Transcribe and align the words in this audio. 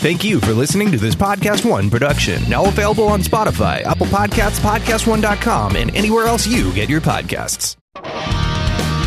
Thank 0.00 0.24
you 0.24 0.40
for 0.40 0.54
listening 0.54 0.90
to 0.92 0.96
this 0.96 1.14
Podcast 1.14 1.68
One 1.68 1.90
production, 1.90 2.42
now 2.48 2.64
available 2.64 3.06
on 3.06 3.20
Spotify, 3.20 3.82
Apple 3.82 4.06
Podcasts, 4.06 4.58
PodcastOne.com, 4.60 5.76
and 5.76 5.94
anywhere 5.94 6.26
else 6.26 6.46
you 6.46 6.72
get 6.72 6.88
your 6.88 7.02
podcasts. 7.02 7.76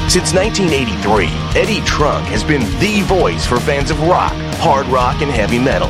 Since 0.07 0.35
1983, 0.35 1.25
Eddie 1.59 1.81
Trunk 1.83 2.27
has 2.27 2.43
been 2.43 2.61
the 2.79 3.01
voice 3.07 3.43
for 3.43 3.59
fans 3.59 3.89
of 3.89 3.99
rock, 4.01 4.33
hard 4.57 4.85
rock, 4.85 5.23
and 5.23 5.31
heavy 5.31 5.57
metal. 5.57 5.89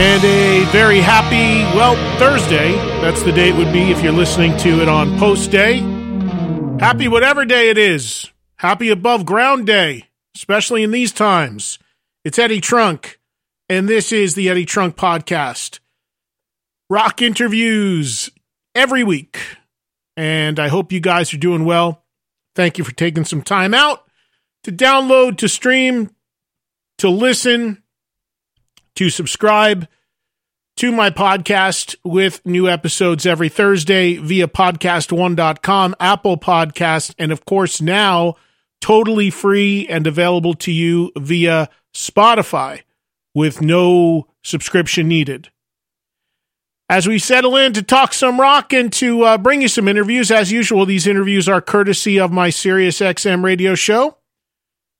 And 0.00 0.22
a 0.22 0.64
very 0.70 1.00
happy, 1.00 1.64
well, 1.76 1.96
Thursday. 2.20 2.70
That's 3.00 3.24
the 3.24 3.32
day 3.32 3.48
it 3.48 3.56
would 3.56 3.72
be 3.72 3.90
if 3.90 4.00
you're 4.00 4.12
listening 4.12 4.56
to 4.58 4.80
it 4.80 4.88
on 4.88 5.18
post 5.18 5.50
day. 5.50 5.78
Happy 6.78 7.08
whatever 7.08 7.44
day 7.44 7.68
it 7.68 7.78
is. 7.78 8.30
Happy 8.58 8.90
above 8.90 9.26
ground 9.26 9.66
day, 9.66 10.04
especially 10.36 10.84
in 10.84 10.92
these 10.92 11.10
times. 11.10 11.80
It's 12.24 12.38
Eddie 12.38 12.60
Trunk, 12.60 13.18
and 13.68 13.88
this 13.88 14.12
is 14.12 14.36
the 14.36 14.48
Eddie 14.48 14.66
Trunk 14.66 14.94
Podcast. 14.94 15.80
Rock 16.88 17.20
interviews 17.20 18.30
every 18.76 19.02
week. 19.02 19.40
And 20.16 20.60
I 20.60 20.68
hope 20.68 20.92
you 20.92 21.00
guys 21.00 21.34
are 21.34 21.38
doing 21.38 21.64
well. 21.64 22.04
Thank 22.54 22.78
you 22.78 22.84
for 22.84 22.94
taking 22.94 23.24
some 23.24 23.42
time 23.42 23.74
out 23.74 24.04
to 24.62 24.70
download, 24.70 25.38
to 25.38 25.48
stream, 25.48 26.10
to 26.98 27.08
listen 27.08 27.82
to 28.98 29.10
subscribe 29.10 29.86
to 30.76 30.90
my 30.90 31.08
podcast 31.08 31.94
with 32.02 32.44
new 32.44 32.68
episodes 32.68 33.26
every 33.26 33.48
Thursday 33.48 34.16
via 34.16 34.48
podcast1.com, 34.48 35.94
Apple 36.00 36.36
Podcast, 36.36 37.14
and 37.16 37.30
of 37.30 37.44
course 37.44 37.80
now 37.80 38.34
totally 38.80 39.30
free 39.30 39.86
and 39.86 40.08
available 40.08 40.52
to 40.54 40.72
you 40.72 41.12
via 41.16 41.68
Spotify 41.94 42.82
with 43.36 43.62
no 43.62 44.26
subscription 44.42 45.06
needed. 45.06 45.48
As 46.88 47.06
we 47.06 47.20
settle 47.20 47.54
in 47.54 47.74
to 47.74 47.84
talk 47.84 48.12
some 48.12 48.40
rock 48.40 48.72
and 48.72 48.92
to 48.94 49.22
uh, 49.22 49.38
bring 49.38 49.62
you 49.62 49.68
some 49.68 49.86
interviews, 49.86 50.32
as 50.32 50.50
usual, 50.50 50.84
these 50.84 51.06
interviews 51.06 51.48
are 51.48 51.60
courtesy 51.60 52.18
of 52.18 52.32
my 52.32 52.50
Sirius 52.50 52.98
XM 52.98 53.44
radio 53.44 53.76
show, 53.76 54.16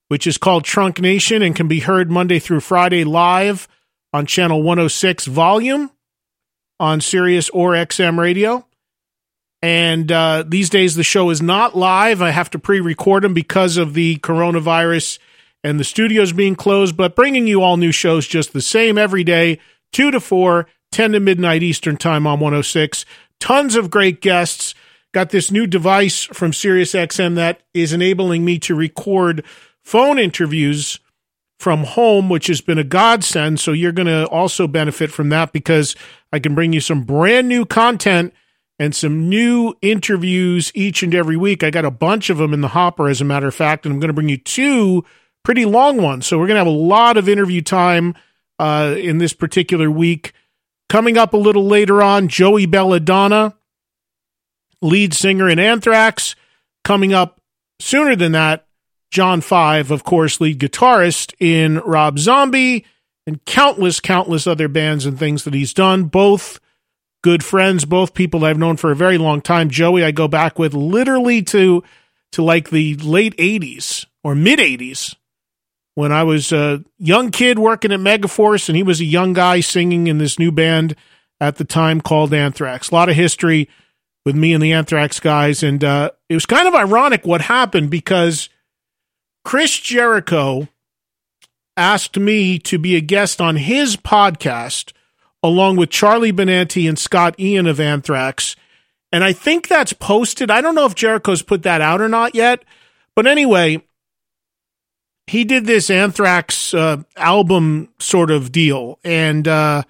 which 0.06 0.24
is 0.24 0.38
called 0.38 0.62
Trunk 0.62 1.00
Nation 1.00 1.42
and 1.42 1.56
can 1.56 1.66
be 1.66 1.80
heard 1.80 2.12
Monday 2.12 2.38
through 2.38 2.60
Friday 2.60 3.02
live 3.02 3.66
on 4.12 4.26
channel 4.26 4.62
106 4.62 5.26
volume 5.26 5.90
on 6.80 7.00
Sirius 7.00 7.48
or 7.50 7.72
XM 7.72 8.18
radio. 8.18 8.64
And 9.60 10.12
uh, 10.12 10.44
these 10.46 10.70
days, 10.70 10.94
the 10.94 11.02
show 11.02 11.30
is 11.30 11.42
not 11.42 11.76
live. 11.76 12.22
I 12.22 12.30
have 12.30 12.50
to 12.50 12.58
pre 12.58 12.80
record 12.80 13.24
them 13.24 13.34
because 13.34 13.76
of 13.76 13.94
the 13.94 14.16
coronavirus 14.18 15.18
and 15.64 15.80
the 15.80 15.84
studios 15.84 16.32
being 16.32 16.54
closed, 16.54 16.96
but 16.96 17.16
bringing 17.16 17.48
you 17.48 17.62
all 17.62 17.76
new 17.76 17.90
shows 17.90 18.28
just 18.28 18.52
the 18.52 18.60
same 18.60 18.96
every 18.96 19.24
day, 19.24 19.58
2 19.92 20.12
to 20.12 20.20
4, 20.20 20.68
10 20.92 21.12
to 21.12 21.20
midnight 21.20 21.64
Eastern 21.64 21.96
Time 21.96 22.26
on 22.26 22.38
106. 22.38 23.04
Tons 23.40 23.74
of 23.74 23.90
great 23.90 24.20
guests. 24.20 24.74
Got 25.12 25.30
this 25.30 25.50
new 25.50 25.66
device 25.66 26.24
from 26.24 26.52
Sirius 26.52 26.92
XM 26.92 27.34
that 27.34 27.62
is 27.74 27.92
enabling 27.92 28.44
me 28.44 28.58
to 28.60 28.74
record 28.74 29.44
phone 29.82 30.18
interviews 30.18 31.00
from 31.58 31.84
home, 31.84 32.28
which 32.28 32.46
has 32.46 32.60
been 32.60 32.78
a 32.78 32.84
godsend. 32.84 33.58
So 33.60 33.72
you're 33.72 33.92
going 33.92 34.06
to 34.06 34.26
also 34.28 34.68
benefit 34.68 35.10
from 35.10 35.28
that 35.30 35.52
because 35.52 35.96
I 36.32 36.38
can 36.38 36.54
bring 36.54 36.72
you 36.72 36.80
some 36.80 37.02
brand 37.02 37.48
new 37.48 37.66
content 37.66 38.32
and 38.78 38.94
some 38.94 39.28
new 39.28 39.74
interviews 39.82 40.70
each 40.74 41.02
and 41.02 41.14
every 41.14 41.36
week. 41.36 41.64
I 41.64 41.70
got 41.70 41.84
a 41.84 41.90
bunch 41.90 42.30
of 42.30 42.38
them 42.38 42.54
in 42.54 42.60
the 42.60 42.68
hopper, 42.68 43.08
as 43.08 43.20
a 43.20 43.24
matter 43.24 43.48
of 43.48 43.54
fact, 43.54 43.84
and 43.84 43.92
I'm 43.92 44.00
going 44.00 44.08
to 44.08 44.14
bring 44.14 44.28
you 44.28 44.36
two 44.36 45.04
pretty 45.42 45.64
long 45.64 46.00
ones. 46.00 46.26
So 46.26 46.38
we're 46.38 46.46
going 46.46 46.54
to 46.56 46.60
have 46.60 46.66
a 46.68 46.70
lot 46.70 47.16
of 47.16 47.28
interview 47.28 47.60
time 47.60 48.14
uh, 48.60 48.94
in 48.96 49.18
this 49.18 49.32
particular 49.32 49.90
week. 49.90 50.32
Coming 50.88 51.18
up 51.18 51.34
a 51.34 51.38
little 51.38 51.66
later 51.66 52.02
on, 52.02 52.28
Joey 52.28 52.66
Belladonna, 52.66 53.56
lead 54.80 55.12
singer 55.12 55.48
in 55.48 55.58
Anthrax. 55.58 56.36
Coming 56.84 57.12
up 57.12 57.40
sooner 57.80 58.14
than 58.14 58.32
that, 58.32 58.67
John 59.10 59.40
Five, 59.40 59.90
of 59.90 60.04
course, 60.04 60.40
lead 60.40 60.58
guitarist 60.58 61.34
in 61.40 61.78
Rob 61.78 62.18
Zombie 62.18 62.84
and 63.26 63.44
countless, 63.44 64.00
countless 64.00 64.46
other 64.46 64.68
bands 64.68 65.06
and 65.06 65.18
things 65.18 65.44
that 65.44 65.54
he's 65.54 65.72
done. 65.74 66.04
Both 66.04 66.60
good 67.22 67.44
friends, 67.44 67.84
both 67.84 68.14
people 68.14 68.44
I've 68.44 68.58
known 68.58 68.76
for 68.76 68.90
a 68.90 68.96
very 68.96 69.18
long 69.18 69.40
time. 69.40 69.70
Joey, 69.70 70.04
I 70.04 70.10
go 70.10 70.28
back 70.28 70.58
with 70.58 70.74
literally 70.74 71.42
to 71.44 71.82
to 72.32 72.42
like 72.42 72.70
the 72.70 72.94
late 72.96 73.36
'80s 73.36 74.04
or 74.22 74.34
mid 74.34 74.58
'80s 74.58 75.14
when 75.94 76.12
I 76.12 76.22
was 76.22 76.52
a 76.52 76.84
young 76.98 77.30
kid 77.30 77.58
working 77.58 77.92
at 77.92 78.00
Megaforce, 78.00 78.68
and 78.68 78.76
he 78.76 78.82
was 78.82 79.00
a 79.00 79.04
young 79.04 79.32
guy 79.32 79.60
singing 79.60 80.06
in 80.06 80.18
this 80.18 80.38
new 80.38 80.52
band 80.52 80.94
at 81.40 81.56
the 81.56 81.64
time 81.64 82.00
called 82.00 82.32
Anthrax. 82.32 82.90
A 82.90 82.94
lot 82.94 83.08
of 83.08 83.16
history 83.16 83.68
with 84.24 84.36
me 84.36 84.52
and 84.52 84.62
the 84.62 84.72
Anthrax 84.72 85.18
guys, 85.20 85.62
and 85.62 85.82
uh, 85.82 86.10
it 86.28 86.34
was 86.34 86.46
kind 86.46 86.68
of 86.68 86.74
ironic 86.74 87.26
what 87.26 87.40
happened 87.40 87.90
because 87.90 88.48
Chris 89.48 89.78
Jericho 89.78 90.68
asked 91.74 92.18
me 92.18 92.58
to 92.58 92.78
be 92.78 92.96
a 92.96 93.00
guest 93.00 93.40
on 93.40 93.56
his 93.56 93.96
podcast 93.96 94.92
along 95.42 95.76
with 95.76 95.88
Charlie 95.88 96.34
Benante 96.34 96.86
and 96.86 96.98
Scott 96.98 97.34
Ian 97.40 97.66
of 97.66 97.80
Anthrax. 97.80 98.56
And 99.10 99.24
I 99.24 99.32
think 99.32 99.66
that's 99.66 99.94
posted. 99.94 100.50
I 100.50 100.60
don't 100.60 100.74
know 100.74 100.84
if 100.84 100.94
Jericho's 100.94 101.40
put 101.40 101.62
that 101.62 101.80
out 101.80 102.02
or 102.02 102.10
not 102.10 102.34
yet. 102.34 102.62
But 103.14 103.26
anyway, 103.26 103.82
he 105.26 105.44
did 105.44 105.64
this 105.64 105.88
Anthrax 105.88 106.74
uh, 106.74 107.04
album 107.16 107.88
sort 107.98 108.30
of 108.30 108.52
deal. 108.52 108.98
And 109.02 109.48
uh, 109.48 109.84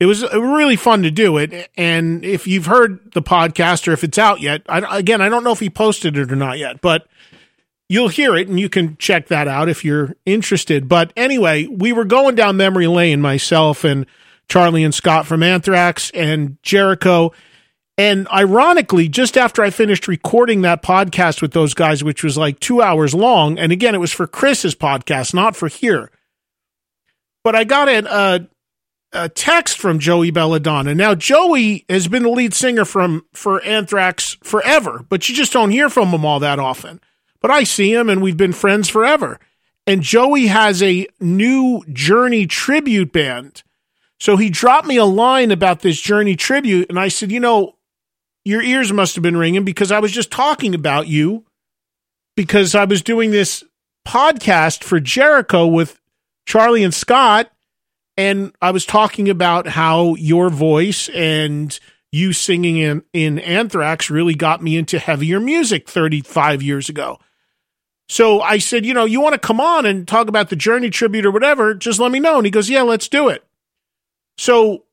it 0.00 0.06
was 0.06 0.24
really 0.32 0.74
fun 0.74 1.04
to 1.04 1.12
do 1.12 1.36
it. 1.36 1.70
And 1.76 2.24
if 2.24 2.48
you've 2.48 2.66
heard 2.66 3.12
the 3.12 3.22
podcast 3.22 3.86
or 3.86 3.92
if 3.92 4.02
it's 4.02 4.18
out 4.18 4.40
yet, 4.40 4.62
I, 4.68 4.98
again, 4.98 5.22
I 5.22 5.28
don't 5.28 5.44
know 5.44 5.52
if 5.52 5.60
he 5.60 5.70
posted 5.70 6.18
it 6.18 6.32
or 6.32 6.36
not 6.36 6.58
yet, 6.58 6.80
but 6.80 7.06
you'll 7.88 8.08
hear 8.08 8.36
it 8.36 8.48
and 8.48 8.60
you 8.60 8.68
can 8.68 8.96
check 8.98 9.28
that 9.28 9.48
out 9.48 9.68
if 9.68 9.84
you're 9.84 10.14
interested. 10.26 10.88
But 10.88 11.12
anyway, 11.16 11.66
we 11.66 11.92
were 11.92 12.04
going 12.04 12.34
down 12.34 12.56
memory 12.56 12.86
lane, 12.86 13.20
myself 13.20 13.84
and 13.84 14.06
Charlie 14.48 14.84
and 14.84 14.94
Scott 14.94 15.26
from 15.26 15.42
Anthrax 15.42 16.10
and 16.10 16.58
Jericho. 16.62 17.32
And 17.96 18.28
ironically, 18.28 19.08
just 19.08 19.36
after 19.36 19.62
I 19.62 19.70
finished 19.70 20.06
recording 20.06 20.62
that 20.62 20.82
podcast 20.82 21.42
with 21.42 21.52
those 21.52 21.74
guys, 21.74 22.04
which 22.04 22.22
was 22.22 22.38
like 22.38 22.60
two 22.60 22.80
hours 22.80 23.12
long, 23.12 23.58
and 23.58 23.72
again, 23.72 23.94
it 23.94 23.98
was 23.98 24.12
for 24.12 24.26
Chris's 24.26 24.74
podcast, 24.74 25.34
not 25.34 25.56
for 25.56 25.66
here. 25.66 26.10
But 27.42 27.56
I 27.56 27.64
got 27.64 27.88
an, 27.88 28.06
uh, 28.06 28.38
a 29.12 29.28
text 29.28 29.78
from 29.78 29.98
Joey 29.98 30.30
Belladonna. 30.30 30.94
Now, 30.94 31.14
Joey 31.14 31.86
has 31.88 32.06
been 32.06 32.22
the 32.22 32.28
lead 32.28 32.54
singer 32.54 32.84
from 32.84 33.24
for 33.32 33.62
Anthrax 33.64 34.36
forever, 34.44 35.04
but 35.08 35.28
you 35.28 35.34
just 35.34 35.52
don't 35.52 35.70
hear 35.70 35.88
from 35.88 36.08
him 36.08 36.24
all 36.24 36.40
that 36.40 36.58
often. 36.58 37.00
But 37.40 37.50
I 37.50 37.64
see 37.64 37.92
him, 37.92 38.08
and 38.08 38.22
we've 38.22 38.36
been 38.36 38.52
friends 38.52 38.88
forever. 38.88 39.38
And 39.86 40.02
Joey 40.02 40.48
has 40.48 40.82
a 40.82 41.06
new 41.20 41.82
Journey 41.92 42.46
tribute 42.46 43.12
band. 43.12 43.62
So 44.20 44.36
he 44.36 44.50
dropped 44.50 44.86
me 44.86 44.96
a 44.96 45.04
line 45.04 45.50
about 45.50 45.80
this 45.80 46.00
Journey 46.00 46.36
tribute, 46.36 46.88
and 46.88 46.98
I 46.98 47.08
said, 47.08 47.30
you 47.30 47.40
know, 47.40 47.76
your 48.44 48.62
ears 48.62 48.92
must 48.92 49.14
have 49.14 49.22
been 49.22 49.36
ringing 49.36 49.64
because 49.64 49.92
I 49.92 50.00
was 50.00 50.10
just 50.10 50.30
talking 50.30 50.74
about 50.74 51.06
you 51.06 51.44
because 52.34 52.74
I 52.74 52.84
was 52.84 53.02
doing 53.02 53.30
this 53.30 53.62
podcast 54.06 54.84
for 54.84 55.00
Jericho 55.00 55.66
with 55.66 56.00
Charlie 56.46 56.82
and 56.82 56.94
Scott 56.94 57.50
and 58.18 58.52
I 58.60 58.72
was 58.72 58.84
talking 58.84 59.30
about 59.30 59.68
how 59.68 60.16
your 60.16 60.50
voice 60.50 61.08
and 61.10 61.78
you 62.10 62.32
singing 62.32 62.78
in, 62.78 63.04
in 63.12 63.38
Anthrax 63.38 64.10
really 64.10 64.34
got 64.34 64.60
me 64.60 64.76
into 64.76 64.98
heavier 64.98 65.38
music 65.38 65.88
35 65.88 66.60
years 66.60 66.88
ago. 66.88 67.20
So 68.08 68.40
I 68.40 68.58
said, 68.58 68.86
you 68.86 68.94
know, 68.94 69.04
you 69.04 69.20
want 69.20 69.34
to 69.34 69.38
come 69.38 69.60
on 69.60 69.84
and 69.84 70.08
talk 70.08 70.28
about 70.28 70.48
the 70.48 70.56
Journey 70.56 70.88
tribute 70.90 71.26
or 71.26 71.30
whatever, 71.30 71.74
just 71.74 72.00
let 72.00 72.10
me 72.10 72.20
know. 72.20 72.36
And 72.36 72.46
he 72.46 72.50
goes, 72.50 72.70
yeah, 72.70 72.82
let's 72.82 73.08
do 73.08 73.28
it. 73.28 73.44
So 74.38 74.84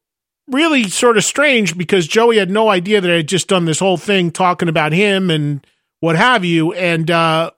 really 0.48 0.84
sort 0.90 1.18
of 1.18 1.24
strange 1.24 1.78
because 1.78 2.08
Joey 2.08 2.38
had 2.38 2.50
no 2.52 2.70
idea 2.70 3.02
that 3.02 3.10
I 3.10 3.16
had 3.16 3.28
just 3.28 3.48
done 3.48 3.66
this 3.66 3.80
whole 3.80 3.98
thing 3.98 4.32
talking 4.32 4.70
about 4.70 4.92
him 4.92 5.30
and 5.30 5.66
what 6.02 6.16
have 6.16 6.44
you. 6.44 6.74
And 6.74 7.10
uh, 7.10 7.52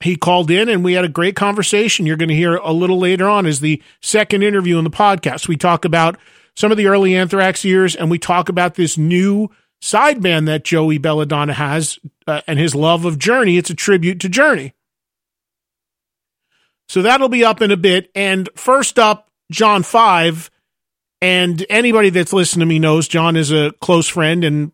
he 0.00 0.16
called 0.16 0.50
in 0.50 0.68
and 0.68 0.84
we 0.84 0.94
had 0.94 1.04
a 1.04 1.08
great 1.08 1.36
conversation. 1.36 2.06
You're 2.06 2.16
going 2.16 2.28
to 2.28 2.34
hear 2.34 2.56
a 2.56 2.72
little 2.72 2.98
later 2.98 3.28
on 3.28 3.46
is 3.46 3.60
the 3.60 3.82
second 4.00 4.42
interview 4.42 4.78
in 4.78 4.84
the 4.84 4.90
podcast. 4.90 5.48
We 5.48 5.56
talk 5.56 5.84
about 5.84 6.18
some 6.54 6.70
of 6.70 6.78
the 6.78 6.86
early 6.86 7.16
Anthrax 7.16 7.64
years 7.64 7.96
and 7.96 8.10
we 8.10 8.18
talk 8.18 8.48
about 8.48 8.74
this 8.74 8.96
new 8.96 9.50
side 9.80 10.22
band 10.22 10.48
that 10.48 10.64
Joey 10.64 10.98
Belladonna 10.98 11.52
has 11.52 11.98
uh, 12.26 12.40
and 12.46 12.58
his 12.58 12.74
love 12.74 13.04
of 13.04 13.18
Journey. 13.18 13.56
It's 13.56 13.70
a 13.70 13.74
tribute 13.74 14.20
to 14.20 14.28
Journey. 14.28 14.74
So 16.88 17.02
that'll 17.02 17.28
be 17.28 17.44
up 17.44 17.62
in 17.62 17.70
a 17.70 17.76
bit. 17.76 18.10
And 18.14 18.48
first 18.56 18.98
up, 18.98 19.30
John 19.50 19.82
5. 19.82 20.50
And 21.22 21.64
anybody 21.68 22.10
that's 22.10 22.32
listened 22.32 22.60
to 22.60 22.66
me 22.66 22.78
knows 22.78 23.06
John 23.06 23.36
is 23.36 23.52
a 23.52 23.72
close 23.80 24.08
friend 24.08 24.42
and 24.42 24.72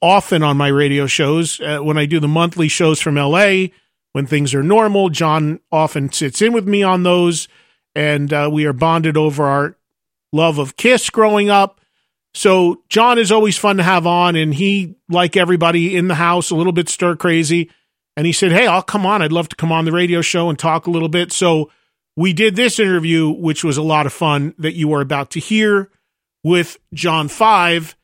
often 0.00 0.42
on 0.42 0.56
my 0.56 0.68
radio 0.68 1.06
shows. 1.06 1.60
Uh, 1.60 1.78
when 1.78 1.98
I 1.98 2.06
do 2.06 2.20
the 2.20 2.28
monthly 2.28 2.68
shows 2.68 3.00
from 3.00 3.16
LA, 3.16 3.68
when 4.12 4.26
things 4.26 4.54
are 4.54 4.62
normal. 4.62 5.08
John 5.08 5.60
often 5.70 6.10
sits 6.12 6.42
in 6.42 6.52
with 6.52 6.66
me 6.66 6.82
on 6.82 7.02
those, 7.02 7.48
and 7.94 8.32
uh, 8.32 8.48
we 8.52 8.66
are 8.66 8.72
bonded 8.72 9.16
over 9.16 9.44
our 9.44 9.76
love 10.32 10.58
of 10.58 10.76
Kiss 10.76 11.10
growing 11.10 11.50
up. 11.50 11.79
So 12.34 12.82
John 12.88 13.18
is 13.18 13.32
always 13.32 13.58
fun 13.58 13.78
to 13.78 13.82
have 13.82 14.06
on, 14.06 14.36
and 14.36 14.54
he, 14.54 14.94
like 15.08 15.36
everybody 15.36 15.96
in 15.96 16.08
the 16.08 16.14
house, 16.14 16.50
a 16.50 16.56
little 16.56 16.72
bit 16.72 16.88
stir 16.88 17.16
crazy. 17.16 17.70
And 18.16 18.26
he 18.26 18.32
said, 18.32 18.52
"Hey, 18.52 18.66
I'll 18.66 18.82
come 18.82 19.06
on. 19.06 19.22
I'd 19.22 19.32
love 19.32 19.48
to 19.48 19.56
come 19.56 19.72
on 19.72 19.84
the 19.84 19.92
radio 19.92 20.20
show 20.20 20.48
and 20.48 20.58
talk 20.58 20.86
a 20.86 20.90
little 20.90 21.08
bit." 21.08 21.32
So 21.32 21.70
we 22.16 22.32
did 22.32 22.56
this 22.56 22.78
interview, 22.78 23.30
which 23.30 23.64
was 23.64 23.76
a 23.76 23.82
lot 23.82 24.06
of 24.06 24.12
fun 24.12 24.54
that 24.58 24.74
you 24.74 24.92
are 24.92 25.00
about 25.00 25.30
to 25.32 25.40
hear 25.40 25.90
with 26.44 26.78
John 26.92 27.28
Five. 27.28 27.96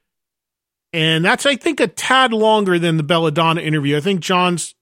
And 0.92 1.24
that's, 1.24 1.44
I 1.44 1.56
think, 1.56 1.80
a 1.80 1.88
tad 1.88 2.32
longer 2.32 2.78
than 2.78 2.96
the 2.96 3.02
Belladonna 3.02 3.60
interview. 3.60 3.96
I 3.96 4.00
think 4.00 4.20
John's 4.20 4.74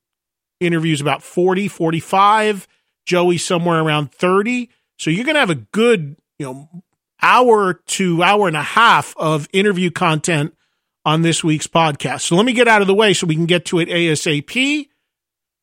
interview 0.61 0.93
is 0.93 1.01
about 1.01 1.23
40, 1.23 1.67
45. 1.67 2.69
Joey 3.07 3.39
somewhere 3.39 3.81
around 3.81 4.13
30. 4.13 4.71
So 4.99 5.11
you're 5.11 5.25
going 5.25 5.35
to 5.35 5.41
have 5.41 5.51
a 5.51 5.57
good, 5.57 6.17
you 6.39 6.47
know, 6.47 6.84
hour 7.25 7.75
to 7.87 8.23
hour 8.23 8.47
and 8.47 8.57
a 8.57 8.63
half 8.63 9.17
of 9.17 9.49
interview 9.53 9.91
content 9.91 10.55
on 11.07 11.23
this 11.23 11.43
week's 11.43 11.67
podcast. 11.67 12.21
So 12.21 12.37
let 12.37 12.45
me 12.45 12.53
get 12.53 12.69
out 12.69 12.83
of 12.83 12.87
the 12.87 12.95
way 12.95 13.15
so 13.15 13.27
we 13.27 13.35
can 13.35 13.47
get 13.47 13.65
to 13.67 13.79
it 13.79 13.89
ASAP. 13.89 14.89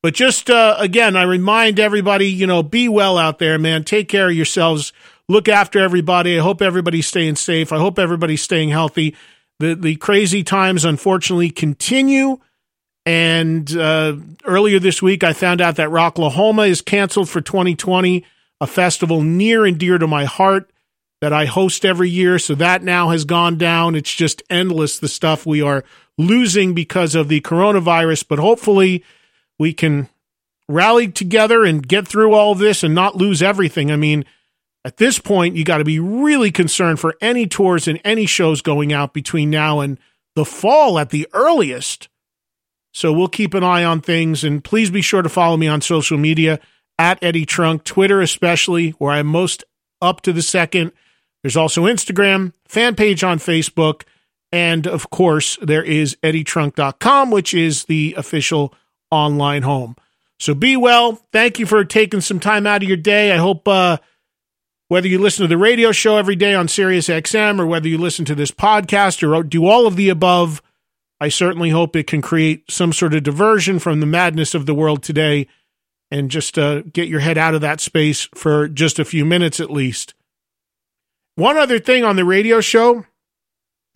But 0.02 0.16
just 0.16 0.50
uh, 0.50 0.75
again, 0.80 1.16
I 1.16 1.24
remind 1.24 1.80
everybody, 1.80 2.28
you 2.28 2.48
know, 2.48 2.63
be 2.63 2.90
well 2.90 3.18
out 3.18 3.38
there, 3.38 3.60
man. 3.60 3.84
Take 3.84 4.10
care 4.10 4.30
of 4.30 4.36
yourselves. 4.36 4.92
Look 5.30 5.48
after 5.48 5.80
everybody. 5.80 6.38
I 6.38 6.42
hope 6.42 6.63
everybody's 6.63 7.08
staying 7.08 7.36
safe. 7.36 7.72
I 7.72 7.78
hope 7.78 8.00
everybody's 8.00 8.42
staying 8.42 8.69
healthy. 8.69 9.16
The 9.60 9.75
the 9.75 9.96
crazy 9.98 10.44
times 10.44 10.84
unfortunately 10.84 11.52
continue. 11.52 12.40
And 13.06 13.75
uh, 13.75 14.18
earlier 14.46 14.80
this 14.80 15.02
week, 15.02 15.24
I 15.24 15.34
found 15.34 15.62
out 15.62 15.75
that 15.75 15.90
Rocklahoma 15.90 16.68
is 16.68 16.81
canceled 16.81 17.30
for 17.30 17.42
2020, 17.42 18.25
a 18.60 18.68
festival 18.68 19.22
near 19.22 19.66
and 19.66 19.78
dear 19.78 20.00
to 20.00 20.07
my 20.07 20.25
heart 20.25 20.70
that 21.21 21.31
I 21.31 21.45
host 21.45 21.85
every 21.85 22.09
year. 22.09 22.38
So 22.39 22.56
that 22.56 22.83
now 22.83 23.09
has 23.09 23.25
gone 23.25 23.57
down. 23.57 23.95
It's 23.95 24.13
just 24.13 24.44
endless, 24.50 25.00
the 25.00 25.07
stuff 25.07 25.45
we 25.45 25.62
are 25.62 25.83
losing 26.18 26.73
because 26.73 27.15
of 27.15 27.27
the 27.27 27.41
coronavirus. 27.41 28.25
But 28.27 28.39
hopefully, 28.39 29.03
we 29.57 29.73
can 29.73 30.09
rally 30.68 31.07
together 31.07 31.63
and 31.63 31.88
get 31.88 32.07
through 32.07 32.33
all 32.33 32.56
this 32.56 32.83
and 32.83 32.95
not 32.95 33.15
lose 33.15 33.41
everything. 33.41 33.91
I 33.91 33.95
mean, 33.95 34.25
at 34.83 34.97
this 34.97 35.19
point, 35.19 35.56
you 35.56 35.63
got 35.63 35.77
to 35.77 35.85
be 35.85 36.00
really 36.00 36.51
concerned 36.51 37.00
for 37.00 37.15
any 37.21 37.45
tours 37.47 37.88
and 37.88 38.01
any 38.03 38.25
shows 38.25 38.62
going 38.62 38.91
out 38.91 39.13
between 39.13 39.50
now 39.50 39.79
and 39.79 40.00
the 40.35 40.45
fall 40.45 40.97
at 40.97 41.12
the 41.12 41.27
earliest 41.33 42.09
so 42.94 43.13
we'll 43.13 43.29
keep 43.29 43.53
an 43.53 43.63
eye 43.63 43.83
on 43.83 44.01
things. 44.01 44.44
And 44.44 44.63
please 44.63 44.89
be 44.89 45.01
sure 45.01 45.21
to 45.21 45.29
follow 45.29 45.57
me 45.57 45.68
on 45.68 45.81
social 45.81 46.18
media 46.18 46.59
at 47.00 47.23
Eddie 47.23 47.45
Trunk, 47.45 47.83
Twitter 47.83 48.21
especially, 48.21 48.91
where 48.91 49.12
I'm 49.12 49.27
most 49.27 49.63
up 50.01 50.21
to 50.21 50.33
the 50.33 50.41
second. 50.41 50.91
There's 51.44 51.58
also 51.58 51.84
Instagram, 51.84 52.54
fan 52.68 52.96
page 52.96 53.24
on 53.24 53.40
Facebook, 53.40 54.04
and 54.52 54.86
of 54.86 55.10
course, 55.10 55.58
there 55.62 55.84
is 55.84 56.18
eddietrunk.com, 56.24 57.32
which 57.32 57.54
is 57.54 57.86
the 57.86 58.14
official 58.18 58.74
online 59.10 59.64
home. 59.64 59.96
So 60.40 60.54
be 60.54 60.76
well. 60.76 61.22
Thank 61.32 61.60
you 61.60 61.66
for 61.66 61.86
taking 61.86 62.22
some 62.22 62.40
time 62.40 62.66
out 62.66 62.82
of 62.82 62.88
your 62.88 62.98
day. 62.98 63.32
I 63.32 63.38
hope 63.38 63.68
uh, 63.68 63.98
whether 64.88 65.08
you 65.08 65.20
listen 65.20 65.44
to 65.44 65.48
the 65.48 65.58
radio 65.58 65.92
show 65.92 66.18
every 66.18 66.36
day 66.36 66.54
on 66.54 66.68
Sirius 66.68 67.08
XM 67.08 67.60
or 67.60 67.66
whether 67.66 67.88
you 67.88 67.98
listen 67.98 68.26
to 68.26 68.36
this 68.36 68.52
podcast 68.52 69.22
or 69.22 69.44
do 69.44 69.66
all 69.66 69.88
of 69.88 69.96
the 69.96 70.10
above, 70.10 70.62
I 71.20 71.30
certainly 71.30 71.70
hope 71.70 71.96
it 71.96 72.08
can 72.08 72.22
create 72.22 72.70
some 72.70 72.92
sort 72.92 73.14
of 73.14 73.24
diversion 73.24 73.80
from 73.80 74.00
the 74.00 74.06
madness 74.06 74.56
of 74.56 74.66
the 74.66 74.74
world 74.74 75.04
today 75.04 75.48
and 76.10 76.32
just 76.32 76.58
uh, 76.58 76.82
get 76.82 77.08
your 77.08 77.22
head 77.22 77.38
out 77.38 77.54
of 77.54 77.62
that 77.62 77.80
space 77.80 78.28
for 78.36 78.68
just 78.68 79.00
a 79.00 79.06
few 79.06 79.24
minutes 79.24 79.60
at 79.60 79.72
least. 79.72 80.14
One 81.42 81.58
other 81.58 81.80
thing 81.80 82.04
on 82.04 82.18
the 82.18 82.24
radio 82.24 82.62
show, 82.62 83.04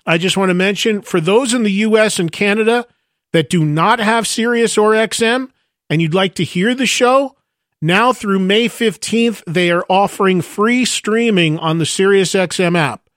I 0.04 0.18
just 0.18 0.36
want 0.36 0.50
to 0.50 0.56
mention 0.56 1.04
for 1.04 1.22
those 1.22 1.54
in 1.54 1.62
the 1.62 1.72
US 1.72 2.18
and 2.18 2.32
Canada 2.32 2.88
that 3.34 3.52
do 3.52 3.64
not 3.64 4.00
have 4.00 4.26
Sirius 4.26 4.80
or 4.80 4.94
XM 4.94 5.52
and 5.88 6.02
you'd 6.02 6.16
like 6.16 6.34
to 6.36 6.44
hear 6.44 6.74
the 6.74 6.88
show, 6.88 7.36
now 7.84 8.14
through 8.14 8.40
May 8.40 8.68
15th, 8.68 9.44
they 9.46 9.70
are 9.70 9.86
offering 9.88 10.42
free 10.42 10.86
streaming 10.86 11.60
on 11.60 11.78
the 11.78 11.86
SiriusXM 11.86 12.76
app. 12.76 13.08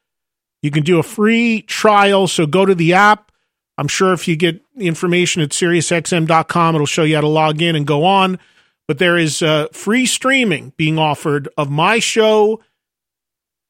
You 0.61 0.71
can 0.71 0.83
do 0.83 0.99
a 0.99 1.03
free 1.03 1.63
trial, 1.63 2.27
so 2.27 2.45
go 2.45 2.67
to 2.67 2.75
the 2.75 2.93
app 2.93 3.33
I'm 3.79 3.89
sure 3.89 4.13
if 4.13 4.27
you 4.27 4.37
get 4.37 4.61
information 4.77 5.41
at 5.41 5.51
SiriusXM.com, 5.51 6.75
it'll 6.75 6.87
show 6.87 7.05
you 7.05 7.15
how 7.15 7.21
to 7.23 7.29
log 7.29 7.63
in 7.63 7.77
and 7.77 7.87
go 7.87 8.05
on. 8.05 8.41
But 8.89 8.99
there 8.99 9.17
is 9.17 9.41
uh, 9.41 9.69
free 9.73 10.05
streaming 10.05 10.73
being 10.77 10.99
offered 10.99 11.49
of 11.57 11.71
my 11.71 12.01
show, 12.01 12.61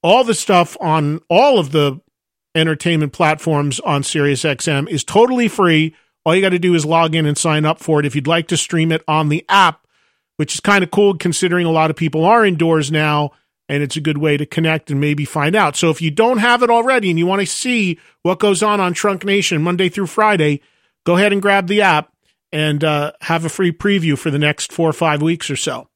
all 0.02 0.24
the 0.24 0.34
stuff 0.34 0.76
on 0.80 1.20
all 1.28 1.58
of 1.58 1.72
the 1.72 2.00
entertainment 2.54 3.12
platforms 3.12 3.80
on 3.80 4.02
SiriusXM 4.02 4.88
is 4.88 5.04
totally 5.04 5.48
free. 5.48 5.94
All 6.24 6.34
you 6.34 6.42
got 6.42 6.50
to 6.50 6.58
do 6.58 6.74
is 6.74 6.84
log 6.84 7.14
in 7.14 7.26
and 7.26 7.38
sign 7.38 7.64
up 7.64 7.80
for 7.80 8.00
it 8.00 8.06
if 8.06 8.14
you'd 8.14 8.26
like 8.26 8.48
to 8.48 8.56
stream 8.56 8.92
it 8.92 9.02
on 9.08 9.28
the 9.28 9.44
app, 9.48 9.86
which 10.36 10.54
is 10.54 10.60
kind 10.60 10.84
of 10.84 10.90
cool 10.90 11.16
considering 11.16 11.66
a 11.66 11.70
lot 11.70 11.90
of 11.90 11.96
people 11.96 12.24
are 12.24 12.44
indoors 12.44 12.90
now 12.90 13.32
and 13.68 13.82
it's 13.82 13.96
a 13.96 14.00
good 14.00 14.18
way 14.18 14.36
to 14.36 14.46
connect 14.46 14.90
and 14.90 15.00
maybe 15.00 15.24
find 15.24 15.54
out. 15.54 15.76
So 15.76 15.90
if 15.90 16.00
you 16.00 16.10
don't 16.10 16.38
have 16.38 16.62
it 16.62 16.70
already 16.70 17.10
and 17.10 17.18
you 17.18 17.26
want 17.26 17.40
to 17.40 17.46
see 17.46 17.98
what 18.22 18.38
goes 18.38 18.62
on 18.62 18.80
on 18.80 18.94
Trunk 18.94 19.24
Nation 19.24 19.62
Monday 19.62 19.88
through 19.88 20.06
Friday, 20.06 20.62
go 21.04 21.16
ahead 21.16 21.32
and 21.32 21.42
grab 21.42 21.66
the 21.66 21.82
app 21.82 22.12
and 22.50 22.82
uh, 22.82 23.12
have 23.20 23.44
a 23.44 23.50
free 23.50 23.72
preview 23.72 24.16
for 24.16 24.30
the 24.30 24.38
next 24.38 24.72
four 24.72 24.88
or 24.88 24.94
five 24.94 25.20
weeks 25.20 25.50
or 25.50 25.56
so. 25.56 25.88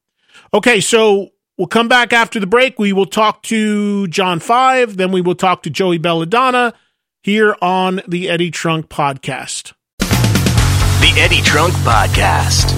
Okay, 0.53 0.81
so 0.81 1.31
we'll 1.57 1.67
come 1.67 1.89
back 1.89 2.13
after 2.13 2.41
the 2.41 2.47
break. 2.47 2.79
We 2.79 2.93
will 2.93 3.07
talk 3.07 3.43
to 3.45 4.09
John 4.09 4.41
Five, 4.41 4.97
then 4.97 5.13
we 5.13 5.21
will 5.21 5.35
talk 5.35 5.63
to 5.65 5.71
Joey 5.71 5.99
Belladonna 5.99 6.75
here 7.23 7.57
on 7.63 8.01
the 8.07 8.29
Eddie 8.29 8.51
Trunk 8.51 8.89
Podcast. 8.89 9.73
The 9.99 11.15
Eddie 11.17 11.43
Trunk 11.43 11.75
Podcast. 11.75 12.71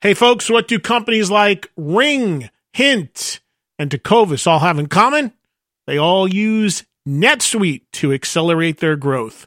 Hey, 0.00 0.12
folks, 0.12 0.50
what 0.50 0.68
do 0.68 0.78
companies 0.78 1.30
like 1.30 1.70
Ring, 1.78 2.50
Hint, 2.74 3.40
and 3.78 3.90
Tecovas 3.90 4.46
all 4.46 4.58
have 4.58 4.78
in 4.78 4.86
common? 4.88 5.32
They 5.86 5.96
all 5.96 6.28
use 6.28 6.84
NetSuite 7.08 7.84
to 7.94 8.12
accelerate 8.12 8.80
their 8.80 8.96
growth. 8.96 9.46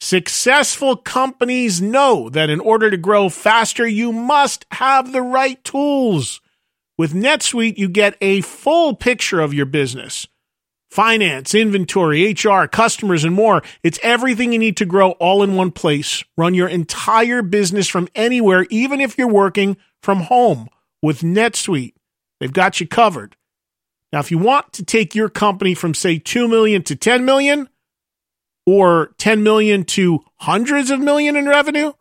Successful 0.00 0.96
companies 0.96 1.80
know 1.80 2.28
that 2.28 2.50
in 2.50 2.60
order 2.60 2.90
to 2.90 2.96
grow 2.96 3.28
faster, 3.28 3.86
you 3.86 4.12
must 4.12 4.66
have 4.72 5.12
the 5.12 5.22
right 5.22 5.62
tools. 5.64 6.40
With 6.98 7.12
NetSuite, 7.12 7.78
you 7.78 7.88
get 7.88 8.16
a 8.20 8.40
full 8.42 8.94
picture 8.94 9.40
of 9.40 9.54
your 9.54 9.66
business 9.66 10.26
finance, 10.88 11.54
inventory, 11.54 12.32
HR, 12.32 12.66
customers, 12.66 13.24
and 13.24 13.34
more. 13.34 13.62
It's 13.82 13.98
everything 14.02 14.52
you 14.52 14.58
need 14.58 14.78
to 14.78 14.86
grow 14.86 15.10
all 15.12 15.42
in 15.42 15.54
one 15.54 15.70
place. 15.70 16.24
Run 16.38 16.54
your 16.54 16.68
entire 16.68 17.42
business 17.42 17.86
from 17.86 18.08
anywhere, 18.14 18.66
even 18.70 19.00
if 19.00 19.18
you're 19.18 19.28
working 19.28 19.76
from 20.02 20.20
home 20.20 20.68
with 21.02 21.20
NetSuite. 21.20 21.94
They've 22.40 22.52
got 22.52 22.80
you 22.80 22.86
covered. 22.86 23.36
Now, 24.12 24.20
if 24.20 24.30
you 24.30 24.38
want 24.38 24.72
to 24.74 24.84
take 24.84 25.14
your 25.14 25.28
company 25.28 25.74
from 25.74 25.92
say 25.92 26.18
2 26.18 26.48
million 26.48 26.82
to 26.84 26.96
10 26.96 27.24
million 27.24 27.68
or 28.66 29.12
10 29.18 29.42
million 29.42 29.84
to 29.84 30.24
hundreds 30.36 30.90
of 30.90 31.00
million 31.00 31.36
in 31.36 31.48
revenue, 31.48 31.92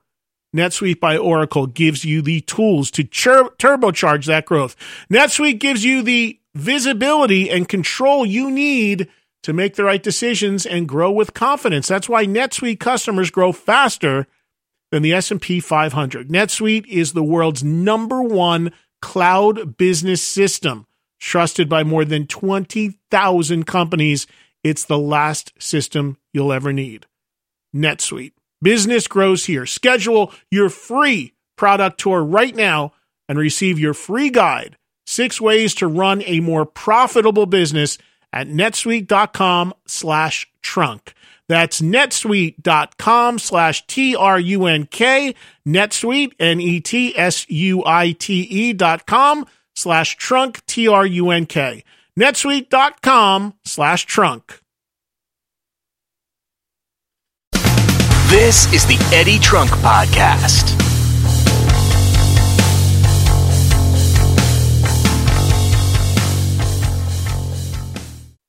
NetSuite 0.56 1.00
by 1.00 1.18
Oracle 1.18 1.68
gives 1.68 2.04
you 2.04 2.22
the 2.22 2.42
tools 2.42 2.90
to 2.92 3.04
tur- 3.04 3.52
turbocharge 3.58 4.26
that 4.26 4.46
growth. 4.46 4.76
NetSuite 5.12 5.60
gives 5.60 5.84
you 5.84 6.02
the 6.02 6.40
visibility 6.56 7.50
and 7.50 7.70
control 7.70 8.26
you 8.26 8.50
need 8.50 9.10
to 9.44 9.54
make 9.54 9.76
the 9.76 9.84
right 9.84 10.02
decisions 10.02 10.66
and 10.66 10.88
grow 10.88 11.12
with 11.12 11.34
confidence. 11.34 11.88
That's 11.88 12.10
why 12.10 12.26
NetSuite 12.26 12.80
customers 12.80 13.30
grow 13.30 13.52
faster 13.52 14.26
than 14.92 15.04
the 15.04 15.14
S&P 15.14 15.60
500. 15.60 16.30
NetSuite 16.30 16.88
is 16.88 17.14
the 17.14 17.24
world's 17.24 17.64
number 17.64 18.22
1 18.22 18.72
cloud 19.02 19.78
business 19.78 20.24
system, 20.24 20.88
trusted 21.20 21.70
by 21.70 21.84
more 21.84 22.06
than 22.06 22.26
20,000 22.26 23.68
companies. 23.68 24.26
It's 24.66 24.84
the 24.84 25.00
last 25.00 25.54
system 25.60 26.18
you'll 26.34 26.52
ever 26.52 26.74
need. 26.74 27.06
NetSuite. 27.74 28.34
Business 28.62 29.08
grows 29.08 29.46
here. 29.46 29.66
Schedule 29.66 30.34
your 30.52 30.70
free 30.70 31.34
product 31.56 32.00
tour 32.00 32.22
right 32.22 32.56
now 32.56 32.92
and 33.30 33.40
receive 33.40 33.80
your 33.80 33.94
free 33.94 34.30
guide 34.30 34.76
Six 35.06 35.40
ways 35.40 35.76
to 35.76 35.88
run 35.88 36.24
a 36.26 36.40
more 36.40 36.66
profitable 36.66 37.46
business 37.46 37.98
at 38.34 38.48
netsuite.com 38.48 39.74
slash 39.86 40.48
trunk. 40.62 41.14
That's 41.48 41.80
netsuite.com 41.80 43.38
slash 43.38 43.86
T 43.86 44.16
R 44.16 44.40
U 44.40 44.66
N 44.66 44.88
K, 44.88 45.36
netsuite, 45.68 46.34
N 46.40 46.60
E 46.60 46.80
T 46.80 47.16
S 47.16 47.48
U 47.50 47.84
I 47.86 48.14
T 48.14 48.42
E 48.42 48.74
dot 48.74 49.06
com 49.06 49.46
slash 49.76 50.18
trunk, 50.18 50.66
T 50.66 50.88
R 50.88 51.06
U 51.06 51.30
N 51.30 51.46
K. 51.46 51.84
netsuite.com 52.20 53.54
slash 53.64 54.06
trunk. 54.06 54.60
This 58.28 58.72
is 58.74 58.86
the 58.86 58.98
Eddie 59.14 59.40
Trunk 59.40 59.70
Podcast. 59.72 60.76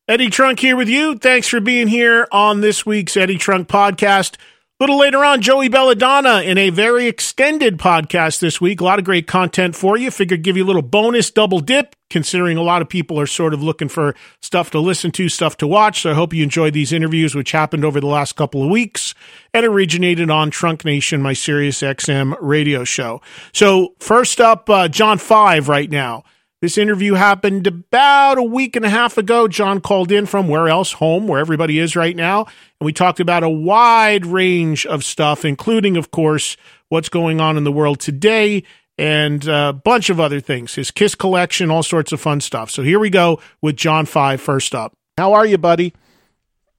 Eddie 0.08 0.30
Trunk 0.30 0.60
here 0.60 0.76
with 0.76 0.88
you. 0.88 1.18
Thanks 1.18 1.48
for 1.48 1.60
being 1.60 1.88
here 1.88 2.28
on 2.30 2.60
this 2.60 2.86
week's 2.86 3.16
Eddie 3.16 3.38
Trunk 3.38 3.68
podcast. 3.68 4.36
A 4.78 4.84
little 4.84 4.98
later 4.98 5.24
on, 5.24 5.40
Joey 5.40 5.68
Belladonna 5.68 6.42
in 6.42 6.58
a 6.58 6.68
very 6.68 7.06
extended 7.06 7.78
podcast 7.78 8.40
this 8.40 8.60
week. 8.60 8.82
A 8.82 8.84
lot 8.84 8.98
of 8.98 9.06
great 9.06 9.26
content 9.26 9.74
for 9.74 9.96
you. 9.96 10.10
Figured 10.10 10.42
give 10.42 10.58
you 10.58 10.64
a 10.64 10.66
little 10.66 10.82
bonus 10.82 11.30
double 11.30 11.60
dip, 11.60 11.96
considering 12.10 12.58
a 12.58 12.62
lot 12.62 12.82
of 12.82 12.88
people 12.90 13.18
are 13.18 13.26
sort 13.26 13.54
of 13.54 13.62
looking 13.62 13.88
for 13.88 14.14
stuff 14.42 14.70
to 14.72 14.78
listen 14.78 15.12
to, 15.12 15.30
stuff 15.30 15.56
to 15.56 15.66
watch. 15.66 16.02
So 16.02 16.10
I 16.10 16.14
hope 16.14 16.34
you 16.34 16.42
enjoyed 16.42 16.74
these 16.74 16.92
interviews, 16.92 17.34
which 17.34 17.52
happened 17.52 17.86
over 17.86 18.02
the 18.02 18.06
last 18.06 18.36
couple 18.36 18.62
of 18.62 18.68
weeks 18.68 19.14
and 19.54 19.64
originated 19.64 20.28
on 20.28 20.50
Trunk 20.50 20.84
Nation, 20.84 21.22
my 21.22 21.32
Sirius 21.32 21.80
XM 21.80 22.36
radio 22.38 22.84
show. 22.84 23.22
So 23.54 23.94
first 23.98 24.42
up, 24.42 24.68
uh, 24.68 24.88
John 24.88 25.16
Five 25.16 25.70
right 25.70 25.90
now. 25.90 26.22
This 26.62 26.78
interview 26.78 27.14
happened 27.14 27.66
about 27.66 28.38
a 28.38 28.42
week 28.42 28.76
and 28.76 28.84
a 28.84 28.88
half 28.88 29.18
ago. 29.18 29.46
John 29.46 29.80
called 29.80 30.10
in 30.10 30.24
from 30.24 30.48
where 30.48 30.68
else? 30.68 30.92
Home, 30.92 31.28
where 31.28 31.38
everybody 31.38 31.78
is 31.78 31.94
right 31.94 32.16
now. 32.16 32.46
And 32.80 32.86
we 32.86 32.94
talked 32.94 33.20
about 33.20 33.42
a 33.42 33.48
wide 33.48 34.24
range 34.24 34.86
of 34.86 35.04
stuff, 35.04 35.44
including, 35.44 35.98
of 35.98 36.10
course, 36.10 36.56
what's 36.88 37.10
going 37.10 37.42
on 37.42 37.58
in 37.58 37.64
the 37.64 37.72
world 37.72 38.00
today 38.00 38.62
and 38.96 39.46
a 39.46 39.74
bunch 39.74 40.08
of 40.08 40.18
other 40.18 40.40
things. 40.40 40.74
His 40.74 40.90
Kiss 40.90 41.14
collection, 41.14 41.70
all 41.70 41.82
sorts 41.82 42.12
of 42.12 42.22
fun 42.22 42.40
stuff. 42.40 42.70
So 42.70 42.82
here 42.82 42.98
we 42.98 43.10
go 43.10 43.40
with 43.60 43.76
John 43.76 44.06
Five 44.06 44.40
first 44.40 44.74
up. 44.74 44.94
How 45.18 45.34
are 45.34 45.44
you, 45.44 45.58
buddy? 45.58 45.92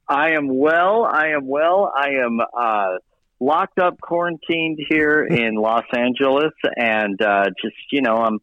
I 0.10 0.32
am 0.32 0.48
well. 0.58 1.04
I 1.04 1.30
am 1.30 1.48
well. 1.48 1.94
I 1.96 2.10
am 2.26 2.40
uh, 2.58 2.98
locked 3.40 3.78
up, 3.78 4.00
quarantined 4.02 4.80
here 4.90 5.24
in 5.24 5.56
Los 5.56 5.86
Angeles, 5.96 6.54
and 6.76 7.22
uh, 7.22 7.46
just 7.62 7.76
you 7.92 8.02
know, 8.02 8.16
I'm 8.16 8.40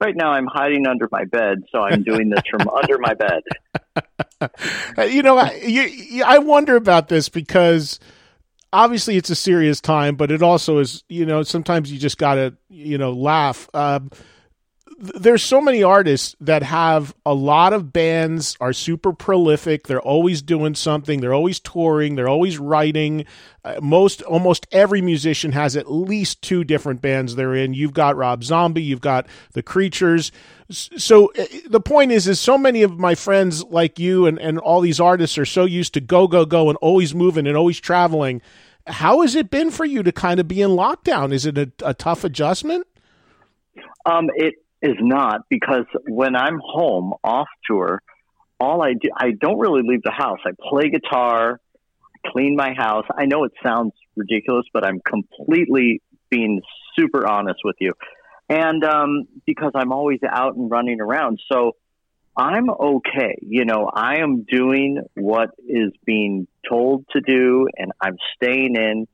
Right 0.00 0.16
now, 0.16 0.32
I'm 0.32 0.46
hiding 0.46 0.86
under 0.86 1.08
my 1.10 1.24
bed, 1.24 1.64
so 1.70 1.80
I'm 1.80 2.02
doing 2.02 2.28
this 2.28 2.42
from 2.50 2.68
under 2.82 2.98
my 2.98 3.14
bed. 3.14 3.42
you 5.10 5.22
know, 5.22 5.38
I, 5.38 5.54
you, 5.64 6.24
I 6.24 6.38
wonder 6.38 6.76
about 6.76 7.08
this 7.08 7.28
because 7.28 8.00
obviously 8.72 9.16
it's 9.16 9.30
a 9.30 9.36
serious 9.36 9.80
time, 9.80 10.16
but 10.16 10.30
it 10.30 10.42
also 10.42 10.78
is. 10.78 11.04
You 11.08 11.26
know, 11.26 11.42
sometimes 11.42 11.92
you 11.92 11.98
just 11.98 12.18
gotta, 12.18 12.54
you 12.68 12.98
know, 12.98 13.12
laugh. 13.12 13.68
Um, 13.72 14.10
there's 14.98 15.42
so 15.42 15.60
many 15.60 15.82
artists 15.82 16.36
that 16.40 16.62
have 16.62 17.14
a 17.24 17.34
lot 17.34 17.72
of 17.72 17.92
bands 17.92 18.56
are 18.60 18.72
super 18.72 19.12
prolific. 19.12 19.86
They're 19.86 20.00
always 20.00 20.42
doing 20.42 20.74
something. 20.74 21.20
They're 21.20 21.34
always 21.34 21.60
touring. 21.60 22.14
They're 22.14 22.28
always 22.28 22.58
writing. 22.58 23.24
Uh, 23.64 23.80
most 23.82 24.22
almost 24.22 24.66
every 24.72 25.00
musician 25.00 25.52
has 25.52 25.76
at 25.76 25.90
least 25.90 26.42
two 26.42 26.64
different 26.64 27.00
bands 27.00 27.34
they're 27.34 27.54
in. 27.54 27.74
You've 27.74 27.94
got 27.94 28.16
rob 28.16 28.44
zombie. 28.44 28.82
You've 28.82 29.00
got 29.00 29.26
the 29.52 29.62
creatures. 29.62 30.32
So 30.70 31.32
uh, 31.38 31.44
the 31.68 31.80
point 31.80 32.12
is 32.12 32.26
is 32.26 32.40
so 32.40 32.58
many 32.58 32.82
of 32.82 32.98
my 32.98 33.14
friends 33.14 33.64
like 33.64 33.98
you 33.98 34.26
and, 34.26 34.38
and 34.38 34.58
all 34.58 34.80
these 34.80 35.00
artists 35.00 35.38
are 35.38 35.46
so 35.46 35.64
used 35.64 35.94
to 35.94 36.00
go 36.00 36.26
go 36.26 36.44
go 36.44 36.68
and 36.68 36.78
always 36.78 37.14
moving 37.14 37.46
and 37.46 37.56
always 37.56 37.80
traveling. 37.80 38.42
How 38.86 39.22
has 39.22 39.34
it 39.34 39.50
been 39.50 39.70
for 39.70 39.84
you 39.84 40.02
to 40.02 40.12
kind 40.12 40.40
of 40.40 40.48
be 40.48 40.60
in 40.60 40.70
lockdown? 40.70 41.32
Is 41.32 41.46
it 41.46 41.56
a, 41.56 41.72
a 41.82 41.94
tough 41.94 42.24
adjustment? 42.24 42.86
Um, 44.06 44.28
it 44.36 44.54
is 44.84 44.96
not 45.00 45.40
because 45.48 45.86
when 46.06 46.36
I'm 46.36 46.60
home 46.62 47.14
off 47.24 47.48
tour, 47.66 48.02
all 48.60 48.82
I 48.82 48.92
do, 48.92 49.08
I 49.16 49.30
don't 49.32 49.58
really 49.58 49.82
leave 49.82 50.02
the 50.02 50.12
house. 50.12 50.38
I 50.44 50.50
play 50.68 50.90
guitar, 50.90 51.58
clean 52.26 52.54
my 52.54 52.74
house. 52.74 53.06
I 53.16 53.24
know 53.24 53.44
it 53.44 53.52
sounds 53.62 53.92
ridiculous, 54.14 54.66
but 54.72 54.86
I'm 54.86 55.00
completely 55.00 56.02
being 56.28 56.60
super 56.96 57.26
honest 57.26 57.60
with 57.64 57.76
you. 57.80 57.92
And 58.48 58.84
um, 58.84 59.24
because 59.46 59.72
I'm 59.74 59.90
always 59.90 60.20
out 60.28 60.54
and 60.54 60.70
running 60.70 61.00
around. 61.00 61.40
So 61.50 61.72
I'm 62.36 62.68
okay. 62.68 63.38
You 63.40 63.64
know, 63.64 63.90
I 63.92 64.16
am 64.18 64.42
doing 64.42 65.02
what 65.14 65.50
is 65.66 65.92
being 66.04 66.46
told 66.68 67.06
to 67.12 67.20
do 67.20 67.68
and 67.76 67.92
I'm 68.02 68.16
staying 68.36 68.76
in 68.76 69.06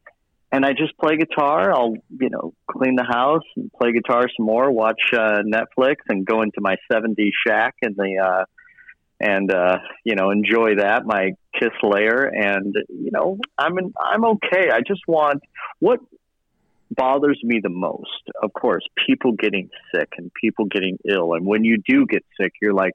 and 0.53 0.65
I 0.65 0.73
just 0.73 0.97
play 0.99 1.17
guitar. 1.17 1.73
I'll, 1.73 1.95
you 2.09 2.31
know, 2.31 2.55
clean 2.71 2.97
the 2.97 3.05
house 3.05 3.45
and 3.57 3.71
play 3.73 3.93
guitar 3.93 4.23
some 4.37 4.47
more, 4.47 4.71
watch 4.71 5.01
uh, 5.13 5.43
Netflix, 5.43 5.97
and 6.09 6.27
go 6.27 6.43
into 6.43 6.61
my 6.61 6.77
'70s 6.93 7.31
shack 7.47 7.77
and 7.83 7.95
the 7.97 8.19
uh, 8.19 8.45
and 9.21 9.53
uh, 9.53 9.79
you 10.05 10.17
know 10.17 10.31
enjoy 10.31 10.77
that 10.77 11.07
my 11.07 11.33
Kiss 11.59 11.71
layer. 11.83 12.25
And 12.25 12.75
you 12.89 13.11
know, 13.13 13.39
I'm 13.57 13.77
I'm 14.01 14.25
okay. 14.25 14.71
I 14.73 14.81
just 14.81 15.03
want 15.07 15.43
what 15.79 16.01
bothers 16.91 17.39
me 17.45 17.61
the 17.63 17.69
most, 17.69 18.31
of 18.43 18.53
course, 18.53 18.85
people 19.07 19.33
getting 19.33 19.71
sick 19.95 20.09
and 20.19 20.33
people 20.35 20.65
getting 20.65 20.99
ill. 21.09 21.35
And 21.35 21.47
when 21.47 21.63
you 21.63 21.81
do 21.87 22.05
get 22.05 22.25
sick, 22.41 22.55
you're 22.61 22.75
like 22.75 22.95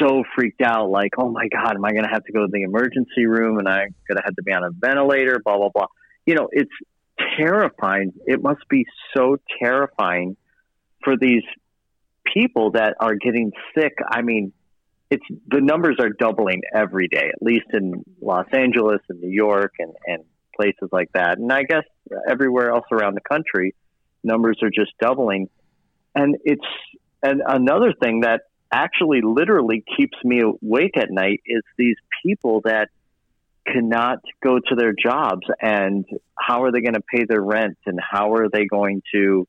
so 0.00 0.24
freaked 0.34 0.62
out, 0.62 0.88
like, 0.88 1.12
oh 1.18 1.28
my 1.28 1.48
god, 1.48 1.74
am 1.74 1.84
I 1.84 1.92
going 1.92 2.04
to 2.04 2.10
have 2.10 2.24
to 2.24 2.32
go 2.32 2.46
to 2.46 2.48
the 2.50 2.62
emergency 2.62 3.26
room 3.26 3.58
and 3.58 3.68
I'm 3.68 3.94
going 4.08 4.16
to 4.16 4.22
have 4.24 4.36
to 4.36 4.42
be 4.42 4.52
on 4.52 4.64
a 4.64 4.70
ventilator? 4.70 5.42
Blah 5.44 5.58
blah 5.58 5.68
blah 5.68 5.86
you 6.28 6.34
know, 6.34 6.50
it's 6.52 6.70
terrifying. 7.38 8.12
It 8.26 8.42
must 8.42 8.60
be 8.68 8.84
so 9.16 9.38
terrifying 9.62 10.36
for 11.02 11.16
these 11.16 11.42
people 12.34 12.72
that 12.72 12.96
are 13.00 13.14
getting 13.14 13.50
sick. 13.74 13.94
I 14.06 14.20
mean, 14.20 14.52
it's 15.10 15.24
the 15.50 15.62
numbers 15.62 15.96
are 15.98 16.10
doubling 16.10 16.60
every 16.74 17.08
day, 17.08 17.30
at 17.34 17.40
least 17.40 17.68
in 17.72 18.04
Los 18.20 18.44
Angeles 18.52 19.00
and 19.08 19.22
New 19.22 19.30
York 19.30 19.72
and, 19.78 19.94
and 20.04 20.24
places 20.54 20.90
like 20.92 21.10
that. 21.14 21.38
And 21.38 21.50
I 21.50 21.62
guess 21.62 21.84
everywhere 22.28 22.72
else 22.72 22.84
around 22.92 23.14
the 23.14 23.22
country, 23.22 23.74
numbers 24.22 24.58
are 24.62 24.68
just 24.68 24.92
doubling. 25.00 25.48
And 26.14 26.36
it's 26.44 26.60
and 27.22 27.40
another 27.46 27.94
thing 27.98 28.20
that 28.20 28.42
actually 28.70 29.22
literally 29.22 29.82
keeps 29.96 30.18
me 30.22 30.42
awake 30.42 30.98
at 30.98 31.10
night 31.10 31.40
is 31.46 31.62
these 31.78 31.96
people 32.22 32.60
that 32.66 32.90
cannot 33.72 34.18
go 34.42 34.58
to 34.58 34.74
their 34.74 34.92
jobs 34.92 35.46
and 35.60 36.04
how 36.38 36.62
are 36.64 36.72
they 36.72 36.80
going 36.80 36.94
to 36.94 37.02
pay 37.02 37.24
their 37.24 37.42
rent 37.42 37.76
and 37.86 37.98
how 38.00 38.34
are 38.34 38.48
they 38.48 38.64
going 38.66 39.02
to 39.12 39.46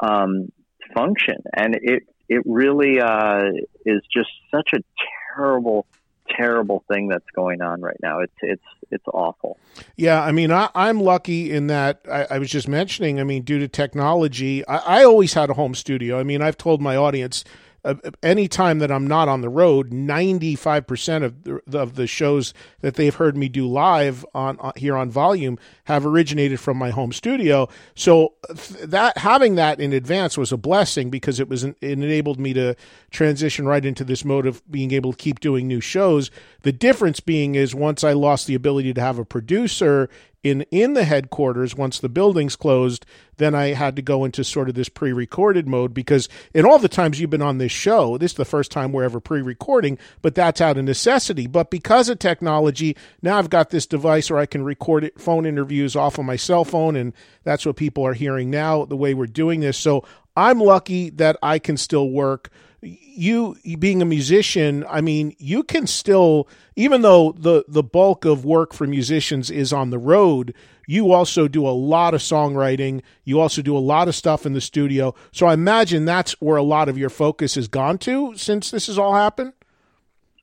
um, 0.00 0.50
function 0.94 1.42
and 1.54 1.76
it 1.80 2.02
it 2.28 2.42
really 2.46 3.00
uh, 3.00 3.42
is 3.84 4.02
just 4.12 4.30
such 4.50 4.70
a 4.74 4.78
terrible 5.34 5.86
terrible 6.36 6.84
thing 6.90 7.08
that's 7.08 7.28
going 7.34 7.60
on 7.60 7.80
right 7.80 7.96
now. 8.02 8.20
It's 8.20 8.32
it's 8.42 8.64
it's 8.90 9.04
awful. 9.12 9.58
Yeah, 9.96 10.22
I 10.22 10.32
mean, 10.32 10.50
I, 10.50 10.70
am 10.74 11.00
lucky 11.00 11.50
in 11.50 11.66
that 11.68 12.00
I, 12.10 12.26
I, 12.30 12.38
was 12.38 12.50
just 12.50 12.68
mentioning. 12.68 13.20
I 13.20 13.24
mean, 13.24 13.42
due 13.42 13.58
to 13.58 13.68
technology, 13.68 14.66
I, 14.66 15.00
I 15.00 15.04
always 15.04 15.34
had 15.34 15.50
a 15.50 15.54
home 15.54 15.74
studio. 15.74 16.18
I 16.18 16.22
mean, 16.22 16.42
I've 16.42 16.56
told 16.56 16.80
my 16.80 16.96
audience 16.96 17.44
any 18.22 18.48
time 18.48 18.78
that 18.78 18.90
I'm 18.90 19.06
not 19.06 19.28
on 19.28 19.40
the 19.40 19.48
road, 19.48 19.90
95% 19.90 21.22
of 21.22 21.44
the, 21.44 21.78
of 21.78 21.94
the 21.96 22.06
shows 22.06 22.54
that 22.80 22.94
they've 22.94 23.14
heard 23.14 23.36
me 23.36 23.48
do 23.48 23.66
live 23.66 24.24
on, 24.34 24.58
here 24.76 24.96
on 24.96 25.10
Volume 25.10 25.58
have 25.84 26.06
originated 26.06 26.60
from 26.60 26.76
my 26.78 26.90
home 26.90 27.12
studio. 27.12 27.68
So 27.94 28.34
that 28.82 29.18
having 29.18 29.56
that 29.56 29.80
in 29.80 29.92
advance 29.92 30.38
was 30.38 30.52
a 30.52 30.56
blessing 30.56 31.10
because 31.10 31.40
it 31.40 31.48
was 31.48 31.64
it 31.64 31.76
enabled 31.80 32.40
me 32.40 32.54
to 32.54 32.74
transition 33.10 33.66
right 33.66 33.84
into 33.84 34.04
this 34.04 34.24
mode 34.24 34.46
of 34.46 34.62
being 34.70 34.92
able 34.92 35.12
to 35.12 35.18
keep 35.18 35.40
doing 35.40 35.68
new 35.68 35.80
shows. 35.80 36.30
The 36.62 36.72
difference 36.72 37.20
being 37.20 37.54
is 37.54 37.74
once 37.74 38.02
I 38.02 38.12
lost 38.12 38.46
the 38.46 38.54
ability 38.54 38.94
to 38.94 39.00
have 39.00 39.18
a 39.18 39.24
producer 39.24 40.08
in 40.44 40.60
in 40.70 40.92
the 40.92 41.04
headquarters 41.04 41.74
once 41.74 41.98
the 41.98 42.08
building's 42.08 42.54
closed 42.54 43.04
then 43.38 43.54
i 43.54 43.68
had 43.68 43.96
to 43.96 44.02
go 44.02 44.24
into 44.24 44.44
sort 44.44 44.68
of 44.68 44.74
this 44.74 44.90
pre-recorded 44.90 45.66
mode 45.66 45.92
because 45.92 46.28
in 46.52 46.64
all 46.64 46.78
the 46.78 46.88
times 46.88 47.18
you've 47.18 47.30
been 47.30 47.42
on 47.42 47.58
this 47.58 47.72
show 47.72 48.16
this 48.18 48.32
is 48.32 48.36
the 48.36 48.44
first 48.44 48.70
time 48.70 48.92
we're 48.92 49.02
ever 49.02 49.18
pre-recording 49.18 49.98
but 50.22 50.34
that's 50.34 50.60
out 50.60 50.76
of 50.76 50.84
necessity. 50.84 51.46
But 51.46 51.70
because 51.70 52.08
of 52.08 52.18
technology 52.18 52.96
now 53.22 53.38
i've 53.38 53.50
got 53.50 53.70
this 53.70 53.86
device 53.86 54.30
where 54.30 54.38
i 54.38 54.46
can 54.46 54.62
record 54.62 55.02
it, 55.02 55.18
phone 55.18 55.46
interviews 55.46 55.96
off 55.96 56.18
of 56.18 56.26
my 56.26 56.36
cell 56.36 56.64
phone 56.64 56.94
and 56.94 57.12
that's 57.42 57.64
what 57.64 57.76
people 57.76 58.06
are 58.06 58.14
hearing 58.14 58.50
now 58.50 58.84
the 58.84 58.96
way 58.96 59.14
we're 59.14 59.26
doing 59.26 59.60
this. 59.60 59.78
So 59.78 60.04
i'm 60.36 60.60
lucky 60.60 61.10
that 61.10 61.38
i 61.42 61.58
can 61.58 61.78
still 61.78 62.10
work 62.10 62.50
you 62.84 63.56
being 63.78 64.02
a 64.02 64.04
musician, 64.04 64.84
I 64.88 65.00
mean, 65.00 65.34
you 65.38 65.62
can 65.62 65.86
still, 65.86 66.48
even 66.76 67.02
though 67.02 67.32
the 67.32 67.64
the 67.68 67.82
bulk 67.82 68.24
of 68.24 68.44
work 68.44 68.72
for 68.72 68.86
musicians 68.86 69.50
is 69.50 69.72
on 69.72 69.90
the 69.90 69.98
road, 69.98 70.54
you 70.86 71.12
also 71.12 71.48
do 71.48 71.66
a 71.66 71.70
lot 71.70 72.14
of 72.14 72.20
songwriting. 72.20 73.02
You 73.24 73.40
also 73.40 73.62
do 73.62 73.76
a 73.76 73.78
lot 73.78 74.08
of 74.08 74.14
stuff 74.14 74.44
in 74.46 74.52
the 74.52 74.60
studio. 74.60 75.14
So 75.32 75.46
I 75.46 75.54
imagine 75.54 76.04
that's 76.04 76.32
where 76.40 76.56
a 76.56 76.62
lot 76.62 76.88
of 76.88 76.98
your 76.98 77.10
focus 77.10 77.54
has 77.54 77.68
gone 77.68 77.98
to 77.98 78.36
since 78.36 78.70
this 78.70 78.86
has 78.88 78.98
all 78.98 79.14
happened. 79.14 79.52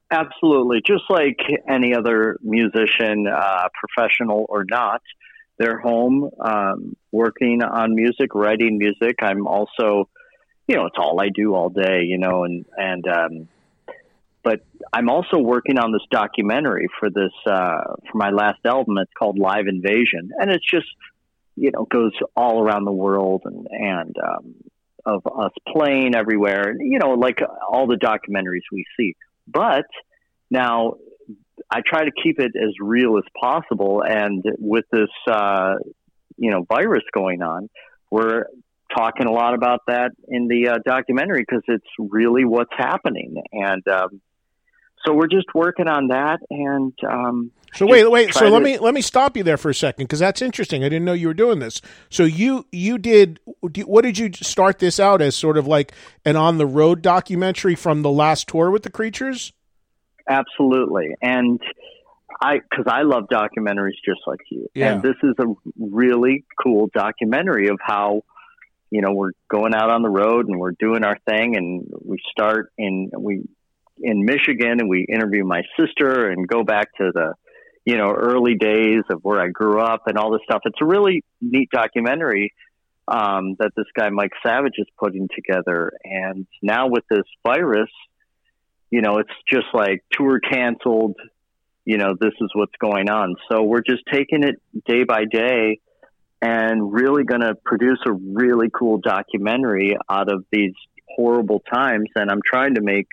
Absolutely, 0.10 0.82
just 0.86 1.04
like 1.10 1.40
any 1.70 1.96
other 1.96 2.38
musician, 2.42 3.28
uh, 3.28 3.70
professional 3.74 4.46
or 4.50 4.66
not, 4.70 5.02
they're 5.58 5.80
home 5.80 6.30
um, 6.40 6.98
working 7.12 7.64
on 7.64 7.96
music, 7.96 8.36
writing 8.36 8.78
music. 8.78 9.18
I'm 9.22 9.48
also 9.48 10.10
you 10.72 10.78
know, 10.78 10.86
it's 10.86 10.96
all 10.98 11.20
I 11.20 11.28
do 11.28 11.54
all 11.54 11.68
day, 11.68 12.04
you 12.04 12.18
know, 12.18 12.46
and, 12.46 12.66
and, 12.78 13.06
um, 13.06 13.50
but 14.42 14.62
I'm 14.94 15.10
also 15.10 15.38
working 15.38 15.78
on 15.78 15.92
this 15.92 16.02
documentary 16.10 16.88
for 16.98 17.10
this, 17.10 17.34
uh, 17.46 17.96
for 18.10 18.18
my 18.18 18.30
last 18.30 18.60
album. 18.66 18.98
It's 18.98 19.12
called 19.20 19.38
Live 19.38 19.68
Invasion. 19.68 20.32
And 20.40 20.50
it's 20.50 20.64
just, 20.66 20.88
you 21.58 21.72
know, 21.72 21.84
goes 21.84 22.14
all 22.38 22.64
around 22.64 22.86
the 22.86 22.94
world 22.94 23.42
and, 23.44 23.68
and, 23.70 24.16
um, 24.18 24.56
of 25.06 25.24
us 25.26 25.52
playing 25.68 26.16
everywhere, 26.16 26.74
you 26.80 27.00
know, 27.00 27.16
like 27.16 27.42
all 27.70 27.86
the 27.86 27.98
documentaries 27.98 28.62
we 28.72 28.86
see. 28.96 29.16
But 29.48 29.88
now 30.50 30.94
I 31.70 31.82
try 31.86 32.06
to 32.06 32.12
keep 32.24 32.40
it 32.40 32.54
as 32.56 32.76
real 32.80 33.18
as 33.18 33.26
possible. 33.38 34.04
And 34.08 34.42
with 34.58 34.86
this, 34.90 35.10
uh, 35.30 35.74
you 36.38 36.50
know, 36.50 36.66
virus 36.70 37.04
going 37.14 37.42
on, 37.42 37.70
we're 38.10 38.46
talking 38.96 39.28
a 39.28 39.32
lot 39.32 39.54
about 39.54 39.82
that 39.88 40.12
in 40.28 40.48
the 40.48 40.70
uh, 40.70 40.78
documentary 40.86 41.46
because 41.48 41.64
it's 41.68 41.86
really 41.98 42.46
what's 42.46 42.74
happening. 42.78 43.42
And 43.52 43.88
um, 43.88 44.22
so 45.06 45.14
we're 45.14 45.28
just 45.28 45.48
working 45.54 45.88
on 45.88 46.08
that. 46.08 46.40
And 46.50 46.94
um, 47.08 47.52
so 47.74 47.86
wait, 47.86 48.10
wait. 48.10 48.34
So 48.34 48.46
to... 48.46 48.50
let 48.50 48.62
me 48.62 48.78
let 48.78 48.94
me 48.94 49.02
stop 49.02 49.38
you 49.38 49.44
there 49.44 49.58
for 49.58 49.70
a 49.70 49.76
second 49.76 50.06
because 50.06 50.20
that's 50.20 50.42
interesting. 50.42 50.84
I 50.84 50.90
didn't 50.90 51.06
know 51.06 51.14
you 51.14 51.28
were 51.28 51.34
doing 51.34 51.60
this. 51.60 51.82
So 52.10 52.24
you 52.24 52.66
you 52.72 52.98
did 52.98 53.40
what 53.62 54.04
did 54.04 54.18
you 54.18 54.32
start 54.34 54.80
this 54.80 55.00
out 55.00 55.22
as? 55.22 55.36
Sort 55.36 55.58
of 55.58 55.68
like 55.68 55.94
an 56.26 56.36
on 56.36 56.58
the 56.58 56.68
road 56.68 57.02
documentary 57.02 57.76
from 57.76 58.02
the 58.02 58.12
last 58.12 58.48
tour 58.48 58.70
with 58.70 58.84
the 58.84 58.92
Creatures. 58.92 59.54
Absolutely, 60.28 61.16
and. 61.22 61.60
I 62.44 62.58
because 62.58 62.86
I 62.88 63.04
love 63.04 63.26
documentaries 63.32 64.00
just 64.04 64.22
like 64.26 64.40
you, 64.50 64.68
yeah. 64.74 64.94
and 64.94 65.04
this 65.04 65.18
is 65.22 65.36
a 65.38 65.54
really 65.78 66.44
cool 66.64 66.90
documentary 66.92 67.68
of 67.68 67.78
how 67.80 68.24
you 68.92 69.02
know, 69.02 69.14
we're 69.14 69.32
going 69.50 69.74
out 69.74 69.90
on 69.90 70.04
the 70.04 70.10
road 70.10 70.48
and 70.48 70.60
we're 70.60 70.74
doing 70.78 71.04
our 71.04 71.18
thing 71.28 71.56
and 71.56 71.88
we 72.04 72.18
start 72.30 72.72
in, 72.78 73.10
we, 73.18 73.42
in 73.98 74.26
Michigan 74.26 74.80
and 74.80 74.90
we 74.90 75.06
interview 75.08 75.46
my 75.46 75.62
sister 75.80 76.30
and 76.30 76.48
go 76.48 76.64
back 76.64 76.94
to 76.98 77.12
the, 77.14 77.34
you 77.86 77.98
know, 77.98 78.12
early 78.12 78.56
days 78.56 79.04
of 79.10 79.24
where 79.24 79.40
I 79.42 79.48
grew 79.48 79.80
up 79.82 80.04
and 80.08 80.18
all 80.18 80.32
this 80.32 80.42
stuff. 80.44 80.62
It's 80.66 80.78
a 80.82 80.86
really 80.86 81.24
neat 81.40 81.70
documentary 81.72 82.54
um, 83.08 83.56
that 83.60 83.72
this 83.78 83.88
guy 83.96 84.10
Mike 84.10 84.34
Savage 84.46 84.76
is 84.78 84.88
putting 85.00 85.30
together. 85.34 85.94
And 86.04 86.46
now 86.62 86.88
with 86.88 87.06
this 87.10 87.26
virus, 87.46 87.90
you 88.90 89.02
know, 89.02 89.20
it's 89.20 89.32
just 89.50 89.68
like 89.74 90.04
tour 90.12 90.42
canceled. 90.42 91.16
You 91.86 91.98
know, 91.98 92.14
this 92.20 92.34
is 92.42 92.50
what's 92.54 92.76
going 92.80 93.10
on. 93.10 93.36
So 93.50 93.64
we're 93.64 93.82
just 93.82 94.04
taking 94.12 94.44
it 94.44 94.62
day 94.86 95.06
by 95.06 95.24
day 95.24 95.80
and 96.42 96.92
really 96.92 97.24
going 97.24 97.42
to 97.42 97.56
produce 97.64 98.00
a 98.06 98.12
really 98.12 98.70
cool 98.74 98.98
documentary 98.98 99.96
out 100.10 100.32
of 100.32 100.46
these 100.52 100.74
horrible 101.16 101.62
times. 101.72 102.10
And 102.16 102.32
I'm 102.32 102.42
trying 102.46 102.76
to 102.76 102.82
make 102.82 103.08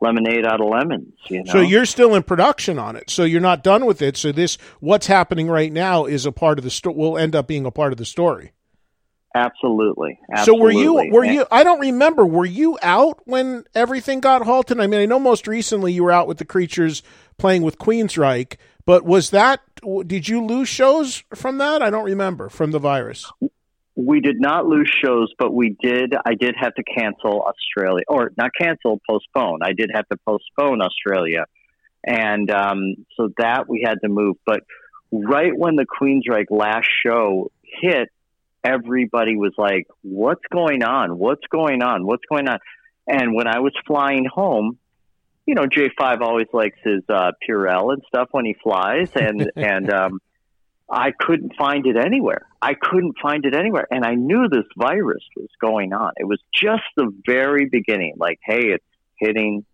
lemonade 0.00 0.44
out 0.44 0.60
of 0.60 0.68
lemons. 0.68 1.14
You 1.28 1.44
know? 1.44 1.52
So 1.52 1.60
you're 1.60 1.86
still 1.86 2.14
in 2.14 2.22
production 2.22 2.78
on 2.78 2.96
it. 2.96 3.10
So 3.10 3.24
you're 3.24 3.40
not 3.40 3.62
done 3.62 3.86
with 3.86 4.02
it. 4.02 4.16
So 4.16 4.32
this, 4.32 4.58
what's 4.80 5.06
happening 5.06 5.48
right 5.48 5.72
now, 5.72 6.04
is 6.06 6.26
a 6.26 6.32
part 6.32 6.58
of 6.58 6.64
the 6.64 6.70
story. 6.70 6.96
Will 6.96 7.18
end 7.18 7.34
up 7.34 7.46
being 7.46 7.66
a 7.66 7.70
part 7.70 7.92
of 7.92 7.98
the 7.98 8.04
story. 8.04 8.52
Absolutely. 9.34 10.18
Absolutely. 10.32 10.44
So 10.44 10.62
were 10.62 10.70
you 10.70 11.12
were 11.12 11.24
you 11.24 11.46
I 11.50 11.62
don't 11.62 11.80
remember 11.80 12.24
were 12.24 12.46
you 12.46 12.78
out 12.82 13.20
when 13.24 13.64
everything 13.74 14.20
got 14.20 14.42
halted? 14.42 14.80
I 14.80 14.86
mean, 14.86 15.00
I 15.00 15.06
know 15.06 15.18
most 15.18 15.46
recently 15.46 15.92
you 15.92 16.02
were 16.02 16.10
out 16.10 16.26
with 16.26 16.38
the 16.38 16.44
creatures 16.44 17.02
playing 17.36 17.62
with 17.62 17.78
Queensryche, 17.78 18.56
but 18.88 19.04
was 19.04 19.28
that 19.28 19.60
did 20.06 20.28
you 20.28 20.42
lose 20.42 20.66
shows 20.66 21.22
from 21.34 21.58
that? 21.58 21.82
I 21.82 21.90
don't 21.90 22.06
remember 22.06 22.48
from 22.48 22.70
the 22.70 22.78
virus. 22.78 23.30
We 23.96 24.20
did 24.20 24.40
not 24.40 24.64
lose 24.64 24.90
shows, 25.04 25.30
but 25.38 25.52
we 25.52 25.76
did. 25.82 26.14
I 26.24 26.32
did 26.32 26.54
have 26.58 26.74
to 26.76 26.82
cancel 26.82 27.42
Australia, 27.42 28.04
or 28.08 28.32
not 28.38 28.52
cancel, 28.58 28.98
postpone. 29.06 29.58
I 29.62 29.74
did 29.74 29.90
have 29.94 30.08
to 30.08 30.16
postpone 30.26 30.80
Australia, 30.80 31.44
and 32.02 32.50
um, 32.50 32.94
so 33.14 33.28
that 33.36 33.68
we 33.68 33.82
had 33.84 33.96
to 34.04 34.08
move. 34.08 34.36
But 34.46 34.60
right 35.12 35.52
when 35.54 35.76
the 35.76 35.84
Queensryche 35.84 36.46
last 36.48 36.88
show 37.04 37.50
hit, 37.62 38.08
everybody 38.64 39.36
was 39.36 39.52
like, 39.58 39.86
"What's 40.00 40.46
going 40.50 40.82
on? 40.82 41.18
What's 41.18 41.46
going 41.50 41.82
on? 41.82 42.06
What's 42.06 42.24
going 42.26 42.48
on?" 42.48 42.58
And 43.06 43.34
when 43.34 43.48
I 43.48 43.58
was 43.58 43.74
flying 43.86 44.24
home, 44.24 44.78
you 45.48 45.54
know, 45.54 45.64
J5 45.64 46.20
always 46.20 46.46
likes 46.52 46.76
his 46.84 47.02
uh, 47.08 47.32
Purell 47.42 47.94
and 47.94 48.02
stuff 48.06 48.28
when 48.32 48.44
he 48.44 48.54
flies, 48.62 49.08
and 49.14 49.50
and 49.56 49.90
um, 49.90 50.20
I 50.90 51.12
couldn't 51.18 51.54
find 51.56 51.86
it 51.86 51.96
anywhere. 51.96 52.46
I 52.60 52.74
couldn't 52.74 53.14
find 53.20 53.46
it 53.46 53.54
anywhere, 53.54 53.86
and 53.90 54.04
I 54.04 54.14
knew 54.14 54.48
this 54.50 54.66
virus 54.76 55.24
was 55.34 55.48
going 55.58 55.94
on. 55.94 56.12
It 56.18 56.24
was 56.24 56.38
just 56.54 56.82
the 56.98 57.10
very 57.26 57.64
beginning, 57.64 58.16
like, 58.18 58.40
hey, 58.44 58.72
it's 58.72 58.84
hitting 59.16 59.64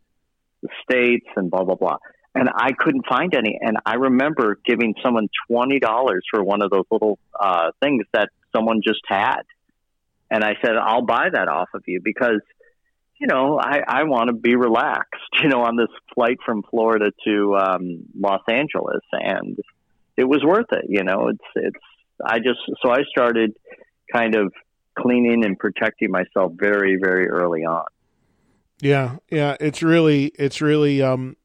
the 0.62 0.68
states 0.84 1.26
and 1.34 1.50
blah 1.50 1.64
blah 1.64 1.74
blah. 1.74 1.96
And 2.36 2.48
I 2.54 2.70
couldn't 2.72 3.06
find 3.08 3.34
any. 3.34 3.58
And 3.60 3.76
I 3.84 3.94
remember 3.94 4.60
giving 4.64 4.94
someone 5.02 5.28
twenty 5.48 5.80
dollars 5.80 6.24
for 6.30 6.44
one 6.44 6.62
of 6.62 6.70
those 6.70 6.86
little 6.88 7.18
uh, 7.38 7.72
things 7.82 8.04
that 8.12 8.28
someone 8.54 8.80
just 8.80 9.02
had, 9.08 9.42
and 10.30 10.44
I 10.44 10.54
said, 10.64 10.76
"I'll 10.76 11.04
buy 11.04 11.30
that 11.32 11.48
off 11.48 11.70
of 11.74 11.82
you 11.88 12.00
because." 12.00 12.42
you 13.18 13.26
know, 13.26 13.58
I, 13.58 13.80
I 13.86 14.02
want 14.04 14.28
to 14.28 14.34
be 14.34 14.56
relaxed, 14.56 15.13
you 15.42 15.48
know, 15.48 15.62
on 15.62 15.76
this 15.76 15.88
flight 16.14 16.38
from 16.44 16.62
Florida 16.70 17.10
to 17.24 17.56
um, 17.56 18.04
Los 18.18 18.42
Angeles, 18.48 19.02
and 19.12 19.58
it 20.16 20.24
was 20.24 20.42
worth 20.44 20.72
it. 20.72 20.86
You 20.88 21.04
know, 21.04 21.28
it's 21.28 21.44
it's. 21.56 21.84
I 22.24 22.38
just 22.38 22.60
so 22.82 22.90
I 22.90 23.02
started 23.10 23.56
kind 24.12 24.36
of 24.36 24.52
cleaning 24.98 25.44
and 25.44 25.58
protecting 25.58 26.10
myself 26.10 26.52
very 26.54 26.96
very 27.02 27.28
early 27.28 27.64
on. 27.64 27.84
Yeah, 28.80 29.16
yeah, 29.30 29.56
it's 29.60 29.82
really 29.82 30.26
it's 30.38 30.60
really 30.60 31.02
um 31.02 31.36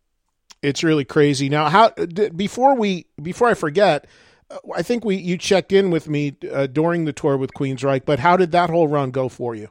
it's 0.61 0.83
really 0.83 1.05
crazy. 1.05 1.49
Now, 1.49 1.69
how 1.69 1.89
before 2.35 2.75
we 2.75 3.07
before 3.21 3.47
I 3.47 3.53
forget, 3.53 4.05
uh, 4.51 4.57
I 4.75 4.83
think 4.83 5.05
we 5.05 5.15
you 5.15 5.37
checked 5.37 5.71
in 5.71 5.89
with 5.89 6.07
me 6.07 6.35
uh, 6.51 6.67
during 6.67 7.05
the 7.05 7.13
tour 7.13 7.37
with 7.37 7.53
Queens 7.53 7.81
Queensryche, 7.81 8.05
but 8.05 8.19
how 8.19 8.37
did 8.37 8.51
that 8.51 8.69
whole 8.69 8.87
run 8.87 9.11
go 9.11 9.29
for 9.29 9.55
you? 9.55 9.69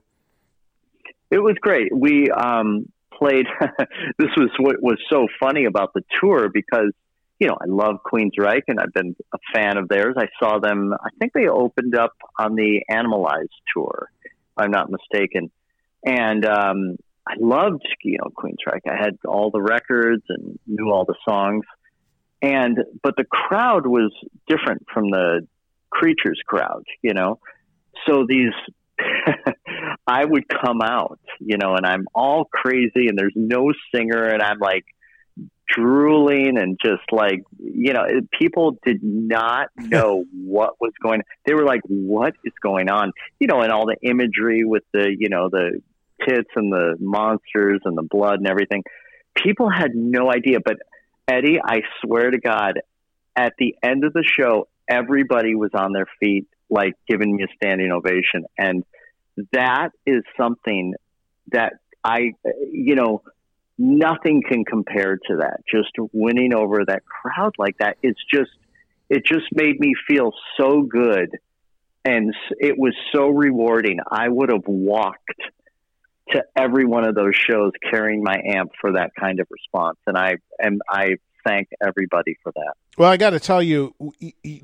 It 1.31 1.39
was 1.39 1.57
great. 1.61 1.95
We 1.95 2.31
um, 2.31 2.91
played. 3.19 3.47
this 4.19 4.31
was 4.37 4.51
what 4.59 4.77
was 4.83 4.99
so 5.11 5.27
funny 5.41 5.65
about 5.65 5.93
the 5.95 6.03
tour 6.21 6.49
because 6.53 6.93
you 7.39 7.49
know 7.49 7.57
I 7.61 7.67
love 7.67 7.97
Queensryche 8.05 8.65
and 8.69 8.79
I've 8.81 8.93
been 8.93 9.17
a 9.33 9.39
fan 9.55 9.77
of 9.77 9.89
theirs. 9.89 10.17
I 10.19 10.29
saw 10.39 10.59
them. 10.59 10.93
I 10.93 11.11
think 11.19 11.33
they 11.33 11.49
opened 11.49 11.97
up 11.97 12.13
on 12.39 12.55
the 12.55 12.83
Animalized 12.91 13.49
tour, 13.75 14.11
if 14.25 14.33
I'm 14.57 14.71
not 14.71 14.91
mistaken. 14.91 15.51
And 16.05 16.45
um, 16.47 16.97
I 17.27 17.35
loved 17.39 17.87
you 18.03 18.19
know 18.19 18.31
Queensryche. 18.37 18.89
I 18.89 18.97
had 18.97 19.19
all 19.27 19.51
the 19.51 19.63
records 19.63 20.23
and 20.29 20.59
knew 20.67 20.91
all 20.91 21.05
the 21.05 21.17
songs, 21.29 21.65
and 22.43 22.79
but 23.03 23.15
the 23.17 23.25
crowd 23.25 23.87
was 23.87 24.13
different 24.47 24.87
from 24.93 25.11
the 25.11 25.47
creatures 25.91 26.41
crowd, 26.47 26.85
you 27.03 27.15
know. 27.15 27.41
So 28.07 28.27
these, 28.29 28.53
I 30.09 30.25
would 30.25 30.45
come 30.49 30.81
out, 30.83 31.21
you 31.39 31.59
know, 31.59 31.75
and 31.75 31.85
I'm 31.85 32.07
all 32.15 32.47
crazy, 32.47 33.09
and 33.09 33.19
there's 33.19 33.35
no 33.37 33.73
singer, 33.95 34.25
and 34.25 34.43
I'm 34.43 34.59
like 34.59 34.85
drooling 35.69 36.57
and 36.57 36.79
just 36.83 37.03
like 37.13 37.45
you 37.59 37.93
know 37.93 38.07
people 38.39 38.79
did 38.87 39.01
not 39.03 39.69
know 39.77 40.25
what 40.33 40.81
was 40.81 40.93
going 41.03 41.21
they 41.45 41.53
were 41.53 41.67
like 41.67 41.83
what 41.85 42.33
is 42.43 42.55
going 42.63 42.89
on? 42.89 43.13
You 43.39 43.49
know 43.49 43.61
and 43.61 43.71
all 43.71 43.87
the 43.87 43.97
imagery 44.03 44.65
with 44.65 44.85
the 44.93 45.15
you 45.17 45.29
know 45.29 45.51
the 45.51 45.81
tits 46.27 46.49
and 46.57 46.73
the 46.73 46.97
monsters 46.99 47.81
and 47.85 47.97
the 47.97 48.03
blood 48.03 48.39
and 48.39 48.49
everything. 48.49 48.83
People 49.37 49.71
had 49.71 49.95
no 49.95 50.33
idea 50.33 50.59
but 50.65 50.79
eddie 51.29 51.59
i 51.63 51.81
swear 52.01 52.31
to 52.31 52.39
god 52.39 52.81
at 53.37 53.53
the 53.59 53.77
end 53.83 54.03
of 54.03 54.15
the 54.15 54.25
show 54.25 54.67
everybody 54.89 55.55
was 55.55 55.71
on 55.75 55.93
their 55.93 56.07
feet 56.19 56.47
like 56.71 56.95
giving 57.09 57.37
me 57.37 57.45
a 57.45 57.47
standing 57.57 57.93
ovation. 57.93 58.45
And 58.57 58.85
that 59.53 59.91
is 60.07 60.23
something 60.37 60.95
that 61.53 61.75
i 62.05 62.33
you 62.73 62.95
know 62.95 63.23
nothing 63.79 64.43
can 64.47 64.65
compare 64.65 65.17
to 65.17 65.37
that. 65.37 65.61
Just 65.71 65.91
winning 66.13 66.53
over 66.53 66.85
that 66.85 67.03
crowd 67.05 67.55
like 67.59 67.79
that, 67.79 67.97
it's 68.03 68.21
just, 68.33 68.51
it 69.09 69.25
just 69.25 69.47
made 69.53 69.79
me 69.79 69.95
feel 70.07 70.33
so 70.59 70.83
good. 70.83 71.31
And 72.05 72.35
it 72.59 72.77
was 72.77 72.95
so 73.15 73.29
rewarding. 73.29 73.99
I 74.11 74.29
would 74.29 74.51
have 74.51 74.67
walked 74.67 75.41
to 76.31 76.45
every 76.57 76.85
one 76.85 77.07
of 77.07 77.15
those 77.15 77.35
shows 77.35 77.73
carrying 77.91 78.23
my 78.23 78.37
amp 78.45 78.73
for 78.81 78.93
that 78.93 79.13
kind 79.19 79.41
of 79.41 79.47
response. 79.51 79.99
And 80.07 80.17
I, 80.17 80.37
and 80.59 80.81
I 80.91 81.17
thank 81.47 81.69
everybody 81.85 82.37
for 82.43 82.53
that. 82.53 82.75
Well, 82.97 83.11
I 83.11 83.17
got 83.17 83.31
to 83.31 83.41
tell 83.41 83.63
you, 83.63 83.95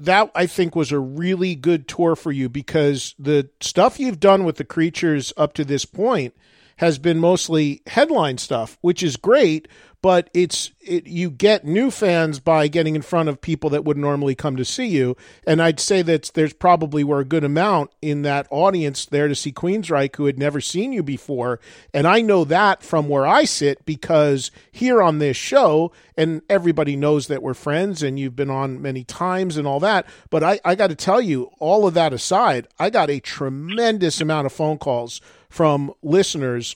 that 0.01 0.31
I 0.35 0.47
think 0.47 0.75
was 0.75 0.93
a 0.93 0.99
really 0.99 1.55
good 1.55 1.87
tour 1.87 2.17
for 2.17 2.33
you 2.33 2.49
because 2.49 3.15
the 3.19 3.49
stuff 3.61 4.01
you've 4.01 4.21
done 4.21 4.45
with 4.45 4.57
the 4.57 4.65
creatures 4.65 5.33
up 5.37 5.55
to 5.55 5.65
this 5.65 5.85
point 5.85 6.35
has 6.77 6.99
been 6.99 7.19
mostly 7.19 7.83
headline 7.87 8.39
stuff, 8.39 8.79
which 8.81 9.03
is 9.03 9.17
great, 9.17 9.69
but 10.05 10.29
it's 10.35 10.71
it, 10.83 11.07
you 11.07 11.31
get 11.31 11.65
new 11.65 11.91
fans 11.91 12.39
by 12.39 12.69
getting 12.69 12.95
in 12.95 13.01
front 13.01 13.31
of 13.31 13.41
people 13.41 13.71
that 13.71 13.87
would 13.87 13.97
normally 13.97 14.35
come 14.35 14.55
to 14.55 14.65
see 14.65 14.85
you. 14.85 15.17
And 15.47 15.63
I'd 15.63 15.81
say 15.81 16.03
that 16.03 16.31
there's 16.35 16.53
probably 16.53 17.03
were 17.03 17.21
a 17.21 17.25
good 17.25 17.43
amount 17.43 17.91
in 18.03 18.21
that 18.21 18.47
audience 18.51 19.07
there 19.07 19.29
to 19.29 19.35
see 19.35 19.51
Queensryche 19.51 20.15
who 20.17 20.27
had 20.27 20.39
never 20.39 20.61
seen 20.61 20.93
you 20.93 21.03
before. 21.03 21.59
And 21.95 22.07
I 22.07 22.21
know 22.21 22.45
that 22.45 22.83
from 22.83 23.09
where 23.09 23.27
I 23.27 23.47
sit 23.47 23.87
because 23.87 24.51
here 24.71 25.01
on 25.03 25.21
this 25.21 25.39
show, 25.39 25.91
and 26.19 26.43
everybody 26.51 26.97
knows 26.97 27.29
that 27.29 27.43
we're 27.43 27.55
friends 27.55 28.03
and 28.03 28.19
you've 28.19 28.37
been 28.37 28.51
on 28.51 28.83
many 28.83 29.05
times 29.05 29.57
and 29.57 29.67
all 29.67 29.81
that. 29.81 30.07
But 30.29 30.43
I, 30.45 30.61
I 30.67 30.75
got 30.75 30.89
to 30.89 30.95
tell 30.95 31.23
you, 31.23 31.51
all 31.61 31.87
of 31.87 31.95
that 31.95 32.13
aside, 32.13 32.69
I 32.79 32.91
got 32.91 33.09
a 33.09 33.21
tremendous 33.21 34.21
amount 34.21 34.45
of 34.45 34.53
phone 34.53 34.77
calls 34.77 35.23
from 35.55 35.95
listeners 36.03 36.75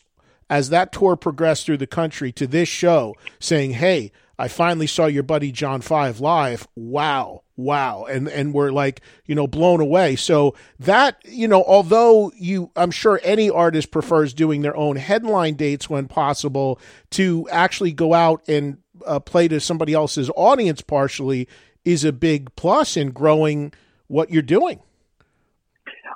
as 0.48 0.70
that 0.70 0.92
tour 0.92 1.16
progressed 1.16 1.66
through 1.66 1.76
the 1.76 1.86
country 1.86 2.30
to 2.30 2.46
this 2.46 2.68
show 2.68 3.12
saying, 3.40 3.72
Hey, 3.72 4.12
I 4.38 4.46
finally 4.46 4.86
saw 4.86 5.06
your 5.06 5.24
buddy 5.24 5.50
John 5.50 5.80
Five 5.80 6.20
live. 6.20 6.68
Wow. 6.76 7.42
Wow. 7.56 8.04
And 8.04 8.28
and 8.28 8.54
we're 8.54 8.70
like, 8.70 9.00
you 9.26 9.34
know, 9.34 9.48
blown 9.48 9.80
away. 9.80 10.14
So 10.14 10.54
that, 10.78 11.16
you 11.24 11.48
know, 11.48 11.64
although 11.64 12.30
you 12.36 12.70
I'm 12.76 12.92
sure 12.92 13.20
any 13.24 13.50
artist 13.50 13.90
prefers 13.90 14.32
doing 14.32 14.62
their 14.62 14.76
own 14.76 14.94
headline 14.94 15.54
dates 15.54 15.90
when 15.90 16.06
possible 16.06 16.78
to 17.10 17.48
actually 17.50 17.92
go 17.92 18.14
out 18.14 18.42
and 18.46 18.78
uh, 19.04 19.18
play 19.18 19.48
to 19.48 19.58
somebody 19.58 19.92
else's 19.92 20.30
audience 20.36 20.82
partially 20.82 21.48
is 21.84 22.04
a 22.04 22.12
big 22.12 22.54
plus 22.54 22.96
in 22.96 23.10
growing 23.10 23.72
what 24.06 24.30
you're 24.30 24.40
doing. 24.40 24.78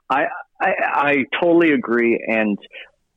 I 0.09 0.27
I, 0.63 0.75
I 0.81 1.17
totally 1.41 1.73
agree. 1.73 2.25
And 2.25 2.57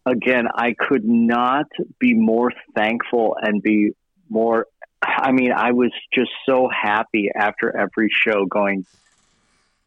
again, 0.05 0.47
I 0.53 0.73
could 0.73 1.05
not 1.05 1.67
be 1.99 2.13
more 2.15 2.51
thankful 2.73 3.37
and 3.39 3.61
be 3.61 3.91
more. 4.29 4.65
I 5.01 5.31
mean, 5.31 5.51
I 5.51 5.71
was 5.71 5.91
just 6.11 6.31
so 6.47 6.67
happy 6.69 7.29
after 7.35 7.75
every 7.75 8.09
show 8.09 8.45
going, 8.45 8.87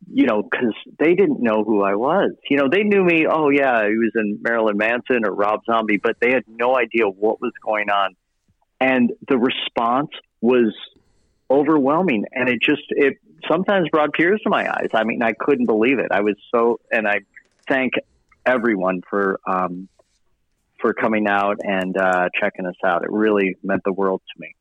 you 0.09 0.27
know, 0.27 0.43
because 0.43 0.75
they 0.99 1.15
didn't 1.15 1.43
know 1.43 1.65
who 1.65 1.83
I 1.83 1.97
was. 1.97 2.31
You 2.49 2.59
know, 2.59 2.69
they 2.71 2.85
knew 2.85 3.03
me. 3.03 3.27
Oh, 3.29 3.49
yeah, 3.49 3.89
he 3.89 3.99
was 3.99 4.13
in 4.15 4.39
Marilyn 4.41 4.77
Manson 4.77 5.27
or 5.27 5.35
Rob 5.35 5.63
Zombie, 5.67 5.97
but 5.97 6.21
they 6.21 6.31
had 6.31 6.45
no 6.47 6.79
idea 6.79 7.09
what 7.09 7.41
was 7.41 7.53
going 7.65 7.91
on. 7.91 8.15
And 8.81 9.13
the 9.27 9.37
response 9.37 10.11
was 10.41 10.73
overwhelming. 11.51 12.27
And 12.33 12.49
it 12.49 12.61
just, 12.63 12.85
it 12.91 13.15
sometimes 13.51 13.89
brought 13.89 14.11
tears 14.17 14.41
to 14.45 14.51
my 14.51 14.73
eyes. 14.73 14.91
I 14.95 15.03
mean, 15.03 15.23
I 15.23 15.33
couldn't 15.33 15.67
believe 15.67 15.99
it. 15.99 16.13
I 16.13 16.21
was 16.21 16.37
so, 16.55 16.79
and 16.93 17.09
I 17.09 17.23
thank 17.69 17.93
everyone 18.47 19.03
for 19.09 19.41
um, 19.47 19.89
for 20.81 20.95
coming 20.95 21.27
out 21.27 21.59
and 21.63 21.97
uh, 21.97 22.29
checking 22.41 22.67
us 22.67 22.77
out. 22.85 23.05
It 23.05 23.11
really 23.11 23.57
meant 23.63 23.83
the 23.85 23.93
world 23.93 24.23
to 24.35 24.41
me. 24.41 24.55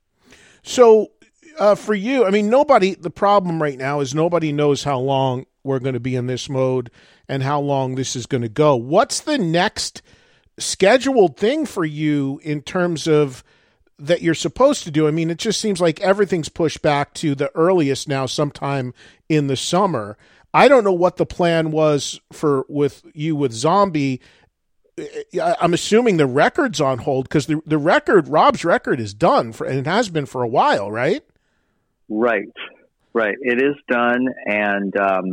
So, 0.64 1.12
uh, 1.60 1.76
for 1.76 1.94
you, 1.94 2.26
I 2.26 2.32
mean, 2.32 2.50
nobody. 2.50 2.96
The 2.96 3.10
problem 3.10 3.62
right 3.62 3.78
now 3.78 4.00
is 4.00 4.14
nobody 4.14 4.52
knows 4.52 4.84
how 4.84 5.00
long 5.00 5.46
we're 5.64 5.80
going 5.80 5.94
to 5.94 6.00
be 6.00 6.16
in 6.16 6.28
this 6.28 6.50
mode 6.50 6.90
and 7.28 7.44
how 7.44 7.60
long 7.60 7.96
this 7.96 8.16
is 8.16 8.26
going 8.26 8.42
to 8.44 8.50
go. 8.50 8.76
What's 8.76 9.22
the 9.22 9.38
next 9.38 10.02
scheduled 10.58 11.38
thing 11.38 11.66
for 11.66 11.86
you 11.86 12.40
in 12.44 12.62
terms 12.62 13.08
of? 13.08 13.44
that 14.00 14.22
you're 14.22 14.36
supposed 14.36 14.84
to 14.84 14.92
do. 14.92 15.08
I 15.08 15.12
mean, 15.12 15.30
it 15.30 15.40
just 15.40 15.60
seems 15.60 15.82
like 15.82 16.00
everything's 16.02 16.50
pushed 16.50 16.82
back 16.82 17.14
to 17.16 17.34
the 17.34 17.52
earliest 17.56 18.08
now, 18.08 18.28
sometime 18.28 18.94
in 19.28 19.48
the 19.48 19.58
summer. 19.58 20.18
I 20.58 20.68
don't 20.68 20.84
know 20.84 20.94
what 20.94 21.18
the 21.18 21.26
plan 21.26 21.70
was 21.70 22.20
for 22.32 22.66
with 22.68 23.04
you 23.14 23.36
with 23.36 23.52
Zombie. 23.52 24.22
I'm 25.40 25.76
assuming 25.76 26.18
the 26.18 26.26
record's 26.26 26.82
on 26.82 26.98
hold 26.98 27.26
because 27.26 27.46
the 27.46 27.62
the 27.64 27.78
record, 27.78 28.28
Rob's 28.28 28.66
record, 28.66 29.00
is 29.00 29.14
done 29.14 29.54
for 29.54 29.68
and 29.68 29.78
it 29.78 29.86
has 29.86 30.10
been 30.10 30.26
for 30.26 30.42
a 30.42 30.48
while, 30.48 30.90
right? 30.90 31.24
Right, 32.10 32.52
right. 33.14 33.36
It 33.40 33.62
is 33.62 33.76
done, 33.88 34.26
and 34.48 34.98
um, 34.98 35.26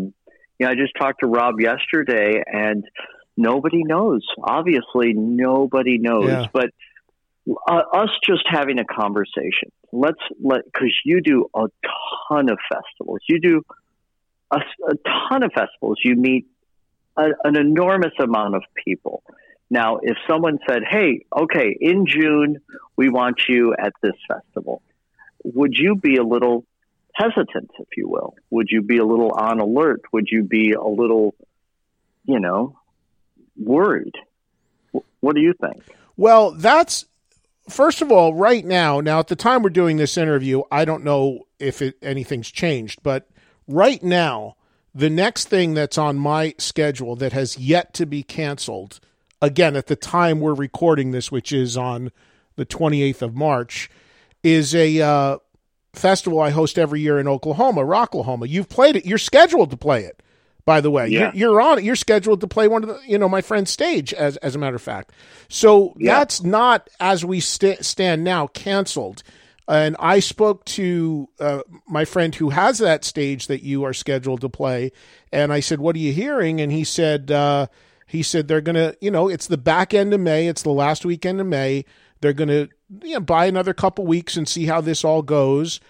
you 0.58 0.66
know, 0.66 0.68
I 0.68 0.74
just 0.74 0.92
talked 0.98 1.20
to 1.20 1.26
Rob 1.26 1.58
yesterday, 1.58 2.42
and 2.46 2.84
nobody 3.34 3.82
knows. 3.82 4.26
Obviously, 4.42 5.14
nobody 5.14 5.98
knows, 5.98 6.28
yeah. 6.28 6.46
but. 6.52 6.68
Uh, 7.68 7.82
us 7.92 8.08
just 8.26 8.42
having 8.48 8.78
a 8.78 8.86
conversation. 8.86 9.70
Let's 9.92 10.16
let 10.42 10.64
because 10.64 10.94
you 11.04 11.20
do 11.20 11.50
a 11.54 11.66
ton 12.26 12.48
of 12.48 12.56
festivals. 12.72 13.20
You 13.28 13.38
do 13.38 13.62
a, 14.50 14.58
a 14.88 14.94
ton 15.30 15.42
of 15.42 15.52
festivals. 15.52 15.98
You 16.04 16.16
meet 16.16 16.46
a, 17.16 17.28
an 17.44 17.56
enormous 17.56 18.12
amount 18.18 18.54
of 18.56 18.62
people. 18.84 19.22
Now, 19.70 19.98
if 20.02 20.16
someone 20.28 20.58
said, 20.68 20.82
"Hey, 20.88 21.24
okay, 21.36 21.76
in 21.80 22.06
June 22.06 22.58
we 22.96 23.08
want 23.08 23.42
you 23.48 23.74
at 23.74 23.92
this 24.02 24.14
festival," 24.28 24.82
would 25.42 25.74
you 25.74 25.96
be 25.96 26.16
a 26.16 26.22
little 26.22 26.64
hesitant, 27.14 27.70
if 27.78 27.88
you 27.96 28.08
will? 28.08 28.34
Would 28.50 28.68
you 28.70 28.82
be 28.82 28.98
a 28.98 29.04
little 29.04 29.32
on 29.32 29.60
alert? 29.60 30.02
Would 30.12 30.28
you 30.30 30.42
be 30.42 30.72
a 30.72 30.84
little, 30.84 31.34
you 32.24 32.40
know, 32.40 32.78
worried? 33.56 34.14
What 35.20 35.34
do 35.34 35.40
you 35.40 35.54
think? 35.60 35.82
Well, 36.16 36.52
that's 36.52 37.06
first 37.68 38.02
of 38.02 38.12
all, 38.12 38.34
right 38.34 38.64
now. 38.64 39.00
Now, 39.00 39.20
at 39.20 39.28
the 39.28 39.36
time 39.36 39.62
we're 39.62 39.70
doing 39.70 39.96
this 39.96 40.16
interview, 40.16 40.62
I 40.70 40.84
don't 40.84 41.04
know 41.04 41.46
if 41.58 41.80
it, 41.82 41.96
anything's 42.02 42.50
changed, 42.50 43.02
but 43.02 43.28
right 43.66 44.02
now, 44.02 44.56
the 44.94 45.10
next 45.10 45.48
thing 45.48 45.74
that's 45.74 45.98
on 45.98 46.16
my 46.16 46.54
schedule 46.58 47.16
that 47.16 47.32
has 47.32 47.58
yet 47.58 47.92
to 47.94 48.06
be 48.06 48.22
canceled, 48.22 49.00
again, 49.42 49.76
at 49.76 49.86
the 49.86 49.96
time 49.96 50.40
we're 50.40 50.54
recording 50.54 51.10
this, 51.10 51.32
which 51.32 51.52
is 51.52 51.76
on 51.76 52.12
the 52.56 52.64
28th 52.64 53.22
of 53.22 53.34
March, 53.34 53.90
is 54.42 54.74
a 54.74 55.00
uh, 55.00 55.38
festival 55.92 56.40
I 56.40 56.50
host 56.50 56.78
every 56.78 57.00
year 57.00 57.18
in 57.18 57.26
Oklahoma, 57.26 57.82
Rocklahoma. 57.82 58.48
You've 58.48 58.68
played 58.68 58.96
it. 58.96 59.06
You're 59.06 59.18
scheduled 59.18 59.70
to 59.70 59.76
play 59.76 60.04
it, 60.04 60.22
by 60.64 60.80
the 60.80 60.90
way. 60.90 61.08
Yeah. 61.08 61.32
You're, 61.34 61.52
you're, 61.52 61.60
on 61.60 61.78
it. 61.78 61.84
You're 61.84 61.96
scheduled 61.96 62.40
to 62.42 62.46
play 62.46 62.68
one 62.68 62.84
of 62.84 62.88
the, 62.88 63.00
you 63.06 63.18
know, 63.18 63.28
my 63.28 63.40
friend's 63.40 63.70
stage, 63.70 64.12
as, 64.14 64.36
as 64.38 64.54
a 64.54 64.58
matter 64.58 64.76
of 64.76 64.82
fact. 64.82 65.12
So 65.48 65.94
yeah. 65.96 66.18
that's 66.18 66.42
not, 66.42 66.88
as 67.00 67.24
we 67.24 67.40
st- 67.40 67.84
stand 67.84 68.22
now, 68.22 68.46
canceled. 68.48 69.22
And 69.66 69.96
I 69.98 70.20
spoke 70.20 70.64
to 70.66 71.28
uh, 71.40 71.60
my 71.86 72.04
friend 72.04 72.34
who 72.34 72.50
has 72.50 72.78
that 72.78 73.04
stage 73.04 73.46
that 73.46 73.62
you 73.62 73.82
are 73.84 73.94
scheduled 73.94 74.42
to 74.42 74.48
play, 74.48 74.92
and 75.32 75.52
I 75.52 75.60
said, 75.60 75.80
"What 75.80 75.96
are 75.96 76.00
you 76.00 76.12
hearing?" 76.12 76.60
And 76.60 76.70
he 76.70 76.84
said, 76.84 77.30
uh, 77.30 77.68
"He 78.06 78.22
said 78.22 78.46
they're 78.46 78.60
gonna, 78.60 78.94
you 79.00 79.10
know, 79.10 79.28
it's 79.28 79.46
the 79.46 79.56
back 79.56 79.94
end 79.94 80.12
of 80.12 80.20
May, 80.20 80.48
it's 80.48 80.62
the 80.62 80.70
last 80.70 81.04
weekend 81.06 81.40
of 81.40 81.46
May. 81.46 81.84
They're 82.20 82.34
gonna, 82.34 82.68
you 83.02 83.14
know, 83.14 83.20
buy 83.20 83.46
another 83.46 83.72
couple 83.72 84.06
weeks 84.06 84.36
and 84.36 84.46
see 84.46 84.66
how 84.66 84.80
this 84.80 85.04
all 85.04 85.22
goes." 85.22 85.80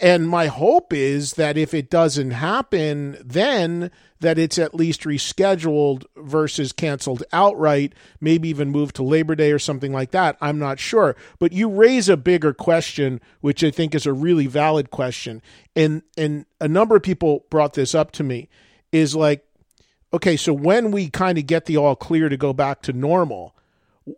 And 0.00 0.28
my 0.28 0.46
hope 0.46 0.92
is 0.92 1.34
that 1.34 1.56
if 1.56 1.72
it 1.72 1.88
doesn't 1.88 2.32
happen, 2.32 3.16
then 3.24 3.92
that 4.18 4.38
it's 4.38 4.58
at 4.58 4.74
least 4.74 5.02
rescheduled 5.02 6.04
versus 6.16 6.72
canceled 6.72 7.22
outright, 7.32 7.94
maybe 8.20 8.48
even 8.48 8.70
moved 8.70 8.96
to 8.96 9.04
Labor 9.04 9.34
Day 9.36 9.52
or 9.52 9.58
something 9.58 9.92
like 9.92 10.10
that. 10.10 10.36
I'm 10.40 10.58
not 10.58 10.80
sure. 10.80 11.14
But 11.38 11.52
you 11.52 11.68
raise 11.68 12.08
a 12.08 12.16
bigger 12.16 12.52
question, 12.52 13.20
which 13.40 13.62
I 13.62 13.70
think 13.70 13.94
is 13.94 14.06
a 14.06 14.12
really 14.12 14.46
valid 14.46 14.90
question. 14.90 15.42
And 15.76 16.02
and 16.16 16.46
a 16.60 16.68
number 16.68 16.96
of 16.96 17.02
people 17.02 17.44
brought 17.48 17.74
this 17.74 17.94
up 17.94 18.10
to 18.12 18.24
me 18.24 18.48
is 18.90 19.14
like, 19.14 19.46
okay, 20.12 20.36
so 20.36 20.52
when 20.52 20.90
we 20.90 21.08
kind 21.08 21.38
of 21.38 21.46
get 21.46 21.66
the 21.66 21.76
all 21.76 21.94
clear 21.94 22.28
to 22.28 22.36
go 22.36 22.52
back 22.52 22.82
to 22.82 22.92
normal, 22.92 23.54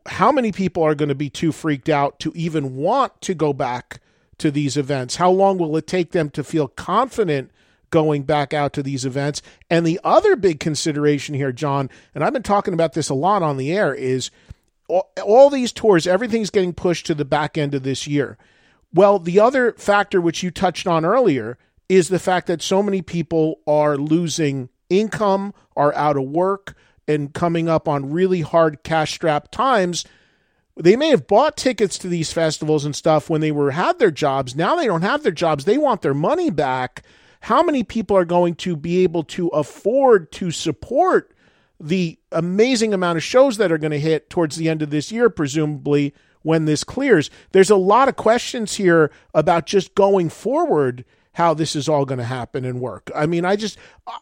how 0.06 0.32
many 0.32 0.52
people 0.52 0.82
are 0.82 0.94
going 0.94 1.08
to 1.10 1.14
be 1.14 1.30
too 1.30 1.52
freaked 1.52 1.88
out 1.88 2.18
to 2.20 2.32
even 2.34 2.76
want 2.76 3.20
to 3.22 3.34
go 3.34 3.52
back 3.52 4.00
to 4.38 4.50
these 4.50 4.76
events? 4.76 5.16
How 5.16 5.30
long 5.30 5.58
will 5.58 5.76
it 5.76 5.86
take 5.86 6.12
them 6.12 6.30
to 6.30 6.44
feel 6.44 6.68
confident 6.68 7.50
going 7.90 8.24
back 8.24 8.52
out 8.52 8.72
to 8.74 8.82
these 8.82 9.04
events? 9.04 9.42
And 9.70 9.86
the 9.86 10.00
other 10.04 10.36
big 10.36 10.60
consideration 10.60 11.34
here, 11.34 11.52
John, 11.52 11.90
and 12.14 12.22
I've 12.22 12.32
been 12.32 12.42
talking 12.42 12.74
about 12.74 12.92
this 12.92 13.08
a 13.08 13.14
lot 13.14 13.42
on 13.42 13.56
the 13.56 13.72
air, 13.72 13.94
is 13.94 14.30
all, 14.88 15.10
all 15.24 15.50
these 15.50 15.72
tours, 15.72 16.06
everything's 16.06 16.50
getting 16.50 16.72
pushed 16.72 17.06
to 17.06 17.14
the 17.14 17.24
back 17.24 17.56
end 17.58 17.74
of 17.74 17.82
this 17.82 18.06
year. 18.06 18.38
Well, 18.92 19.18
the 19.18 19.40
other 19.40 19.72
factor 19.72 20.20
which 20.20 20.42
you 20.42 20.50
touched 20.50 20.86
on 20.86 21.04
earlier 21.04 21.58
is 21.88 22.08
the 22.08 22.18
fact 22.18 22.46
that 22.46 22.62
so 22.62 22.82
many 22.82 23.02
people 23.02 23.60
are 23.66 23.96
losing 23.96 24.68
income, 24.88 25.54
are 25.76 25.94
out 25.94 26.16
of 26.16 26.24
work, 26.24 26.74
and 27.08 27.32
coming 27.32 27.68
up 27.68 27.88
on 27.88 28.10
really 28.10 28.40
hard 28.40 28.82
cash 28.82 29.12
strapped 29.12 29.52
times 29.52 30.04
they 30.76 30.96
may 30.96 31.08
have 31.08 31.26
bought 31.26 31.56
tickets 31.56 31.98
to 31.98 32.08
these 32.08 32.32
festivals 32.32 32.84
and 32.84 32.94
stuff 32.94 33.30
when 33.30 33.40
they 33.40 33.50
were 33.50 33.70
had 33.70 33.98
their 33.98 34.10
jobs. 34.10 34.54
Now 34.54 34.76
they 34.76 34.86
don't 34.86 35.02
have 35.02 35.22
their 35.22 35.32
jobs. 35.32 35.64
They 35.64 35.78
want 35.78 36.02
their 36.02 36.14
money 36.14 36.50
back. 36.50 37.02
How 37.40 37.62
many 37.62 37.82
people 37.82 38.16
are 38.16 38.24
going 38.24 38.54
to 38.56 38.76
be 38.76 39.02
able 39.02 39.24
to 39.24 39.48
afford 39.48 40.32
to 40.32 40.50
support 40.50 41.32
the 41.78 42.18
amazing 42.32 42.92
amount 42.92 43.16
of 43.16 43.22
shows 43.22 43.56
that 43.56 43.72
are 43.72 43.78
going 43.78 43.92
to 43.92 44.00
hit 44.00 44.28
towards 44.28 44.56
the 44.56 44.68
end 44.68 44.82
of 44.82 44.90
this 44.90 45.10
year, 45.10 45.30
presumably 45.30 46.14
when 46.42 46.66
this 46.66 46.84
clears? 46.84 47.30
There's 47.52 47.70
a 47.70 47.76
lot 47.76 48.08
of 48.08 48.16
questions 48.16 48.74
here 48.74 49.10
about 49.32 49.66
just 49.66 49.94
going 49.94 50.28
forward 50.28 51.04
how 51.32 51.52
this 51.52 51.76
is 51.76 51.88
all 51.88 52.06
going 52.06 52.18
to 52.18 52.24
happen 52.24 52.64
and 52.64 52.80
work. 52.80 53.10
I 53.14 53.26
mean, 53.26 53.44
I 53.44 53.56
just 53.56 53.78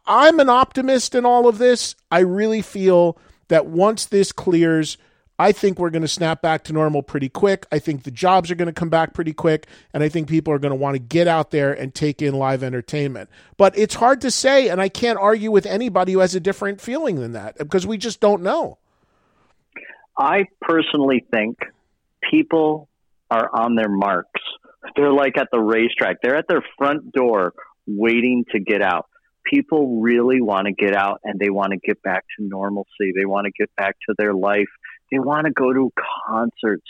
I'm 0.06 0.40
an 0.40 0.48
optimist 0.48 1.14
in 1.14 1.24
all 1.24 1.48
of 1.48 1.58
this. 1.58 1.94
I 2.10 2.20
really 2.20 2.62
feel 2.62 3.18
that 3.48 3.66
once 3.66 4.06
this 4.06 4.32
clears, 4.32 4.98
I 5.38 5.50
think 5.52 5.78
we're 5.78 5.90
going 5.90 6.02
to 6.02 6.08
snap 6.08 6.42
back 6.42 6.62
to 6.64 6.72
normal 6.72 7.02
pretty 7.02 7.28
quick. 7.28 7.66
I 7.72 7.80
think 7.80 8.04
the 8.04 8.10
jobs 8.10 8.50
are 8.50 8.54
going 8.54 8.66
to 8.66 8.72
come 8.72 8.88
back 8.88 9.14
pretty 9.14 9.32
quick. 9.32 9.66
And 9.92 10.02
I 10.02 10.08
think 10.08 10.28
people 10.28 10.52
are 10.52 10.58
going 10.58 10.70
to 10.70 10.76
want 10.76 10.94
to 10.94 11.00
get 11.00 11.26
out 11.26 11.50
there 11.50 11.72
and 11.72 11.92
take 11.92 12.22
in 12.22 12.34
live 12.34 12.62
entertainment. 12.62 13.28
But 13.56 13.76
it's 13.76 13.94
hard 13.94 14.20
to 14.20 14.30
say. 14.30 14.68
And 14.68 14.80
I 14.80 14.88
can't 14.88 15.18
argue 15.18 15.50
with 15.50 15.66
anybody 15.66 16.12
who 16.12 16.20
has 16.20 16.34
a 16.34 16.40
different 16.40 16.80
feeling 16.80 17.16
than 17.16 17.32
that 17.32 17.58
because 17.58 17.86
we 17.86 17.98
just 17.98 18.20
don't 18.20 18.42
know. 18.42 18.78
I 20.16 20.44
personally 20.60 21.26
think 21.32 21.58
people 22.30 22.88
are 23.30 23.50
on 23.52 23.74
their 23.74 23.88
marks. 23.88 24.40
They're 24.94 25.12
like 25.12 25.36
at 25.36 25.48
the 25.50 25.58
racetrack, 25.58 26.18
they're 26.22 26.36
at 26.36 26.46
their 26.46 26.62
front 26.78 27.10
door 27.12 27.54
waiting 27.86 28.44
to 28.52 28.60
get 28.60 28.82
out 28.82 29.06
people 29.44 30.00
really 30.00 30.40
want 30.40 30.66
to 30.66 30.72
get 30.72 30.96
out 30.96 31.20
and 31.22 31.38
they 31.38 31.50
want 31.50 31.72
to 31.72 31.78
get 31.78 32.02
back 32.02 32.24
to 32.36 32.44
normalcy. 32.44 33.12
They 33.14 33.26
want 33.26 33.44
to 33.46 33.52
get 33.52 33.74
back 33.76 33.96
to 34.08 34.14
their 34.16 34.32
life 34.32 34.68
they 35.14 35.20
want 35.20 35.46
to 35.46 35.52
go 35.52 35.72
to 35.72 35.92
concerts. 36.26 36.86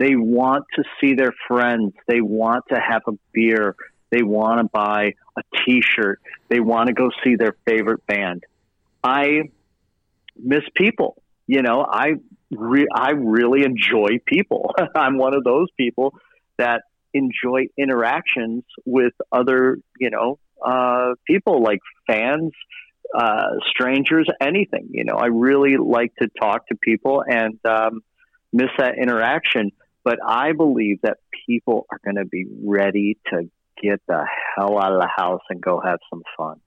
They 0.00 0.16
want 0.16 0.64
to 0.74 0.82
see 1.00 1.14
their 1.14 1.32
friends. 1.46 1.92
They 2.08 2.20
want 2.20 2.64
to 2.72 2.80
have 2.80 3.02
a 3.06 3.12
beer. 3.32 3.76
They 4.10 4.22
want 4.22 4.60
to 4.60 4.64
buy 4.64 5.14
a 5.36 5.42
t-shirt. 5.64 6.20
They 6.48 6.58
want 6.58 6.88
to 6.88 6.92
go 6.92 7.10
see 7.22 7.36
their 7.36 7.54
favorite 7.64 8.04
band. 8.06 8.42
I 9.04 9.50
miss 10.36 10.64
people. 10.74 11.22
You 11.46 11.62
know, 11.62 11.86
I 11.88 12.14
re- 12.50 12.88
I 12.92 13.10
really 13.10 13.62
enjoy 13.62 14.18
people. 14.26 14.74
I'm 14.96 15.16
one 15.16 15.34
of 15.34 15.44
those 15.44 15.68
people 15.76 16.14
that 16.56 16.82
enjoy 17.14 17.66
interactions 17.78 18.64
with 18.84 19.12
other, 19.30 19.78
you 20.00 20.10
know, 20.10 20.40
uh, 20.64 21.14
people 21.28 21.62
like 21.62 21.78
fans, 22.08 22.50
uh, 23.14 23.56
strangers, 23.70 24.28
anything. 24.40 24.88
You 24.90 25.04
know, 25.04 25.14
I 25.14 25.26
really 25.26 25.76
like 25.76 26.14
to 26.16 26.28
talk 26.40 26.68
to 26.68 26.76
people 26.76 27.22
and 27.26 27.58
um, 27.64 28.02
miss 28.52 28.68
that 28.78 28.98
interaction. 29.00 29.72
But 30.04 30.18
I 30.26 30.52
believe 30.52 31.00
that 31.02 31.18
people 31.46 31.86
are 31.90 31.98
going 32.04 32.16
to 32.16 32.24
be 32.24 32.46
ready 32.64 33.18
to 33.30 33.50
get 33.82 34.00
the 34.06 34.24
hell 34.56 34.78
out 34.78 34.92
of 34.92 35.00
the 35.00 35.10
house 35.14 35.42
and 35.50 35.60
go 35.60 35.80
have 35.80 35.98
some 36.10 36.22
fun. 36.36 36.60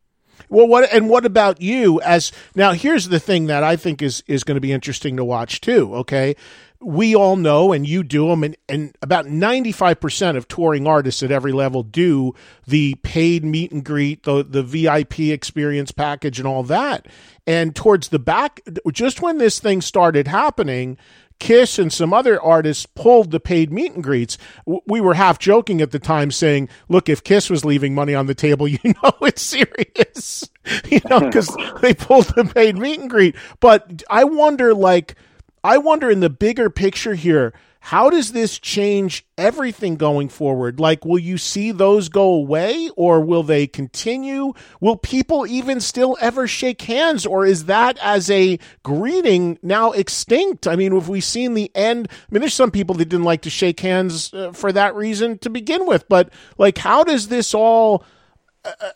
Well, 0.49 0.67
what 0.67 0.91
and 0.91 1.09
what 1.09 1.25
about 1.25 1.61
you? 1.61 2.01
As 2.01 2.31
now, 2.55 2.73
here's 2.73 3.09
the 3.09 3.19
thing 3.19 3.47
that 3.47 3.63
I 3.63 3.75
think 3.75 4.01
is 4.01 4.23
is 4.27 4.43
going 4.43 4.55
to 4.55 4.61
be 4.61 4.71
interesting 4.71 5.17
to 5.17 5.25
watch 5.25 5.61
too. 5.61 5.93
Okay, 5.95 6.35
we 6.81 7.15
all 7.15 7.35
know, 7.35 7.71
and 7.71 7.87
you 7.87 8.03
do 8.03 8.27
them, 8.27 8.43
and, 8.43 8.57
and 8.67 8.95
about 9.01 9.25
95% 9.25 10.35
of 10.35 10.47
touring 10.47 10.87
artists 10.87 11.21
at 11.21 11.31
every 11.31 11.51
level 11.51 11.83
do 11.83 12.33
the 12.65 12.95
paid 13.03 13.45
meet 13.45 13.71
and 13.71 13.83
greet, 13.83 14.23
the, 14.23 14.43
the 14.43 14.63
VIP 14.63 15.19
experience 15.19 15.91
package, 15.91 16.39
and 16.39 16.47
all 16.47 16.63
that. 16.63 17.07
And 17.45 17.75
towards 17.75 18.09
the 18.09 18.19
back, 18.19 18.61
just 18.91 19.21
when 19.21 19.37
this 19.37 19.59
thing 19.59 19.81
started 19.81 20.27
happening, 20.27 20.97
Kiss 21.41 21.79
and 21.79 21.91
some 21.91 22.13
other 22.13 22.39
artists 22.39 22.85
pulled 22.85 23.31
the 23.31 23.39
paid 23.39 23.71
meet 23.71 23.93
and 23.93 24.03
greets. 24.03 24.37
We 24.85 25.01
were 25.01 25.15
half 25.15 25.39
joking 25.39 25.81
at 25.81 25.89
the 25.89 25.97
time 25.97 26.29
saying, 26.29 26.69
look, 26.87 27.09
if 27.09 27.23
Kiss 27.23 27.49
was 27.49 27.65
leaving 27.65 27.95
money 27.95 28.13
on 28.13 28.27
the 28.27 28.35
table, 28.35 28.67
you 28.67 28.79
know 28.83 29.11
it's 29.21 29.41
serious, 29.41 30.49
you 30.89 30.99
know, 31.09 31.19
because 31.19 31.55
they 31.81 31.93
pulled 31.95 32.27
the 32.35 32.45
paid 32.45 32.77
meet 32.77 32.99
and 32.99 33.09
greet. 33.09 33.35
But 33.59 34.03
I 34.09 34.23
wonder, 34.23 34.73
like, 34.75 35.15
I 35.63 35.77
wonder 35.77 36.09
in 36.09 36.19
the 36.21 36.29
bigger 36.29 36.69
picture 36.69 37.13
here, 37.13 37.53
how 37.85 38.11
does 38.11 38.31
this 38.31 38.59
change 38.59 39.25
everything 39.39 39.95
going 39.95 40.29
forward? 40.29 40.79
Like, 40.79 41.03
will 41.03 41.17
you 41.17 41.39
see 41.39 41.71
those 41.71 42.09
go 42.09 42.31
away 42.31 42.91
or 42.95 43.21
will 43.21 43.41
they 43.41 43.65
continue? 43.65 44.53
Will 44.79 44.95
people 44.95 45.47
even 45.47 45.79
still 45.79 46.15
ever 46.21 46.47
shake 46.47 46.83
hands 46.83 47.25
or 47.25 47.43
is 47.43 47.65
that 47.65 47.97
as 47.99 48.29
a 48.29 48.59
greeting 48.83 49.57
now 49.63 49.93
extinct? 49.93 50.67
I 50.67 50.75
mean, 50.75 50.93
have 50.93 51.09
we 51.09 51.21
seen 51.21 51.55
the 51.55 51.71
end? 51.75 52.07
I 52.11 52.25
mean, 52.29 52.41
there's 52.41 52.53
some 52.53 52.71
people 52.71 52.93
that 52.95 53.09
didn't 53.09 53.25
like 53.25 53.41
to 53.41 53.49
shake 53.49 53.79
hands 53.79 54.31
uh, 54.31 54.51
for 54.51 54.71
that 54.71 54.95
reason 54.95 55.39
to 55.39 55.49
begin 55.49 55.87
with, 55.87 56.07
but 56.07 56.31
like, 56.59 56.77
how 56.77 57.03
does 57.03 57.29
this 57.29 57.55
all 57.55 58.05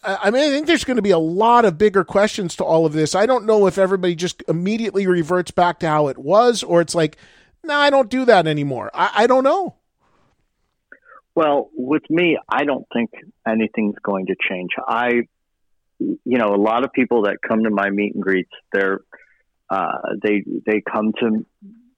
I 0.04 0.30
mean, 0.30 0.43
I 0.43 0.49
think 0.49 0.67
there's 0.67 0.84
going 0.84 0.97
to 0.97 1.01
be 1.01 1.12
a 1.12 1.17
lot 1.17 1.65
of 1.65 1.78
bigger 1.78 2.04
questions 2.04 2.56
to 2.58 2.63
all 2.63 2.86
of 2.86 2.93
this. 2.93 3.15
I 3.15 3.25
don't 3.25 3.45
know 3.45 3.65
if 3.65 3.78
everybody 3.78 4.15
just 4.15 4.43
immediately 4.47 5.08
reverts 5.08 5.49
back 5.51 5.80
to 5.80 5.88
how 5.88 6.08
it 6.08 6.17
was, 6.19 6.62
or 6.62 6.82
it's 6.82 6.93
like, 6.93 7.17
no, 7.63 7.73
nah, 7.73 7.80
I 7.80 7.89
don't 7.89 8.10
do 8.10 8.25
that 8.25 8.45
anymore. 8.45 8.91
I, 8.93 9.12
I 9.15 9.28
don't 9.28 9.43
know. 9.43 9.75
Well, 11.34 11.69
with 11.73 12.04
me, 12.10 12.38
I 12.47 12.63
don't 12.63 12.86
think 12.93 13.10
anything's 13.47 13.95
going 14.04 14.28
to 14.28 14.36
change. 14.49 14.69
I, 14.88 15.23
you 15.99 16.38
know, 16.38 16.54
a 16.54 16.62
lot 16.62 16.86
of 16.86 16.93
people 16.93 17.23
that 17.23 17.38
come 17.45 17.63
to 17.63 17.71
my 17.71 17.89
meet 17.89 18.13
and 18.13 18.23
greets, 18.23 18.51
they're, 18.71 19.01
uh, 19.69 19.97
they, 20.21 20.43
they 20.65 20.82
come 20.82 21.12
to 21.19 21.45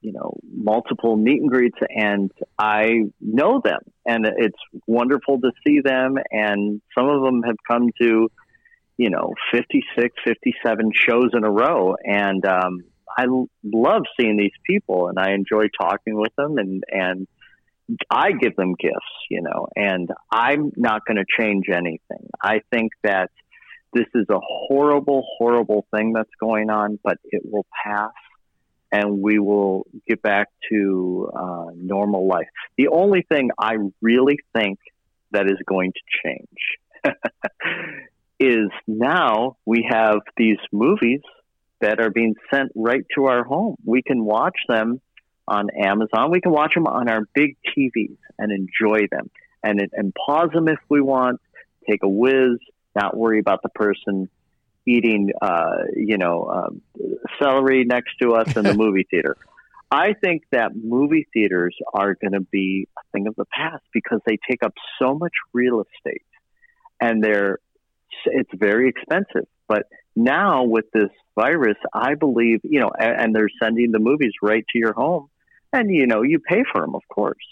you 0.07 0.13
know 0.13 0.37
multiple 0.49 1.17
meet 1.17 1.41
and 1.41 1.49
greets 1.49 1.77
and 1.89 2.31
I 2.57 3.01
know 3.19 3.61
them 3.61 3.81
and 4.05 4.25
it's 4.37 4.57
wonderful 4.87 5.41
to 5.41 5.51
see 5.65 5.81
them 5.81 6.15
and 6.31 6.81
some 6.97 7.09
of 7.09 7.23
them 7.23 7.43
have 7.43 7.57
come 7.69 7.89
to 8.01 8.29
you 8.95 9.09
know 9.09 9.33
56 9.51 10.15
57 10.25 10.91
shows 10.93 11.31
in 11.33 11.43
a 11.43 11.51
row 11.51 11.95
and 12.05 12.45
um 12.45 12.85
I 13.17 13.25
love 13.63 14.03
seeing 14.17 14.37
these 14.37 14.57
people 14.65 15.09
and 15.09 15.19
I 15.19 15.33
enjoy 15.33 15.65
talking 15.77 16.15
with 16.17 16.33
them 16.37 16.57
and 16.57 16.83
and 16.89 17.27
I 18.09 18.31
give 18.31 18.55
them 18.55 18.75
gifts 18.79 19.17
you 19.29 19.41
know 19.41 19.67
and 19.75 20.09
I'm 20.31 20.71
not 20.77 21.01
going 21.05 21.17
to 21.17 21.25
change 21.37 21.65
anything. 21.69 22.29
I 22.41 22.61
think 22.71 22.93
that 23.03 23.29
this 23.93 24.07
is 24.15 24.27
a 24.29 24.39
horrible 24.39 25.25
horrible 25.37 25.85
thing 25.93 26.13
that's 26.13 26.37
going 26.39 26.69
on 26.69 26.97
but 27.03 27.17
it 27.25 27.41
will 27.43 27.65
pass 27.83 28.13
and 28.97 29.21
we 29.21 29.39
will 29.39 29.86
get 30.07 30.21
back 30.21 30.47
to 30.71 31.29
uh, 31.36 31.65
normal 31.75 32.27
life. 32.27 32.47
The 32.77 32.88
only 32.88 33.21
thing 33.21 33.51
I 33.57 33.75
really 34.01 34.39
think 34.55 34.79
that 35.31 35.45
is 35.45 35.57
going 35.65 35.93
to 35.93 35.99
change 36.23 37.15
is 38.39 38.69
now 38.88 39.57
we 39.65 39.88
have 39.89 40.19
these 40.36 40.57
movies 40.71 41.21
that 41.79 41.99
are 41.99 42.10
being 42.10 42.36
sent 42.51 42.71
right 42.75 43.05
to 43.15 43.25
our 43.25 43.43
home. 43.43 43.75
We 43.86 44.01
can 44.01 44.23
watch 44.23 44.57
them 44.67 44.99
on 45.47 45.69
Amazon. 45.69 46.31
We 46.31 46.41
can 46.41 46.51
watch 46.51 46.73
them 46.73 46.88
on 46.88 47.07
our 47.07 47.21
big 47.36 47.55
TVs 47.77 48.17
and 48.39 48.51
enjoy 48.51 49.07
them 49.12 49.29
and, 49.63 49.79
and 49.93 50.13
pause 50.13 50.49
them 50.53 50.67
if 50.67 50.79
we 50.89 51.01
want, 51.01 51.39
take 51.89 52.01
a 52.03 52.10
whiz, 52.10 52.57
not 52.95 53.15
worry 53.15 53.39
about 53.39 53.62
the 53.62 53.69
person 53.69 54.29
eating, 54.88 55.32
uh, 55.41 55.84
you 55.95 56.17
know, 56.17 56.45
um, 56.45 56.82
celery 57.39 57.84
next 57.84 58.15
to 58.21 58.34
us 58.34 58.56
in 58.56 58.63
the 58.63 58.73
movie 58.86 59.06
theater. 59.10 59.36
I 59.91 60.13
think 60.13 60.43
that 60.52 60.76
movie 60.76 61.28
theaters 61.34 61.76
are 61.93 62.15
going 62.15 62.34
to 62.34 62.41
be 62.41 62.88
a 62.97 63.02
thing 63.12 63.28
of 63.28 63.36
the 63.36 63.45
past 63.45 63.84
because 63.93 64.19
they 64.26 64.38
take 64.50 64.63
up 64.63 64.73
so 65.00 65.13
much 65.13 65.34
real 65.54 65.82
estate. 65.82 66.23
and 67.00 67.23
they're 67.23 67.60
it's 68.26 68.50
very 68.54 68.89
expensive. 68.89 69.47
But 69.67 69.88
now 70.15 70.63
with 70.63 70.86
this 70.91 71.10
virus, 71.36 71.78
I 71.93 72.15
believe 72.15 72.62
you 72.63 72.80
know, 72.80 72.91
and, 72.97 73.21
and 73.21 73.36
they're 73.36 73.50
sending 73.62 73.91
the 73.91 74.00
movies 74.00 74.34
right 74.41 74.65
to 74.73 74.80
your 74.80 74.93
home, 74.93 75.30
and 75.71 75.93
you 75.93 76.08
know, 76.08 76.21
you 76.21 76.39
pay 76.39 76.63
for 76.71 76.82
them, 76.82 76.95
of 76.95 77.04
course, 77.10 77.45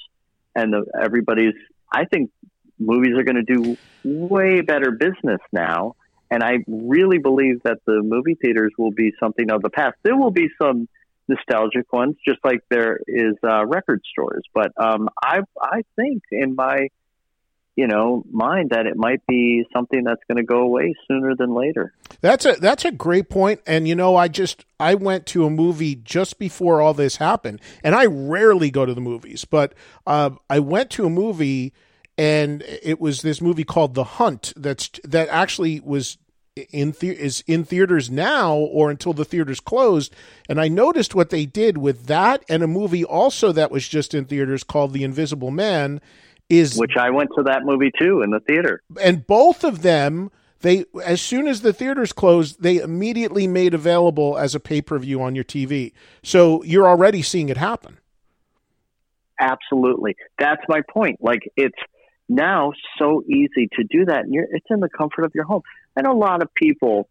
and 0.55 0.73
the, 0.73 0.85
everybody's. 1.01 1.53
I 1.91 2.05
think 2.05 2.31
movies 2.79 3.17
are 3.17 3.23
going 3.23 3.43
to 3.45 3.53
do 3.53 3.77
way 4.03 4.61
better 4.61 4.91
business 4.91 5.39
now. 5.51 5.95
And 6.29 6.43
I 6.43 6.63
really 6.67 7.19
believe 7.19 7.61
that 7.63 7.79
the 7.85 8.01
movie 8.03 8.35
theaters 8.35 8.73
will 8.77 8.91
be 8.91 9.13
something 9.19 9.51
of 9.51 9.61
the 9.61 9.69
past. 9.69 9.95
There 10.03 10.15
will 10.15 10.31
be 10.31 10.49
some 10.61 10.87
nostalgic 11.27 11.91
ones, 11.91 12.15
just 12.27 12.39
like 12.43 12.61
there 12.69 12.99
is 13.07 13.35
uh, 13.43 13.65
record 13.65 14.01
stores. 14.11 14.43
But 14.53 14.71
um, 14.77 15.09
I, 15.23 15.41
I 15.61 15.81
think 15.95 16.23
in 16.31 16.55
my, 16.55 16.89
you 17.75 17.87
know, 17.87 18.23
mind 18.31 18.71
that 18.71 18.85
it 18.85 18.95
might 18.95 19.25
be 19.27 19.65
something 19.73 20.03
that's 20.03 20.21
going 20.27 20.37
to 20.37 20.43
go 20.43 20.61
away 20.61 20.95
sooner 21.07 21.35
than 21.35 21.53
later. 21.53 21.93
That's 22.21 22.45
a 22.45 22.53
that's 22.53 22.85
a 22.85 22.91
great 22.91 23.29
point. 23.29 23.61
And 23.67 23.87
you 23.87 23.95
know, 23.95 24.15
I 24.15 24.27
just 24.27 24.65
I 24.79 24.95
went 24.95 25.25
to 25.27 25.45
a 25.45 25.49
movie 25.49 25.95
just 25.95 26.39
before 26.39 26.81
all 26.81 26.93
this 26.93 27.17
happened, 27.17 27.59
and 27.83 27.93
I 27.93 28.05
rarely 28.05 28.71
go 28.71 28.85
to 28.85 28.93
the 28.93 29.01
movies, 29.01 29.45
but 29.45 29.73
uh, 30.07 30.31
I 30.49 30.59
went 30.59 30.89
to 30.91 31.05
a 31.05 31.09
movie 31.09 31.73
and 32.17 32.63
it 32.81 32.99
was 32.99 33.21
this 33.21 33.41
movie 33.41 33.63
called 33.63 33.93
The 33.93 34.03
Hunt 34.03 34.53
that's 34.55 34.89
that 35.03 35.27
actually 35.29 35.79
was 35.81 36.17
in 36.71 36.91
the- 36.99 37.09
is 37.09 37.43
in 37.47 37.65
theaters 37.65 38.09
now 38.09 38.55
or 38.55 38.89
until 38.89 39.11
the 39.13 39.25
theaters 39.25 39.59
closed. 39.59 40.15
And 40.47 40.59
I 40.61 40.69
noticed 40.69 41.13
what 41.13 41.29
they 41.29 41.45
did 41.45 41.77
with 41.77 42.05
that 42.05 42.45
and 42.47 42.63
a 42.63 42.67
movie 42.67 43.03
also 43.03 43.51
that 43.51 43.71
was 43.71 43.87
just 43.87 44.13
in 44.13 44.25
theaters 44.25 44.63
called 44.63 44.93
The 44.93 45.03
Invisible 45.03 45.51
Man 45.51 45.99
is 46.49 46.77
which 46.77 46.95
I 46.97 47.09
went 47.09 47.31
to 47.35 47.43
that 47.43 47.63
movie 47.65 47.91
too 47.99 48.21
in 48.21 48.29
the 48.29 48.39
theater. 48.39 48.81
And 49.01 49.27
both 49.27 49.63
of 49.63 49.81
them 49.81 50.31
they 50.61 50.85
as 51.03 51.21
soon 51.21 51.47
as 51.47 51.61
the 51.61 51.73
theaters 51.73 52.13
closed 52.13 52.61
they 52.61 52.77
immediately 52.77 53.47
made 53.47 53.73
available 53.73 54.37
as 54.37 54.55
a 54.55 54.59
pay-per-view 54.59 55.21
on 55.21 55.35
your 55.35 55.43
TV 55.43 55.91
so 56.23 56.63
you're 56.63 56.87
already 56.87 57.21
seeing 57.21 57.49
it 57.49 57.57
happen. 57.57 57.97
Absolutely. 59.39 60.15
That's 60.39 60.61
my 60.69 60.81
point. 60.89 61.17
Like 61.21 61.41
it's 61.57 61.77
now 62.27 62.73
so 62.97 63.23
easy 63.27 63.69
to 63.73 63.83
do 63.83 64.05
that 64.05 64.23
and 64.23 64.33
you're, 64.33 64.47
it's 64.49 64.65
in 64.69 64.79
the 64.79 64.89
comfort 64.89 65.25
of 65.25 65.31
your 65.35 65.45
home. 65.45 65.61
And 65.95 66.07
a 66.07 66.13
lot 66.13 66.41
of 66.41 66.53
people 66.53 67.07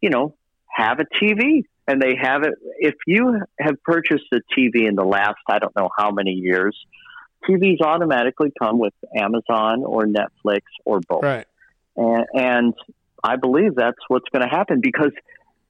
you 0.00 0.10
know 0.10 0.34
have 0.68 0.98
a 1.00 1.04
tv 1.04 1.64
and 1.86 2.00
they 2.00 2.14
have 2.20 2.42
it. 2.42 2.54
If 2.78 2.94
you 3.06 3.40
have 3.58 3.82
purchased 3.82 4.24
a 4.32 4.40
tv 4.56 4.88
in 4.88 4.94
the 4.94 5.04
last 5.04 5.38
i 5.48 5.58
don't 5.58 5.74
know 5.76 5.88
how 5.96 6.10
many 6.10 6.32
years 6.32 6.76
tvs 7.48 7.80
automatically 7.80 8.52
come 8.58 8.78
with 8.78 8.94
amazon 9.16 9.84
or 9.84 10.04
netflix 10.04 10.60
or 10.84 11.00
both. 11.00 11.22
Right. 11.22 11.46
And, 11.96 12.24
and 12.34 12.74
i 13.22 13.36
believe 13.36 13.74
that's 13.74 13.98
what's 14.08 14.28
going 14.32 14.42
to 14.48 14.54
happen 14.54 14.80
because 14.80 15.12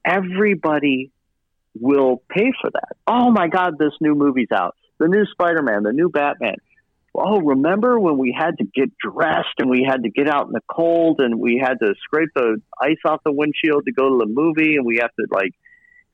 everybody 0.03 1.11
will 1.77 2.21
pay 2.29 2.51
for 2.61 2.69
that. 2.71 2.95
Oh 3.07 3.31
my 3.31 3.47
god 3.47 3.77
this 3.79 3.93
new 3.99 4.15
movie's 4.15 4.51
out. 4.53 4.75
The 4.99 5.07
new 5.07 5.25
spider-man 5.25 5.83
the 5.83 5.93
new 5.93 6.09
batman 6.09 6.57
oh, 7.17 7.39
remember 7.39 7.99
when 7.99 8.17
we 8.17 8.35
had 8.37 8.57
to 8.57 8.63
get 8.63 8.91
dressed 8.97 9.55
and 9.59 9.69
we 9.69 9.85
had 9.87 10.03
to 10.03 10.09
get 10.09 10.27
out 10.27 10.47
in 10.47 10.53
the 10.53 10.61
cold 10.69 11.19
and 11.19 11.39
we 11.39 11.61
had 11.63 11.75
to 11.79 11.93
scrape 12.03 12.29
the 12.35 12.61
ice 12.79 12.97
off 13.05 13.21
the 13.23 13.31
windshield 13.31 13.85
to 13.85 13.91
go 13.91 14.09
to 14.09 14.17
the 14.17 14.31
movie 14.31 14.75
and 14.75 14.85
we 14.85 14.97
have 14.97 15.13
to 15.19 15.25
like 15.31 15.51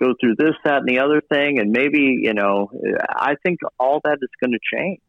go 0.01 0.13
through 0.19 0.35
this, 0.37 0.55
that, 0.63 0.79
and 0.79 0.87
the 0.87 0.99
other 0.99 1.21
thing. 1.21 1.59
And 1.59 1.71
maybe, 1.71 2.19
you 2.21 2.33
know, 2.33 2.71
I 3.09 3.35
think 3.43 3.59
all 3.79 4.01
that 4.03 4.17
is 4.21 4.29
going 4.41 4.51
to 4.51 4.59
change. 4.75 4.99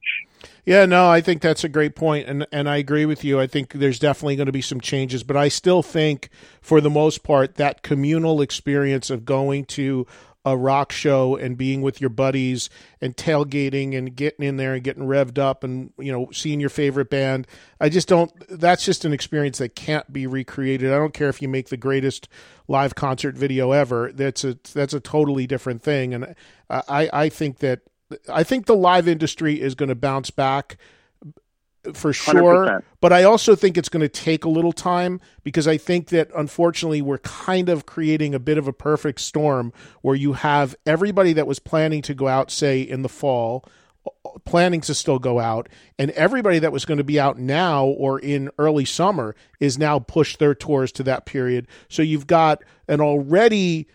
Yeah, 0.64 0.86
no, 0.86 1.08
I 1.08 1.20
think 1.20 1.40
that's 1.40 1.64
a 1.64 1.68
great 1.68 1.94
point, 1.94 2.28
and 2.28 2.46
and 2.52 2.68
I 2.68 2.76
agree 2.76 3.06
with 3.06 3.22
you. 3.24 3.38
I 3.38 3.46
think 3.46 3.72
there's 3.72 3.98
definitely 3.98 4.36
going 4.36 4.46
to 4.46 4.52
be 4.52 4.62
some 4.62 4.80
changes, 4.80 5.22
but 5.22 5.36
I 5.36 5.48
still 5.48 5.82
think, 5.82 6.30
for 6.60 6.80
the 6.80 6.90
most 6.90 7.22
part, 7.22 7.56
that 7.56 7.82
communal 7.82 8.40
experience 8.40 9.08
of 9.08 9.24
going 9.24 9.64
to 9.66 10.06
a 10.44 10.56
rock 10.56 10.90
show 10.90 11.36
and 11.36 11.56
being 11.56 11.82
with 11.82 12.00
your 12.00 12.10
buddies 12.10 12.68
and 13.00 13.16
tailgating 13.16 13.96
and 13.96 14.16
getting 14.16 14.44
in 14.44 14.56
there 14.56 14.74
and 14.74 14.82
getting 14.82 15.04
revved 15.04 15.38
up 15.38 15.62
and 15.62 15.92
you 15.98 16.10
know 16.10 16.28
seeing 16.32 16.60
your 16.60 16.70
favorite 16.70 17.10
band. 17.10 17.46
I 17.80 17.88
just 17.88 18.08
don't 18.08 18.32
that's 18.48 18.84
just 18.84 19.04
an 19.04 19.12
experience 19.12 19.58
that 19.58 19.76
can't 19.76 20.12
be 20.12 20.26
recreated. 20.26 20.92
I 20.92 20.96
don't 20.96 21.14
care 21.14 21.28
if 21.28 21.40
you 21.40 21.48
make 21.48 21.68
the 21.68 21.76
greatest 21.76 22.28
live 22.66 22.94
concert 22.94 23.36
video 23.36 23.72
ever. 23.72 24.10
That's 24.12 24.42
a 24.44 24.58
that's 24.74 24.94
a 24.94 25.00
totally 25.00 25.46
different 25.46 25.82
thing. 25.82 26.14
And 26.14 26.34
i 26.70 27.10
i 27.12 27.28
think 27.28 27.58
that 27.58 27.80
i 28.28 28.42
think 28.42 28.66
the 28.66 28.76
live 28.76 29.06
industry 29.06 29.60
is 29.60 29.74
going 29.74 29.88
to 29.90 29.94
bounce 29.94 30.30
back 30.30 30.76
for 31.94 32.12
sure. 32.12 32.66
100%. 32.66 32.82
But 33.00 33.12
I 33.12 33.24
also 33.24 33.54
think 33.56 33.76
it's 33.76 33.88
going 33.88 34.02
to 34.02 34.08
take 34.08 34.44
a 34.44 34.48
little 34.48 34.72
time 34.72 35.20
because 35.42 35.66
I 35.66 35.76
think 35.76 36.08
that 36.08 36.30
unfortunately 36.36 37.02
we're 37.02 37.18
kind 37.18 37.68
of 37.68 37.86
creating 37.86 38.34
a 38.34 38.38
bit 38.38 38.58
of 38.58 38.68
a 38.68 38.72
perfect 38.72 39.20
storm 39.20 39.72
where 40.02 40.14
you 40.14 40.34
have 40.34 40.76
everybody 40.86 41.32
that 41.32 41.46
was 41.46 41.58
planning 41.58 42.02
to 42.02 42.14
go 42.14 42.28
out, 42.28 42.50
say, 42.50 42.80
in 42.80 43.02
the 43.02 43.08
fall, 43.08 43.64
planning 44.44 44.80
to 44.82 44.94
still 44.94 45.18
go 45.18 45.38
out, 45.38 45.68
and 45.98 46.10
everybody 46.12 46.58
that 46.58 46.72
was 46.72 46.84
going 46.84 46.98
to 46.98 47.04
be 47.04 47.20
out 47.20 47.38
now 47.38 47.86
or 47.86 48.18
in 48.18 48.50
early 48.58 48.84
summer 48.84 49.34
is 49.60 49.78
now 49.78 49.98
pushed 49.98 50.38
their 50.38 50.54
tours 50.54 50.90
to 50.92 51.02
that 51.02 51.26
period. 51.26 51.66
So 51.88 52.02
you've 52.02 52.26
got 52.26 52.62
an 52.88 53.00
already 53.00 53.86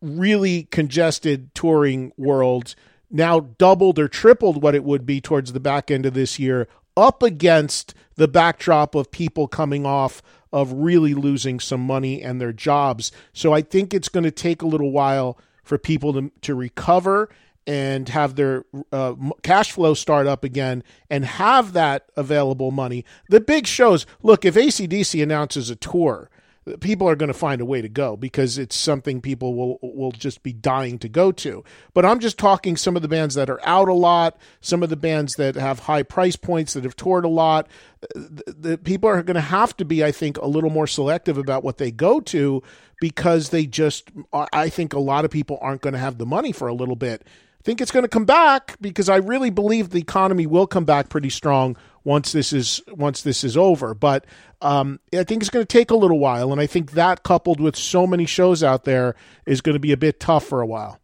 really 0.00 0.64
congested 0.64 1.54
touring 1.54 2.12
world 2.16 2.74
now 3.10 3.40
doubled 3.40 3.98
or 3.98 4.08
tripled 4.08 4.62
what 4.62 4.74
it 4.74 4.84
would 4.84 5.04
be 5.04 5.20
towards 5.20 5.52
the 5.52 5.60
back 5.60 5.90
end 5.90 6.06
of 6.06 6.14
this 6.14 6.38
year 6.38 6.68
up 6.96 7.22
against 7.22 7.94
the 8.16 8.28
backdrop 8.28 8.94
of 8.94 9.10
people 9.10 9.48
coming 9.48 9.86
off 9.86 10.22
of 10.52 10.72
really 10.72 11.14
losing 11.14 11.60
some 11.60 11.80
money 11.80 12.22
and 12.22 12.40
their 12.40 12.52
jobs. 12.52 13.12
So 13.32 13.52
I 13.52 13.62
think 13.62 13.94
it's 13.94 14.08
going 14.08 14.24
to 14.24 14.30
take 14.30 14.62
a 14.62 14.66
little 14.66 14.90
while 14.90 15.38
for 15.62 15.78
people 15.78 16.12
to, 16.14 16.32
to 16.42 16.54
recover 16.54 17.30
and 17.66 18.08
have 18.08 18.34
their 18.34 18.64
uh, 18.90 19.14
cash 19.42 19.70
flow 19.70 19.94
start 19.94 20.26
up 20.26 20.42
again 20.42 20.82
and 21.08 21.24
have 21.24 21.72
that 21.74 22.06
available 22.16 22.70
money. 22.70 23.04
The 23.28 23.40
big 23.40 23.66
shows 23.66 24.06
look, 24.22 24.44
if 24.44 24.54
ACDC 24.54 25.22
announces 25.22 25.70
a 25.70 25.76
tour, 25.76 26.30
people 26.78 27.08
are 27.08 27.16
going 27.16 27.28
to 27.28 27.34
find 27.34 27.60
a 27.60 27.64
way 27.64 27.82
to 27.82 27.88
go 27.88 28.16
because 28.16 28.58
it's 28.58 28.76
something 28.76 29.20
people 29.20 29.54
will 29.54 29.78
will 29.82 30.12
just 30.12 30.42
be 30.42 30.52
dying 30.52 30.98
to 30.98 31.08
go 31.08 31.32
to. 31.32 31.64
But 31.94 32.04
I'm 32.04 32.20
just 32.20 32.38
talking 32.38 32.76
some 32.76 32.96
of 32.96 33.02
the 33.02 33.08
bands 33.08 33.34
that 33.34 33.50
are 33.50 33.60
out 33.64 33.88
a 33.88 33.94
lot, 33.94 34.38
some 34.60 34.82
of 34.82 34.90
the 34.90 34.96
bands 34.96 35.36
that 35.36 35.54
have 35.56 35.80
high 35.80 36.02
price 36.02 36.36
points 36.36 36.74
that 36.74 36.84
have 36.84 36.96
toured 36.96 37.24
a 37.24 37.28
lot. 37.28 37.68
The, 38.14 38.54
the 38.58 38.78
people 38.78 39.08
are 39.08 39.22
going 39.22 39.34
to 39.34 39.40
have 39.40 39.76
to 39.78 39.84
be, 39.84 40.04
I 40.04 40.12
think, 40.12 40.38
a 40.38 40.46
little 40.46 40.70
more 40.70 40.86
selective 40.86 41.38
about 41.38 41.64
what 41.64 41.78
they 41.78 41.90
go 41.90 42.20
to 42.20 42.62
because 43.00 43.48
they 43.48 43.66
just, 43.66 44.10
I 44.32 44.68
think, 44.68 44.92
a 44.92 44.98
lot 44.98 45.24
of 45.24 45.30
people 45.30 45.58
aren't 45.60 45.80
going 45.80 45.94
to 45.94 45.98
have 45.98 46.18
the 46.18 46.26
money 46.26 46.52
for 46.52 46.68
a 46.68 46.74
little 46.74 46.96
bit. 46.96 47.24
I 47.60 47.62
think 47.62 47.82
it's 47.82 47.90
going 47.90 48.04
to 48.04 48.08
come 48.08 48.24
back 48.24 48.76
because 48.80 49.10
I 49.10 49.16
really 49.16 49.50
believe 49.50 49.90
the 49.90 50.00
economy 50.00 50.46
will 50.46 50.66
come 50.66 50.86
back 50.86 51.10
pretty 51.10 51.28
strong 51.28 51.76
once 52.04 52.32
this 52.32 52.52
is 52.52 52.80
once 52.88 53.22
this 53.22 53.44
is 53.44 53.56
over. 53.56 53.94
But 53.94 54.24
um, 54.60 55.00
I 55.12 55.24
think 55.24 55.42
it's 55.42 55.50
going 55.50 55.64
to 55.64 55.78
take 55.78 55.90
a 55.90 55.96
little 55.96 56.18
while, 56.18 56.52
and 56.52 56.60
I 56.60 56.66
think 56.66 56.92
that 56.92 57.22
coupled 57.22 57.60
with 57.60 57.76
so 57.76 58.06
many 58.06 58.26
shows 58.26 58.62
out 58.62 58.84
there 58.84 59.14
is 59.46 59.60
going 59.60 59.74
to 59.74 59.80
be 59.80 59.92
a 59.92 59.96
bit 59.96 60.20
tough 60.20 60.44
for 60.44 60.60
a 60.60 60.66
while. 60.66 60.98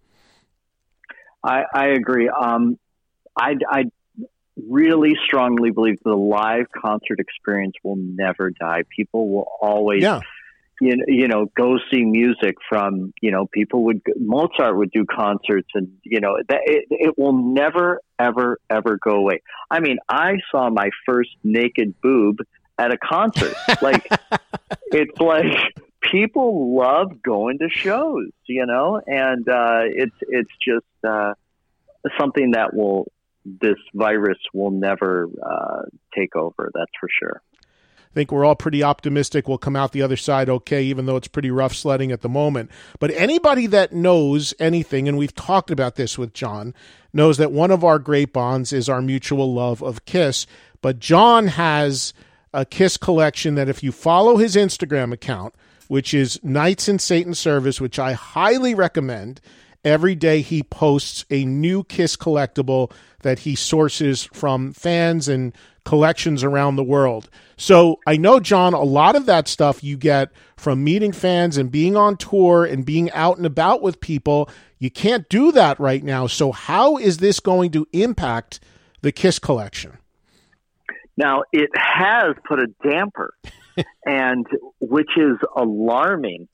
I, 1.42 1.62
I 1.72 1.86
agree. 1.88 2.28
Um, 2.28 2.78
I, 3.38 3.54
I 3.70 3.84
really 4.68 5.12
strongly 5.26 5.70
believe 5.70 5.98
the 6.04 6.14
live 6.14 6.66
concert 6.72 7.20
experience 7.20 7.74
will 7.84 7.96
never 7.96 8.50
die. 8.50 8.82
People 8.94 9.28
will 9.28 9.48
always. 9.60 10.02
Yeah 10.02 10.20
you 10.80 10.96
know, 10.96 11.04
you 11.08 11.28
know, 11.28 11.46
go 11.56 11.78
see 11.90 12.04
music 12.04 12.56
from, 12.68 13.12
you 13.20 13.30
know, 13.30 13.46
people 13.46 13.84
would, 13.84 14.02
Mozart 14.16 14.76
would 14.76 14.90
do 14.90 15.04
concerts 15.06 15.68
and, 15.74 15.88
you 16.02 16.20
know, 16.20 16.36
that, 16.48 16.60
it, 16.64 16.86
it 16.90 17.18
will 17.18 17.32
never, 17.32 18.00
ever, 18.18 18.58
ever 18.68 18.98
go 18.98 19.16
away. 19.16 19.42
I 19.70 19.80
mean, 19.80 19.98
I 20.08 20.34
saw 20.50 20.68
my 20.70 20.90
first 21.06 21.30
naked 21.42 21.94
boob 22.00 22.38
at 22.78 22.92
a 22.92 22.98
concert. 22.98 23.54
like, 23.82 24.06
it's 24.92 25.18
like 25.18 25.74
people 26.02 26.76
love 26.76 27.22
going 27.22 27.58
to 27.58 27.68
shows, 27.70 28.30
you 28.46 28.66
know, 28.66 29.00
and, 29.06 29.48
uh, 29.48 29.82
it's, 29.84 30.16
it's 30.20 30.52
just, 30.62 30.86
uh, 31.08 31.32
something 32.18 32.52
that 32.52 32.74
will, 32.74 33.10
this 33.44 33.78
virus 33.94 34.38
will 34.52 34.72
never, 34.72 35.28
uh, 35.42 35.82
take 36.14 36.36
over. 36.36 36.70
That's 36.74 36.92
for 37.00 37.08
sure 37.08 37.40
think 38.16 38.32
we're 38.32 38.46
all 38.46 38.56
pretty 38.56 38.82
optimistic 38.82 39.46
we'll 39.46 39.58
come 39.58 39.76
out 39.76 39.92
the 39.92 40.00
other 40.00 40.16
side 40.16 40.48
okay, 40.48 40.82
even 40.82 41.04
though 41.04 41.16
it's 41.16 41.28
pretty 41.28 41.50
rough 41.50 41.74
sledding 41.74 42.10
at 42.10 42.22
the 42.22 42.30
moment. 42.30 42.70
But 42.98 43.10
anybody 43.10 43.66
that 43.66 43.92
knows 43.92 44.54
anything, 44.58 45.06
and 45.06 45.18
we've 45.18 45.34
talked 45.34 45.70
about 45.70 45.96
this 45.96 46.16
with 46.16 46.32
John, 46.32 46.72
knows 47.12 47.36
that 47.36 47.52
one 47.52 47.70
of 47.70 47.84
our 47.84 47.98
great 47.98 48.32
bonds 48.32 48.72
is 48.72 48.88
our 48.88 49.02
mutual 49.02 49.52
love 49.52 49.82
of 49.82 50.06
Kiss. 50.06 50.46
But 50.80 50.98
John 50.98 51.48
has 51.48 52.14
a 52.54 52.64
Kiss 52.64 52.96
collection 52.96 53.54
that 53.56 53.68
if 53.68 53.82
you 53.82 53.92
follow 53.92 54.38
his 54.38 54.56
Instagram 54.56 55.12
account, 55.12 55.54
which 55.88 56.14
is 56.14 56.42
Knights 56.42 56.88
in 56.88 56.98
Satan's 56.98 57.38
Service, 57.38 57.82
which 57.82 57.98
I 57.98 58.14
highly 58.14 58.74
recommend, 58.74 59.42
every 59.84 60.14
day 60.14 60.40
he 60.40 60.62
posts 60.62 61.26
a 61.30 61.44
new 61.44 61.84
Kiss 61.84 62.16
collectible 62.16 62.90
that 63.20 63.40
he 63.40 63.54
sources 63.54 64.24
from 64.32 64.72
fans 64.72 65.28
and 65.28 65.54
collections 65.86 66.44
around 66.44 66.76
the 66.76 66.84
world. 66.84 67.30
So 67.56 68.00
I 68.06 68.18
know, 68.18 68.40
John, 68.40 68.74
a 68.74 68.82
lot 68.82 69.16
of 69.16 69.24
that 69.26 69.48
stuff 69.48 69.82
you 69.82 69.96
get 69.96 70.30
from 70.56 70.84
meeting 70.84 71.12
fans 71.12 71.56
and 71.56 71.70
being 71.70 71.96
on 71.96 72.16
tour 72.18 72.64
and 72.64 72.84
being 72.84 73.10
out 73.12 73.38
and 73.38 73.46
about 73.46 73.80
with 73.80 74.00
people. 74.00 74.50
You 74.78 74.90
can't 74.90 75.26
do 75.30 75.52
that 75.52 75.80
right 75.80 76.04
now. 76.04 76.26
So, 76.26 76.52
how 76.52 76.98
is 76.98 77.18
this 77.18 77.40
going 77.40 77.70
to 77.70 77.86
impact 77.92 78.60
the 79.00 79.10
Kiss 79.10 79.38
collection? 79.38 79.96
Now, 81.16 81.44
it 81.50 81.70
has 81.74 82.34
put 82.46 82.58
a 82.58 82.66
damper, 82.82 83.32
and 84.04 84.46
which 84.80 85.08
is 85.16 85.38
alarming 85.56 86.48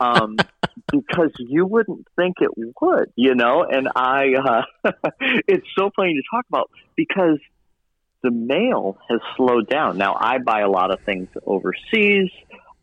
um, 0.00 0.36
because 0.90 1.32
you 1.38 1.66
wouldn't 1.66 2.06
think 2.16 2.36
it 2.40 2.50
would, 2.56 3.12
you 3.14 3.34
know. 3.34 3.66
And 3.68 3.88
I, 3.94 4.62
uh, 4.84 4.90
it's 5.20 5.66
so 5.76 5.90
funny 5.94 6.14
to 6.14 6.22
talk 6.30 6.46
about 6.48 6.70
because 6.96 7.38
the 8.26 8.32
mail 8.32 8.98
has 9.08 9.20
slowed 9.36 9.68
down. 9.68 9.98
Now, 9.98 10.16
I 10.18 10.38
buy 10.38 10.62
a 10.62 10.68
lot 10.68 10.92
of 10.92 10.98
things 11.06 11.28
overseas, 11.46 12.28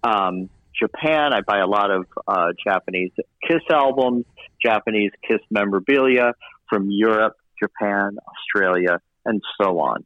um, 0.01 0.49
Japan. 0.73 1.33
I 1.33 1.41
buy 1.41 1.59
a 1.59 1.67
lot 1.67 1.91
of 1.91 2.05
uh, 2.25 2.53
Japanese 2.65 3.11
Kiss 3.45 3.61
albums, 3.69 4.25
Japanese 4.65 5.11
Kiss 5.27 5.39
memorabilia 5.51 6.33
from 6.69 6.87
Europe, 6.89 7.35
Japan, 7.61 8.15
Australia, 8.25 9.01
and 9.25 9.41
so 9.61 9.79
on. 9.79 10.05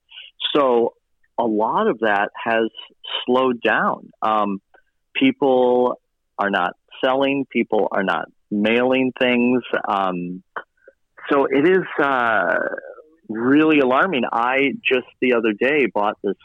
So 0.56 0.96
a 1.38 1.46
lot 1.46 1.88
of 1.88 2.00
that 2.00 2.30
has 2.44 2.72
slowed 3.26 3.62
down. 3.62 4.10
Um, 4.24 4.60
people 5.16 6.02
are 6.40 6.50
not 6.50 6.74
selling, 7.04 7.46
people 7.52 7.90
are 7.92 8.04
not 8.04 8.26
mailing 8.50 9.12
things. 9.20 9.62
Um, 9.88 10.42
so 11.30 11.46
it 11.46 11.68
is 11.68 11.86
uh, 12.02 12.56
really 13.30 13.80
alarming. 13.80 14.24
I 14.32 14.72
just 14.84 15.08
the 15.20 15.34
other 15.34 15.54
day 15.54 15.88
bought 15.88 16.18
this 16.24 16.36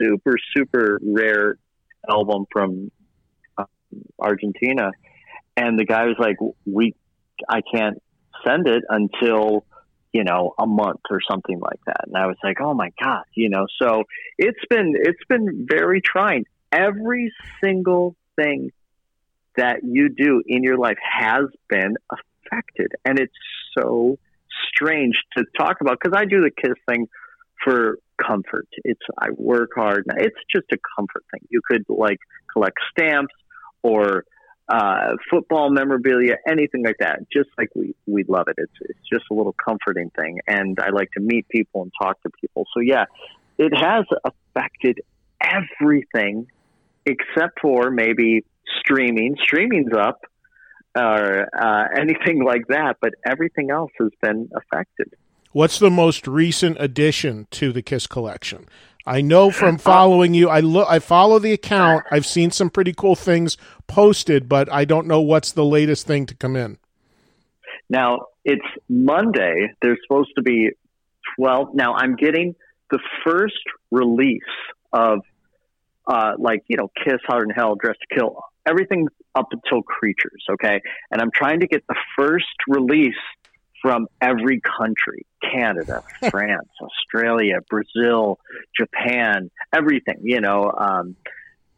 super, 0.00 0.36
super 0.54 0.98
rare 1.02 1.56
album 2.08 2.46
from 2.52 2.90
uh, 3.56 3.64
Argentina, 4.18 4.92
and 5.56 5.78
the 5.78 5.84
guy 5.84 6.06
was 6.06 6.16
like, 6.18 6.36
"We, 6.64 6.94
I 7.48 7.60
can't 7.72 8.02
send 8.46 8.68
it 8.68 8.84
until." 8.88 9.64
you 10.12 10.24
know, 10.24 10.54
a 10.58 10.66
month 10.66 11.00
or 11.10 11.20
something 11.30 11.60
like 11.60 11.78
that. 11.84 12.04
And 12.06 12.16
I 12.16 12.26
was 12.26 12.38
like, 12.42 12.58
oh 12.58 12.72
my 12.72 12.90
God, 12.98 13.24
you 13.34 13.50
know, 13.50 13.66
so 13.78 14.04
it's 14.38 14.64
been, 14.70 14.94
it's 14.96 15.22
been 15.28 15.66
very 15.68 16.00
trying. 16.00 16.46
Every 16.72 17.34
single 17.62 18.16
thing 18.34 18.72
that 19.56 19.80
you 19.84 20.08
do 20.08 20.42
in 20.46 20.62
your 20.62 20.78
life 20.78 20.96
has 21.02 21.44
been 21.68 21.96
affected. 22.10 22.92
And 23.04 23.18
it's 23.18 23.34
so 23.76 24.18
strange 24.68 25.14
to 25.36 25.44
talk 25.58 25.76
about 25.80 25.98
because 26.02 26.16
I 26.16 26.24
do 26.24 26.40
the 26.40 26.50
kiss 26.50 26.74
thing 26.88 27.08
for 27.64 27.98
comfort. 28.24 28.68
It's, 28.84 29.00
I 29.18 29.28
work 29.36 29.70
hard. 29.74 30.04
It's 30.16 30.36
just 30.54 30.66
a 30.72 30.78
comfort 30.96 31.24
thing. 31.32 31.46
You 31.48 31.60
could 31.68 31.84
like 31.88 32.18
collect 32.52 32.76
stamps 32.90 33.34
or, 33.82 34.24
uh, 34.68 35.12
football 35.30 35.70
memorabilia, 35.70 36.36
anything 36.48 36.84
like 36.84 36.96
that. 36.98 37.20
Just 37.32 37.50
like 37.56 37.68
we 37.76 37.94
we 38.06 38.24
love 38.24 38.48
it. 38.48 38.56
It's 38.58 38.72
it's 38.80 39.08
just 39.12 39.24
a 39.30 39.34
little 39.34 39.54
comforting 39.64 40.10
thing, 40.10 40.40
and 40.48 40.76
I 40.80 40.90
like 40.90 41.10
to 41.12 41.20
meet 41.20 41.48
people 41.48 41.82
and 41.82 41.92
talk 42.00 42.20
to 42.22 42.30
people. 42.40 42.66
So 42.74 42.80
yeah, 42.80 43.04
it 43.58 43.72
has 43.76 44.04
affected 44.24 45.00
everything 45.40 46.48
except 47.04 47.60
for 47.60 47.90
maybe 47.90 48.44
streaming. 48.80 49.36
Streaming's 49.40 49.92
up 49.96 50.22
or 50.96 51.46
uh, 51.54 51.84
anything 51.96 52.42
like 52.42 52.66
that, 52.68 52.96
but 53.00 53.14
everything 53.24 53.70
else 53.70 53.92
has 54.00 54.10
been 54.22 54.48
affected. 54.56 55.12
What's 55.52 55.78
the 55.78 55.90
most 55.90 56.26
recent 56.26 56.76
addition 56.80 57.46
to 57.52 57.72
the 57.72 57.82
Kiss 57.82 58.06
collection? 58.06 58.66
I 59.06 59.20
know 59.20 59.52
from 59.52 59.78
following 59.78 60.34
you, 60.34 60.48
I 60.48 60.60
look, 60.60 60.88
I 60.90 60.98
follow 60.98 61.38
the 61.38 61.52
account. 61.52 62.04
I've 62.10 62.26
seen 62.26 62.50
some 62.50 62.70
pretty 62.70 62.92
cool 62.92 63.14
things 63.14 63.56
posted, 63.86 64.48
but 64.48 64.72
I 64.72 64.84
don't 64.84 65.06
know 65.06 65.20
what's 65.20 65.52
the 65.52 65.64
latest 65.64 66.06
thing 66.06 66.26
to 66.26 66.34
come 66.34 66.56
in. 66.56 66.78
Now 67.88 68.26
it's 68.44 68.66
Monday. 68.88 69.72
There's 69.80 69.98
supposed 70.08 70.32
to 70.36 70.42
be 70.42 70.70
twelve. 71.36 71.72
Now 71.72 71.94
I'm 71.94 72.16
getting 72.16 72.56
the 72.90 72.98
first 73.24 73.62
release 73.92 74.42
of, 74.92 75.20
uh, 76.06 76.32
like 76.38 76.64
you 76.66 76.76
know, 76.76 76.90
Kiss, 77.04 77.20
Heart 77.26 77.44
and 77.44 77.52
Hell, 77.54 77.76
Dressed 77.76 78.00
to 78.10 78.14
Kill, 78.16 78.42
everything 78.66 79.06
up 79.36 79.48
until 79.52 79.82
Creatures. 79.82 80.44
Okay, 80.50 80.80
and 81.10 81.20
I'm 81.20 81.30
trying 81.32 81.60
to 81.60 81.66
get 81.66 81.86
the 81.86 81.96
first 82.16 82.46
release 82.68 83.14
from 83.82 84.08
every 84.20 84.60
country 84.60 85.26
Canada, 85.42 86.02
France, 86.30 86.68
Australia, 86.80 87.58
Brazil, 87.68 88.38
Japan, 88.76 89.50
everything, 89.72 90.20
you 90.22 90.40
know. 90.40 90.72
Um, 90.76 91.16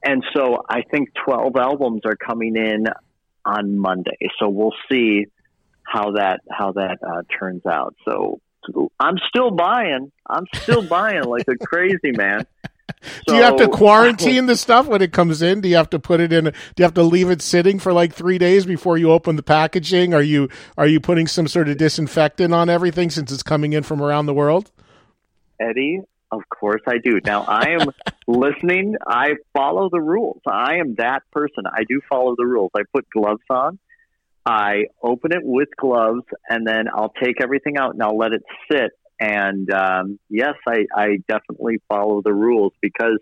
and 0.02 0.24
so 0.34 0.64
I 0.68 0.82
think 0.90 1.10
12 1.24 1.56
albums 1.56 2.02
are 2.04 2.16
coming 2.16 2.56
in 2.56 2.84
on 3.44 3.78
Monday. 3.78 4.16
So 4.38 4.48
we'll 4.48 4.74
see 4.90 5.26
how 5.82 6.12
that 6.12 6.40
how 6.50 6.72
that 6.72 6.98
uh, 7.02 7.22
turns 7.38 7.64
out. 7.66 7.94
So 8.04 8.40
I'm 9.00 9.16
still 9.28 9.50
buying. 9.50 10.12
I'm 10.28 10.44
still 10.54 10.82
buying 10.82 11.24
like 11.24 11.46
a 11.48 11.56
crazy 11.56 12.12
man. 12.12 12.46
Do 13.26 13.34
you 13.34 13.42
have 13.42 13.56
to 13.56 13.68
quarantine 13.72 14.46
the 14.46 14.56
stuff 14.56 14.86
when 14.86 15.02
it 15.02 15.12
comes 15.12 15.42
in? 15.42 15.60
Do 15.60 15.68
you 15.68 15.76
have 15.76 15.90
to 15.90 15.98
put 15.98 16.20
it 16.20 16.32
in? 16.32 16.44
Do 16.44 16.52
you 16.78 16.84
have 16.84 16.94
to 16.94 17.02
leave 17.02 17.30
it 17.30 17.42
sitting 17.42 17.78
for 17.78 17.92
like 17.92 18.12
three 18.12 18.38
days 18.38 18.66
before 18.66 18.98
you 18.98 19.10
open 19.10 19.36
the 19.36 19.42
packaging? 19.42 20.14
Are 20.14 20.22
you 20.22 20.48
are 20.76 20.86
you 20.86 21.00
putting 21.00 21.26
some 21.26 21.48
sort 21.48 21.68
of 21.68 21.76
disinfectant 21.76 22.54
on 22.54 22.68
everything 22.68 23.10
since 23.10 23.32
it's 23.32 23.42
coming 23.42 23.72
in 23.72 23.82
from 23.82 24.02
around 24.02 24.26
the 24.26 24.34
world? 24.34 24.70
Eddie, 25.60 26.00
of 26.30 26.42
course 26.48 26.82
I 26.86 26.98
do. 26.98 27.20
Now 27.24 27.42
I 27.42 27.70
am 27.80 27.90
listening. 28.26 28.94
I 29.06 29.34
follow 29.52 29.88
the 29.90 30.00
rules. 30.00 30.40
I 30.46 30.76
am 30.76 30.94
that 30.96 31.22
person. 31.32 31.64
I 31.66 31.84
do 31.88 32.00
follow 32.08 32.34
the 32.36 32.46
rules. 32.46 32.70
I 32.76 32.82
put 32.92 33.06
gloves 33.10 33.42
on. 33.50 33.78
I 34.46 34.84
open 35.02 35.32
it 35.32 35.42
with 35.42 35.68
gloves, 35.76 36.24
and 36.48 36.66
then 36.66 36.86
I'll 36.94 37.12
take 37.22 37.42
everything 37.42 37.76
out 37.76 37.92
and 37.92 38.02
I'll 38.02 38.16
let 38.16 38.32
it 38.32 38.42
sit 38.72 38.92
and 39.20 39.70
um, 39.72 40.18
yes, 40.28 40.54
I, 40.66 40.86
I 40.94 41.16
definitely 41.28 41.80
follow 41.88 42.22
the 42.22 42.32
rules 42.32 42.72
because 42.80 43.18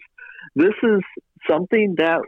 this 0.55 0.74
is 0.82 1.01
something 1.49 1.94
that 1.99 2.20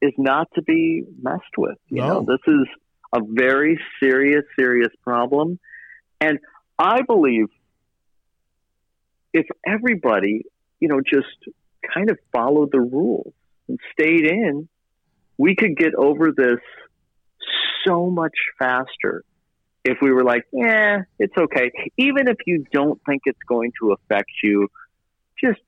is 0.00 0.12
not 0.16 0.48
to 0.54 0.62
be 0.62 1.04
messed 1.20 1.56
with. 1.56 1.78
You 1.88 2.02
no. 2.02 2.08
know, 2.08 2.26
this 2.26 2.40
is 2.46 2.66
a 3.14 3.20
very 3.24 3.80
serious, 4.00 4.44
serious 4.58 4.92
problem. 5.02 5.58
And 6.20 6.38
I 6.78 7.02
believe 7.02 7.46
if 9.32 9.46
everybody, 9.66 10.44
you 10.80 10.88
know, 10.88 11.00
just 11.00 11.26
kind 11.94 12.10
of 12.10 12.18
followed 12.32 12.70
the 12.72 12.80
rules 12.80 13.32
and 13.68 13.78
stayed 13.92 14.24
in, 14.24 14.68
we 15.36 15.56
could 15.56 15.76
get 15.76 15.94
over 15.94 16.32
this 16.36 16.60
so 17.86 18.10
much 18.10 18.34
faster 18.58 19.24
if 19.88 19.98
we 20.02 20.12
were 20.12 20.24
like, 20.24 20.44
yeah, 20.52 21.02
it's 21.18 21.36
okay, 21.36 21.70
even 21.96 22.28
if 22.28 22.36
you 22.46 22.64
don't 22.72 23.00
think 23.06 23.22
it's 23.24 23.42
going 23.48 23.72
to 23.80 23.92
affect 23.92 24.30
you, 24.42 24.68
just 25.42 25.60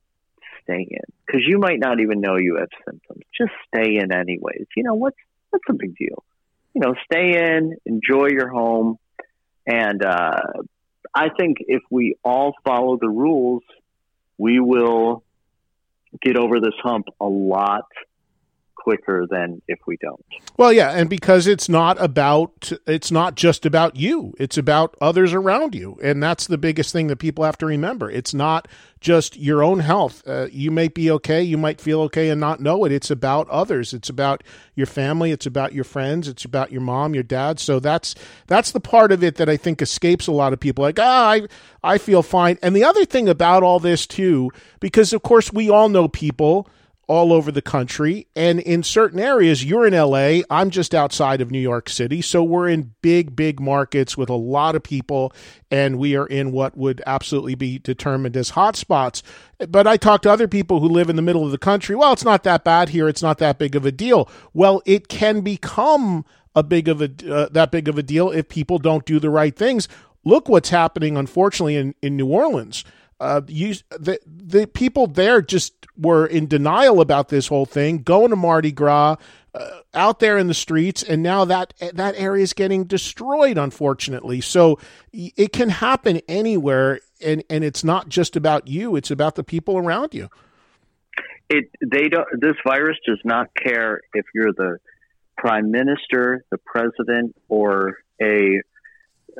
stay 0.63 0.87
in 0.89 1.01
because 1.25 1.41
you 1.45 1.59
might 1.59 1.79
not 1.79 1.99
even 1.99 2.21
know 2.21 2.35
you 2.37 2.57
have 2.57 2.69
symptoms. 2.85 3.23
Just 3.37 3.51
stay 3.67 3.97
in 3.97 4.11
anyways. 4.11 4.65
You 4.75 4.83
know 4.83 4.95
what's 4.95 5.17
what's 5.49 5.65
a 5.69 5.73
big 5.73 5.95
deal? 5.95 6.23
You 6.73 6.81
know, 6.81 6.95
stay 7.05 7.37
in, 7.37 7.75
enjoy 7.85 8.27
your 8.27 8.49
home, 8.49 8.97
and 9.65 10.03
uh, 10.03 10.41
I 11.13 11.29
think 11.37 11.57
if 11.59 11.81
we 11.89 12.15
all 12.23 12.53
follow 12.65 12.97
the 12.99 13.09
rules, 13.09 13.63
we 14.37 14.59
will 14.59 15.23
get 16.21 16.37
over 16.37 16.59
this 16.59 16.73
hump 16.81 17.07
a 17.19 17.25
lot 17.25 17.85
quicker 18.81 19.27
than 19.29 19.61
if 19.67 19.79
we 19.85 19.95
don't. 19.97 20.25
Well, 20.57 20.73
yeah, 20.73 20.91
and 20.91 21.09
because 21.09 21.45
it's 21.45 21.69
not 21.69 22.01
about 22.01 22.71
it's 22.87 23.11
not 23.11 23.35
just 23.35 23.65
about 23.65 23.95
you. 23.95 24.33
It's 24.39 24.57
about 24.57 24.95
others 24.99 25.33
around 25.33 25.75
you, 25.75 25.99
and 26.01 26.21
that's 26.21 26.47
the 26.47 26.57
biggest 26.57 26.91
thing 26.91 27.07
that 27.07 27.17
people 27.17 27.43
have 27.43 27.57
to 27.59 27.65
remember. 27.65 28.09
It's 28.09 28.33
not 28.33 28.67
just 28.99 29.37
your 29.37 29.63
own 29.63 29.79
health. 29.79 30.23
Uh, 30.27 30.47
you 30.51 30.71
may 30.71 30.87
be 30.87 31.11
okay, 31.11 31.43
you 31.43 31.57
might 31.57 31.79
feel 31.79 32.01
okay 32.01 32.29
and 32.29 32.41
not 32.41 32.59
know 32.59 32.83
it. 32.85 32.91
It's 32.91 33.11
about 33.11 33.49
others. 33.49 33.93
It's 33.93 34.09
about 34.09 34.43
your 34.75 34.87
family, 34.87 35.31
it's 35.31 35.45
about 35.45 35.73
your 35.73 35.83
friends, 35.83 36.27
it's 36.27 36.45
about 36.45 36.71
your 36.71 36.81
mom, 36.81 37.13
your 37.13 37.23
dad. 37.23 37.59
So 37.59 37.79
that's 37.79 38.15
that's 38.47 38.71
the 38.71 38.79
part 38.79 39.11
of 39.11 39.23
it 39.23 39.35
that 39.35 39.49
I 39.49 39.57
think 39.57 39.81
escapes 39.81 40.27
a 40.27 40.31
lot 40.31 40.53
of 40.53 40.59
people 40.59 40.83
like, 40.83 40.99
"Ah, 40.99 41.29
I 41.29 41.41
I 41.83 41.97
feel 41.99 42.23
fine." 42.23 42.57
And 42.63 42.75
the 42.75 42.83
other 42.83 43.05
thing 43.05 43.29
about 43.29 43.61
all 43.61 43.79
this 43.79 44.07
too, 44.07 44.49
because 44.79 45.13
of 45.13 45.21
course 45.21 45.53
we 45.53 45.69
all 45.69 45.89
know 45.89 46.07
people 46.07 46.67
all 47.07 47.33
over 47.33 47.51
the 47.51 47.61
country. 47.61 48.27
And 48.35 48.59
in 48.59 48.83
certain 48.83 49.19
areas, 49.19 49.65
you're 49.65 49.85
in 49.85 49.93
LA, 49.93 50.43
I'm 50.49 50.69
just 50.69 50.95
outside 50.95 51.41
of 51.41 51.51
New 51.51 51.59
York 51.59 51.89
City. 51.89 52.21
So 52.21 52.43
we're 52.43 52.69
in 52.69 52.93
big, 53.01 53.35
big 53.35 53.59
markets 53.59 54.15
with 54.17 54.29
a 54.29 54.35
lot 54.35 54.75
of 54.75 54.83
people, 54.83 55.33
and 55.69 55.97
we 55.97 56.15
are 56.15 56.25
in 56.25 56.51
what 56.51 56.77
would 56.77 57.01
absolutely 57.05 57.55
be 57.55 57.79
determined 57.79 58.37
as 58.37 58.51
hotspots. 58.51 59.23
But 59.67 59.87
I 59.87 59.97
talk 59.97 60.21
to 60.21 60.31
other 60.31 60.47
people 60.47 60.79
who 60.79 60.87
live 60.87 61.09
in 61.09 61.15
the 61.15 61.21
middle 61.21 61.45
of 61.45 61.51
the 61.51 61.57
country. 61.57 61.95
Well, 61.95 62.13
it's 62.13 62.25
not 62.25 62.43
that 62.43 62.63
bad 62.63 62.89
here. 62.89 63.09
It's 63.09 63.21
not 63.21 63.39
that 63.39 63.57
big 63.57 63.75
of 63.75 63.85
a 63.85 63.91
deal. 63.91 64.29
Well, 64.53 64.81
it 64.85 65.07
can 65.07 65.41
become 65.41 66.25
a 66.55 66.63
big 66.63 66.87
of 66.87 67.01
a 67.01 67.09
uh, 67.29 67.49
that 67.51 67.71
big 67.71 67.87
of 67.87 67.97
a 67.97 68.03
deal 68.03 68.29
if 68.29 68.49
people 68.49 68.77
don't 68.77 69.05
do 69.05 69.19
the 69.19 69.29
right 69.29 69.55
things. 69.55 69.87
Look 70.23 70.47
what's 70.47 70.69
happening, 70.69 71.17
unfortunately, 71.17 71.75
in, 71.75 71.95
in 72.01 72.15
New 72.15 72.27
Orleans. 72.27 72.85
Uh, 73.21 73.39
you, 73.47 73.75
the 73.91 74.17
the 74.25 74.65
people 74.65 75.05
there 75.05 75.43
just 75.43 75.85
were 75.95 76.25
in 76.25 76.47
denial 76.47 76.99
about 76.99 77.29
this 77.29 77.47
whole 77.49 77.67
thing, 77.67 78.01
going 78.01 78.31
to 78.31 78.35
Mardi 78.35 78.71
Gras, 78.71 79.17
uh, 79.53 79.69
out 79.93 80.19
there 80.19 80.39
in 80.39 80.47
the 80.47 80.55
streets, 80.55 81.03
and 81.03 81.21
now 81.21 81.45
that 81.45 81.75
that 81.93 82.15
area 82.17 82.41
is 82.41 82.53
getting 82.53 82.85
destroyed, 82.85 83.59
unfortunately. 83.59 84.41
So 84.41 84.79
it 85.13 85.53
can 85.53 85.69
happen 85.69 86.21
anywhere, 86.27 87.01
and 87.23 87.43
and 87.47 87.63
it's 87.63 87.83
not 87.83 88.09
just 88.09 88.35
about 88.35 88.67
you; 88.67 88.95
it's 88.95 89.11
about 89.11 89.35
the 89.35 89.43
people 89.43 89.77
around 89.77 90.15
you. 90.15 90.27
It 91.47 91.69
they 91.79 92.09
don't. 92.09 92.27
This 92.39 92.55
virus 92.65 92.97
does 93.05 93.21
not 93.23 93.51
care 93.53 94.01
if 94.15 94.25
you're 94.33 94.51
the 94.51 94.79
prime 95.37 95.69
minister, 95.69 96.43
the 96.49 96.57
president, 96.57 97.35
or 97.49 97.99
a 98.19 98.63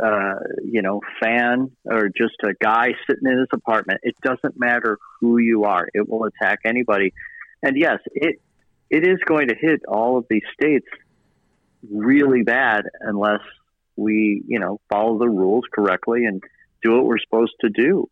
uh, 0.02 0.36
you 0.64 0.82
know 0.82 1.02
fan 1.22 1.72
or 1.86 2.10
just 2.10 2.36
a 2.44 2.54
guy 2.62 2.90
sitting 3.10 3.32
in 3.32 3.40
his 3.40 3.48
apartment. 3.54 4.00
It 4.04 4.16
doesn't 4.22 4.60
matter 4.60 4.98
who 5.20 5.38
you 5.38 5.66
are; 5.66 5.88
it 5.94 6.08
will 6.08 6.26
attack 6.26 6.60
anybody. 6.66 7.14
And 7.64 7.78
yes, 7.78 8.00
it 8.14 8.42
it 8.90 9.08
is 9.08 9.20
going 9.26 9.48
to 9.48 9.56
hit 9.56 9.82
all 9.88 10.18
of 10.18 10.26
these 10.30 10.44
states 10.54 10.88
really 11.90 12.44
bad 12.44 12.84
unless 13.00 13.42
we, 13.96 14.44
you 14.48 14.60
know, 14.60 14.80
follow 14.90 15.18
the 15.18 15.30
rules 15.30 15.64
correctly 15.74 16.26
and 16.26 16.42
do 16.84 16.94
what 16.94 17.06
we're 17.06 17.20
supposed 17.20 17.54
to 17.62 17.70
do. 17.70 18.08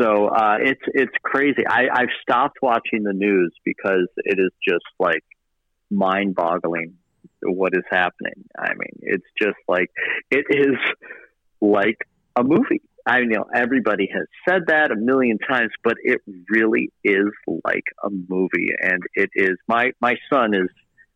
So 0.00 0.28
uh, 0.28 0.58
it's 0.60 0.82
it's 0.86 1.14
crazy. 1.22 1.66
I, 1.66 1.88
I've 1.92 2.10
stopped 2.22 2.58
watching 2.62 3.02
the 3.02 3.12
news 3.12 3.52
because 3.64 4.08
it 4.18 4.38
is 4.38 4.52
just 4.66 4.84
like 5.00 5.24
mind-boggling 5.90 6.94
what 7.42 7.72
is 7.74 7.84
happening. 7.90 8.44
I 8.58 8.70
mean, 8.70 8.98
it's 9.00 9.26
just 9.40 9.58
like 9.68 9.90
it 10.30 10.46
is 10.50 10.76
like 11.60 11.98
a 12.36 12.42
movie. 12.42 12.82
I 13.06 13.20
know 13.20 13.44
everybody 13.54 14.08
has 14.12 14.26
said 14.46 14.62
that 14.66 14.90
a 14.90 14.96
million 14.96 15.38
times, 15.38 15.70
but 15.82 15.94
it 16.02 16.20
really 16.50 16.92
is 17.02 17.28
like 17.64 17.84
a 18.04 18.10
movie, 18.10 18.68
and 18.80 19.02
it 19.14 19.30
is. 19.34 19.56
My 19.66 19.92
my 20.00 20.16
son 20.30 20.54
is 20.54 20.68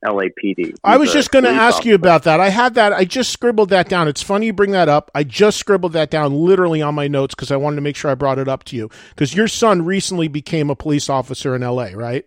LAPD. 0.04 0.54
He's 0.56 0.74
I 0.82 0.96
was 0.96 1.12
just 1.12 1.30
going 1.30 1.44
to 1.44 1.50
ask 1.50 1.76
officer. 1.76 1.90
you 1.90 1.94
about 1.94 2.24
that. 2.24 2.40
I 2.40 2.48
had 2.48 2.74
that. 2.74 2.92
I 2.92 3.04
just 3.04 3.30
scribbled 3.30 3.68
that 3.70 3.88
down. 3.88 4.08
It's 4.08 4.22
funny 4.22 4.46
you 4.46 4.52
bring 4.52 4.72
that 4.72 4.88
up. 4.88 5.10
I 5.14 5.22
just 5.22 5.58
scribbled 5.58 5.92
that 5.92 6.10
down 6.10 6.34
literally 6.34 6.82
on 6.82 6.94
my 6.94 7.08
notes 7.08 7.34
because 7.34 7.50
I 7.50 7.56
wanted 7.56 7.76
to 7.76 7.82
make 7.82 7.96
sure 7.96 8.10
I 8.10 8.14
brought 8.14 8.38
it 8.38 8.48
up 8.48 8.64
to 8.64 8.76
you 8.76 8.90
because 9.10 9.34
your 9.34 9.48
son 9.48 9.84
recently 9.84 10.28
became 10.28 10.70
a 10.70 10.76
police 10.76 11.08
officer 11.08 11.54
in 11.54 11.62
LA, 11.62 11.90
right? 11.94 12.26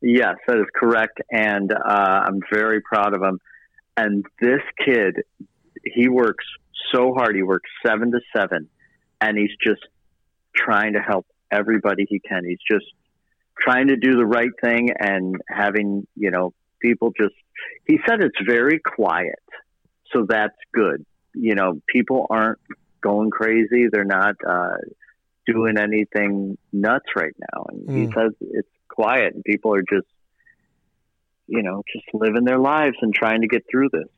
Yes, 0.00 0.36
that 0.46 0.58
is 0.58 0.66
correct, 0.74 1.20
and 1.30 1.72
uh, 1.72 1.76
I'm 2.26 2.40
very 2.52 2.80
proud 2.80 3.14
of 3.14 3.22
him. 3.22 3.40
And 3.96 4.24
this 4.40 4.60
kid, 4.84 5.22
he 5.84 6.08
works 6.08 6.44
so 6.94 7.12
hard. 7.14 7.34
He 7.34 7.42
works 7.42 7.68
seven 7.84 8.12
to 8.12 8.20
seven 8.34 8.68
and 9.20 9.36
he's 9.36 9.50
just 9.64 9.86
trying 10.54 10.94
to 10.94 11.00
help 11.00 11.26
everybody 11.50 12.06
he 12.08 12.20
can. 12.20 12.44
He's 12.44 12.58
just 12.70 12.86
trying 13.58 13.88
to 13.88 13.96
do 13.96 14.12
the 14.12 14.26
right 14.26 14.50
thing 14.62 14.90
and 14.98 15.36
having, 15.48 16.06
you 16.14 16.30
know, 16.30 16.52
people 16.80 17.12
just, 17.18 17.34
he 17.86 17.98
said 18.06 18.22
it's 18.22 18.38
very 18.46 18.78
quiet. 18.78 19.42
So 20.12 20.26
that's 20.28 20.56
good. 20.72 21.04
You 21.34 21.54
know, 21.54 21.80
people 21.88 22.26
aren't 22.30 22.60
going 23.00 23.30
crazy. 23.30 23.86
They're 23.90 24.04
not 24.04 24.36
uh, 24.46 24.76
doing 25.46 25.76
anything 25.78 26.56
nuts 26.72 27.06
right 27.16 27.34
now. 27.52 27.66
And 27.68 27.88
mm. 27.88 27.96
he 27.96 28.04
hmm. 28.06 28.12
says 28.12 28.32
it's 28.40 28.68
quiet 28.98 29.34
and 29.34 29.44
people 29.44 29.72
are 29.72 29.82
just, 29.82 30.08
you 31.46 31.62
know, 31.62 31.84
just 31.92 32.04
living 32.12 32.44
their 32.44 32.58
lives 32.58 32.96
and 33.00 33.14
trying 33.14 33.42
to 33.42 33.46
get 33.46 33.64
through 33.70 33.88
this. 33.92 34.08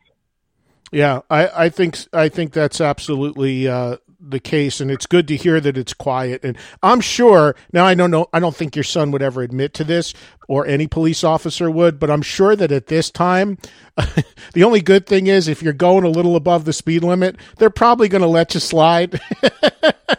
Yeah, 0.91 1.21
I, 1.29 1.65
I 1.65 1.69
think 1.69 1.99
I 2.13 2.31
think 2.31 2.53
that's 2.53 2.81
absolutely 2.81 3.69
uh, 3.69 3.99
the 4.19 4.41
case, 4.41 4.81
and 4.81 4.91
it's 4.91 5.07
good 5.07 5.29
to 5.29 5.37
hear 5.37 5.61
that 5.61 5.77
it's 5.77 5.93
quiet. 5.93 6.43
And 6.43 6.57
I'm 6.83 7.01
sure 7.01 7.55
now 7.73 7.85
I 7.85 7.95
don't 7.95 8.11
know 8.11 8.27
I 8.33 8.41
don't 8.41 8.57
think 8.57 8.75
your 8.75 8.83
son 8.85 9.11
would 9.13 9.23
ever 9.23 9.43
admit 9.43 9.75
to 9.75 9.85
this, 9.85 10.15
or 10.51 10.67
any 10.67 10.89
police 10.89 11.23
officer 11.23 11.71
would, 11.71 12.01
but 12.01 12.11
I'm 12.11 12.23
sure 12.23 12.57
that 12.57 12.73
at 12.73 12.89
this 12.89 13.09
time, 13.09 13.57
the 14.53 14.65
only 14.65 14.81
good 14.81 15.07
thing 15.07 15.29
is 15.29 15.47
if 15.47 15.63
you're 15.63 15.73
going 15.73 16.03
a 16.03 16.09
little 16.09 16.35
above 16.35 16.65
the 16.65 16.73
speed 16.73 17.05
limit, 17.05 17.37
they're 17.59 17.71
probably 17.71 18.09
going 18.09 18.23
to 18.23 18.27
let 18.27 18.53
you 18.53 18.59
slide 18.59 19.21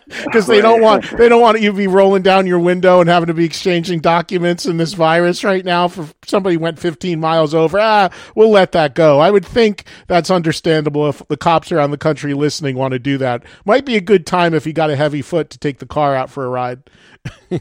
because 0.07 0.47
they 0.47 0.61
don't 0.61 0.81
want 0.81 1.05
they 1.17 1.27
don't 1.27 1.41
want 1.41 1.59
you 1.59 1.71
to 1.71 1.77
be 1.77 1.87
rolling 1.87 2.21
down 2.21 2.47
your 2.47 2.59
window 2.59 3.01
and 3.01 3.09
having 3.09 3.27
to 3.27 3.33
be 3.33 3.43
exchanging 3.43 3.99
documents 3.99 4.65
in 4.65 4.77
this 4.77 4.93
virus 4.93 5.43
right 5.43 5.65
now. 5.65 5.89
For 5.89 6.07
somebody 6.25 6.55
went 6.55 6.79
15 6.79 7.19
miles 7.19 7.53
over, 7.53 7.77
ah, 7.77 8.09
we'll 8.33 8.51
let 8.51 8.71
that 8.71 8.95
go. 8.95 9.19
I 9.19 9.31
would 9.31 9.45
think 9.45 9.83
that's 10.07 10.31
understandable 10.31 11.09
if 11.09 11.21
the 11.27 11.35
cops 11.35 11.73
around 11.73 11.91
the 11.91 11.97
country 11.97 12.33
listening 12.33 12.77
want 12.77 12.93
to 12.93 12.99
do 12.99 13.17
that. 13.17 13.43
Might 13.65 13.83
be 13.83 13.97
a 13.97 14.01
good 14.01 14.25
time 14.25 14.53
if 14.53 14.65
you 14.65 14.71
got 14.71 14.89
a 14.89 14.95
heavy 14.95 15.21
foot 15.21 15.49
to 15.49 15.57
take 15.57 15.79
the 15.79 15.85
car 15.85 16.15
out 16.15 16.29
for 16.29 16.45
a 16.45 16.49
ride. 16.49 16.83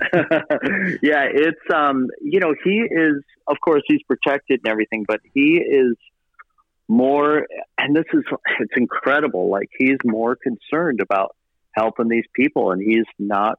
yeah, 1.02 1.26
it's 1.28 1.60
um, 1.74 2.08
you 2.20 2.40
know, 2.40 2.54
he 2.64 2.80
is 2.80 3.22
of 3.46 3.56
course 3.62 3.82
he's 3.86 4.02
protected 4.04 4.60
and 4.64 4.70
everything, 4.70 5.04
but 5.06 5.20
he 5.34 5.56
is 5.56 5.96
more 6.88 7.46
and 7.78 7.94
this 7.94 8.04
is 8.12 8.24
it's 8.60 8.72
incredible. 8.76 9.50
Like 9.50 9.68
he's 9.76 9.98
more 10.04 10.36
concerned 10.36 11.00
about 11.00 11.36
helping 11.72 12.08
these 12.08 12.24
people 12.34 12.72
and 12.72 12.82
he's 12.82 13.06
not 13.18 13.58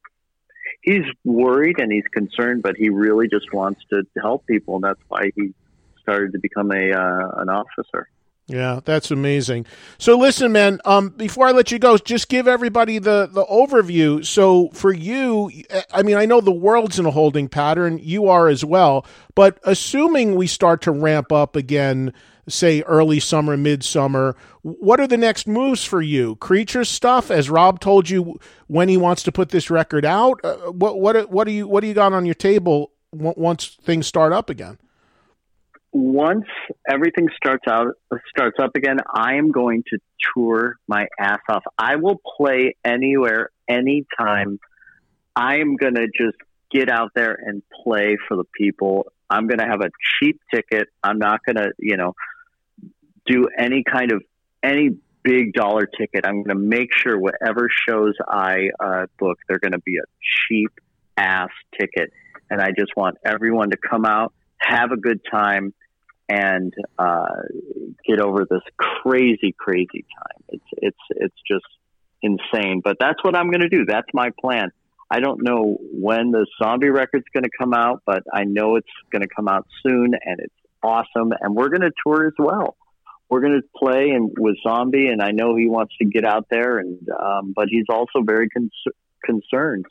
he's 0.81 1.05
worried 1.23 1.79
and 1.79 1.91
he's 1.91 2.07
concerned, 2.11 2.63
but 2.63 2.75
he 2.77 2.89
really 2.89 3.27
just 3.27 3.51
wants 3.53 3.81
to 3.89 4.03
help 4.19 4.45
people 4.47 4.75
and 4.75 4.83
that's 4.83 5.01
why 5.07 5.31
he 5.35 5.53
started 6.01 6.33
to 6.33 6.39
become 6.39 6.71
a 6.71 6.91
uh, 6.91 7.29
an 7.37 7.49
officer. 7.49 8.09
Yeah, 8.51 8.81
that's 8.83 9.11
amazing. 9.11 9.65
So 9.97 10.17
listen, 10.17 10.51
man, 10.51 10.81
um, 10.83 11.09
before 11.09 11.47
I 11.47 11.51
let 11.51 11.71
you 11.71 11.79
go, 11.79 11.97
just 11.97 12.27
give 12.27 12.49
everybody 12.49 12.99
the, 12.99 13.29
the 13.31 13.45
overview. 13.45 14.25
So 14.25 14.69
for 14.73 14.91
you, 14.91 15.49
I 15.93 16.03
mean, 16.03 16.17
I 16.17 16.25
know 16.25 16.41
the 16.41 16.51
world's 16.51 16.99
in 16.99 17.05
a 17.05 17.11
holding 17.11 17.47
pattern. 17.47 17.97
You 18.01 18.27
are 18.27 18.49
as 18.49 18.65
well. 18.65 19.05
But 19.35 19.57
assuming 19.63 20.35
we 20.35 20.47
start 20.47 20.81
to 20.81 20.91
ramp 20.91 21.31
up 21.31 21.55
again, 21.55 22.13
say 22.49 22.81
early 22.81 23.21
summer, 23.21 23.55
midsummer, 23.55 24.35
what 24.63 24.99
are 24.99 25.07
the 25.07 25.17
next 25.17 25.47
moves 25.47 25.85
for 25.85 26.01
you? 26.01 26.35
Creature 26.35 26.83
stuff, 26.83 27.31
as 27.31 27.49
Rob 27.49 27.79
told 27.79 28.09
you 28.09 28.37
when 28.67 28.89
he 28.89 28.97
wants 28.97 29.23
to 29.23 29.31
put 29.31 29.49
this 29.49 29.69
record 29.69 30.03
out. 30.03 30.41
Uh, 30.43 30.57
what 30.71 30.99
what 30.99 31.29
what 31.31 31.45
do 31.45 31.53
you 31.53 31.69
what 31.69 31.81
do 31.81 31.87
you 31.87 31.93
got 31.93 32.11
on 32.11 32.25
your 32.25 32.35
table 32.35 32.91
once 33.13 33.77
things 33.81 34.07
start 34.07 34.33
up 34.33 34.49
again? 34.49 34.77
Once 35.91 36.45
everything 36.89 37.27
starts 37.35 37.65
out 37.67 37.95
starts 38.29 38.57
up 38.61 38.71
again, 38.75 38.97
I 39.13 39.35
am 39.35 39.51
going 39.51 39.83
to 39.89 39.97
tour 40.33 40.77
my 40.87 41.07
ass 41.19 41.39
off. 41.49 41.63
I 41.77 41.97
will 41.97 42.19
play 42.37 42.75
anywhere, 42.83 43.49
anytime. 43.67 44.59
I 45.35 45.57
am 45.57 45.75
going 45.75 45.95
to 45.95 46.07
just 46.07 46.37
get 46.71 46.89
out 46.89 47.11
there 47.15 47.33
and 47.33 47.61
play 47.83 48.17
for 48.27 48.37
the 48.37 48.45
people. 48.57 49.11
I'm 49.29 49.47
going 49.47 49.59
to 49.59 49.65
have 49.65 49.81
a 49.81 49.89
cheap 50.19 50.39
ticket. 50.53 50.87
I'm 51.03 51.19
not 51.19 51.41
going 51.45 51.57
to, 51.57 51.71
you 51.77 51.97
know, 51.97 52.13
do 53.25 53.47
any 53.57 53.83
kind 53.83 54.11
of 54.11 54.23
any 54.63 54.97
big 55.23 55.53
dollar 55.53 55.85
ticket. 55.85 56.25
I'm 56.25 56.43
going 56.43 56.55
to 56.57 56.63
make 56.63 56.89
sure 56.95 57.19
whatever 57.19 57.69
shows 57.87 58.13
I 58.27 58.69
uh, 58.79 59.05
book, 59.19 59.37
they're 59.47 59.59
going 59.59 59.73
to 59.73 59.79
be 59.79 59.97
a 59.97 60.05
cheap 60.47 60.71
ass 61.17 61.49
ticket. 61.79 62.11
And 62.49 62.61
I 62.61 62.69
just 62.77 62.95
want 62.95 63.17
everyone 63.25 63.69
to 63.71 63.77
come 63.77 64.05
out, 64.05 64.33
have 64.59 64.91
a 64.91 64.97
good 64.97 65.21
time, 65.29 65.73
and 66.31 66.73
uh, 66.97 67.41
get 68.07 68.21
over 68.21 68.45
this 68.49 68.61
crazy, 68.77 69.53
crazy 69.57 70.05
time. 70.17 70.43
It's 70.49 70.65
it's 70.77 70.97
it's 71.09 71.35
just 71.45 71.65
insane. 72.21 72.81
But 72.83 72.97
that's 72.99 73.21
what 73.23 73.35
I'm 73.35 73.51
going 73.51 73.61
to 73.61 73.69
do. 73.69 73.85
That's 73.85 74.07
my 74.13 74.29
plan. 74.39 74.71
I 75.09 75.19
don't 75.19 75.43
know 75.43 75.77
when 75.81 76.31
the 76.31 76.47
zombie 76.61 76.89
record's 76.89 77.25
going 77.33 77.43
to 77.43 77.49
come 77.57 77.73
out, 77.73 78.01
but 78.05 78.23
I 78.33 78.45
know 78.45 78.77
it's 78.77 78.87
going 79.11 79.23
to 79.23 79.27
come 79.27 79.49
out 79.49 79.67
soon, 79.83 80.13
and 80.13 80.39
it's 80.39 80.53
awesome. 80.81 81.33
And 81.41 81.53
we're 81.53 81.67
going 81.67 81.81
to 81.81 81.91
tour 82.05 82.27
as 82.27 82.33
well. 82.39 82.77
We're 83.27 83.41
going 83.41 83.61
to 83.61 83.67
play 83.77 84.11
and 84.11 84.31
with 84.37 84.55
Zombie, 84.65 85.07
and 85.07 85.21
I 85.21 85.31
know 85.31 85.55
he 85.55 85.67
wants 85.67 85.93
to 85.99 86.05
get 86.05 86.23
out 86.25 86.47
there, 86.49 86.79
and 86.79 86.97
um, 87.09 87.53
but 87.53 87.67
he's 87.69 87.85
also 87.89 88.21
very 88.23 88.47
con- 88.49 88.71
concerned. 89.23 89.85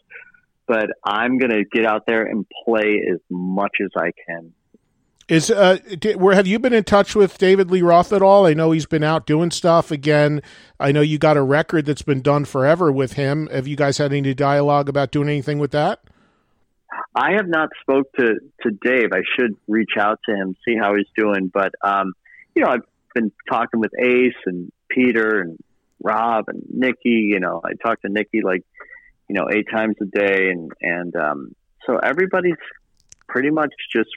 But 0.67 0.87
I'm 1.05 1.39
going 1.39 1.51
to 1.51 1.65
get 1.65 1.85
out 1.85 2.05
there 2.07 2.23
and 2.23 2.47
play 2.65 3.03
as 3.11 3.19
much 3.29 3.73
as 3.83 3.91
I 3.97 4.13
can 4.27 4.53
is 5.31 5.49
uh, 5.49 5.79
where 6.17 6.35
have 6.35 6.49
you 6.49 6.59
been 6.59 6.73
in 6.73 6.83
touch 6.83 7.15
with 7.15 7.39
David 7.39 7.71
Lee 7.71 7.83
Roth 7.83 8.13
at 8.13 8.21
all? 8.21 8.47
I 8.47 8.53
know 8.53 8.73
he's 8.73 8.87
been 8.87 9.05
out 9.05 9.27
doing 9.27 9.53
stuff 9.53 9.93
again. 9.93 10.43
I 10.81 10.91
know 10.91 11.03
you 11.03 11.19
got 11.19 11.37
a 11.37 11.43
record 11.43 11.87
that's 11.87 12.03
been 12.03 12.21
done 12.21 12.45
forever 12.45 12.91
with 12.91 13.13
him. 13.13 13.47
Have 13.53 13.69
you 13.69 13.77
guys 13.77 13.99
had 13.99 14.13
any 14.13 14.35
dialogue 14.35 14.89
about 14.89 15.13
doing 15.13 15.29
anything 15.29 15.61
with 15.61 15.71
that? 15.71 16.01
I 17.15 17.33
have 17.37 17.47
not 17.47 17.69
spoke 17.81 18.09
to 18.19 18.41
to 18.63 18.71
Dave. 18.83 19.11
I 19.13 19.23
should 19.39 19.57
reach 19.69 19.93
out 19.99 20.19
to 20.29 20.35
him, 20.35 20.57
see 20.67 20.77
how 20.77 20.97
he's 20.97 21.07
doing. 21.17 21.49
But 21.53 21.73
um, 21.81 22.13
you 22.57 22.65
know, 22.65 22.71
I've 22.71 22.85
been 23.15 23.31
talking 23.49 23.79
with 23.79 23.93
Ace 24.03 24.35
and 24.47 24.73
Peter 24.89 25.41
and 25.41 25.59
Rob 26.03 26.47
and 26.49 26.65
Nikki. 26.69 27.31
You 27.31 27.39
know, 27.39 27.61
I 27.65 27.75
talk 27.81 28.03
to 28.03 28.09
Nikki 28.09 28.43
like 28.43 28.65
you 29.29 29.37
know 29.37 29.49
eight 29.49 29.69
times 29.73 29.95
a 30.03 30.07
day, 30.07 30.51
and 30.51 30.73
and 30.81 31.15
um, 31.15 31.55
so 31.87 31.99
everybody's 31.99 32.59
pretty 33.29 33.51
much 33.51 33.71
just 33.95 34.11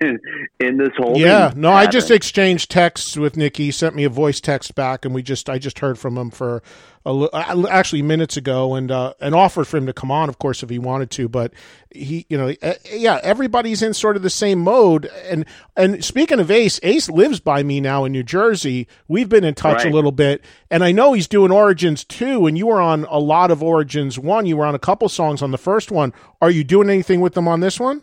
in, 0.00 0.76
this 0.76 0.90
whole. 0.96 1.16
Yeah, 1.18 1.52
no, 1.54 1.70
I 1.70 1.86
just 1.86 2.10
exchanged 2.10 2.70
texts 2.70 3.16
with 3.16 3.36
Nikki. 3.36 3.66
He 3.66 3.70
sent 3.70 3.94
me 3.94 4.04
a 4.04 4.08
voice 4.08 4.40
text 4.40 4.74
back, 4.74 5.04
and 5.04 5.14
we 5.14 5.22
just 5.22 5.48
I 5.50 5.58
just 5.58 5.80
heard 5.80 5.98
from 5.98 6.16
him 6.16 6.30
for 6.30 6.62
a, 7.04 7.28
actually 7.68 8.02
minutes 8.02 8.36
ago, 8.36 8.74
and 8.74 8.90
uh, 8.90 9.14
and 9.20 9.34
offered 9.34 9.66
for 9.66 9.76
him 9.76 9.86
to 9.86 9.92
come 9.92 10.10
on, 10.10 10.28
of 10.28 10.38
course, 10.38 10.62
if 10.62 10.70
he 10.70 10.78
wanted 10.78 11.10
to. 11.12 11.28
But 11.28 11.52
he, 11.90 12.26
you 12.28 12.38
know, 12.38 12.54
yeah, 12.90 13.20
everybody's 13.22 13.82
in 13.82 13.94
sort 13.94 14.16
of 14.16 14.22
the 14.22 14.30
same 14.30 14.60
mode. 14.60 15.06
And 15.28 15.44
and 15.76 16.04
speaking 16.04 16.38
of 16.40 16.50
Ace, 16.50 16.78
Ace 16.82 17.10
lives 17.10 17.40
by 17.40 17.62
me 17.62 17.80
now 17.80 18.04
in 18.04 18.12
New 18.12 18.22
Jersey. 18.22 18.86
We've 19.08 19.28
been 19.28 19.44
in 19.44 19.54
touch 19.54 19.84
right. 19.84 19.92
a 19.92 19.94
little 19.94 20.12
bit, 20.12 20.44
and 20.70 20.84
I 20.84 20.92
know 20.92 21.12
he's 21.12 21.28
doing 21.28 21.50
Origins 21.50 22.04
too. 22.04 22.46
And 22.46 22.56
you 22.56 22.68
were 22.68 22.80
on 22.80 23.04
a 23.04 23.18
lot 23.18 23.50
of 23.50 23.62
Origins 23.62 24.18
one. 24.18 24.46
You 24.46 24.56
were 24.56 24.66
on 24.66 24.74
a 24.74 24.80
couple 24.80 25.08
songs 25.08 25.42
on 25.42 25.50
the 25.50 25.58
first 25.58 25.90
one. 25.90 26.12
Are 26.40 26.50
you 26.50 26.64
doing 26.64 26.88
anything 26.88 27.20
with 27.20 27.34
them 27.34 27.48
on 27.48 27.60
this 27.60 27.80
one? 27.80 28.02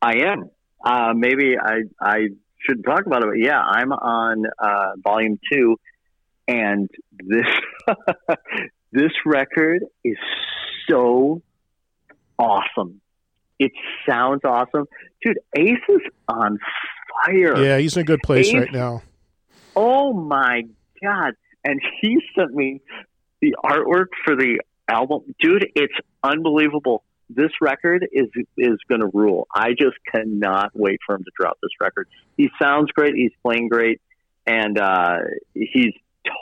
I 0.00 0.16
am. 0.18 0.50
Uh, 0.82 1.12
maybe 1.14 1.56
I 1.58 1.82
I 2.00 2.28
should 2.66 2.84
talk 2.84 3.06
about 3.06 3.22
it. 3.24 3.38
Yeah, 3.38 3.60
I'm 3.60 3.92
on 3.92 4.44
uh, 4.58 4.92
volume 5.02 5.38
two, 5.50 5.78
and 6.48 6.88
this 7.18 7.46
this 8.92 9.12
record 9.24 9.84
is 10.04 10.16
so 10.88 11.42
awesome. 12.38 13.00
It 13.58 13.72
sounds 14.08 14.40
awesome, 14.44 14.86
dude. 15.22 15.38
Ace 15.56 15.78
is 15.88 16.00
on 16.28 16.58
fire. 17.24 17.62
Yeah, 17.62 17.78
he's 17.78 17.96
in 17.96 18.02
a 18.02 18.04
good 18.04 18.22
place 18.22 18.48
Ace, 18.48 18.54
right 18.54 18.72
now. 18.72 19.02
Oh 19.76 20.12
my 20.12 20.62
god! 21.02 21.34
And 21.64 21.80
he 22.00 22.18
sent 22.36 22.52
me 22.54 22.80
the 23.40 23.54
artwork 23.64 24.06
for 24.24 24.34
the 24.34 24.60
album, 24.88 25.34
dude. 25.40 25.68
It's 25.76 25.94
unbelievable 26.24 27.04
this 27.34 27.50
record 27.60 28.06
is 28.12 28.28
is 28.56 28.78
going 28.88 29.00
to 29.00 29.10
rule. 29.12 29.46
I 29.54 29.70
just 29.70 29.96
cannot 30.10 30.70
wait 30.74 31.00
for 31.06 31.14
him 31.14 31.24
to 31.24 31.30
drop 31.38 31.58
this 31.62 31.72
record. 31.80 32.08
He 32.36 32.50
sounds 32.60 32.90
great. 32.92 33.14
He's 33.14 33.32
playing 33.42 33.68
great, 33.68 34.00
and 34.46 34.78
uh, 34.78 35.18
he's 35.54 35.92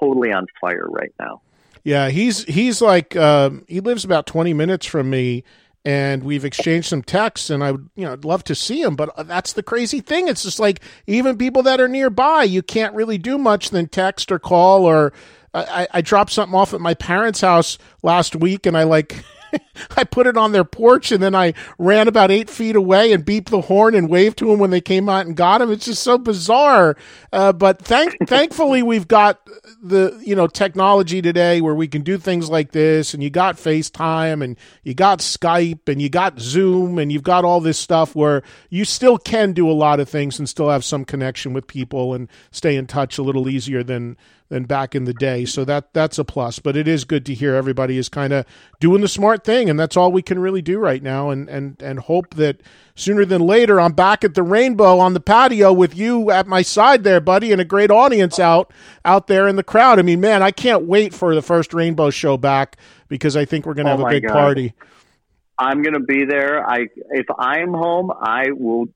totally 0.01 0.33
on 0.33 0.47
fire 0.61 0.87
right 0.89 1.13
now. 1.19 1.43
Yeah, 1.83 2.11
he's 2.11 2.45
he's 2.45 2.81
like 2.81 3.17
um, 3.17 3.65
he 3.69 3.81
lives 3.81 4.05
about 4.05 4.27
twenty 4.27 4.53
minutes 4.53 4.87
from 4.87 5.11
me, 5.11 5.45
and 5.85 6.23
we've 6.23 6.45
exchanged 6.45 6.89
some 6.89 7.03
texts. 7.03 7.51
And 7.51 7.65
I 7.65 7.73
would 7.73 7.89
you 7.95 8.05
know 8.05 8.17
love 8.23 8.45
to 8.45 8.55
see 8.55 8.83
him, 8.83 8.97
but 8.97 9.11
that's 9.27 9.53
the 9.53 9.63
crazy 9.63 10.01
thing. 10.01 10.29
It's 10.29 10.43
just 10.43 10.61
like 10.61 10.81
even 11.07 11.39
people 11.39 11.63
that 11.63 11.81
are 11.81 11.89
nearby, 11.89 12.45
you 12.45 12.63
can't 12.63 12.95
really 12.95 13.19
do 13.19 13.39
much 13.39 13.71
than 13.71 13.89
text 13.89 14.31
or 14.31 14.39
call 14.39 14.85
or. 14.85 15.13
I, 15.53 15.89
I 15.91 16.01
dropped 16.01 16.31
something 16.31 16.55
off 16.55 16.75
at 16.75 16.81
my 16.81 16.95
parents' 16.95 17.41
house 17.41 17.77
last 18.05 18.37
week, 18.37 18.67
and 18.67 18.79
I 18.79 18.85
like 18.85 19.25
I 19.97 20.05
put 20.05 20.27
it 20.27 20.37
on 20.37 20.53
their 20.53 20.65
porch 20.65 21.13
and 21.13 21.23
then 21.23 21.35
I 21.35 21.55
ran 21.79 22.09
about 22.09 22.31
eight 22.31 22.51
feet 22.51 22.77
away 22.77 23.13
and 23.13 23.25
beeped 23.25 23.51
the 23.51 23.63
horn 23.63 23.95
and 23.95 24.09
waved 24.09 24.39
to 24.39 24.47
them 24.47 24.59
when 24.59 24.71
they 24.71 24.81
came 24.81 25.09
out 25.09 25.27
and 25.27 25.37
got 25.37 25.63
him. 25.63 25.71
It's 25.71 25.85
just 25.87 26.03
so 26.03 26.19
bizarre. 26.19 26.97
Uh, 27.33 27.53
but 27.53 27.81
thank, 27.81 28.17
thankfully 28.27 28.83
we've 28.83 29.09
got 29.09 29.41
the, 29.83 30.21
you 30.25 30.35
know, 30.35 30.47
technology 30.47 31.23
today 31.23 31.61
where 31.61 31.75
we 31.75 31.89
can 31.89 32.03
do 32.03 32.19
things 32.19 32.51
like 32.51 32.73
this 32.73 33.15
and 33.15 33.23
you 33.23 33.31
got 33.31 33.57
FaceTime 33.57 34.45
and 34.45 34.57
you 34.83 34.95
got 34.95 35.21
Skype 35.21 35.89
and 35.89 36.01
you 36.03 36.09
got 36.09 36.39
Zoom 36.39 36.99
and 36.99 37.11
you've 37.11 37.23
got 37.23 37.45
all 37.45 37.61
this 37.61 37.79
stuff 37.79 38.15
where 38.15 38.43
you 38.69 38.85
still 38.85 39.19
can 39.19 39.53
do 39.53 39.71
a 39.71 39.73
lot 39.73 40.01
of 40.01 40.09
things 40.09 40.39
and 40.39 40.49
still 40.49 40.69
have 40.69 40.85
some 40.85 41.05
connection 41.05 41.53
with 41.53 41.67
people 41.67 42.15
and 42.15 42.29
stay 42.51 42.77
in 42.77 42.87
touch 42.87 43.19
a 43.19 43.23
little 43.23 43.49
easier 43.49 43.83
than, 43.83 44.17
than 44.51 44.65
back 44.65 44.95
in 44.95 45.05
the 45.05 45.15
day. 45.15 45.45
So 45.45 45.65
that 45.65 45.95
that's 45.95 46.19
a 46.19 46.25
plus. 46.25 46.59
But 46.59 46.77
it 46.77 46.87
is 46.87 47.05
good 47.05 47.25
to 47.27 47.35
hear 47.35 47.55
everybody 47.55 47.97
is 47.97 48.09
kind 48.09 48.33
of 48.33 48.45
doing 48.81 49.01
the 49.01 49.09
smart 49.09 49.45
thing, 49.45 49.71
and 49.71 49.81
that's 49.81 49.97
all 49.97 50.13
we 50.13 50.23
can 50.23 50.39
really 50.39 50.61
do 50.61 50.79
right 50.79 51.03
now. 51.03 51.31
And 51.31 51.49
and 51.49 51.81
and 51.81 52.01
hope 52.01 52.35
that 52.35 52.61
sooner 53.01 53.25
than 53.25 53.41
later, 53.41 53.81
I'm 53.81 53.93
back 53.93 54.25
at 54.25 54.35
the 54.35 54.43
Rainbow 54.43 54.99
on 54.99 55.15
the 55.15 55.21
patio 55.21 55.73
with 55.73 55.97
you 55.97 56.31
at 56.31 56.47
my 56.47 56.63
side 56.63 57.03
there, 57.03 57.21
buddy, 57.21 57.53
and 57.53 57.61
a 57.61 57.65
great 57.65 57.91
audience 57.91 58.39
out 58.39 58.73
out 59.05 59.27
there 59.27 59.49
in 59.49 59.57
the 59.57 59.63
crowd. 59.63 59.99
I 59.99 60.03
mean, 60.03 60.21
man, 60.21 60.43
I 60.43 60.51
can't 60.51 60.87
wait 60.87 61.15
for 61.15 61.35
the 61.35 61.43
first 61.43 61.73
Rainbow 61.75 62.11
show 62.11 62.37
back 62.37 62.77
because 63.09 63.37
I 63.37 63.45
think 63.45 63.67
we're 63.67 63.75
going 63.75 63.87
to 63.87 63.93
oh 63.93 63.99
have 63.99 64.07
a 64.07 64.11
big 64.11 64.27
God. 64.27 64.33
party. 64.33 64.75
I'm 65.59 65.83
going 65.83 65.95
to 65.95 66.01
be 66.01 66.25
there. 66.25 66.65
I 66.69 66.87
if 67.11 67.27
I'm 67.39 67.73
home, 67.73 68.11
I 68.11 68.53
will 68.53 68.87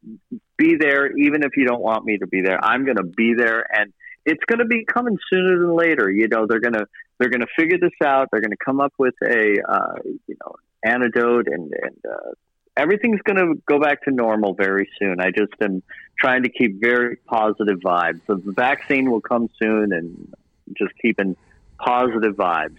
be 0.57 0.76
there 0.78 1.16
even 1.16 1.42
if 1.42 1.57
you 1.57 1.66
don't 1.66 1.82
want 1.82 2.05
me 2.05 2.18
to 2.18 2.26
be 2.26 2.40
there. 2.42 2.62
I'm 2.64 2.84
going 2.84 2.96
to 2.96 3.02
be 3.02 3.34
there 3.36 3.66
and 3.70 3.92
it's 4.24 4.42
going 4.46 4.61
to 4.61 4.64
be 4.64 4.84
coming 4.84 5.18
sooner 5.30 5.59
than 5.59 5.74
later. 5.74 6.11
You 6.11 6.28
know, 6.28 6.46
they're 6.46 6.61
going 6.61 6.74
to 6.74 6.86
they're 7.18 7.28
going 7.28 7.42
to 7.42 7.46
figure 7.57 7.78
this 7.78 7.92
out. 8.02 8.28
They're 8.30 8.40
going 8.40 8.50
to 8.50 8.64
come 8.64 8.80
up 8.80 8.92
with 8.98 9.14
a 9.22 9.57
uh, 9.68 9.94
you 10.26 10.36
know 10.40 10.55
antidote, 10.82 11.46
and 11.48 11.72
and 11.72 11.96
uh, 12.11 12.32
everything's 12.77 13.20
going 13.22 13.37
to 13.37 13.61
go 13.66 13.81
back 13.81 14.03
to 14.05 14.11
normal 14.11 14.55
very 14.55 14.89
soon. 14.99 15.20
I 15.20 15.31
just 15.31 15.53
am 15.61 15.83
trying 16.18 16.43
to 16.43 16.49
keep 16.49 16.81
very 16.81 17.16
positive 17.16 17.81
vibes. 17.81 18.20
The 18.27 18.41
vaccine 18.45 19.11
will 19.11 19.20
come 19.20 19.49
soon, 19.61 19.93
and 19.93 20.35
just 20.77 20.93
keeping 21.01 21.37
positive 21.79 22.35
vibes. 22.35 22.79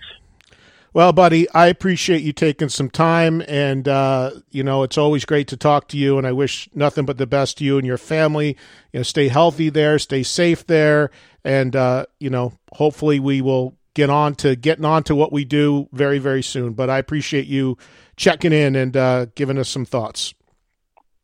Well, 0.94 1.12
buddy, 1.12 1.50
I 1.50 1.68
appreciate 1.68 2.22
you 2.22 2.32
taking 2.32 2.70
some 2.70 2.90
time, 2.90 3.44
and 3.48 3.86
uh, 3.88 4.32
you 4.52 4.64
know 4.64 4.84
it's 4.84 4.98
always 4.98 5.26
great 5.26 5.50
to 5.50 5.58
talk 5.58 5.90
to 5.90 5.98
you. 5.98 6.18
And 6.18 6.26
I 6.26 6.32
wish 6.32 6.70
nothing 6.74 7.06
but 7.06 7.18
the 7.18 7.28
best 7.28 7.58
to 7.58 7.66
you 7.66 7.78
and 7.78 7.86
your 7.86 7.98
family. 7.98 8.56
You 8.94 9.00
know, 9.00 9.04
stay 9.04 9.28
healthy 9.28 9.70
there, 9.70 10.00
stay 10.00 10.24
safe 10.24 10.66
there, 10.66 11.12
and 11.44 11.76
uh, 11.76 12.06
you 12.20 12.30
know, 12.30 12.54
hopefully 12.72 13.20
we 13.20 13.42
will 13.42 13.76
get 13.94 14.10
on 14.10 14.36
to 14.36 14.56
getting 14.56 14.86
on 14.86 15.04
to 15.04 15.16
what 15.16 15.34
we 15.34 15.44
do 15.44 15.90
very, 15.92 16.20
very 16.20 16.44
soon. 16.44 16.74
But 16.74 16.90
I 16.90 16.98
appreciate 16.98 17.48
you 17.48 17.78
checking 18.16 18.54
in 18.54 18.76
and 18.76 18.96
uh, 18.96 19.26
giving 19.36 19.58
us 19.58 19.70
some 19.70 19.86
thoughts. 19.86 20.34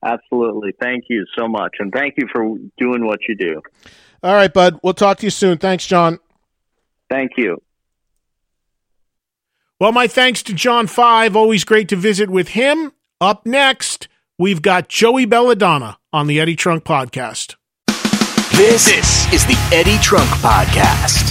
Absolutely, 0.03 0.73
thank 0.81 1.05
you 1.09 1.25
so 1.37 1.47
much, 1.47 1.75
and 1.79 1.91
thank 1.91 2.15
you 2.17 2.27
for 2.31 2.43
doing 2.77 3.05
what 3.05 3.19
you 3.27 3.35
do. 3.35 3.61
All 4.23 4.33
right, 4.33 4.53
bud. 4.53 4.79
We'll 4.83 4.93
talk 4.93 5.17
to 5.19 5.25
you 5.25 5.29
soon. 5.29 5.57
Thanks, 5.57 5.85
John. 5.85 6.19
Thank 7.09 7.31
you. 7.37 7.61
Well, 9.79 9.91
my 9.91 10.07
thanks 10.07 10.43
to 10.43 10.53
John 10.53 10.85
5. 10.87 11.35
Always 11.35 11.63
great 11.63 11.89
to 11.89 11.95
visit 11.95 12.29
with 12.29 12.49
him. 12.49 12.91
Up 13.19 13.45
next, 13.45 14.07
we've 14.37 14.61
got 14.61 14.89
Joey 14.89 15.25
Belladonna 15.25 15.97
on 16.13 16.27
the 16.27 16.39
Eddie 16.39 16.55
Trunk 16.55 16.83
Podcast. 16.83 17.55
This, 18.51 18.85
this 18.85 19.33
is 19.33 19.45
the 19.45 19.57
Eddie 19.73 19.97
Trunk 19.97 20.29
Podcast. 20.29 21.30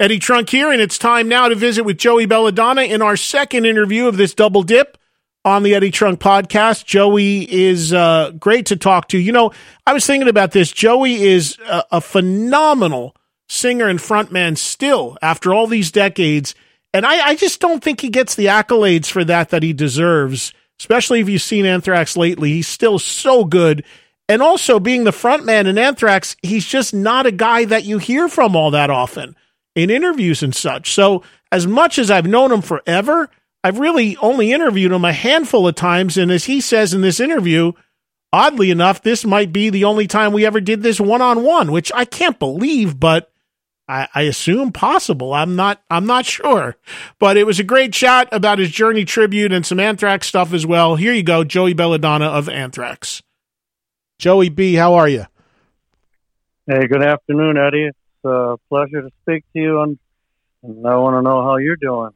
Eddie 0.00 0.18
Trunk 0.18 0.50
here, 0.50 0.72
and 0.72 0.80
it's 0.80 0.98
time 0.98 1.28
now 1.28 1.48
to 1.48 1.54
visit 1.54 1.84
with 1.84 1.98
Joey 1.98 2.26
Belladonna 2.26 2.82
in 2.82 3.00
our 3.00 3.16
second 3.16 3.64
interview 3.64 4.08
of 4.08 4.16
this 4.16 4.34
double 4.34 4.64
dip 4.64 4.98
on 5.44 5.62
the 5.62 5.76
Eddie 5.76 5.92
Trunk 5.92 6.18
podcast. 6.18 6.84
Joey 6.84 7.50
is 7.50 7.92
uh, 7.92 8.32
great 8.32 8.66
to 8.66 8.76
talk 8.76 9.06
to. 9.10 9.18
You 9.18 9.30
know, 9.30 9.52
I 9.86 9.92
was 9.92 10.04
thinking 10.04 10.28
about 10.28 10.50
this. 10.50 10.72
Joey 10.72 11.22
is 11.22 11.58
a, 11.68 11.84
a 11.92 12.00
phenomenal 12.00 13.14
singer 13.48 13.86
and 13.86 14.00
frontman 14.00 14.58
still 14.58 15.16
after 15.22 15.54
all 15.54 15.68
these 15.68 15.92
decades. 15.92 16.56
And 16.92 17.06
I, 17.06 17.28
I, 17.28 17.36
just 17.36 17.60
don't 17.60 17.82
think 17.82 18.00
he 18.00 18.08
gets 18.08 18.34
the 18.34 18.46
accolades 18.46 19.06
for 19.06 19.22
that 19.24 19.50
that 19.50 19.62
he 19.62 19.72
deserves, 19.72 20.52
especially 20.80 21.20
if 21.20 21.28
you've 21.28 21.40
seen 21.40 21.66
Anthrax 21.66 22.16
lately. 22.16 22.50
He's 22.50 22.66
still 22.66 22.98
so 22.98 23.44
good. 23.44 23.84
And 24.28 24.42
also 24.42 24.80
being 24.80 25.04
the 25.04 25.12
frontman 25.12 25.66
in 25.66 25.78
Anthrax, 25.78 26.34
he's 26.42 26.66
just 26.66 26.94
not 26.94 27.26
a 27.26 27.32
guy 27.32 27.64
that 27.66 27.84
you 27.84 27.98
hear 27.98 28.28
from 28.28 28.56
all 28.56 28.72
that 28.72 28.90
often 28.90 29.36
in 29.74 29.90
interviews 29.90 30.42
and 30.42 30.54
such. 30.54 30.92
So 30.92 31.22
as 31.50 31.66
much 31.66 31.98
as 31.98 32.10
I've 32.10 32.26
known 32.26 32.52
him 32.52 32.62
forever, 32.62 33.28
I've 33.62 33.78
really 33.78 34.16
only 34.18 34.52
interviewed 34.52 34.92
him 34.92 35.04
a 35.04 35.12
handful 35.12 35.66
of 35.66 35.74
times. 35.74 36.16
And 36.16 36.30
as 36.30 36.44
he 36.44 36.60
says 36.60 36.92
in 36.94 37.00
this 37.00 37.20
interview, 37.20 37.72
oddly 38.32 38.70
enough, 38.70 39.02
this 39.02 39.24
might 39.24 39.52
be 39.52 39.70
the 39.70 39.84
only 39.84 40.06
time 40.06 40.32
we 40.32 40.46
ever 40.46 40.60
did 40.60 40.82
this 40.82 41.00
one 41.00 41.22
on 41.22 41.42
one, 41.42 41.72
which 41.72 41.90
I 41.94 42.04
can't 42.04 42.38
believe, 42.38 42.98
but 42.98 43.30
I, 43.86 44.22
assume 44.22 44.72
possible. 44.72 45.34
I'm 45.34 45.56
not, 45.56 45.82
I'm 45.90 46.06
not 46.06 46.24
sure, 46.24 46.76
but 47.18 47.36
it 47.36 47.44
was 47.44 47.60
a 47.60 47.64
great 47.64 47.92
chat 47.92 48.28
about 48.32 48.58
his 48.58 48.70
journey 48.70 49.04
tribute 49.04 49.52
and 49.52 49.64
some 49.64 49.78
Anthrax 49.78 50.26
stuff 50.26 50.54
as 50.54 50.66
well. 50.66 50.96
Here 50.96 51.12
you 51.12 51.22
go. 51.22 51.44
Joey 51.44 51.74
Belladonna 51.74 52.26
of 52.26 52.48
Anthrax. 52.48 53.22
Joey 54.18 54.48
B, 54.48 54.74
how 54.74 54.94
are 54.94 55.08
you? 55.08 55.26
Hey, 56.66 56.86
good 56.86 57.02
afternoon, 57.02 57.58
Eddie. 57.58 57.90
A 58.24 58.56
pleasure 58.68 59.02
to 59.02 59.10
speak 59.22 59.44
to 59.52 59.58
you, 59.58 59.80
and, 59.82 59.98
and 60.62 60.86
I 60.86 60.96
want 60.96 61.16
to 61.16 61.22
know 61.22 61.42
how 61.42 61.56
you're 61.56 61.76
doing. 61.76 62.10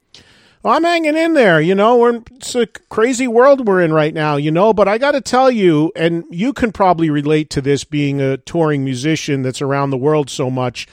I'm 0.65 0.85
hanging 0.85 1.17
in 1.17 1.35
there. 1.35 1.61
You 1.61 1.75
know, 1.75 1.97
we're 1.99 2.23
it's 2.35 2.55
a 2.55 2.67
crazy 2.67 3.29
world 3.29 3.67
we're 3.67 3.83
in 3.83 3.93
right 3.93 4.13
now. 4.13 4.37
You 4.37 4.51
know, 4.51 4.73
but 4.73 4.89
I 4.89 4.99
got 4.99 5.13
to 5.13 5.21
tell 5.21 5.51
you, 5.51 5.93
and 5.95 6.25
you 6.31 6.53
can 6.53 6.73
probably 6.73 7.11
relate 7.11 7.51
to 7.51 7.61
this, 7.61 7.85
being 7.85 8.21
a 8.21 8.39
touring 8.39 8.85
musician 8.85 9.43
that's 9.43 9.63
around 9.63 9.91
the 9.91 9.97
world 9.97 10.31
so 10.31 10.51
much. 10.51 10.87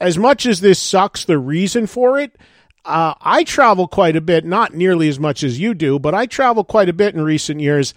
As 0.00 0.18
much 0.18 0.46
as 0.46 0.60
this 0.60 0.80
sucks, 0.80 1.24
the 1.24 1.38
reason 1.38 1.86
for 1.86 2.18
it. 2.18 2.36
Uh, 2.84 3.14
I 3.20 3.44
travel 3.44 3.86
quite 3.86 4.16
a 4.16 4.20
bit, 4.20 4.44
not 4.44 4.74
nearly 4.74 5.08
as 5.08 5.20
much 5.20 5.44
as 5.44 5.60
you 5.60 5.72
do, 5.72 6.00
but 6.00 6.16
I 6.16 6.26
travel 6.26 6.64
quite 6.64 6.88
a 6.88 6.92
bit 6.92 7.14
in 7.14 7.22
recent 7.22 7.60
years. 7.60 7.94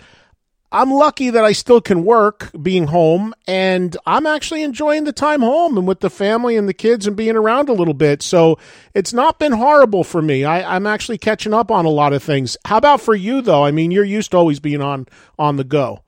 I'm 0.71 0.91
lucky 0.91 1.29
that 1.29 1.45
I 1.45 1.51
still 1.51 1.79
can 1.79 2.03
work 2.03 2.51
being 2.61 2.87
home 2.87 3.33
and 3.47 3.95
I'm 4.05 4.25
actually 4.25 4.63
enjoying 4.63 5.03
the 5.05 5.13
time 5.13 5.41
home 5.41 5.77
and 5.77 5.87
with 5.87 5.99
the 6.01 6.09
family 6.09 6.57
and 6.57 6.67
the 6.67 6.73
kids 6.73 7.07
and 7.07 7.15
being 7.15 7.35
around 7.35 7.69
a 7.69 7.73
little 7.73 7.93
bit. 7.93 8.21
So 8.21 8.57
it's 8.93 9.13
not 9.13 9.39
been 9.39 9.53
horrible 9.53 10.03
for 10.03 10.21
me. 10.21 10.43
I, 10.43 10.75
I'm 10.75 10.85
actually 10.85 11.17
catching 11.17 11.53
up 11.53 11.71
on 11.71 11.85
a 11.85 11.89
lot 11.89 12.13
of 12.13 12.23
things. 12.23 12.57
How 12.65 12.77
about 12.77 12.99
for 12.99 13.15
you 13.15 13.41
though? 13.41 13.63
I 13.63 13.71
mean, 13.71 13.91
you're 13.91 14.03
used 14.03 14.31
to 14.31 14.37
always 14.37 14.59
being 14.59 14.81
on, 14.81 15.07
on 15.39 15.55
the 15.55 15.63
go. 15.63 16.03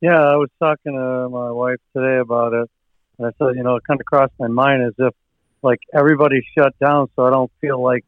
Yeah, 0.00 0.20
I 0.20 0.36
was 0.36 0.50
talking 0.58 0.94
to 0.94 1.28
my 1.28 1.50
wife 1.50 1.78
today 1.96 2.18
about 2.18 2.54
it. 2.54 2.70
And 3.18 3.26
I 3.26 3.30
said, 3.38 3.56
you 3.56 3.62
know, 3.62 3.76
it 3.76 3.84
kind 3.86 4.00
of 4.00 4.06
crossed 4.06 4.32
my 4.38 4.48
mind 4.48 4.82
as 4.82 4.94
if 4.98 5.14
like 5.62 5.80
everybody's 5.94 6.44
shut 6.56 6.76
down, 6.78 7.08
so 7.14 7.24
I 7.24 7.30
don't 7.30 7.50
feel 7.60 7.80
like 7.82 8.04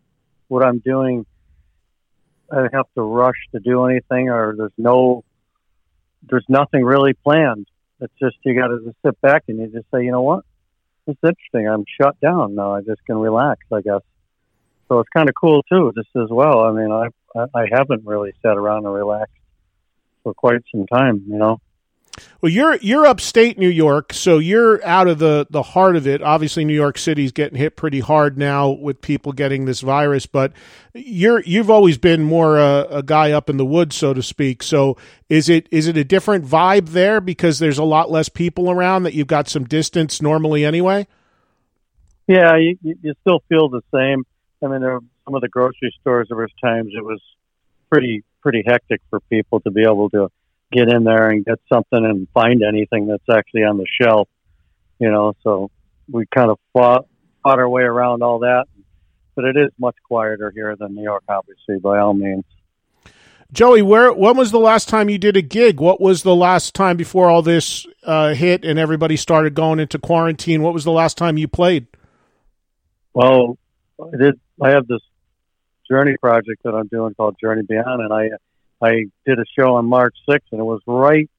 what 0.49 0.65
I'm 0.65 0.79
doing 0.79 1.25
I 2.51 2.69
have 2.73 2.87
to 2.95 3.03
rush 3.03 3.37
to 3.53 3.61
do 3.61 3.85
anything 3.87 4.29
or 4.31 4.55
there's 4.57 4.73
no 4.79 5.25
there's 6.29 6.45
nothing 6.49 6.85
really 6.85 7.13
planned. 7.13 7.67
It's 8.01 8.13
just 8.21 8.37
you 8.45 8.59
got 8.59 8.69
to 8.69 8.81
just 8.85 8.97
sit 9.05 9.21
back 9.21 9.45
and 9.49 9.59
you 9.59 9.67
just 9.67 9.87
say, 9.93 10.05
you 10.05 10.11
know 10.11 10.23
what, 10.23 10.45
it's 11.07 11.21
interesting. 11.23 11.69
I'm 11.69 11.85
shut 12.01 12.19
down 12.21 12.55
now. 12.55 12.75
I 12.75 12.81
just 12.81 13.05
can 13.07 13.17
relax, 13.17 13.61
I 13.73 13.81
guess. 13.81 14.01
So 14.89 15.01
it's 15.01 15.09
kind 15.15 15.29
of 15.29 15.35
cool 15.41 15.63
too, 15.65 15.93
just 15.97 16.11
as 16.17 16.29
well. 16.31 16.61
I 16.61 16.73
mean, 16.73 16.91
I 16.93 17.09
I 17.55 17.67
haven't 17.71 18.05
really 18.05 18.33
sat 18.43 18.57
around 18.57 18.85
and 18.85 18.95
relaxed 18.95 19.35
for 20.23 20.35
quite 20.35 20.63
some 20.73 20.87
time, 20.87 21.25
you 21.27 21.39
know. 21.39 21.61
Well, 22.41 22.53
you're 22.53 22.77
you're 22.77 23.07
upstate 23.07 23.59
New 23.59 23.69
York, 23.69 24.13
so 24.13 24.39
you're 24.39 24.85
out 24.85 25.09
of 25.09 25.19
the 25.19 25.47
the 25.51 25.63
heart 25.63 25.97
of 25.97 26.07
it. 26.07 26.23
Obviously, 26.23 26.65
New 26.65 26.75
York 26.75 26.99
City's 26.99 27.33
getting 27.33 27.59
hit 27.59 27.77
pretty 27.77 28.01
hard 28.01 28.37
now 28.37 28.71
with 28.71 29.01
people 29.01 29.33
getting 29.33 29.65
this 29.65 29.81
virus, 29.81 30.27
but 30.27 30.53
you're 30.93 31.41
you've 31.45 31.71
always 31.71 31.97
been 31.97 32.23
more 32.23 32.59
a, 32.59 32.87
a 32.91 33.03
guy 33.03 33.33
up 33.33 33.49
in 33.49 33.57
the 33.57 33.65
woods, 33.65 33.97
so 33.97 34.13
to 34.13 34.23
speak. 34.23 34.63
So, 34.63 34.97
is 35.29 35.49
it 35.49 35.69
is 35.71 35.89
it 35.89 35.97
a 35.97 36.05
different 36.05 36.45
vibe 36.45 36.91
there 36.91 37.21
because 37.21 37.59
there's 37.59 37.79
a 37.79 37.85
lot 37.85 38.11
less 38.11 38.29
people 38.29 38.71
around 38.71 39.05
that 39.05 39.15
you've 39.15 39.27
got 39.27 39.49
some 39.49 39.65
distance 39.65 40.21
normally 40.21 40.65
anyway? 40.65 41.07
Yeah, 42.27 42.57
you, 42.57 42.77
you 42.83 43.15
still 43.23 43.43
feel 43.49 43.69
the 43.69 43.83
same. 43.93 44.25
I 44.63 44.69
mean, 44.69 44.81
there 44.81 44.99
some 45.25 45.35
of 45.35 45.41
the 45.41 45.49
grocery 45.49 45.95
stores. 46.01 46.29
There 46.29 46.37
was 46.37 46.51
times 46.63 46.93
it 46.97 47.05
was 47.05 47.21
pretty 47.91 48.23
pretty 48.43 48.63
hectic 48.67 49.01
for 49.09 49.21
people 49.21 49.61
to 49.61 49.71
be 49.71 49.83
able 49.83 50.11
to 50.11 50.31
get 50.73 50.89
in 50.89 51.05
there 51.05 51.31
and 51.31 51.45
get 51.45 51.61
something 51.73 52.05
and 52.05 52.29
find 52.35 52.63
anything 52.63 53.07
that's 53.07 53.29
actually 53.31 53.63
on 53.63 53.79
the 53.79 53.87
shelf, 54.01 54.29
you 54.99 55.11
know. 55.11 55.35
So 55.43 55.71
we 56.11 56.27
kind 56.27 56.51
of 56.51 56.59
fought 56.73 57.07
fought 57.43 57.59
our 57.59 57.69
way 57.69 57.83
around 57.83 58.23
all 58.23 58.41
that, 58.41 58.67
but 59.35 59.45
it 59.45 59.57
is 59.57 59.71
much 59.79 59.97
quieter 60.07 60.51
here 60.55 60.75
than 60.77 60.95
New 60.95 61.03
York, 61.03 61.25
obviously, 61.29 61.79
by 61.79 61.99
all 61.99 62.15
means. 62.15 62.45
Joey, 63.53 63.83
where 63.83 64.13
when 64.13 64.37
was 64.37 64.51
the 64.51 64.59
last 64.59 64.89
time 64.89 65.09
you 65.09 65.19
did 65.19 65.37
a 65.37 65.43
gig? 65.43 65.79
What 65.79 66.01
was 66.01 66.23
the 66.23 66.35
last 66.35 66.75
time 66.75 66.97
before 66.97 67.31
all 67.31 67.41
this 67.41 67.87
uh, 68.03 68.35
hit 68.35 68.65
and 68.65 68.79
everybody 68.79 69.17
started 69.17 69.55
going 69.55 69.79
into 69.79 69.99
quarantine? 69.99 70.63
What 70.63 70.75
was 70.75 70.83
the 70.83 70.91
last 70.91 71.17
time 71.17 71.39
you 71.39 71.47
played? 71.47 71.87
Well, 73.13 73.57
I 74.01 74.17
did. 74.17 74.41
I 74.61 74.71
have 74.71 74.89
this 74.89 75.03
journey 75.89 76.17
project 76.17 76.63
that 76.65 76.75
I'm 76.75 76.89
doing 76.89 77.15
called 77.15 77.37
Journey 77.41 77.63
Beyond, 77.63 78.03
and 78.03 78.13
I 78.13 78.31
I 78.83 79.07
did 79.27 79.39
a 79.39 79.45
show 79.59 79.77
on 79.77 79.87
March 79.87 80.17
6th, 80.29 80.41
and 80.53 80.61
it 80.61 80.65
was 80.65 80.81
right. 80.87 81.31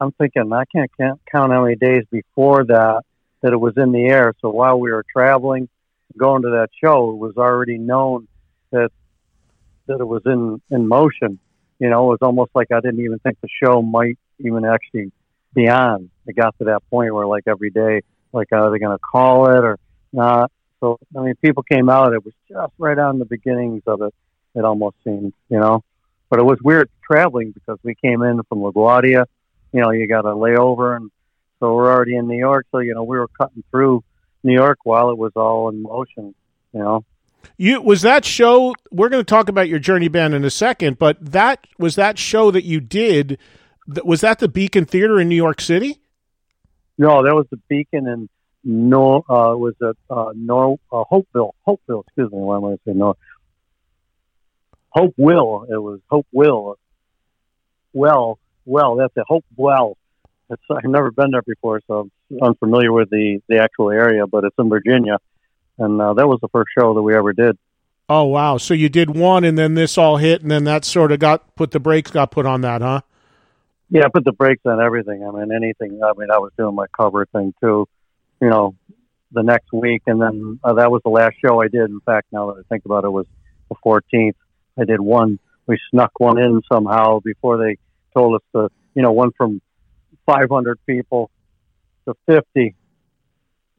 I'm 0.00 0.12
thinking 0.12 0.52
I 0.52 0.64
can't 0.64 0.90
count 0.96 1.20
how 1.32 1.62
many 1.62 1.74
days 1.74 2.04
before 2.10 2.64
that 2.64 3.02
that 3.42 3.52
it 3.52 3.56
was 3.56 3.74
in 3.76 3.92
the 3.92 4.04
air. 4.04 4.34
So 4.40 4.50
while 4.50 4.78
we 4.78 4.90
were 4.90 5.04
traveling, 5.12 5.68
going 6.16 6.42
to 6.42 6.50
that 6.50 6.68
show, 6.82 7.10
it 7.10 7.16
was 7.16 7.36
already 7.36 7.78
known 7.78 8.28
that 8.70 8.90
that 9.86 10.00
it 10.00 10.06
was 10.06 10.22
in 10.26 10.60
in 10.70 10.86
motion. 10.86 11.38
You 11.78 11.90
know, 11.90 12.06
it 12.06 12.08
was 12.08 12.18
almost 12.22 12.50
like 12.54 12.72
I 12.72 12.80
didn't 12.80 13.00
even 13.00 13.18
think 13.20 13.38
the 13.40 13.48
show 13.62 13.82
might 13.82 14.18
even 14.38 14.64
actually 14.64 15.12
be 15.54 15.68
on. 15.68 16.10
It 16.26 16.36
got 16.36 16.56
to 16.58 16.64
that 16.64 16.82
point 16.90 17.14
where, 17.14 17.26
like 17.26 17.44
every 17.46 17.70
day, 17.70 18.02
like 18.32 18.48
are 18.52 18.70
they 18.70 18.78
going 18.78 18.96
to 18.96 19.02
call 19.02 19.50
it 19.50 19.64
or 19.64 19.78
not? 20.12 20.50
So 20.80 20.98
I 21.16 21.20
mean, 21.20 21.34
people 21.36 21.62
came 21.62 21.88
out. 21.88 22.12
It 22.12 22.24
was 22.24 22.34
just 22.48 22.72
right 22.78 22.98
on 22.98 23.18
the 23.18 23.24
beginnings 23.24 23.82
of 23.86 24.02
it. 24.02 24.14
It 24.54 24.64
almost 24.64 24.96
seemed, 25.04 25.32
you 25.48 25.58
know. 25.58 25.84
But 26.30 26.40
it 26.40 26.44
was 26.44 26.58
weird 26.62 26.90
traveling 27.02 27.52
because 27.52 27.78
we 27.82 27.94
came 27.94 28.22
in 28.22 28.42
from 28.48 28.58
LaGuardia. 28.58 29.24
You 29.72 29.80
know, 29.80 29.90
you 29.90 30.06
got 30.06 30.24
a 30.24 30.34
layover, 30.34 30.96
and 30.96 31.10
so 31.60 31.74
we're 31.74 31.90
already 31.90 32.16
in 32.16 32.28
New 32.28 32.38
York. 32.38 32.66
So 32.70 32.78
you 32.78 32.94
know, 32.94 33.02
we 33.02 33.18
were 33.18 33.28
cutting 33.28 33.64
through 33.70 34.04
New 34.42 34.54
York 34.54 34.78
while 34.84 35.10
it 35.10 35.18
was 35.18 35.32
all 35.36 35.68
in 35.68 35.82
motion. 35.82 36.34
You 36.72 36.80
know. 36.80 37.04
You 37.56 37.80
was 37.80 38.02
that 38.02 38.24
show? 38.24 38.74
We're 38.90 39.08
going 39.08 39.24
to 39.24 39.28
talk 39.28 39.48
about 39.48 39.68
your 39.68 39.78
journey 39.78 40.08
band 40.08 40.34
in 40.34 40.44
a 40.44 40.50
second, 40.50 40.98
but 40.98 41.18
that 41.20 41.66
was 41.78 41.94
that 41.96 42.18
show 42.18 42.50
that 42.50 42.64
you 42.64 42.80
did. 42.80 43.38
Was 44.04 44.20
that 44.20 44.38
the 44.38 44.48
Beacon 44.48 44.84
Theater 44.84 45.18
in 45.18 45.28
New 45.28 45.36
York 45.36 45.60
City? 45.60 45.98
No, 46.98 47.22
that 47.22 47.34
was 47.34 47.46
the 47.50 47.58
Beacon 47.68 48.06
in 48.06 48.28
no. 48.64 49.18
Uh, 49.28 49.56
was 49.56 49.74
it 49.80 49.96
uh, 50.10 50.32
no 50.34 50.78
uh, 50.92 51.04
Hopeville? 51.04 51.54
Hopeville, 51.66 52.04
excuse 52.06 52.30
me. 52.30 52.38
Why 52.38 52.56
am 52.56 52.64
I 52.64 52.76
saying 52.84 52.98
no? 52.98 53.16
Hopewell. 54.90 55.66
It 55.68 55.78
was 55.78 56.00
Hopewell. 56.10 56.78
Well, 57.92 58.38
well, 58.64 58.96
that's 58.96 59.16
a 59.16 59.24
Hope 59.26 59.44
Well. 59.56 59.96
It's, 60.50 60.62
I've 60.70 60.84
never 60.84 61.10
been 61.10 61.30
there 61.30 61.42
before, 61.42 61.80
so 61.86 62.10
I'm 62.30 62.38
unfamiliar 62.42 62.92
with 62.92 63.10
the 63.10 63.40
the 63.48 63.58
actual 63.58 63.90
area, 63.90 64.26
but 64.26 64.44
it's 64.44 64.56
in 64.58 64.70
Virginia, 64.70 65.18
and 65.78 66.00
uh, 66.00 66.14
that 66.14 66.26
was 66.26 66.38
the 66.40 66.48
first 66.48 66.70
show 66.78 66.94
that 66.94 67.02
we 67.02 67.14
ever 67.14 67.32
did. 67.32 67.58
Oh 68.08 68.24
wow! 68.24 68.56
So 68.56 68.72
you 68.72 68.88
did 68.88 69.14
one, 69.14 69.44
and 69.44 69.58
then 69.58 69.74
this 69.74 69.98
all 69.98 70.16
hit, 70.16 70.40
and 70.40 70.50
then 70.50 70.64
that 70.64 70.86
sort 70.86 71.12
of 71.12 71.18
got 71.18 71.54
put 71.54 71.72
the 71.72 71.80
brakes 71.80 72.10
got 72.10 72.30
put 72.30 72.46
on 72.46 72.62
that, 72.62 72.80
huh? 72.80 73.02
Yeah, 73.90 74.04
I 74.06 74.08
put 74.08 74.24
the 74.24 74.32
brakes 74.32 74.62
on 74.64 74.80
everything. 74.80 75.26
I 75.26 75.30
mean, 75.30 75.52
anything. 75.52 76.00
I 76.02 76.12
mean, 76.16 76.30
I 76.30 76.38
was 76.38 76.52
doing 76.56 76.74
my 76.74 76.86
cover 76.96 77.26
thing 77.26 77.52
too, 77.60 77.86
you 78.40 78.48
know, 78.48 78.74
the 79.32 79.42
next 79.42 79.72
week, 79.72 80.02
and 80.06 80.20
then 80.20 80.58
uh, 80.64 80.74
that 80.74 80.90
was 80.90 81.02
the 81.04 81.10
last 81.10 81.36
show 81.44 81.60
I 81.60 81.68
did. 81.68 81.90
In 81.90 82.00
fact, 82.00 82.28
now 82.32 82.46
that 82.46 82.60
I 82.60 82.62
think 82.68 82.84
about 82.86 83.04
it, 83.04 83.08
it, 83.08 83.10
was 83.10 83.26
the 83.68 83.76
14th. 83.84 84.34
I 84.78 84.84
did 84.84 85.00
one. 85.00 85.38
We 85.66 85.78
snuck 85.90 86.12
one 86.18 86.38
in 86.38 86.62
somehow 86.70 87.20
before 87.20 87.58
they 87.58 87.78
told 88.14 88.36
us 88.36 88.42
to, 88.54 88.70
you 88.94 89.02
know, 89.02 89.12
one 89.12 89.32
from 89.36 89.60
500 90.26 90.78
people 90.86 91.30
to 92.06 92.14
50. 92.26 92.74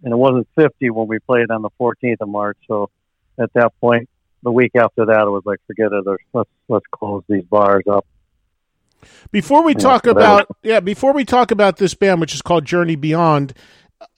And 0.03 0.13
it 0.13 0.15
wasn't 0.15 0.47
50 0.55 0.89
when 0.91 1.07
we 1.07 1.19
played 1.19 1.51
on 1.51 1.61
the 1.61 1.69
14th 1.79 2.17
of 2.21 2.29
March. 2.29 2.57
So 2.67 2.89
at 3.37 3.51
that 3.53 3.73
point, 3.81 4.09
the 4.43 4.51
week 4.51 4.71
after 4.75 5.05
that, 5.05 5.21
it 5.21 5.29
was 5.29 5.43
like, 5.45 5.59
forget 5.67 5.91
it. 5.91 6.05
Let's 6.33 6.49
let's 6.67 6.85
close 6.91 7.23
these 7.27 7.43
bars 7.43 7.83
up. 7.91 8.05
Before 9.31 9.63
we 9.63 9.73
talk 9.73 10.05
yeah, 10.05 10.11
about 10.11 10.47
yeah, 10.63 10.79
before 10.79 11.13
we 11.13 11.25
talk 11.25 11.51
about 11.51 11.77
this 11.77 11.93
band, 11.93 12.21
which 12.21 12.33
is 12.33 12.41
called 12.41 12.65
Journey 12.65 12.95
Beyond, 12.95 13.53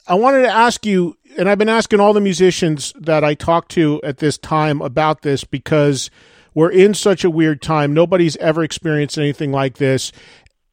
I 0.07 0.15
wanted 0.15 0.43
to 0.43 0.49
ask 0.49 0.85
you, 0.85 1.17
and 1.37 1.49
I've 1.49 1.57
been 1.57 1.69
asking 1.69 1.99
all 1.99 2.13
the 2.13 2.21
musicians 2.21 2.93
that 2.99 3.23
I 3.23 3.33
talked 3.33 3.71
to 3.71 4.01
at 4.03 4.17
this 4.17 4.37
time 4.37 4.81
about 4.81 5.21
this 5.21 5.43
because 5.43 6.09
we're 6.53 6.71
in 6.71 6.93
such 6.93 7.23
a 7.23 7.29
weird 7.29 7.61
time. 7.61 7.93
Nobody's 7.93 8.37
ever 8.37 8.63
experienced 8.63 9.17
anything 9.17 9.51
like 9.51 9.77
this. 9.77 10.11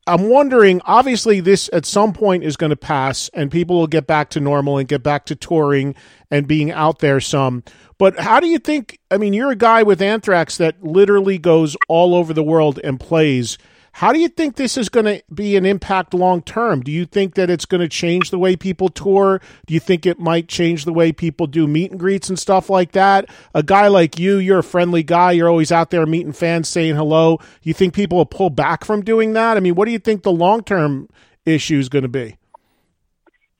I'm 0.08 0.30
wondering, 0.30 0.80
obviously, 0.86 1.40
this 1.40 1.68
at 1.72 1.84
some 1.84 2.14
point 2.14 2.42
is 2.42 2.56
going 2.56 2.70
to 2.70 2.76
pass 2.76 3.28
and 3.34 3.50
people 3.50 3.76
will 3.76 3.86
get 3.86 4.06
back 4.06 4.30
to 4.30 4.40
normal 4.40 4.78
and 4.78 4.88
get 4.88 5.02
back 5.02 5.26
to 5.26 5.36
touring 5.36 5.94
and 6.30 6.48
being 6.48 6.70
out 6.70 7.00
there 7.00 7.20
some. 7.20 7.62
But 7.98 8.18
how 8.18 8.40
do 8.40 8.46
you 8.46 8.58
think? 8.58 8.98
I 9.10 9.18
mean, 9.18 9.34
you're 9.34 9.50
a 9.50 9.56
guy 9.56 9.82
with 9.82 10.00
Anthrax 10.00 10.56
that 10.56 10.82
literally 10.82 11.36
goes 11.36 11.76
all 11.88 12.14
over 12.14 12.32
the 12.32 12.42
world 12.42 12.80
and 12.82 12.98
plays. 12.98 13.58
How 13.98 14.12
do 14.12 14.20
you 14.20 14.28
think 14.28 14.54
this 14.54 14.76
is 14.76 14.88
going 14.88 15.06
to 15.06 15.24
be 15.34 15.56
an 15.56 15.66
impact 15.66 16.14
long 16.14 16.40
term? 16.40 16.82
Do 16.82 16.92
you 16.92 17.04
think 17.04 17.34
that 17.34 17.50
it's 17.50 17.64
going 17.64 17.80
to 17.80 17.88
change 17.88 18.30
the 18.30 18.38
way 18.38 18.54
people 18.54 18.90
tour? 18.90 19.40
Do 19.66 19.74
you 19.74 19.80
think 19.80 20.06
it 20.06 20.20
might 20.20 20.46
change 20.46 20.84
the 20.84 20.92
way 20.92 21.10
people 21.10 21.48
do 21.48 21.66
meet 21.66 21.90
and 21.90 21.98
greets 21.98 22.28
and 22.28 22.38
stuff 22.38 22.70
like 22.70 22.92
that? 22.92 23.28
A 23.56 23.64
guy 23.64 23.88
like 23.88 24.16
you, 24.16 24.36
you're 24.36 24.60
a 24.60 24.62
friendly 24.62 25.02
guy. 25.02 25.32
You're 25.32 25.48
always 25.48 25.72
out 25.72 25.90
there 25.90 26.06
meeting 26.06 26.32
fans, 26.32 26.68
saying 26.68 26.94
hello. 26.94 27.40
You 27.64 27.74
think 27.74 27.92
people 27.92 28.18
will 28.18 28.26
pull 28.26 28.50
back 28.50 28.84
from 28.84 29.02
doing 29.02 29.32
that? 29.32 29.56
I 29.56 29.60
mean, 29.60 29.74
what 29.74 29.86
do 29.86 29.90
you 29.90 29.98
think 29.98 30.22
the 30.22 30.30
long 30.30 30.62
term 30.62 31.08
issue 31.44 31.80
is 31.80 31.88
going 31.88 32.04
to 32.04 32.08
be? 32.08 32.36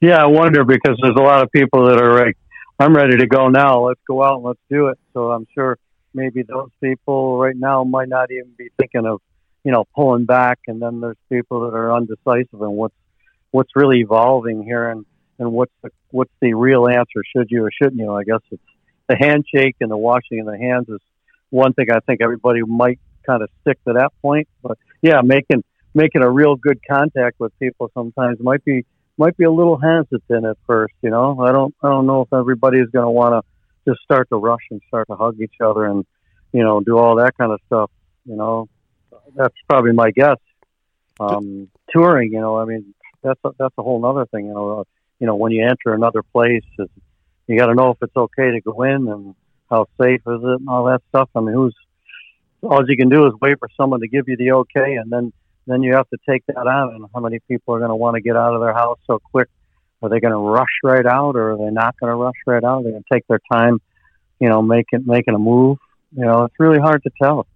Yeah, 0.01 0.22
I 0.22 0.26
wonder 0.26 0.64
because 0.64 0.97
there's 1.03 1.16
a 1.18 1.20
lot 1.20 1.43
of 1.43 1.51
people 1.51 1.86
that 1.89 2.01
are 2.01 2.24
like, 2.24 2.36
I'm 2.78 2.95
ready 2.95 3.16
to 3.16 3.26
go 3.26 3.49
now. 3.49 3.89
Let's 3.89 4.01
go 4.07 4.22
out 4.22 4.36
and 4.36 4.45
let's 4.45 4.61
do 4.70 4.86
it. 4.86 5.01
So 5.14 5.32
I'm 5.32 5.49
sure 5.53 5.78
maybe 6.14 6.43
those 6.43 6.70
people 6.80 7.39
right 7.39 7.57
now 7.57 7.82
might 7.82 8.09
not 8.09 8.30
even 8.30 8.53
be 8.57 8.68
thinking 8.78 9.05
of 9.05 9.20
you 9.65 9.73
know, 9.73 9.87
pulling 9.95 10.25
back, 10.25 10.61
and 10.67 10.81
then 10.81 11.01
there's 11.01 11.17
people 11.31 11.61
that 11.63 11.77
are 11.77 11.93
undecisive 11.93 12.61
and 12.61 12.73
what's 12.73 12.95
what's 13.51 13.71
really 13.75 14.01
evolving 14.01 14.63
here, 14.63 14.89
and 14.89 15.05
and 15.39 15.53
what's 15.53 15.73
the 15.83 15.91
what's 16.11 16.33
the 16.41 16.55
real 16.55 16.89
answer? 16.89 17.23
Should 17.37 17.51
you 17.51 17.65
or 17.65 17.71
shouldn't 17.71 18.01
you? 18.01 18.13
I 18.13 18.25
guess 18.25 18.41
it's 18.51 18.63
the 19.09 19.17
handshake 19.17 19.77
and 19.81 19.91
the 19.91 19.97
washing 19.97 20.41
of 20.41 20.47
the 20.47 20.59
hands 20.59 20.89
is 20.89 21.01
one 21.51 21.73
thing 21.73 21.91
I 21.91 22.01
think 22.01 22.21
everybody 22.23 22.61
might 22.63 23.01
kind 23.27 23.43
of 23.43 23.49
stick 23.63 23.79
to 23.87 23.95
that 23.95 24.13
point. 24.23 24.49
But 24.63 24.79
yeah, 25.03 25.21
making 25.23 25.65
making 25.95 26.23
a 26.23 26.31
real 26.31 26.57
good 26.57 26.81
contact 26.89 27.41
with 27.41 27.59
people 27.59 27.91
sometimes 27.95 28.39
might 28.41 28.65
be 28.65 28.85
might 29.17 29.37
be 29.37 29.45
a 29.45 29.51
little 29.51 29.79
hesitant 29.79 30.47
at 30.47 30.57
first. 30.67 30.95
You 31.03 31.11
know, 31.11 31.41
I 31.41 31.53
don't 31.53 31.75
I 31.83 31.89
don't 31.89 32.07
know 32.07 32.23
if 32.23 32.33
everybody 32.33 32.79
is 32.79 32.91
going 32.91 33.07
to 33.07 33.11
want 33.11 33.35
to 33.35 33.91
just 33.91 34.03
start 34.03 34.29
to 34.31 34.37
rush 34.37 34.63
and 34.71 34.81
start 34.89 35.09
to 35.09 35.17
hug 35.17 35.41
each 35.41 35.57
other 35.65 35.85
and 35.85 36.05
you 36.53 36.63
know 36.63 36.81
do 36.81 36.99
all 36.99 37.17
that 37.17 37.37
kind 37.37 37.53
of 37.53 37.61
stuff. 37.67 37.91
You 38.25 38.37
know, 38.37 38.69
that's 39.35 39.55
probably 39.68 39.93
my 39.93 40.11
guess. 40.11 40.39
Um, 41.20 41.68
touring, 41.91 42.33
you 42.33 42.41
know, 42.41 42.59
I 42.59 42.64
mean, 42.64 42.95
that's 43.22 43.41
a, 43.45 43.51
that's 43.59 43.74
a 43.79 43.83
whole 43.83 44.05
other 44.05 44.26
thing. 44.26 44.47
You 44.47 44.55
know, 44.55 44.81
uh, 44.81 44.85
you 45.18 45.26
know, 45.26 45.35
when 45.35 45.53
you 45.53 45.66
enter 45.66 45.95
another 45.95 46.22
place, 46.22 46.64
is 46.79 46.89
you 47.47 47.59
got 47.59 47.66
to 47.66 47.74
know 47.74 47.91
if 47.91 47.99
it's 48.03 48.16
okay 48.16 48.53
to 48.53 48.61
go 48.61 48.83
in 48.83 49.09
and 49.09 49.35
how 49.70 49.87
safe 50.01 50.20
is 50.26 50.41
it 50.43 50.61
and 50.61 50.68
all 50.68 50.85
that 50.85 51.03
stuff. 51.09 51.29
I 51.35 51.41
mean, 51.41 51.55
who's 51.55 51.74
all 52.62 52.89
you 52.89 52.97
can 52.97 53.09
do 53.09 53.26
is 53.26 53.33
wait 53.41 53.59
for 53.59 53.68
someone 53.76 54.01
to 54.01 54.09
give 54.09 54.29
you 54.29 54.37
the 54.37 54.53
okay, 54.53 54.95
and 54.95 55.11
then 55.11 55.33
then 55.66 55.83
you 55.83 55.95
have 55.95 56.09
to 56.11 56.18
take 56.29 56.47
that 56.47 56.57
on. 56.57 56.95
And 56.95 57.07
how 57.14 57.20
many 57.20 57.41
people 57.49 57.74
are 57.74 57.79
going 57.79 57.91
to 57.91 57.97
want 57.97 58.14
to 58.14 58.20
get 58.20 58.37
out 58.37 58.55
of 58.55 58.61
their 58.61 58.72
house 58.72 58.99
so 59.07 59.18
quick? 59.18 59.49
Are 60.03 60.09
they 60.09 60.20
going 60.20 60.33
to 60.33 60.39
rush 60.39 60.81
right 60.85 61.05
out, 61.05 61.37
or 61.37 61.53
are 61.53 61.59
they 61.59 61.70
not 61.70 61.99
going 61.99 62.11
to 62.11 62.16
rush 62.16 62.37
right 62.47 62.62
out? 62.62 62.83
They're 62.83 62.93
going 62.93 63.03
to 63.03 63.14
take 63.14 63.26
their 63.26 63.41
time, 63.53 63.81
you 64.39 64.49
know, 64.49 64.62
making 64.62 65.05
making 65.07 65.35
a 65.35 65.39
move. 65.39 65.79
You 66.16 66.24
know, 66.24 66.45
it's 66.45 66.55
really 66.59 66.79
hard 66.79 67.03
to 67.03 67.11
tell. 67.20 67.47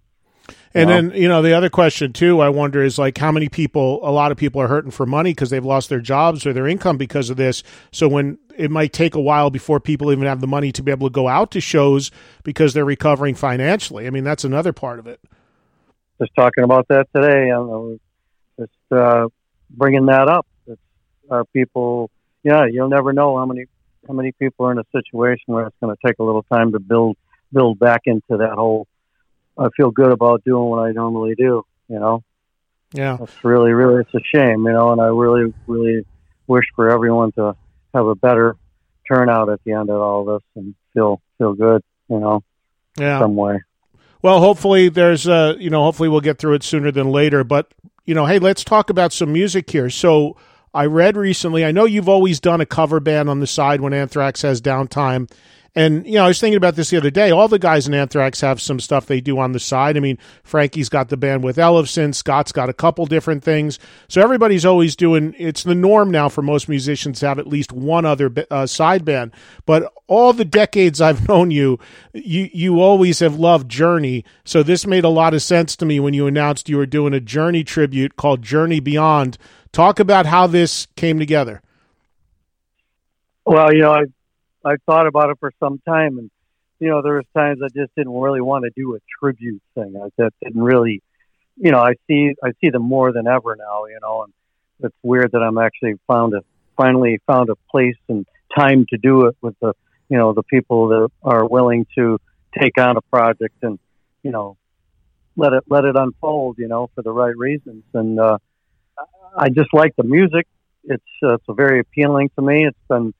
And 0.75 0.89
then, 0.89 1.11
you 1.11 1.27
know, 1.27 1.41
the 1.43 1.53
other 1.53 1.69
question 1.69 2.13
too, 2.13 2.41
I 2.41 2.49
wonder 2.49 2.83
is 2.83 2.97
like 2.97 3.17
how 3.17 3.31
many 3.31 3.47
people, 3.47 3.99
a 4.01 4.09
lot 4.09 4.31
of 4.31 4.37
people 4.37 4.59
are 4.59 4.67
hurting 4.67 4.91
for 4.91 5.05
money 5.05 5.31
because 5.31 5.51
they've 5.51 5.63
lost 5.63 5.89
their 5.89 5.99
jobs 5.99 6.45
or 6.47 6.53
their 6.53 6.67
income 6.67 6.97
because 6.97 7.29
of 7.29 7.37
this. 7.37 7.61
So 7.91 8.07
when 8.07 8.39
it 8.57 8.71
might 8.71 8.91
take 8.91 9.13
a 9.13 9.21
while 9.21 9.51
before 9.51 9.79
people 9.79 10.11
even 10.11 10.25
have 10.25 10.41
the 10.41 10.47
money 10.47 10.71
to 10.71 10.81
be 10.81 10.91
able 10.91 11.07
to 11.09 11.13
go 11.13 11.27
out 11.27 11.51
to 11.51 11.61
shows 11.61 12.09
because 12.43 12.73
they're 12.73 12.85
recovering 12.85 13.35
financially. 13.35 14.07
I 14.07 14.09
mean, 14.09 14.23
that's 14.23 14.43
another 14.43 14.73
part 14.73 14.97
of 14.97 15.05
it. 15.05 15.19
Just 16.19 16.31
talking 16.35 16.63
about 16.63 16.87
that 16.87 17.07
today. 17.15 17.49
I'm 17.49 17.99
just 18.59 18.71
uh, 18.91 19.27
bringing 19.69 20.07
that 20.07 20.27
up. 20.27 20.47
It's, 20.65 20.81
are 21.29 21.45
people, 21.45 22.09
yeah, 22.43 22.65
you'll 22.65 22.89
never 22.89 23.13
know 23.13 23.37
how 23.37 23.45
many, 23.45 23.65
how 24.07 24.13
many 24.13 24.31
people 24.31 24.65
are 24.65 24.71
in 24.71 24.79
a 24.79 24.85
situation 24.91 25.53
where 25.53 25.67
it's 25.67 25.75
going 25.81 25.95
to 25.95 26.07
take 26.07 26.17
a 26.19 26.23
little 26.23 26.43
time 26.51 26.71
to 26.71 26.79
build, 26.79 27.17
build 27.51 27.77
back 27.77 28.01
into 28.05 28.37
that 28.37 28.53
whole 28.55 28.87
I 29.57 29.69
feel 29.75 29.91
good 29.91 30.11
about 30.11 30.43
doing 30.43 30.69
what 30.69 30.79
I 30.79 30.91
normally 30.91 31.35
do. 31.35 31.65
You 31.87 31.99
know. 31.99 32.23
Yeah. 32.93 33.17
It's 33.19 33.43
really, 33.43 33.71
really, 33.71 34.01
it's 34.01 34.13
a 34.13 34.19
shame, 34.33 34.65
you 34.65 34.71
know, 34.71 34.91
and 34.91 35.01
I 35.01 35.07
really, 35.07 35.51
really 35.65 36.05
wish 36.45 36.65
for 36.75 36.91
everyone 36.91 37.31
to 37.33 37.55
have 37.93 38.05
a 38.05 38.15
better 38.15 38.55
turnout 39.07 39.49
at 39.49 39.59
the 39.63 39.73
end 39.73 39.89
of 39.89 39.99
all 39.99 40.25
this 40.25 40.43
and 40.55 40.75
feel 40.93 41.19
feel 41.37 41.53
good, 41.53 41.81
you 42.07 42.19
know, 42.19 42.43
yeah. 42.97 43.19
some 43.19 43.35
way. 43.35 43.61
Well, 44.21 44.39
hopefully 44.39 44.89
there's 44.89 45.27
uh 45.27 45.55
you 45.59 45.69
know, 45.69 45.83
hopefully 45.83 46.07
we'll 46.07 46.21
get 46.21 46.37
through 46.37 46.53
it 46.53 46.63
sooner 46.63 46.91
than 46.91 47.09
later. 47.09 47.43
But, 47.43 47.73
you 48.05 48.13
know, 48.13 48.27
hey, 48.27 48.39
let's 48.39 48.63
talk 48.63 48.89
about 48.91 49.11
some 49.11 49.33
music 49.33 49.69
here. 49.71 49.89
So 49.89 50.37
I 50.73 50.85
read 50.85 51.17
recently, 51.17 51.65
I 51.65 51.71
know 51.71 51.85
you've 51.85 52.09
always 52.09 52.39
done 52.39 52.61
a 52.61 52.65
cover 52.65 52.99
band 52.99 53.29
on 53.29 53.39
the 53.39 53.47
side 53.47 53.81
when 53.81 53.93
Anthrax 53.93 54.43
has 54.43 54.61
downtime. 54.61 55.31
And, 55.75 56.05
you 56.05 56.13
know, 56.13 56.25
I 56.25 56.27
was 56.27 56.39
thinking 56.39 56.57
about 56.57 56.75
this 56.75 56.91
the 56.91 56.97
other 56.97 57.09
day. 57.09 57.31
All 57.31 57.47
the 57.47 57.57
guys 57.57 57.87
in 57.87 57.95
Anthrax 57.95 58.41
have 58.41 58.61
some 58.61 58.79
stuff 58.79 59.07
they 59.07 59.19
do 59.19 59.39
on 59.39 59.53
the 59.53 59.59
side. 59.59 59.97
I 59.97 60.01
mean, 60.01 60.19
Frankie's 60.43 60.87
got 60.87 61.09
the 61.09 61.17
band 61.17 61.43
with 61.43 61.57
Ellefson, 61.57 62.13
Scott's 62.13 62.51
got 62.51 62.69
a 62.69 62.73
couple 62.73 63.07
different 63.07 63.43
things. 63.43 63.79
So 64.07 64.21
everybody's 64.21 64.65
always 64.65 64.95
doing, 64.95 65.33
it's 65.39 65.63
the 65.63 65.73
norm 65.73 66.11
now 66.11 66.29
for 66.29 66.43
most 66.43 66.69
musicians 66.69 67.21
to 67.21 67.27
have 67.27 67.39
at 67.39 67.47
least 67.47 67.71
one 67.71 68.05
other 68.05 68.31
uh, 68.51 68.67
side 68.67 69.03
band. 69.03 69.33
But 69.65 69.91
all 70.05 70.31
the 70.31 70.45
decades 70.45 71.01
I've 71.01 71.27
known 71.27 71.49
you, 71.49 71.79
you, 72.13 72.51
you 72.53 72.79
always 72.79 73.19
have 73.19 73.39
loved 73.39 73.67
Journey. 73.69 74.25
So 74.45 74.61
this 74.61 74.85
made 74.85 75.03
a 75.03 75.09
lot 75.09 75.33
of 75.33 75.41
sense 75.41 75.75
to 75.77 75.85
me 75.85 75.99
when 75.99 76.13
you 76.13 76.27
announced 76.27 76.69
you 76.69 76.77
were 76.77 76.85
doing 76.85 77.15
a 77.15 77.19
Journey 77.19 77.63
tribute 77.63 78.15
called 78.15 78.43
Journey 78.43 78.79
Beyond. 78.79 79.39
Talk 79.71 79.99
about 79.99 80.27
how 80.27 80.45
this 80.45 80.85
came 80.95 81.17
together. 81.17 81.63
Well, 83.45 83.73
you 83.73 83.81
know, 83.81 83.91
I 83.91 84.03
I've 84.65 84.81
thought 84.85 85.07
about 85.07 85.29
it 85.29 85.37
for 85.39 85.51
some 85.59 85.79
time, 85.85 86.17
and 86.17 86.31
you 86.79 86.89
know, 86.89 87.01
there 87.01 87.15
was 87.15 87.25
times 87.35 87.59
I 87.63 87.67
just 87.67 87.93
didn't 87.95 88.13
really 88.13 88.41
want 88.41 88.65
to 88.65 88.71
do 88.75 88.95
a 88.95 88.99
tribute 89.19 89.61
thing. 89.75 89.95
I 89.95 90.09
just 90.21 90.35
didn't 90.43 90.61
really, 90.61 91.01
you 91.57 91.71
know, 91.71 91.79
I 91.79 91.93
see 92.07 92.33
I 92.43 92.51
see 92.61 92.69
them 92.69 92.83
more 92.83 93.11
than 93.11 93.27
ever 93.27 93.55
now. 93.55 93.85
You 93.85 93.99
know, 94.01 94.23
and 94.23 94.33
it's 94.79 94.95
weird 95.03 95.31
that 95.31 95.39
I'm 95.39 95.57
actually 95.57 95.95
found 96.07 96.33
a 96.33 96.43
finally 96.75 97.19
found 97.27 97.49
a 97.49 97.55
place 97.69 97.97
and 98.09 98.25
time 98.57 98.85
to 98.89 98.97
do 98.97 99.27
it 99.27 99.35
with 99.41 99.55
the 99.61 99.73
you 100.09 100.17
know 100.17 100.33
the 100.33 100.43
people 100.43 100.89
that 100.89 101.09
are 101.23 101.47
willing 101.47 101.85
to 101.95 102.19
take 102.59 102.77
on 102.77 102.97
a 102.97 103.01
project 103.01 103.55
and 103.61 103.79
you 104.21 104.31
know 104.31 104.57
let 105.35 105.53
it 105.53 105.63
let 105.69 105.85
it 105.85 105.95
unfold 105.95 106.57
you 106.57 106.67
know 106.67 106.89
for 106.93 107.01
the 107.01 107.11
right 107.11 107.35
reasons 107.35 107.83
and 107.93 108.19
uh 108.19 108.37
i 109.37 109.49
just 109.49 109.73
like 109.73 109.95
the 109.95 110.03
music 110.03 110.47
it's 110.83 111.03
uh, 111.23 111.35
it's 111.35 111.45
very 111.49 111.79
appealing 111.79 112.29
to 112.35 112.41
me 112.41 112.65
it's 112.65 112.77
been 112.89 113.13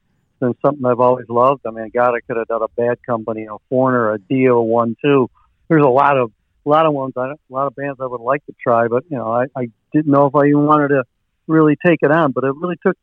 been 0.44 0.56
something 0.66 0.86
I've 0.86 1.00
always 1.00 1.28
loved. 1.30 1.62
I 1.66 1.72
mean, 1.72 1.90
God, 1.94 2.14
I 2.16 2.20
could 2.28 2.38
have 2.38 2.48
done 2.48 2.62
a 2.62 2.68
bad 2.68 2.98
company, 3.06 3.46
a 3.46 3.58
Foreigner, 3.70 4.14
a 4.14 4.20
Dio 4.20 4.62
one 4.62 4.96
too. 5.02 5.30
There's 5.70 5.84
a 5.84 5.90
lot 5.90 6.18
of 6.18 6.32
a 6.66 6.70
lot 6.70 6.86
of 6.86 6.94
ones, 6.94 7.14
I, 7.18 7.32
a 7.32 7.36
lot 7.50 7.68
of 7.68 7.76
bands 7.76 8.00
I 8.02 8.06
would 8.06 8.22
like 8.22 8.46
to 8.46 8.54
try, 8.62 8.88
but 8.88 9.04
you 9.10 9.18
know, 9.18 9.32
I, 9.32 9.46
I 9.56 9.68
didn't 9.92 10.12
know 10.12 10.28
if 10.28 10.36
I 10.36 10.48
even 10.48 10.66
wanted 10.66 10.90
to 10.90 11.04
really 11.48 11.78
take 11.86 12.00
it 12.02 12.12
on. 12.12 12.32
But 12.32 12.44
it 12.44 12.54
really 12.56 12.78
took 12.86 12.98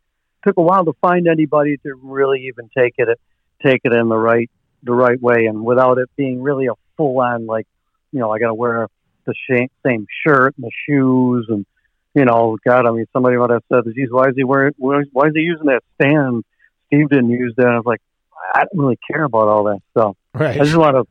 took 0.47 0.57
a 0.57 0.62
while 0.62 0.84
to 0.84 0.93
find 1.01 1.26
anybody 1.28 1.76
to 1.78 1.95
really 1.95 2.47
even 2.49 2.70
take 2.76 2.95
it 2.99 3.09
take 3.64 3.80
it 3.84 3.93
in 3.93 4.09
the 4.09 4.16
right 4.16 4.51
the 4.82 4.93
right 4.93 5.20
way, 5.20 5.47
and 5.47 5.64
without 5.64 5.99
it 5.99 6.11
being 6.16 6.43
really 6.43 6.66
a 6.66 6.74
full 6.97 7.18
on 7.20 7.47
like, 7.47 7.66
you 8.12 8.20
know, 8.20 8.30
I 8.30 8.38
got 8.38 8.49
to 8.49 8.55
wear 8.55 8.88
the 9.26 9.34
same 9.86 10.07
shirt 10.26 10.55
and 10.57 10.64
the 10.64 10.70
shoes 10.86 11.47
and 11.49 11.64
you 12.12 12.24
know, 12.24 12.59
God, 12.66 12.86
I 12.88 12.91
mean, 12.91 13.07
somebody 13.12 13.36
might 13.36 13.51
have 13.51 13.62
said, 13.72 13.84
"Geez, 13.95 14.09
why 14.11 14.28
is 14.28 14.34
he 14.36 14.43
wearing? 14.43 14.74
Why 14.78 15.26
is 15.28 15.32
he 15.32 15.43
using 15.43 15.66
that 15.66 15.84
stand 15.95 16.45
Steve 16.91 17.09
didn't 17.09 17.30
use 17.30 17.55
that. 17.57 17.66
I 17.66 17.76
was 17.76 17.86
like, 17.86 18.03
I 18.55 18.64
don't 18.64 18.82
really 18.82 18.99
care 19.11 19.24
about 19.24 19.49
all 19.49 19.64
that 19.64 19.80
stuff. 19.93 20.16
Right. 20.34 20.61
I 20.61 20.64
just 20.64 20.76
want 20.76 20.97
to, 20.97 21.05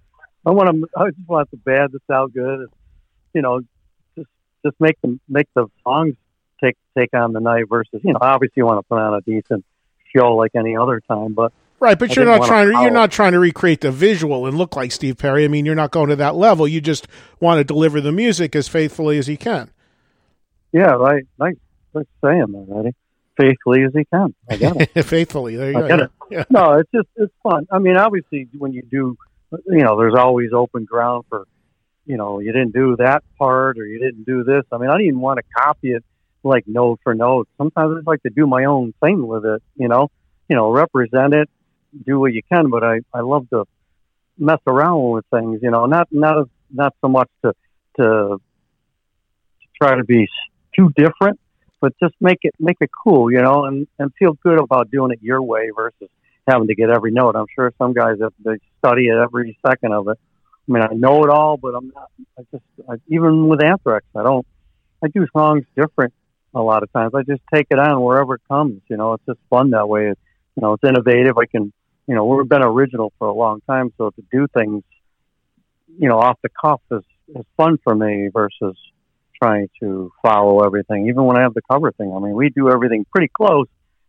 I 0.46 0.52
want 0.52 0.70
to, 0.70 0.88
I 0.98 1.10
just 1.10 1.28
want 1.28 1.50
the 1.52 1.58
band 1.58 1.94
to 1.94 2.00
sound 2.08 2.34
good. 2.34 2.60
And, 2.60 2.70
you 3.34 3.42
know, 3.42 3.62
just 4.16 4.30
just 4.66 4.76
make 4.80 5.00
them 5.02 5.20
make 5.30 5.48
the 5.56 5.68
songs 5.84 6.16
take 6.62 6.76
take 6.98 7.14
on 7.14 7.34
the 7.34 7.40
night 7.40 7.66
versus 7.70 8.02
you 8.04 8.12
know 8.12 8.20
obviously 8.22 8.56
you 8.58 8.66
want 8.66 8.80
to 8.80 8.84
put 8.84 9.00
on 9.00 9.14
a 9.14 9.22
decent 9.22 9.64
show 10.16 10.36
like 10.36 10.52
any 10.56 10.76
other 10.76 11.02
time, 11.02 11.34
but 11.34 11.54
Right, 11.82 11.98
but 11.98 12.12
I 12.12 12.14
you're 12.16 12.26
not 12.26 12.46
trying 12.46 12.70
to 12.72 12.82
you're 12.82 12.92
not 12.92 13.10
trying 13.10 13.32
to 13.32 13.40
recreate 13.40 13.80
the 13.80 13.92
visual 13.92 14.46
and 14.46 14.58
look 14.58 14.76
like 14.76 14.92
Steve 14.92 15.18
Perry. 15.18 15.46
I 15.46 15.48
mean, 15.48 15.66
you're 15.66 15.76
not 15.76 15.92
going 15.92 16.10
to 16.10 16.16
that 16.18 16.36
level. 16.36 16.68
You 16.68 16.82
just 16.82 17.08
want 17.40 17.60
to 17.60 17.64
deliver 17.64 18.02
the 18.02 18.12
music 18.12 18.54
as 18.54 18.68
faithfully 18.68 19.18
as 19.18 19.30
you 19.30 19.38
can. 19.38 19.72
Yeah, 20.74 20.92
right. 20.92 21.24
Nice, 21.40 21.56
nice 21.94 22.06
saying 22.22 22.48
that, 22.52 22.80
Eddie 22.80 22.96
faithfully 23.40 23.84
as 23.84 23.92
he 23.94 24.06
can. 24.06 24.36
I 24.50 24.58
get 24.58 24.96
it. 24.96 25.04
faithfully, 25.06 25.56
there 25.56 25.72
you 25.72 25.78
I 25.78 25.82
go. 25.82 25.88
Get 25.88 26.00
it. 26.02 26.12
Yeah. 26.30 26.44
No, 26.50 26.74
it's 26.74 26.92
just 26.94 27.08
it's 27.16 27.34
fun. 27.42 27.68
I 27.72 27.80
mean, 27.80 27.98
obviously, 27.98 28.48
when 28.58 28.74
you 28.74 28.84
do, 28.84 29.18
you 29.52 29.84
know, 29.84 29.98
there's 29.98 30.16
always 30.16 30.52
open 30.54 30.86
ground 30.86 31.26
for, 31.30 31.48
you 32.06 32.18
know, 32.18 32.40
you 32.40 32.52
didn't 32.52 32.74
do 32.74 32.98
that 32.98 33.24
part 33.38 33.80
or 33.80 33.86
you 33.86 34.00
didn't 34.00 34.26
do 34.26 34.44
this. 34.44 34.64
I 34.72 34.78
mean, 34.78 34.90
I 34.90 34.94
didn't 34.94 35.08
even 35.08 35.22
want 35.22 35.38
to 35.38 35.44
copy 35.56 35.94
it 35.94 36.04
like 36.44 36.68
note 36.68 37.00
for 37.04 37.16
note. 37.16 37.48
Sometimes 37.58 37.92
I 37.92 37.96
just 37.96 38.08
like 38.08 38.24
to 38.24 38.30
do 38.30 38.46
my 38.46 38.66
own 38.66 38.94
thing 39.02 39.26
with 39.26 39.46
it. 39.46 39.64
You 39.76 39.88
know, 39.88 40.12
you 40.50 40.56
know, 40.56 40.72
represent 40.72 41.34
it, 41.34 41.50
do 42.06 42.20
what 42.20 42.34
you 42.34 42.42
can. 42.52 42.70
But 42.70 42.84
I 42.84 43.00
I 43.14 43.22
love 43.22 43.50
to 43.52 43.66
mess 44.38 44.60
around 44.68 45.12
with 45.12 45.26
things. 45.32 45.62
You 45.64 45.72
know, 45.72 45.86
not 45.86 46.10
not 46.12 46.50
not 46.72 46.94
so 47.02 47.08
much 47.08 47.30
to 47.44 47.54
to, 47.98 48.04
to 48.04 48.40
try 49.82 49.96
to 49.96 50.04
be 50.04 50.28
too 50.76 50.92
different 50.96 51.40
but 51.82 51.94
just 52.02 52.16
make 52.20 52.40
it 52.42 52.54
make 52.60 52.78
it 52.82 52.90
cool, 53.04 53.32
you 53.32 53.42
know, 53.42 53.66
and 53.66 53.88
and 53.98 54.12
feel 54.18 54.34
good 54.44 54.60
about 54.60 54.92
doing 54.92 55.12
it 55.12 55.20
your 55.22 55.42
way 55.42 55.70
versus 55.76 56.10
having 56.48 56.68
to 56.68 56.76
get 56.76 56.90
every 56.90 57.12
note. 57.12 57.36
I'm 57.36 57.46
sure 57.54 57.74
some 57.78 57.94
guys 57.94 58.18
have, 58.22 58.34
they 58.44 58.58
study 58.80 59.08
it 59.08 59.16
every 59.16 59.58
second 59.66 59.94
of 59.94 60.08
it. 60.08 60.18
I 60.68 60.72
mean, 60.72 60.84
I 60.84 60.94
know 60.94 61.24
it 61.24 61.30
all, 61.30 61.58
but 61.58 61.76
I'm 61.76 61.92
not. 61.94 62.10
I 62.38 62.44
just 62.52 62.64
I, 62.90 62.96
even 63.08 63.48
with 63.48 63.64
Anthrax, 63.64 64.06
I 64.16 64.24
don't. 64.24 64.46
I 65.04 65.08
do 65.08 65.26
songs 65.36 65.64
different 65.76 66.14
a 66.54 66.62
lot 66.62 66.84
of 66.84 66.92
times. 66.92 67.14
I 67.16 67.24
just 67.24 67.42
take 67.54 67.68
it 67.70 67.80
on 67.80 68.02
wherever 68.02 68.36
it 68.36 68.42
comes. 68.50 68.82
You 68.90 68.98
know, 68.98 69.14
it's 69.14 69.26
just 69.26 69.40
fun 69.50 69.72
that 69.72 69.88
way. 69.88 70.10
It, 70.10 70.20
you 70.56 70.62
know, 70.62 70.74
it's 70.74 70.84
innovative. 70.84 71.38
I 71.38 71.46
can, 71.46 71.72
you 72.08 72.16
know, 72.16 72.26
we've 72.26 72.50
been 72.50 72.64
original 72.64 73.14
for 73.18 73.28
a 73.28 73.34
long 73.34 73.62
time, 73.62 73.94
so 73.98 74.10
to 74.10 74.24
do 74.32 74.48
things, 74.54 74.84
you 75.98 76.10
know, 76.10 76.20
off 76.20 76.38
the 76.44 76.50
cuff 76.50 76.82
is 76.92 77.04
is 77.36 77.46
fun 77.58 77.78
for 77.84 77.96
me 77.96 78.30
versus 78.34 78.76
trying 79.42 79.70
to 79.82 80.12
follow 80.22 80.64
everything. 80.64 81.08
Even 81.08 81.24
when 81.24 81.38
I 81.38 81.42
have 81.42 81.54
the 81.54 81.62
cover 81.70 81.92
thing, 81.92 82.14
I 82.14 82.20
mean, 82.20 82.34
we 82.34 82.50
do 82.50 82.70
everything 82.70 83.06
pretty 83.12 83.32
close, 83.34 83.68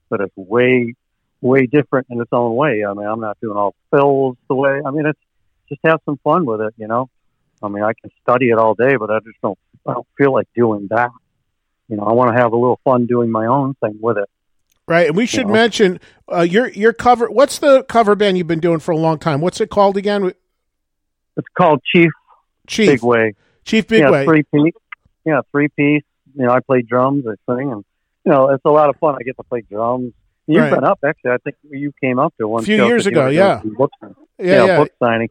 but 0.08 0.20
it's 0.20 0.36
way, 0.36 0.94
way 1.40 1.66
different 1.66 2.08
in 2.10 2.20
its 2.20 2.30
own 2.32 2.54
way. 2.56 2.84
I 2.84 2.92
mean, 2.94 3.06
I'm 3.06 3.20
not 3.20 3.38
doing 3.40 3.56
all 3.56 3.74
fills 3.90 4.36
the 4.48 4.54
way. 4.54 4.80
I 4.84 4.90
mean, 4.90 5.06
it's 5.06 5.18
just 5.68 5.80
have 5.84 6.00
some 6.04 6.18
fun 6.22 6.44
with 6.44 6.60
it, 6.60 6.74
you 6.76 6.88
know. 6.88 7.08
I 7.62 7.68
mean, 7.68 7.82
I 7.82 7.92
can 8.00 8.10
study 8.22 8.50
it 8.50 8.58
all 8.58 8.74
day, 8.74 8.96
but 8.96 9.10
I 9.10 9.20
just 9.20 9.40
don't. 9.42 9.58
I 9.86 9.94
don't 9.94 10.06
feel 10.18 10.32
like 10.32 10.48
doing 10.54 10.88
that. 10.90 11.10
You 11.88 11.96
know, 11.96 12.04
I 12.04 12.12
want 12.12 12.34
to 12.34 12.40
have 12.40 12.52
a 12.52 12.56
little 12.56 12.80
fun 12.84 13.06
doing 13.06 13.30
my 13.30 13.46
own 13.46 13.74
thing 13.74 13.98
with 14.00 14.18
it. 14.18 14.28
Right, 14.86 15.08
and 15.08 15.16
we 15.16 15.26
should 15.26 15.42
you 15.42 15.46
know? 15.46 15.52
mention 15.52 16.00
uh, 16.32 16.40
your 16.40 16.68
your 16.70 16.92
cover. 16.92 17.30
What's 17.30 17.58
the 17.58 17.84
cover 17.84 18.14
band 18.14 18.38
you've 18.38 18.46
been 18.46 18.60
doing 18.60 18.80
for 18.80 18.92
a 18.92 18.96
long 18.96 19.18
time? 19.18 19.40
What's 19.40 19.60
it 19.60 19.70
called 19.70 19.96
again? 19.96 20.32
It's 21.36 21.48
called 21.56 21.80
Chief. 21.84 22.10
Chief 22.66 22.88
Big 22.88 23.02
Way. 23.02 23.34
Chief 23.64 23.86
Big 23.86 24.04
Way. 24.04 24.20
Yeah, 24.20 24.24
three 24.24 24.72
yeah, 25.24 25.40
three 25.52 25.68
piece. 25.68 26.04
You 26.34 26.46
know, 26.46 26.52
I 26.52 26.60
play 26.60 26.82
drums, 26.82 27.24
I 27.26 27.34
sing, 27.52 27.72
and 27.72 27.84
you 28.24 28.32
know, 28.32 28.50
it's 28.50 28.64
a 28.64 28.70
lot 28.70 28.88
of 28.88 28.96
fun. 28.96 29.16
I 29.18 29.22
get 29.22 29.36
to 29.36 29.42
play 29.42 29.62
drums. 29.62 30.12
You've 30.46 30.62
right. 30.62 30.74
been 30.74 30.84
up 30.84 30.98
actually. 31.04 31.32
I 31.32 31.38
think 31.38 31.56
you 31.70 31.92
came 32.00 32.18
up 32.18 32.34
to 32.38 32.48
one 32.48 32.62
a 32.62 32.66
few 32.66 32.84
years 32.86 33.06
ago. 33.06 33.28
Yeah. 33.28 33.60
Book, 33.64 33.92
yeah, 34.38 34.64
yeah, 34.64 34.76
book 34.78 34.90
signing. 34.98 35.28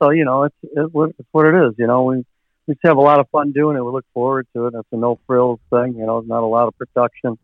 So 0.00 0.10
you 0.10 0.24
know, 0.24 0.44
it's, 0.44 0.56
it's 0.62 1.28
what 1.32 1.46
it 1.46 1.66
is. 1.66 1.74
You 1.78 1.86
know, 1.86 2.04
we 2.04 2.24
we 2.66 2.76
have 2.84 2.96
a 2.96 3.00
lot 3.00 3.20
of 3.20 3.28
fun 3.30 3.52
doing 3.52 3.76
it. 3.76 3.84
We 3.84 3.90
look 3.90 4.06
forward 4.14 4.46
to 4.54 4.66
it. 4.66 4.74
It's 4.74 4.88
a 4.92 4.96
no 4.96 5.18
frills 5.26 5.60
thing, 5.70 5.94
you 5.96 6.06
know. 6.06 6.18
it's 6.18 6.28
Not 6.28 6.42
a 6.42 6.46
lot 6.46 6.68
of 6.68 6.76
production. 6.76 7.38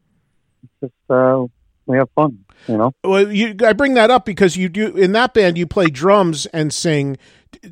It's 0.63 0.73
just 0.81 1.11
uh, 1.11 1.47
we 1.87 1.97
have 1.97 2.09
fun, 2.15 2.45
you 2.67 2.77
know. 2.77 2.93
Well, 3.03 3.33
you, 3.33 3.55
I 3.65 3.73
bring 3.73 3.95
that 3.95 4.11
up 4.11 4.25
because 4.25 4.57
you 4.57 4.69
do 4.69 4.97
in 4.97 5.13
that 5.13 5.35
band 5.35 5.59
you 5.59 5.67
play 5.67 5.87
drums 5.87 6.47
and 6.47 6.73
sing. 6.73 7.17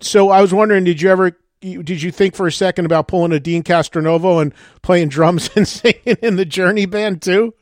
So 0.01 0.31
I 0.31 0.41
was 0.41 0.53
wondering, 0.53 0.85
did 0.85 1.01
you 1.01 1.11
ever 1.11 1.39
did 1.75 2.03
you 2.03 2.11
think 2.11 2.35
for 2.35 2.47
a 2.47 2.53
second 2.53 2.85
about 2.85 3.09
pulling 3.09 3.33
a 3.33 3.41
Deen 3.41 3.63
Castronovo 3.63 4.41
and 4.41 4.55
playing 4.83 5.09
drums 5.09 5.51
and 5.57 5.67
singing 5.67 6.17
in 6.23 6.37
the 6.37 6.45
Journey 6.45 6.87
band 6.87 7.23
too? 7.23 7.55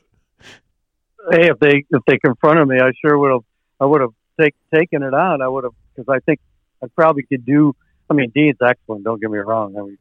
Hey, 1.31 1.49
if 1.49 1.59
they 1.59 1.85
if 1.89 2.03
they 2.05 2.17
confronted 2.17 2.67
me, 2.67 2.77
I 2.79 2.91
sure 3.01 3.17
would 3.17 3.31
have. 3.31 3.43
I 3.79 3.85
would 3.85 4.01
have 4.01 4.11
take, 4.39 4.55
taken 4.73 5.03
it 5.03 5.13
on. 5.13 5.41
I 5.41 5.47
would 5.47 5.63
have 5.63 5.73
because 5.95 6.07
I 6.09 6.19
think 6.19 6.39
I 6.83 6.87
probably 6.95 7.23
could 7.23 7.45
do. 7.45 7.75
I 8.09 8.13
mean, 8.13 8.31
Deen's 8.33 8.57
excellent. 8.65 9.03
Don't 9.03 9.19
get 9.19 9.31
me 9.31 9.39
wrong. 9.39 9.75
I 9.77 9.81
mean, 9.81 9.97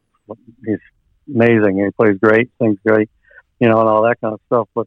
he's 0.64 0.78
amazing. 1.32 1.82
He 1.82 1.90
plays 1.90 2.18
great, 2.18 2.50
sings 2.60 2.78
great, 2.86 3.08
you 3.58 3.68
know, 3.68 3.80
and 3.80 3.88
all 3.88 4.02
that 4.02 4.20
kind 4.20 4.34
of 4.34 4.40
stuff. 4.46 4.68
But 4.74 4.86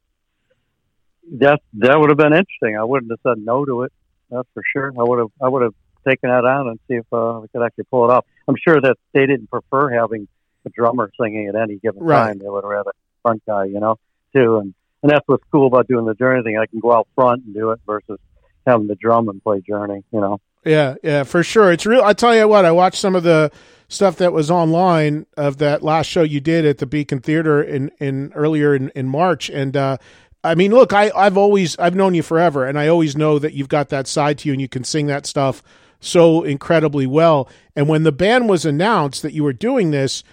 that 1.40 1.60
that 1.74 2.00
would 2.00 2.10
have 2.10 2.18
been 2.18 2.34
interesting. 2.34 2.78
I 2.78 2.84
wouldn't 2.84 3.12
have 3.12 3.20
said 3.24 3.44
no 3.44 3.66
to 3.66 3.84
it. 3.84 3.92
That's 4.30 4.48
for 4.54 4.64
sure. 4.74 4.94
I 4.98 5.04
would 5.04 5.20
have. 5.20 5.32
I 5.42 5.50
would 5.50 5.64
have 5.64 5.74
taken 6.08 6.30
that 6.30 6.46
on 6.46 6.68
and 6.70 6.80
see 6.88 6.96
if 6.96 7.06
uh, 7.12 7.40
we 7.42 7.48
could 7.50 7.64
actually 7.66 7.86
pull 7.92 8.06
it 8.06 8.12
off. 8.14 8.26
I'm 8.48 8.56
sure 8.66 8.80
that 8.80 8.96
they 9.14 9.26
didn't 9.26 9.50
prefer 9.50 9.90
having 9.90 10.28
a 10.66 10.70
drummer 10.70 11.12
singing 11.20 11.48
at 11.48 11.56
any 11.56 11.78
given 11.78 12.02
Right. 12.04 12.28
time. 12.28 12.40
They 12.40 12.50
would 12.50 12.64
rather 12.64 12.92
front 13.22 13.42
guy, 13.46 13.66
you 13.66 13.80
know, 13.80 13.98
too. 14.36 14.58
And 14.58 14.74
and 15.04 15.12
that's 15.12 15.28
what's 15.28 15.44
cool 15.52 15.68
about 15.68 15.88
doing 15.88 16.06
the 16.06 16.16
Journey 16.16 16.42
thing. 16.44 16.58
I 16.58 16.66
can 16.66 16.80
go 16.80 16.92
out 16.92 17.08
front 17.16 17.44
and 17.46 17.54
do 17.54 17.72
it 17.72 17.80
versus 17.86 18.20
having 18.66 18.88
the 18.88 18.96
drum 18.96 19.30
and 19.30 19.44
play 19.44 19.62
Journey. 19.62 20.04
You 20.12 20.22
know. 20.22 20.40
Yeah, 20.66 20.96
yeah, 21.04 21.24
for 21.24 21.44
sure. 21.44 21.72
It's 21.72 21.86
real. 21.86 22.02
I 22.02 22.14
tell 22.14 22.36
you 22.36 22.48
what, 22.48 22.66
I 22.66 22.72
watched 22.72 22.98
some 23.00 23.16
of 23.16 23.24
the 23.24 23.52
stuff 23.88 24.18
that 24.18 24.34
was 24.34 24.52
online 24.52 25.26
of 25.38 25.58
that 25.58 25.82
last 25.82 26.08
show 26.08 26.24
you 26.24 26.42
did 26.42 26.66
at 26.66 26.80
the 26.80 26.86
Beacon 26.86 27.20
Theater 27.20 27.62
in 27.62 27.92
in 28.00 28.34
earlier 28.34 28.76
in, 28.76 28.90
in 28.96 29.08
March, 29.08 29.50
and 29.50 29.78
uh, 29.78 29.98
I 30.44 30.56
mean, 30.56 30.72
look, 30.72 30.92
I 30.94 31.12
I've 31.16 31.38
always 31.38 31.78
I've 31.78 31.96
known 31.96 32.14
you 32.16 32.24
forever, 32.24 32.66
and 32.66 32.78
I 32.78 32.88
always 32.88 33.16
know 33.16 33.40
that 33.40 33.54
you've 33.54 33.70
got 33.70 33.90
that 33.90 34.08
side 34.08 34.40
to 34.40 34.50
you, 34.50 34.54
and 34.54 34.62
you 34.62 34.68
can 34.68 34.84
sing 34.84 35.08
that 35.08 35.26
stuff 35.26 35.62
so 36.00 36.44
incredibly 36.44 37.08
well. 37.08 37.50
And 37.76 37.88
when 37.88 38.04
the 38.04 38.12
band 38.12 38.50
was 38.50 38.66
announced 38.66 39.22
that 39.22 39.34
you 39.34 39.44
were 39.44 39.54
doing 39.54 39.92
this 39.92 40.24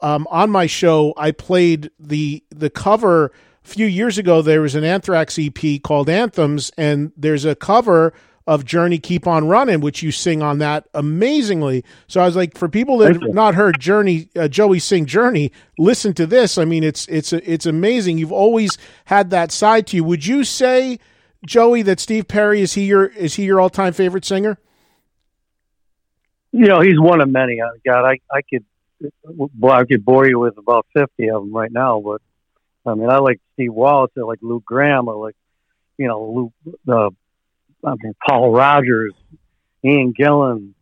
um, 0.00 0.26
on 0.30 0.50
my 0.50 0.66
show, 0.66 1.14
I 1.16 1.30
played 1.32 1.90
the 1.98 2.42
the 2.50 2.70
cover. 2.70 3.32
A 3.64 3.68
few 3.68 3.86
years 3.86 4.18
ago, 4.18 4.42
there 4.42 4.60
was 4.60 4.74
an 4.74 4.82
Anthrax 4.82 5.38
EP 5.38 5.80
called 5.84 6.08
Anthems, 6.08 6.72
and 6.76 7.12
there's 7.16 7.44
a 7.44 7.54
cover 7.54 8.12
of 8.46 8.64
Journey 8.64 8.98
Keep 8.98 9.26
On 9.26 9.46
Running, 9.46 9.80
which 9.80 10.02
you 10.02 10.10
sing 10.10 10.42
on 10.42 10.58
that 10.58 10.88
amazingly. 10.94 11.84
So 12.08 12.20
I 12.20 12.26
was 12.26 12.34
like, 12.34 12.58
for 12.58 12.68
people 12.68 12.98
that 12.98 13.12
have 13.12 13.34
not 13.34 13.54
heard 13.54 13.78
Journey, 13.78 14.28
uh, 14.34 14.48
Joey 14.48 14.78
sing 14.78 15.06
Journey, 15.06 15.52
listen 15.78 16.12
to 16.14 16.26
this. 16.26 16.58
I 16.58 16.64
mean, 16.64 16.82
it's 16.82 17.06
it's 17.08 17.32
it's 17.32 17.66
amazing. 17.66 18.18
You've 18.18 18.32
always 18.32 18.76
had 19.06 19.30
that 19.30 19.52
side 19.52 19.86
to 19.88 19.96
you. 19.96 20.04
Would 20.04 20.26
you 20.26 20.44
say, 20.44 20.98
Joey, 21.46 21.82
that 21.82 22.00
Steve 22.00 22.26
Perry 22.26 22.60
is 22.60 22.74
he 22.74 22.84
your 22.84 23.06
is 23.06 23.34
he 23.34 23.44
your 23.44 23.60
all 23.60 23.70
time 23.70 23.92
favorite 23.92 24.24
singer? 24.24 24.58
You 26.52 26.66
know, 26.66 26.80
he's 26.80 27.00
one 27.00 27.20
of 27.20 27.28
many. 27.28 27.60
Uh, 27.60 27.70
God, 27.84 28.04
I 28.04 28.18
I 28.30 28.42
could 28.42 28.64
well, 29.24 29.72
I 29.72 29.84
could 29.84 30.04
bore 30.04 30.28
you 30.28 30.38
with 30.38 30.58
about 30.58 30.86
fifty 30.94 31.28
of 31.28 31.42
them 31.42 31.52
right 31.52 31.72
now, 31.72 32.00
but 32.00 32.20
I 32.84 32.94
mean, 32.94 33.08
I 33.08 33.18
like 33.18 33.40
Steve 33.54 33.72
Walsh, 33.72 34.10
I 34.16 34.20
like 34.20 34.38
Lou 34.42 34.62
Gramm, 34.64 35.08
I 35.08 35.12
like 35.12 35.36
you 35.98 36.08
know 36.08 36.52
Lou, 36.64 36.74
the 36.84 37.10
I 37.84 37.94
mean 38.02 38.14
Paul 38.26 38.52
Rodgers, 38.52 39.14
Ian 39.84 40.12
Gillan, 40.18 40.74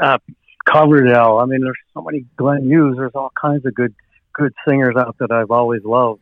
uh, 0.00 0.18
Coverdale. 0.64 1.38
I 1.38 1.46
mean, 1.46 1.60
there's 1.60 1.76
so 1.94 2.02
many 2.02 2.24
Glenn 2.36 2.64
Hughes. 2.64 2.96
There's 2.96 3.14
all 3.14 3.32
kinds 3.40 3.66
of 3.66 3.74
good 3.74 3.94
good 4.32 4.52
singers 4.66 4.96
out 4.96 5.16
that 5.18 5.30
I've 5.30 5.50
always 5.50 5.84
loved. 5.84 6.20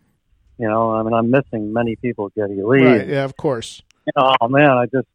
You 0.58 0.68
know, 0.68 0.90
I 0.92 1.02
mean, 1.02 1.14
I'm 1.14 1.30
missing 1.30 1.72
many 1.72 1.96
people. 1.96 2.30
Geddy 2.36 2.62
Lee, 2.62 2.84
Right. 2.84 3.08
Yeah, 3.08 3.24
of 3.24 3.36
course. 3.36 3.82
Oh 4.16 4.48
man, 4.48 4.70
I 4.70 4.86
just, 4.86 5.06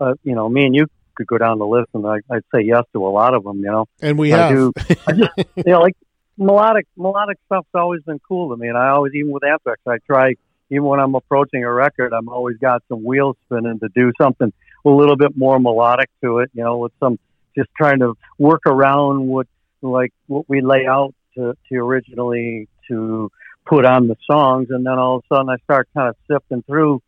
uh, 0.00 0.14
you 0.24 0.34
know, 0.34 0.48
me 0.48 0.66
and 0.66 0.74
you 0.74 0.86
could 1.20 1.26
go 1.26 1.38
down 1.38 1.58
the 1.58 1.66
list, 1.66 1.88
and 1.94 2.06
I, 2.06 2.16
I'd 2.30 2.42
say 2.54 2.62
yes 2.62 2.84
to 2.94 3.06
a 3.06 3.10
lot 3.10 3.34
of 3.34 3.44
them. 3.44 3.58
You 3.58 3.70
know, 3.70 3.86
And 4.00 4.18
we 4.18 4.32
I 4.32 4.38
have. 4.38 4.50
do. 4.50 4.72
I 5.06 5.12
just, 5.12 5.30
you 5.56 5.62
know, 5.72 5.80
like 5.80 5.96
melodic, 6.38 6.86
melodic 6.96 7.38
stuff's 7.46 7.68
always 7.74 8.02
been 8.02 8.20
cool 8.26 8.50
to 8.50 8.56
me, 8.56 8.68
and 8.68 8.78
I 8.78 8.88
always, 8.90 9.12
even 9.14 9.30
with 9.30 9.44
Anthrax, 9.44 9.80
I 9.86 9.98
try, 10.06 10.34
even 10.70 10.84
when 10.84 11.00
I'm 11.00 11.14
approaching 11.14 11.64
a 11.64 11.72
record, 11.72 12.12
I'm 12.12 12.28
always 12.28 12.56
got 12.56 12.82
some 12.88 13.04
wheels 13.04 13.36
spinning 13.46 13.78
to 13.80 13.88
do 13.94 14.12
something 14.20 14.52
a 14.84 14.88
little 14.90 15.16
bit 15.16 15.36
more 15.36 15.58
melodic 15.60 16.08
to 16.22 16.38
it. 16.38 16.50
You 16.54 16.64
know, 16.64 16.78
with 16.78 16.92
some 17.00 17.18
just 17.56 17.68
trying 17.76 17.98
to 18.00 18.14
work 18.38 18.62
around 18.66 19.26
what 19.26 19.46
like 19.82 20.12
what 20.26 20.48
we 20.48 20.60
lay 20.62 20.86
out 20.86 21.14
to, 21.34 21.54
to 21.68 21.74
originally 21.76 22.68
to 22.88 23.30
put 23.66 23.84
on 23.84 24.08
the 24.08 24.16
songs, 24.30 24.68
and 24.70 24.84
then 24.86 24.98
all 24.98 25.16
of 25.18 25.24
a 25.30 25.34
sudden 25.34 25.48
I 25.50 25.56
start 25.64 25.88
kind 25.94 26.08
of 26.08 26.16
sifting 26.30 26.62
through. 26.62 27.02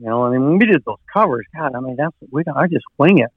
You 0.00 0.06
know, 0.06 0.24
I 0.26 0.30
mean, 0.30 0.44
when 0.44 0.58
we 0.58 0.66
did 0.66 0.84
those 0.84 0.98
covers, 1.12 1.44
God, 1.56 1.74
I 1.74 1.80
mean, 1.80 1.96
that's 1.96 2.14
we. 2.30 2.44
I 2.54 2.68
just 2.68 2.84
wing 2.98 3.18
it. 3.18 3.30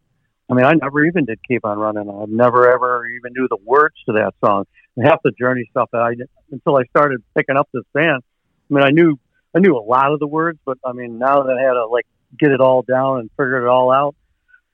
I 0.51 0.53
mean, 0.53 0.65
I 0.65 0.73
never 0.73 1.05
even 1.05 1.23
did 1.23 1.39
keep 1.47 1.63
on 1.63 1.79
running. 1.79 2.09
I 2.09 2.25
never 2.27 2.69
ever 2.69 3.05
even 3.07 3.31
knew 3.33 3.47
the 3.49 3.57
words 3.63 3.95
to 4.07 4.13
that 4.13 4.33
song. 4.43 4.65
And 4.97 5.07
half 5.07 5.21
the 5.23 5.31
journey 5.31 5.65
stuff 5.71 5.89
that 5.93 6.01
I 6.01 6.13
until 6.51 6.75
I 6.75 6.83
started 6.89 7.23
picking 7.35 7.55
up 7.55 7.69
this 7.73 7.85
band. 7.93 8.21
I 8.69 8.73
mean, 8.73 8.83
I 8.83 8.89
knew 8.89 9.17
I 9.55 9.59
knew 9.59 9.77
a 9.77 9.79
lot 9.79 10.11
of 10.11 10.19
the 10.19 10.27
words, 10.27 10.59
but 10.65 10.77
I 10.85 10.91
mean, 10.91 11.17
now 11.17 11.43
that 11.43 11.57
I 11.57 11.61
had 11.61 11.73
to 11.73 11.85
like 11.87 12.05
get 12.37 12.51
it 12.51 12.59
all 12.59 12.81
down 12.81 13.19
and 13.19 13.29
figure 13.31 13.65
it 13.65 13.69
all 13.69 13.91
out. 13.91 14.15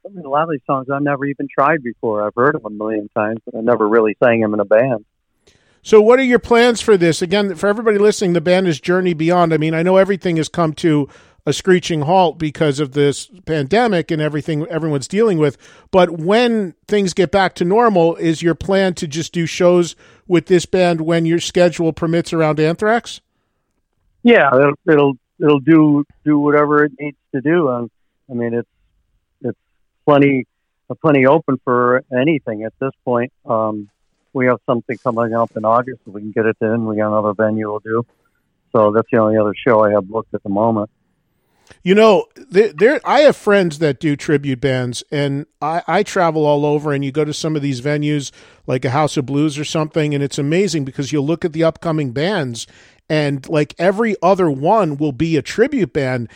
I 0.03 0.09
mean, 0.09 0.25
a 0.25 0.29
lot 0.29 0.43
of 0.43 0.49
these 0.49 0.61
songs 0.65 0.89
I've 0.89 1.01
never 1.01 1.25
even 1.25 1.47
tried 1.47 1.83
before. 1.83 2.25
I've 2.25 2.35
heard 2.35 2.55
them 2.55 2.65
a 2.65 2.69
million 2.71 3.09
times, 3.15 3.39
but 3.45 3.55
I 3.55 3.61
never 3.61 3.87
really 3.87 4.17
sang 4.23 4.41
them 4.41 4.55
in 4.55 4.59
a 4.59 4.65
band. 4.65 5.05
So, 5.83 6.01
what 6.01 6.19
are 6.19 6.23
your 6.23 6.39
plans 6.39 6.81
for 6.81 6.97
this? 6.97 7.21
Again, 7.21 7.53
for 7.55 7.67
everybody 7.67 7.99
listening, 7.99 8.33
the 8.33 8.41
band 8.41 8.67
is 8.67 8.81
Journey 8.81 9.13
Beyond. 9.13 9.53
I 9.53 9.57
mean, 9.57 9.73
I 9.73 9.83
know 9.83 9.97
everything 9.97 10.37
has 10.37 10.49
come 10.49 10.73
to 10.73 11.07
a 11.47 11.53
screeching 11.53 12.01
halt 12.01 12.37
because 12.37 12.81
of 12.81 12.91
this 12.91 13.27
pandemic 13.45 14.11
and 14.11 14.21
everything 14.21 14.67
everyone's 14.67 15.07
dealing 15.07 15.37
with. 15.37 15.57
But 15.91 16.19
when 16.19 16.75
things 16.89 17.13
get 17.13 17.31
back 17.31 17.55
to 17.55 17.65
normal, 17.65 18.17
is 18.17 18.41
your 18.41 18.53
plan 18.53 18.95
to 18.95 19.07
just 19.07 19.31
do 19.31 19.45
shows 19.45 19.95
with 20.27 20.47
this 20.47 20.65
band 20.65 20.99
when 20.99 21.25
your 21.25 21.39
schedule 21.39 21.93
permits 21.93 22.33
around 22.33 22.59
Anthrax? 22.59 23.21
Yeah, 24.23 24.49
it'll 24.53 24.73
it'll, 24.85 25.13
it'll 25.39 25.59
do 25.61 26.05
do 26.25 26.37
whatever 26.37 26.83
it 26.83 26.91
needs 26.99 27.17
to 27.33 27.39
do. 27.39 27.69
Um, 27.69 27.89
I 28.29 28.33
mean, 28.33 28.53
it's 28.53 28.69
it's 29.41 29.59
plenty 30.05 30.45
plenty 31.01 31.25
open 31.25 31.61
for 31.63 32.03
anything 32.11 32.63
at 32.63 32.73
this 32.81 32.91
point. 33.05 33.31
Um, 33.45 33.89
we 34.33 34.47
have 34.47 34.59
something 34.65 34.97
coming 34.97 35.33
up 35.33 35.55
in 35.55 35.63
August. 35.63 36.01
If 36.05 36.13
we 36.13 36.19
can 36.19 36.31
get 36.31 36.45
it 36.45 36.57
in, 36.59 36.85
we 36.85 36.97
got 36.97 37.07
another 37.07 37.33
venue 37.33 37.69
we'll 37.69 37.79
do. 37.79 38.05
So 38.73 38.91
that's 38.91 39.07
the 39.09 39.19
only 39.19 39.37
other 39.37 39.53
show 39.55 39.85
I 39.85 39.91
have 39.91 40.09
booked 40.09 40.33
at 40.33 40.43
the 40.43 40.49
moment. 40.49 40.89
You 41.83 41.95
know, 41.95 42.25
there, 42.35 42.73
there 42.73 43.01
I 43.05 43.21
have 43.21 43.35
friends 43.35 43.79
that 43.79 43.99
do 43.99 44.15
tribute 44.15 44.61
bands, 44.61 45.03
and 45.11 45.45
I, 45.61 45.83
I 45.87 46.03
travel 46.03 46.45
all 46.45 46.65
over. 46.65 46.93
And 46.93 47.03
you 47.03 47.11
go 47.11 47.25
to 47.25 47.33
some 47.33 47.55
of 47.55 47.61
these 47.61 47.81
venues, 47.81 48.31
like 48.65 48.85
a 48.85 48.89
House 48.89 49.17
of 49.17 49.25
Blues 49.25 49.57
or 49.57 49.65
something, 49.65 50.13
and 50.13 50.23
it's 50.23 50.37
amazing 50.37 50.85
because 50.85 51.11
you'll 51.11 51.25
look 51.25 51.45
at 51.45 51.53
the 51.53 51.63
upcoming 51.63 52.11
bands, 52.11 52.67
and 53.09 53.47
like 53.49 53.75
every 53.77 54.15
other 54.21 54.49
one 54.49 54.97
will 54.97 55.11
be 55.11 55.37
a 55.37 55.41
tribute 55.41 55.93
band. 55.93 56.29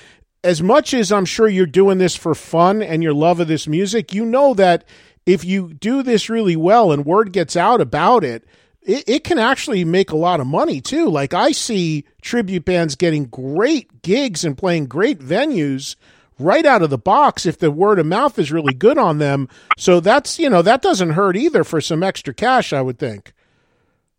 As 0.43 0.61
much 0.61 0.93
as 0.93 1.11
I'm 1.11 1.25
sure 1.25 1.47
you're 1.47 1.67
doing 1.67 1.99
this 1.99 2.15
for 2.15 2.34
fun 2.34 2.82
and 2.82 3.03
your 3.03 3.13
love 3.13 3.39
of 3.39 3.47
this 3.47 3.67
music, 3.67 4.13
you 4.13 4.25
know 4.25 4.55
that 4.55 4.84
if 5.25 5.45
you 5.45 5.73
do 5.73 6.01
this 6.01 6.29
really 6.29 6.55
well 6.55 6.91
and 6.91 7.05
word 7.05 7.32
gets 7.32 7.55
out 7.55 7.79
about 7.79 8.23
it, 8.23 8.43
it, 8.84 9.03
it 9.07 9.23
can 9.23 9.39
actually 9.39 9.86
make 9.86 10.11
a 10.11 10.17
lot 10.17 10.39
of 10.39 10.47
money 10.47 10.82
too. 10.82 11.09
Like 11.09 11.34
I 11.34 11.51
see 11.51 12.05
tribute 12.21 12.65
bands 12.65 12.95
getting 12.95 13.25
great 13.25 14.01
gigs 14.01 14.43
and 14.43 14.57
playing 14.57 14.88
great 14.88 15.19
venues 15.19 15.95
right 16.39 16.65
out 16.65 16.82
of 16.82 16.89
the 16.89 16.97
box 16.97 17.45
if 17.45 17.59
the 17.59 17.71
word 17.71 17.99
of 17.99 18.05
mouth 18.05 18.39
is 18.39 18.51
really 18.51 18.73
good 18.73 18.97
on 18.97 19.19
them. 19.19 19.47
So 19.77 19.99
that's 19.99 20.39
you 20.39 20.49
know 20.49 20.61
that 20.61 20.82
doesn't 20.82 21.11
hurt 21.11 21.38
either 21.38 21.63
for 21.63 21.82
some 21.82 22.03
extra 22.03 22.34
cash, 22.34 22.73
I 22.73 22.82
would 22.82 22.99
think. 22.99 23.34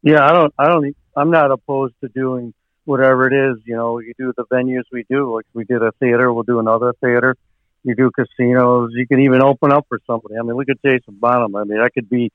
Yeah, 0.02 0.24
I 0.24 0.32
don't, 0.32 0.52
I 0.58 0.66
don't, 0.66 0.96
I'm 1.16 1.30
not 1.30 1.52
opposed 1.52 1.94
to 2.00 2.08
doing 2.08 2.54
whatever 2.84 3.28
it 3.28 3.52
is. 3.52 3.62
You 3.64 3.76
know, 3.76 4.00
you 4.00 4.14
do 4.18 4.32
the 4.36 4.44
venues 4.44 4.82
we 4.90 5.04
do. 5.08 5.34
Like 5.34 5.46
we 5.54 5.64
did 5.64 5.82
a 5.82 5.92
theater, 5.92 6.32
we'll 6.32 6.42
do 6.42 6.58
another 6.58 6.92
theater. 7.00 7.36
You 7.84 7.94
do 7.94 8.10
casinos. 8.10 8.90
You 8.94 9.06
can 9.06 9.20
even 9.20 9.42
open 9.42 9.72
up 9.72 9.86
for 9.88 9.98
somebody. 10.06 10.36
I 10.38 10.42
mean, 10.42 10.56
look 10.56 10.68
at 10.68 10.82
Jason 10.82 11.16
Bonham. 11.20 11.56
I 11.56 11.64
mean, 11.64 11.80
I 11.80 11.88
could 11.88 12.08
be 12.08 12.30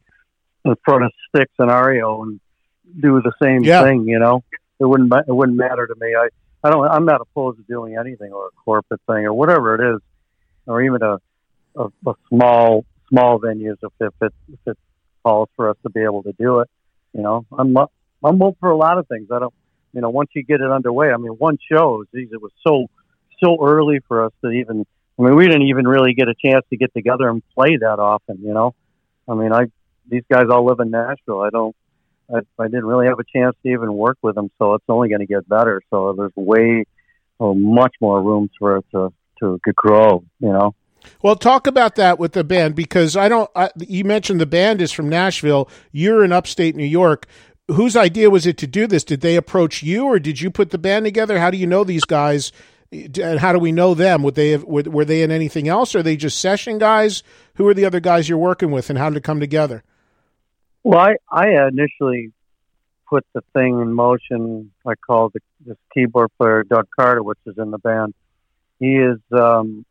in 0.68 0.76
front 0.86 1.03
of 1.05 1.11
Styx 1.30 1.51
and 1.59 1.70
REO 1.72 2.24
and 2.24 2.39
do 3.01 3.22
the 3.22 3.34
same 3.41 3.63
Yeah. 3.63 3.84
thing. 3.84 4.07
You 4.07 4.20
know, 4.20 4.43
it 4.80 4.86
wouldn't, 4.86 5.11
it 5.28 5.34
wouldn't 5.34 5.57
matter 5.57 5.88
to 5.88 5.95
me. 5.99 6.13
I, 6.15 6.30
I 6.63 6.70
don't, 6.72 6.88
I'm 6.88 7.05
not 7.05 7.22
opposed 7.22 7.57
to 7.57 7.63
doing 7.63 7.95
anything 7.97 8.32
or 8.32 8.47
a 8.47 8.49
corporate 8.63 9.01
thing 9.07 9.26
or 9.26 9.34
whatever 9.34 9.76
it 9.76 9.95
is, 9.95 10.01
or 10.65 10.82
even 10.82 11.01
a, 11.01 11.18
a, 11.76 11.86
a 12.07 12.13
small, 12.30 12.86
small 13.09 13.39
venues 13.39 13.78
if, 13.84 13.91
if 13.99 14.13
it, 14.22 14.34
if 14.51 14.59
it 14.65 14.78
calls 15.24 15.49
for 15.55 15.70
us 15.70 15.78
to 15.84 15.89
be 15.89 16.01
able 16.01 16.24
to 16.24 16.34
do 16.34 16.59
it. 16.59 16.70
You 17.13 17.22
know, 17.24 17.45
I'm 17.57 17.76
I'm 18.24 18.41
up 18.41 18.55
for 18.59 18.70
a 18.70 18.78
lot 18.78 18.97
of 18.97 19.07
things. 19.07 19.30
I 19.32 19.39
don't, 19.39 19.53
you 19.93 20.01
know, 20.01 20.09
once 20.09 20.30
you 20.36 20.43
get 20.43 20.61
it 20.61 20.70
underway. 20.70 21.11
I 21.11 21.18
mean, 21.18 21.32
one 21.32 21.57
show, 21.72 22.03
geez, 22.13 22.30
it 22.32 22.41
was 22.41 22.51
so 22.65 22.88
so 23.43 23.57
early 23.65 23.99
for 24.07 24.26
us 24.26 24.34
to 24.43 24.51
even. 24.51 24.86
I 25.20 25.24
mean, 25.24 25.36
we 25.36 25.45
didn't 25.47 25.63
even 25.63 25.88
really 25.88 26.13
get 26.13 26.28
a 26.28 26.36
chance 26.36 26.63
to 26.70 26.78
get 26.78 26.93
together 26.93 27.28
and 27.30 27.41
play 27.55 27.78
that 27.78 27.97
often. 27.99 28.39
You 28.43 28.53
know, 28.53 28.76
I 29.28 29.34
mean, 29.36 29.51
I 29.51 29.65
these 30.10 30.24
guys 30.32 30.45
all 30.49 30.66
live 30.66 30.80
in 30.80 30.91
Nashville. 30.91 31.41
I 31.41 31.49
don't. 31.49 31.76
I, 32.34 32.39
I 32.60 32.68
didn't 32.68 32.86
really 32.86 33.08
have 33.08 33.20
a 33.20 33.24
chance 33.24 33.55
to 33.64 33.72
even 33.72 33.93
work 33.93 34.18
with 34.22 34.36
them, 34.36 34.51
so 34.60 34.74
it's 34.74 34.86
only 34.89 35.10
going 35.10 35.22
to 35.22 35.26
get 35.26 35.47
better. 35.47 35.82
So 35.89 36.14
there's 36.18 36.36
way, 36.36 36.86
oh, 37.39 37.53
much 37.53 37.95
more 38.01 38.22
room 38.22 38.49
for 38.60 38.78
it 38.78 38.86
to 38.91 39.14
to 39.39 39.60
grow. 39.76 40.24
You 40.39 40.49
know. 40.49 40.76
Well, 41.22 41.36
talk 41.36 41.68
about 41.68 41.95
that 41.95 42.20
with 42.20 42.34
the 42.34 42.43
band 42.43 42.76
because 42.76 43.16
I 43.16 43.30
don't. 43.30 43.49
I, 43.55 43.70
you 43.78 44.03
mentioned 44.03 44.41
the 44.41 44.45
band 44.45 44.82
is 44.82 44.91
from 44.91 45.10
Nashville. 45.10 45.70
You're 45.91 46.24
in 46.24 46.32
upstate 46.32 46.76
New 46.76 46.86
York. 46.86 47.28
Whose 47.70 47.95
idea 47.95 48.30
was 48.30 48.45
it 48.45 48.58
to 48.60 48.68
do 48.68 48.88
this? 48.88 49.03
Did 49.03 49.22
they 49.22 49.36
approach 49.36 49.84
you, 49.84 50.05
or 50.05 50.20
did 50.20 50.39
you 50.39 50.49
put 50.49 50.70
the 50.70 50.78
band 50.78 51.05
together? 51.05 51.39
How 51.39 51.51
do 51.51 51.58
you 51.58 51.68
know 51.68 51.84
these 51.84 52.05
guys, 52.05 52.53
and 52.91 53.39
how 53.39 53.51
do 53.51 53.60
we 53.60 53.74
know 53.74 53.93
them? 53.93 54.24
Would 54.24 54.36
they 54.36 54.51
have, 54.51 54.64
were, 54.64 55.03
they 55.03 55.22
in 55.22 55.32
anything 55.32 55.68
else? 55.68 55.93
Or 55.93 55.99
are 55.99 56.03
they 56.03 56.16
just 56.16 56.39
session 56.39 56.78
guys? 56.78 57.24
Who 57.55 57.68
are 57.68 57.74
the 57.74 57.84
other 57.84 57.99
guys 57.99 58.30
you're 58.30 58.38
working 58.38 58.72
with, 58.72 58.89
and 58.89 58.97
how 58.97 59.10
did 59.10 59.18
it 59.18 59.24
come 59.24 59.41
together? 59.41 59.84
Well, 60.88 61.01
I 61.01 61.15
I 61.29 61.67
initially 61.67 62.31
put 63.09 63.25
the 63.33 63.41
thing 63.51 63.81
in 63.81 63.91
motion. 63.91 64.71
I 64.85 64.93
called 64.95 65.33
the, 65.33 65.41
this 65.65 65.75
keyboard 65.93 66.29
player 66.38 66.63
Doug 66.63 66.88
Carter, 66.97 67.21
which 67.21 67.39
is 67.45 67.55
in 67.57 67.71
the 67.71 67.77
band. 67.77 68.13
He 68.79 68.95
is 68.95 69.19
um, 69.38 69.85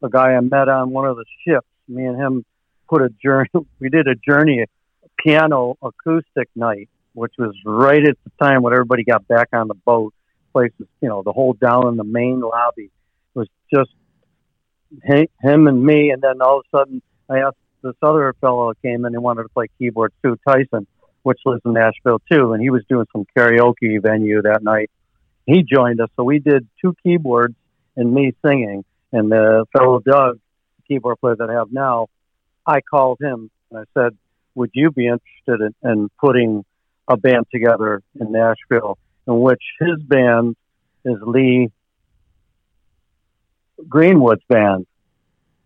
a 0.00 0.08
guy 0.08 0.34
I 0.34 0.40
met 0.40 0.68
on 0.68 0.90
one 0.90 1.08
of 1.08 1.16
the 1.16 1.24
ships. 1.44 1.66
Me 1.88 2.04
and 2.04 2.16
him 2.16 2.44
put 2.88 3.02
a 3.02 3.08
journey. 3.08 3.48
We 3.80 3.88
did 3.88 4.06
a 4.06 4.14
journey 4.14 4.66
piano 5.18 5.76
acoustic 5.82 6.48
night, 6.54 6.88
which 7.12 7.32
was 7.36 7.56
right 7.66 8.06
at 8.06 8.16
the 8.22 8.30
time 8.40 8.62
when 8.62 8.72
everybody 8.72 9.02
got 9.02 9.26
back 9.26 9.48
on 9.52 9.66
the 9.66 9.74
boat. 9.74 10.14
Places, 10.52 10.86
you 11.00 11.08
know, 11.08 11.24
the 11.24 11.32
whole 11.32 11.54
down 11.54 11.88
in 11.88 11.96
the 11.96 12.04
main 12.04 12.38
lobby 12.38 12.92
was 13.34 13.48
just 13.74 13.90
him 15.02 15.66
and 15.66 15.82
me. 15.84 16.10
And 16.10 16.22
then 16.22 16.40
all 16.40 16.60
of 16.60 16.66
a 16.72 16.78
sudden, 16.78 17.02
I 17.28 17.38
asked 17.38 17.56
this 17.82 17.94
other 18.02 18.34
fellow 18.40 18.72
came 18.82 19.04
in 19.04 19.14
and 19.14 19.22
wanted 19.22 19.44
to 19.44 19.48
play 19.50 19.66
keyboard 19.78 20.12
too, 20.22 20.38
Tyson, 20.46 20.86
which 21.22 21.38
lives 21.44 21.62
in 21.64 21.72
Nashville 21.72 22.20
too, 22.30 22.52
and 22.52 22.62
he 22.62 22.70
was 22.70 22.82
doing 22.88 23.06
some 23.12 23.24
karaoke 23.36 24.00
venue 24.02 24.42
that 24.42 24.62
night. 24.62 24.90
He 25.46 25.62
joined 25.62 26.00
us, 26.00 26.08
so 26.16 26.24
we 26.24 26.38
did 26.38 26.68
two 26.80 26.94
keyboards 27.02 27.54
and 27.96 28.12
me 28.12 28.32
singing. 28.44 28.84
And 29.12 29.30
the 29.30 29.66
fellow 29.72 29.98
Doug, 29.98 30.38
the 30.76 30.82
keyboard 30.86 31.18
player 31.20 31.36
that 31.36 31.50
I 31.50 31.54
have 31.54 31.72
now, 31.72 32.06
I 32.66 32.80
called 32.80 33.18
him 33.20 33.50
and 33.70 33.80
I 33.80 33.84
said, 33.98 34.16
"Would 34.54 34.70
you 34.74 34.90
be 34.90 35.06
interested 35.06 35.72
in, 35.82 35.90
in 35.90 36.08
putting 36.20 36.64
a 37.08 37.16
band 37.16 37.46
together 37.50 38.02
in 38.20 38.32
Nashville?" 38.32 38.98
In 39.26 39.40
which 39.40 39.62
his 39.80 40.00
band 40.02 40.56
is 41.04 41.18
Lee 41.22 41.70
Greenwood's 43.88 44.42
band, 44.48 44.86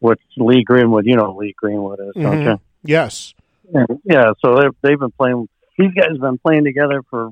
which 0.05 0.21
Lee 0.37 0.63
Greenwood, 0.63 1.07
you 1.07 1.17
know 1.17 1.35
Lee 1.35 1.55
Greenwood 1.57 1.99
is, 1.99 2.13
don't 2.15 2.37
Mhm. 2.37 2.45
you? 2.45 2.61
Yes. 2.83 3.33
And, 3.73 4.03
yeah, 4.05 4.33
so 4.45 4.57
they've, 4.57 4.77
they've 4.83 4.99
been 4.99 5.13
playing, 5.13 5.49
these 5.79 5.95
guys 5.95 6.11
have 6.11 6.21
been 6.21 6.37
playing 6.37 6.65
together 6.65 7.01
for 7.09 7.31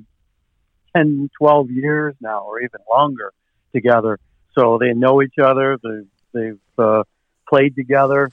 10, 0.97 1.29
12 1.37 1.70
years 1.70 2.14
now, 2.23 2.45
or 2.47 2.61
even 2.61 2.81
longer 2.91 3.35
together. 3.75 4.18
So 4.55 4.79
they 4.79 4.95
know 4.95 5.20
each 5.20 5.39
other, 5.39 5.79
they've, 5.83 6.09
they've 6.33 6.59
uh, 6.79 7.03
played 7.47 7.77
together, 7.77 8.31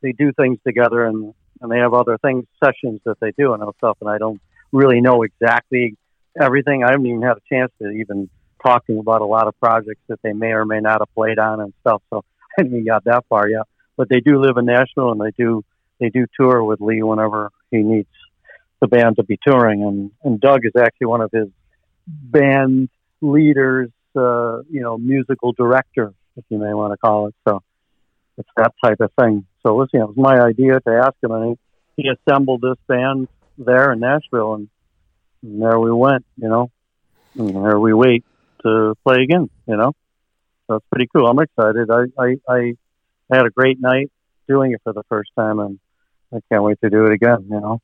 they 0.00 0.12
do 0.12 0.32
things 0.32 0.58
together, 0.66 1.04
and, 1.04 1.34
and 1.60 1.70
they 1.70 1.76
have 1.78 1.92
other 1.92 2.16
things, 2.16 2.46
sessions 2.64 3.02
that 3.04 3.20
they 3.20 3.32
do 3.32 3.52
and 3.52 3.62
stuff, 3.76 3.98
and 4.00 4.08
I 4.08 4.16
don't 4.16 4.40
really 4.72 5.02
know 5.02 5.24
exactly 5.24 5.94
everything. 6.40 6.84
I 6.84 6.92
haven't 6.92 7.04
even 7.04 7.20
had 7.20 7.36
a 7.36 7.54
chance 7.54 7.70
to 7.82 7.90
even 7.90 8.30
talking 8.64 8.96
about 8.98 9.20
a 9.20 9.26
lot 9.26 9.46
of 9.46 9.60
projects 9.60 10.00
that 10.08 10.22
they 10.22 10.32
may 10.32 10.52
or 10.52 10.64
may 10.64 10.80
not 10.80 11.02
have 11.02 11.14
played 11.14 11.38
on 11.38 11.60
and 11.60 11.74
stuff. 11.82 12.00
So 12.08 12.24
I 12.58 12.62
haven't 12.62 12.84
got 12.84 13.04
that 13.04 13.24
far 13.28 13.48
yet. 13.48 13.62
But 13.96 14.08
they 14.08 14.20
do 14.20 14.40
live 14.40 14.56
in 14.56 14.66
Nashville 14.66 15.12
and 15.12 15.20
they 15.20 15.32
do 15.36 15.64
they 16.00 16.08
do 16.08 16.26
tour 16.38 16.64
with 16.64 16.80
Lee 16.80 17.02
whenever 17.02 17.50
he 17.70 17.78
needs 17.78 18.08
the 18.80 18.88
band 18.88 19.16
to 19.16 19.22
be 19.22 19.38
touring. 19.46 19.82
And 19.82 20.10
and 20.24 20.40
Doug 20.40 20.64
is 20.64 20.72
actually 20.76 21.06
one 21.06 21.20
of 21.20 21.30
his 21.30 21.48
band 22.06 22.88
leaders, 23.20 23.90
uh, 24.16 24.62
you 24.70 24.82
know, 24.82 24.98
musical 24.98 25.52
director, 25.52 26.12
if 26.36 26.44
you 26.48 26.58
may 26.58 26.74
want 26.74 26.92
to 26.92 26.96
call 26.96 27.28
it. 27.28 27.34
So 27.48 27.62
it's 28.38 28.48
that 28.56 28.72
type 28.84 29.00
of 29.00 29.10
thing. 29.20 29.46
So 29.62 29.76
listen, 29.76 30.00
it 30.00 30.08
was 30.08 30.16
my 30.16 30.40
idea 30.40 30.80
to 30.80 30.90
ask 30.90 31.14
him, 31.22 31.30
and 31.30 31.56
he, 31.96 32.02
he 32.02 32.08
assembled 32.08 32.62
this 32.62 32.78
band 32.88 33.28
there 33.58 33.92
in 33.92 34.00
Nashville, 34.00 34.54
and, 34.54 34.68
and 35.42 35.62
there 35.62 35.78
we 35.78 35.92
went. 35.92 36.24
You 36.36 36.48
know, 36.48 36.70
and 37.38 37.54
there 37.54 37.78
we 37.78 37.92
wait 37.92 38.24
to 38.62 38.94
play 39.04 39.22
again. 39.22 39.48
You 39.66 39.76
know, 39.76 39.92
so 40.72 40.76
it's 40.76 40.86
pretty 40.90 41.08
cool. 41.14 41.26
I'm 41.26 41.38
excited. 41.38 41.90
I 41.90 42.04
I, 42.18 42.36
I 42.48 43.36
had 43.36 43.46
a 43.46 43.50
great 43.50 43.80
night 43.80 44.10
doing 44.48 44.72
it 44.72 44.80
for 44.82 44.92
the 44.92 45.02
first 45.08 45.30
time, 45.36 45.58
and 45.58 45.78
I 46.32 46.38
can't 46.50 46.62
wait 46.62 46.80
to 46.82 46.90
do 46.90 47.06
it 47.06 47.12
again. 47.12 47.46
You 47.48 47.60
know. 47.60 47.80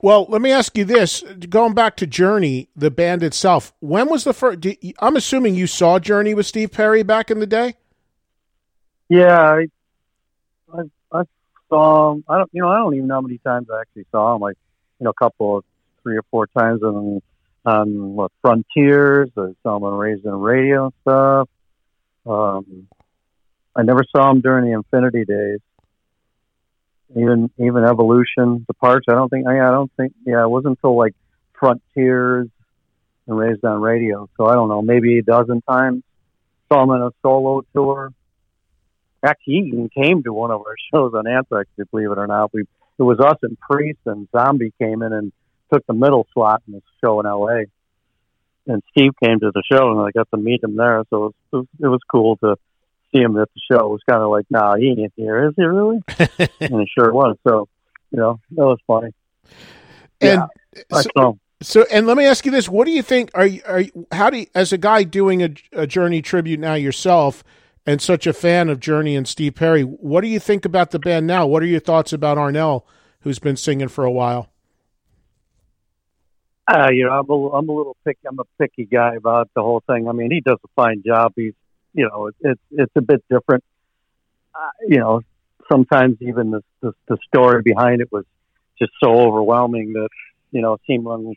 Well, 0.00 0.26
let 0.28 0.42
me 0.42 0.50
ask 0.50 0.76
you 0.76 0.84
this: 0.84 1.22
going 1.48 1.74
back 1.74 1.96
to 1.98 2.06
Journey, 2.06 2.68
the 2.74 2.90
band 2.90 3.22
itself, 3.22 3.72
when 3.80 4.08
was 4.08 4.24
the 4.24 4.32
first? 4.32 4.66
I'm 4.98 5.16
assuming 5.16 5.54
you 5.54 5.66
saw 5.66 5.98
Journey 5.98 6.34
with 6.34 6.46
Steve 6.46 6.72
Perry 6.72 7.02
back 7.02 7.30
in 7.30 7.38
the 7.38 7.46
day. 7.46 7.74
Yeah, 9.08 9.40
I, 9.40 9.66
I, 10.72 10.82
I 11.12 11.22
saw 11.68 12.12
him. 12.12 12.24
I 12.28 12.38
don't, 12.38 12.50
you 12.52 12.62
know, 12.62 12.68
I 12.68 12.78
don't 12.78 12.94
even 12.94 13.06
know 13.06 13.14
how 13.14 13.20
many 13.20 13.38
times 13.38 13.68
I 13.70 13.80
actually 13.80 14.06
saw 14.10 14.34
him. 14.34 14.40
Like, 14.40 14.56
you 14.98 15.04
know, 15.04 15.10
a 15.10 15.24
couple 15.24 15.58
of 15.58 15.64
three 16.02 16.16
or 16.16 16.22
four 16.30 16.46
times 16.48 16.82
on 16.82 17.20
on 17.64 18.14
what 18.14 18.32
Frontiers. 18.40 19.30
Saw 19.34 19.76
him 19.76 19.84
Raised 19.84 20.26
on 20.26 20.40
Radio 20.40 20.86
and 20.86 20.92
stuff. 21.02 21.48
Um, 22.26 22.88
I 23.74 23.82
never 23.82 24.04
saw 24.14 24.30
him 24.30 24.40
during 24.40 24.66
the 24.66 24.72
Infinity 24.72 25.24
days. 25.24 25.60
Even 27.10 27.50
even 27.58 27.84
Evolution, 27.84 28.64
Departure. 28.66 29.10
I 29.10 29.14
don't 29.14 29.28
think. 29.28 29.46
I, 29.46 29.58
I 29.58 29.70
don't 29.70 29.92
think. 29.96 30.14
Yeah, 30.24 30.42
it 30.42 30.48
wasn't 30.48 30.78
until 30.78 30.96
like 30.96 31.14
Frontiers 31.52 32.48
and 33.26 33.38
Raised 33.38 33.64
on 33.64 33.80
Radio. 33.80 34.28
So 34.36 34.46
I 34.46 34.54
don't 34.54 34.68
know. 34.68 34.82
Maybe 34.82 35.18
a 35.18 35.22
dozen 35.22 35.62
times. 35.62 36.02
Saw 36.72 36.84
him 36.84 36.90
in 36.90 37.02
a 37.02 37.10
solo 37.22 37.62
tour 37.74 38.12
actually 39.22 39.54
he 39.54 39.58
even 39.68 39.88
came 39.88 40.22
to 40.22 40.32
one 40.32 40.50
of 40.50 40.60
our 40.60 40.74
shows 40.92 41.12
on 41.14 41.26
Anthrax, 41.26 41.68
believe 41.90 42.10
it 42.10 42.18
or 42.18 42.26
not. 42.26 42.52
We 42.52 42.64
it 42.98 43.02
was 43.02 43.20
us 43.20 43.38
and 43.42 43.58
Priest 43.58 44.00
and 44.06 44.28
Zombie 44.36 44.72
came 44.78 45.02
in 45.02 45.12
and 45.12 45.32
took 45.72 45.84
the 45.86 45.94
middle 45.94 46.26
slot 46.34 46.62
in 46.68 46.74
the 46.74 46.82
show 47.02 47.18
in 47.20 47.26
L.A. 47.26 47.64
And 48.66 48.82
Steve 48.90 49.12
came 49.22 49.40
to 49.40 49.50
the 49.52 49.62
show 49.70 49.90
and 49.90 50.00
I 50.00 50.10
got 50.12 50.28
to 50.30 50.36
meet 50.36 50.62
him 50.62 50.76
there, 50.76 51.02
so 51.10 51.26
it 51.26 51.34
was, 51.52 51.66
it 51.80 51.88
was 51.88 52.00
cool 52.10 52.36
to 52.38 52.56
see 53.12 53.20
him 53.20 53.36
at 53.36 53.48
the 53.54 53.60
show. 53.70 53.86
It 53.86 53.90
was 53.90 54.02
kind 54.08 54.22
of 54.22 54.30
like, 54.30 54.46
nah, 54.50 54.76
he 54.76 54.90
ain't 54.90 55.12
here, 55.16 55.48
is 55.48 55.54
he 55.56 55.64
really? 55.64 56.02
and 56.60 56.80
he 56.80 56.88
sure 56.96 57.12
was. 57.12 57.36
So, 57.46 57.68
you 58.10 58.18
know, 58.18 58.40
that 58.52 58.64
was 58.64 58.78
funny. 58.86 59.12
And 60.20 60.42
yeah, 60.92 61.00
so, 61.16 61.38
so, 61.60 61.84
and 61.90 62.06
let 62.06 62.16
me 62.16 62.24
ask 62.24 62.44
you 62.44 62.52
this: 62.52 62.68
What 62.68 62.84
do 62.84 62.92
you 62.92 63.02
think? 63.02 63.30
Are 63.34 63.46
you, 63.46 63.62
are 63.66 63.80
you, 63.80 64.06
how 64.12 64.30
do 64.30 64.38
you, 64.38 64.46
as 64.54 64.72
a 64.72 64.78
guy 64.78 65.02
doing 65.02 65.42
a, 65.42 65.50
a 65.72 65.86
Journey 65.86 66.22
tribute 66.22 66.60
now 66.60 66.74
yourself, 66.74 67.42
and 67.84 68.00
such 68.00 68.26
a 68.26 68.32
fan 68.32 68.68
of 68.68 68.78
Journey 68.80 69.16
and 69.16 69.26
Steve 69.26 69.54
Perry? 69.54 69.82
What 69.82 70.20
do 70.20 70.28
you 70.28 70.38
think 70.38 70.64
about 70.64 70.92
the 70.92 70.98
band 70.98 71.26
now? 71.26 71.46
What 71.46 71.62
are 71.62 71.66
your 71.66 71.80
thoughts 71.80 72.12
about 72.12 72.38
Arnel, 72.38 72.82
who's 73.20 73.38
been 73.38 73.56
singing 73.56 73.88
for 73.88 74.04
a 74.04 74.10
while? 74.12 74.51
Uh, 76.66 76.88
you 76.92 77.04
know, 77.04 77.12
I'm 77.12 77.28
a, 77.28 77.48
I'm 77.56 77.68
a 77.68 77.72
little 77.72 77.96
picky. 78.04 78.20
I'm 78.26 78.38
a 78.38 78.44
picky 78.58 78.84
guy 78.84 79.16
about 79.16 79.50
the 79.54 79.62
whole 79.62 79.82
thing. 79.86 80.08
I 80.08 80.12
mean, 80.12 80.30
he 80.30 80.40
does 80.40 80.58
a 80.64 80.68
fine 80.76 81.02
job. 81.04 81.32
He's, 81.34 81.54
you 81.92 82.08
know, 82.08 82.28
it's 82.28 82.38
it's, 82.40 82.60
it's 82.70 82.92
a 82.96 83.02
bit 83.02 83.24
different. 83.28 83.64
Uh, 84.54 84.70
you 84.88 84.98
know, 84.98 85.22
sometimes 85.70 86.18
even 86.20 86.50
the, 86.50 86.62
the 86.80 86.92
the 87.08 87.18
story 87.26 87.62
behind 87.62 88.00
it 88.00 88.10
was 88.12 88.24
just 88.78 88.92
so 89.02 89.10
overwhelming 89.10 89.92
that 89.94 90.08
you 90.50 90.60
know 90.60 90.74
it 90.74 90.80
seemed 90.86 91.06
an 91.06 91.34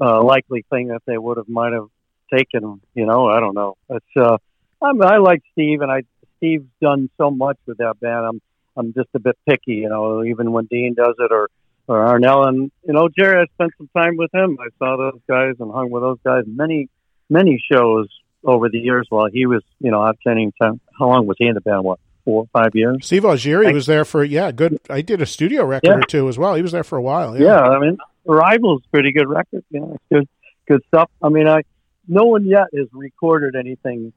uh, 0.00 0.22
likely 0.22 0.64
thing 0.70 0.88
that 0.88 1.02
they 1.06 1.16
would 1.16 1.36
have 1.38 1.48
might 1.48 1.72
have 1.72 1.88
taken. 2.32 2.80
You 2.94 3.06
know, 3.06 3.28
I 3.28 3.40
don't 3.40 3.54
know. 3.54 3.76
It's 3.88 4.16
uh, 4.16 4.36
I'm, 4.82 5.00
I 5.02 5.18
like 5.18 5.42
Steve, 5.52 5.80
and 5.80 5.90
I 5.90 6.02
Steve's 6.36 6.68
done 6.82 7.08
so 7.16 7.30
much 7.30 7.58
with 7.66 7.78
that 7.78 7.98
band. 8.00 8.26
I'm 8.26 8.40
I'm 8.76 8.92
just 8.92 9.08
a 9.14 9.20
bit 9.20 9.38
picky. 9.48 9.74
You 9.74 9.88
know, 9.88 10.22
even 10.24 10.52
when 10.52 10.66
Dean 10.66 10.94
does 10.94 11.14
it 11.18 11.32
or 11.32 11.48
or 11.88 11.98
Arnel. 12.04 12.46
And, 12.48 12.70
you 12.86 12.92
know, 12.92 13.08
Jerry, 13.08 13.40
I 13.42 13.46
spent 13.54 13.72
some 13.78 13.88
time 13.96 14.16
with 14.16 14.34
him. 14.34 14.58
I 14.60 14.68
saw 14.78 14.96
those 14.96 15.20
guys 15.28 15.54
and 15.60 15.72
hung 15.72 15.90
with 15.90 16.02
those 16.02 16.18
guys 16.24 16.44
many, 16.46 16.88
many 17.30 17.62
shows 17.70 18.08
over 18.44 18.68
the 18.68 18.78
years 18.78 19.06
while 19.08 19.26
he 19.32 19.46
was, 19.46 19.62
you 19.80 19.90
know, 19.90 20.02
out 20.02 20.18
training 20.22 20.52
time. 20.60 20.80
How 20.98 21.08
long 21.08 21.26
was 21.26 21.36
he 21.38 21.46
in 21.46 21.54
the 21.54 21.60
band? 21.60 21.84
What, 21.84 21.98
four 22.24 22.42
or 22.42 22.48
five 22.52 22.74
years? 22.74 22.98
Steve 23.02 23.22
Augeri 23.24 23.72
was 23.72 23.86
there 23.86 24.04
for, 24.04 24.22
yeah, 24.24 24.52
good. 24.52 24.78
I 24.90 25.00
did 25.02 25.22
a 25.22 25.26
studio 25.26 25.64
record 25.64 25.88
Yeah. 25.88 25.96
or 25.98 26.02
two 26.02 26.28
as 26.28 26.38
well. 26.38 26.54
He 26.54 26.62
was 26.62 26.72
there 26.72 26.84
for 26.84 26.96
a 26.98 27.02
while. 27.02 27.40
Yeah, 27.40 27.60
I 27.60 27.78
mean, 27.78 27.98
Arrival's 28.28 28.82
a 28.86 28.90
pretty 28.90 29.12
good 29.12 29.28
record. 29.28 29.64
You 29.70 29.80
know, 29.80 29.92
it's 29.94 30.04
good, 30.12 30.28
good 30.68 30.82
stuff. 30.88 31.10
I 31.22 31.28
mean, 31.28 31.48
I, 31.48 31.62
no 32.08 32.24
one 32.24 32.44
yet 32.46 32.66
has 32.76 32.88
recorded 32.92 33.54
anything 33.56 34.12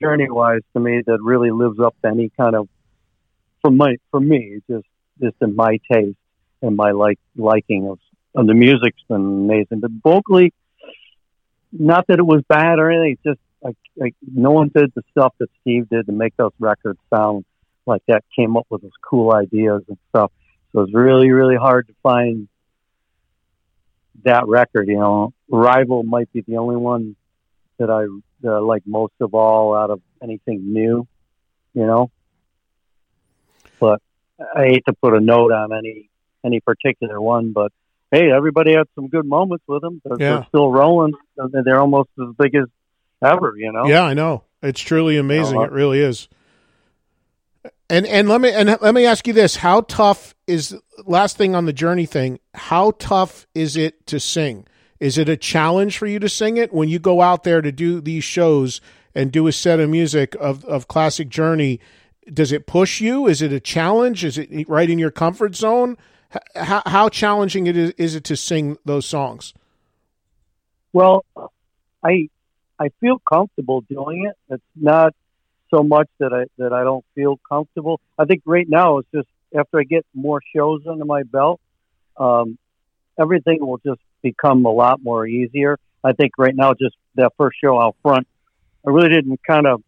journey 0.00 0.30
wise 0.30 0.62
to 0.72 0.80
me 0.80 1.02
that 1.06 1.18
really 1.22 1.50
lives 1.50 1.78
up 1.78 1.94
to 2.02 2.08
any 2.08 2.30
kind 2.38 2.54
of, 2.56 2.68
for 3.62 3.70
my, 3.70 3.96
for 4.10 4.20
me, 4.20 4.60
just, 4.70 4.86
just 5.20 5.36
in 5.40 5.54
my 5.56 5.78
taste 5.92 6.16
and 6.64 6.76
my 6.76 6.92
like 6.92 7.18
liking 7.36 7.88
of, 7.88 7.98
of 8.34 8.46
the 8.46 8.54
music's 8.54 9.02
been 9.08 9.20
amazing. 9.20 9.80
But 9.80 9.90
vocally, 10.02 10.52
not 11.72 12.06
that 12.08 12.18
it 12.18 12.26
was 12.26 12.42
bad 12.48 12.78
or 12.78 12.90
anything. 12.90 13.12
It's 13.12 13.22
just 13.22 13.40
like, 13.62 13.76
like 13.96 14.14
no 14.22 14.50
one 14.50 14.70
did 14.74 14.92
the 14.94 15.02
stuff 15.10 15.34
that 15.38 15.48
Steve 15.60 15.88
did 15.88 16.06
to 16.06 16.12
make 16.12 16.36
those 16.36 16.52
records 16.58 16.98
sound 17.14 17.44
like 17.86 18.02
that. 18.08 18.24
Came 18.34 18.56
up 18.56 18.66
with 18.70 18.82
those 18.82 18.92
cool 19.08 19.32
ideas 19.32 19.82
and 19.88 19.98
stuff. 20.10 20.32
So 20.72 20.80
it's 20.80 20.94
really, 20.94 21.30
really 21.30 21.56
hard 21.56 21.86
to 21.88 21.94
find 22.02 22.48
that 24.24 24.46
record. 24.46 24.88
You 24.88 24.98
know, 24.98 25.32
Rival 25.48 26.02
might 26.02 26.32
be 26.32 26.40
the 26.40 26.56
only 26.56 26.76
one 26.76 27.16
that 27.78 27.90
I, 27.90 28.06
that 28.42 28.52
I 28.52 28.58
like 28.58 28.82
most 28.86 29.14
of 29.20 29.34
all 29.34 29.74
out 29.74 29.90
of 29.90 30.00
anything 30.22 30.72
new. 30.72 31.06
You 31.74 31.86
know, 31.86 32.10
but 33.80 34.00
I 34.54 34.66
hate 34.66 34.84
to 34.86 34.92
put 34.92 35.14
a 35.14 35.20
note 35.20 35.50
on 35.50 35.72
any 35.76 36.08
any 36.44 36.60
particular 36.60 37.20
one, 37.20 37.52
but 37.52 37.72
hey, 38.10 38.30
everybody 38.30 38.74
had 38.74 38.86
some 38.94 39.08
good 39.08 39.26
moments 39.26 39.64
with 39.66 39.82
them. 39.82 40.00
They're, 40.04 40.16
Yeah. 40.20 40.34
they're 40.36 40.46
still 40.48 40.70
rolling. 40.70 41.12
They're 41.36 41.80
almost 41.80 42.10
as 42.20 42.34
big 42.38 42.54
as 42.54 42.66
ever. 43.24 43.54
You 43.56 43.72
know. 43.72 43.86
Yeah, 43.86 44.02
I 44.02 44.14
know. 44.14 44.44
It's 44.62 44.80
truly 44.80 45.16
amazing. 45.16 45.56
Uh-huh. 45.56 45.66
It 45.66 45.72
really 45.72 46.00
is. 46.00 46.28
And 47.90 48.06
and 48.06 48.28
let 48.28 48.40
me 48.40 48.50
and 48.50 48.76
let 48.80 48.94
me 48.94 49.04
ask 49.06 49.26
you 49.26 49.32
this: 49.32 49.56
How 49.56 49.82
tough 49.82 50.34
is 50.46 50.76
last 51.06 51.36
thing 51.36 51.54
on 51.54 51.66
the 51.66 51.72
journey 51.72 52.06
thing? 52.06 52.38
How 52.54 52.92
tough 52.98 53.46
is 53.54 53.76
it 53.76 54.06
to 54.06 54.18
sing? 54.18 54.66
Is 55.00 55.18
it 55.18 55.28
a 55.28 55.36
challenge 55.36 55.98
for 55.98 56.06
you 56.06 56.18
to 56.18 56.28
sing 56.28 56.56
it 56.56 56.72
when 56.72 56.88
you 56.88 56.98
go 56.98 57.20
out 57.20 57.44
there 57.44 57.60
to 57.60 57.70
do 57.70 58.00
these 58.00 58.24
shows 58.24 58.80
and 59.14 59.30
do 59.30 59.46
a 59.46 59.52
set 59.52 59.80
of 59.80 59.90
music 59.90 60.34
of 60.40 60.64
of 60.64 60.88
classic 60.88 61.28
Journey? 61.28 61.78
Does 62.32 62.52
it 62.52 62.66
push 62.66 63.02
you? 63.02 63.26
Is 63.26 63.42
it 63.42 63.52
a 63.52 63.60
challenge? 63.60 64.24
Is 64.24 64.38
it 64.38 64.66
right 64.68 64.88
in 64.88 64.98
your 64.98 65.10
comfort 65.10 65.54
zone? 65.54 65.98
How, 66.54 66.82
how 66.86 67.08
challenging 67.08 67.66
it 67.66 67.76
is, 67.76 67.90
is 67.92 68.14
it 68.14 68.24
to 68.24 68.36
sing 68.36 68.78
those 68.84 69.06
songs? 69.06 69.54
Well, 70.92 71.24
I 72.02 72.28
I 72.78 72.88
feel 73.00 73.20
comfortable 73.20 73.82
doing 73.82 74.26
it. 74.26 74.36
It's 74.52 74.62
not 74.76 75.14
so 75.72 75.82
much 75.82 76.08
that 76.18 76.32
I 76.32 76.44
that 76.58 76.72
I 76.72 76.84
don't 76.84 77.04
feel 77.14 77.38
comfortable. 77.48 78.00
I 78.18 78.24
think 78.24 78.42
right 78.46 78.68
now 78.68 78.98
it's 78.98 79.08
just 79.14 79.28
after 79.56 79.80
I 79.80 79.84
get 79.84 80.04
more 80.14 80.40
shows 80.54 80.82
under 80.86 81.04
my 81.04 81.22
belt, 81.22 81.60
um, 82.16 82.58
everything 83.18 83.58
will 83.60 83.78
just 83.78 84.00
become 84.22 84.64
a 84.64 84.70
lot 84.70 85.00
more 85.02 85.26
easier. 85.26 85.78
I 86.02 86.12
think 86.12 86.32
right 86.38 86.54
now, 86.54 86.74
just 86.74 86.96
that 87.14 87.32
first 87.36 87.58
show 87.62 87.80
out 87.80 87.96
front, 88.02 88.26
I 88.86 88.90
really 88.90 89.08
didn't 89.08 89.40
kind 89.46 89.66
of 89.66 89.82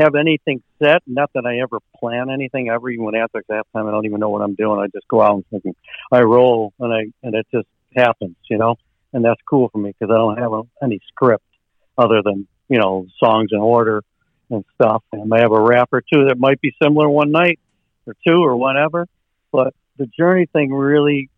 have 0.00 0.14
anything 0.14 0.62
set. 0.82 1.02
Not 1.06 1.30
that 1.34 1.46
I 1.46 1.58
ever 1.60 1.78
plan 1.98 2.30
anything 2.30 2.68
ever. 2.68 2.90
Even 2.90 3.04
when 3.04 3.14
after 3.14 3.42
halftime, 3.50 3.88
I 3.88 3.90
don't 3.90 4.06
even 4.06 4.20
know 4.20 4.30
what 4.30 4.42
I'm 4.42 4.54
doing. 4.54 4.80
I 4.80 4.86
just 4.86 5.08
go 5.08 5.20
out 5.20 5.34
and 5.34 5.46
thinking, 5.50 5.74
I 6.10 6.22
roll, 6.22 6.72
and 6.78 6.92
I 6.92 7.12
and 7.22 7.34
it 7.34 7.46
just 7.52 7.68
happens, 7.94 8.36
you 8.48 8.58
know. 8.58 8.76
And 9.12 9.24
that's 9.24 9.40
cool 9.48 9.68
for 9.70 9.78
me 9.78 9.92
because 9.98 10.12
I 10.12 10.18
don't 10.18 10.38
have 10.38 10.52
a, 10.52 10.62
any 10.82 11.00
script 11.08 11.44
other 11.98 12.22
than 12.22 12.46
you 12.68 12.78
know 12.78 13.06
songs 13.22 13.50
in 13.52 13.58
order 13.58 14.02
and 14.50 14.64
stuff. 14.74 15.02
And 15.12 15.32
I 15.32 15.40
have 15.40 15.52
a 15.52 15.60
rap 15.60 15.88
or 15.92 16.00
two 16.00 16.26
that 16.26 16.38
might 16.38 16.60
be 16.60 16.74
similar 16.82 17.08
one 17.08 17.30
night 17.30 17.58
or 18.06 18.14
two 18.26 18.44
or 18.44 18.56
whatever. 18.56 19.06
But 19.52 19.74
the 19.96 20.06
journey 20.06 20.46
thing 20.52 20.72
really 20.72 21.30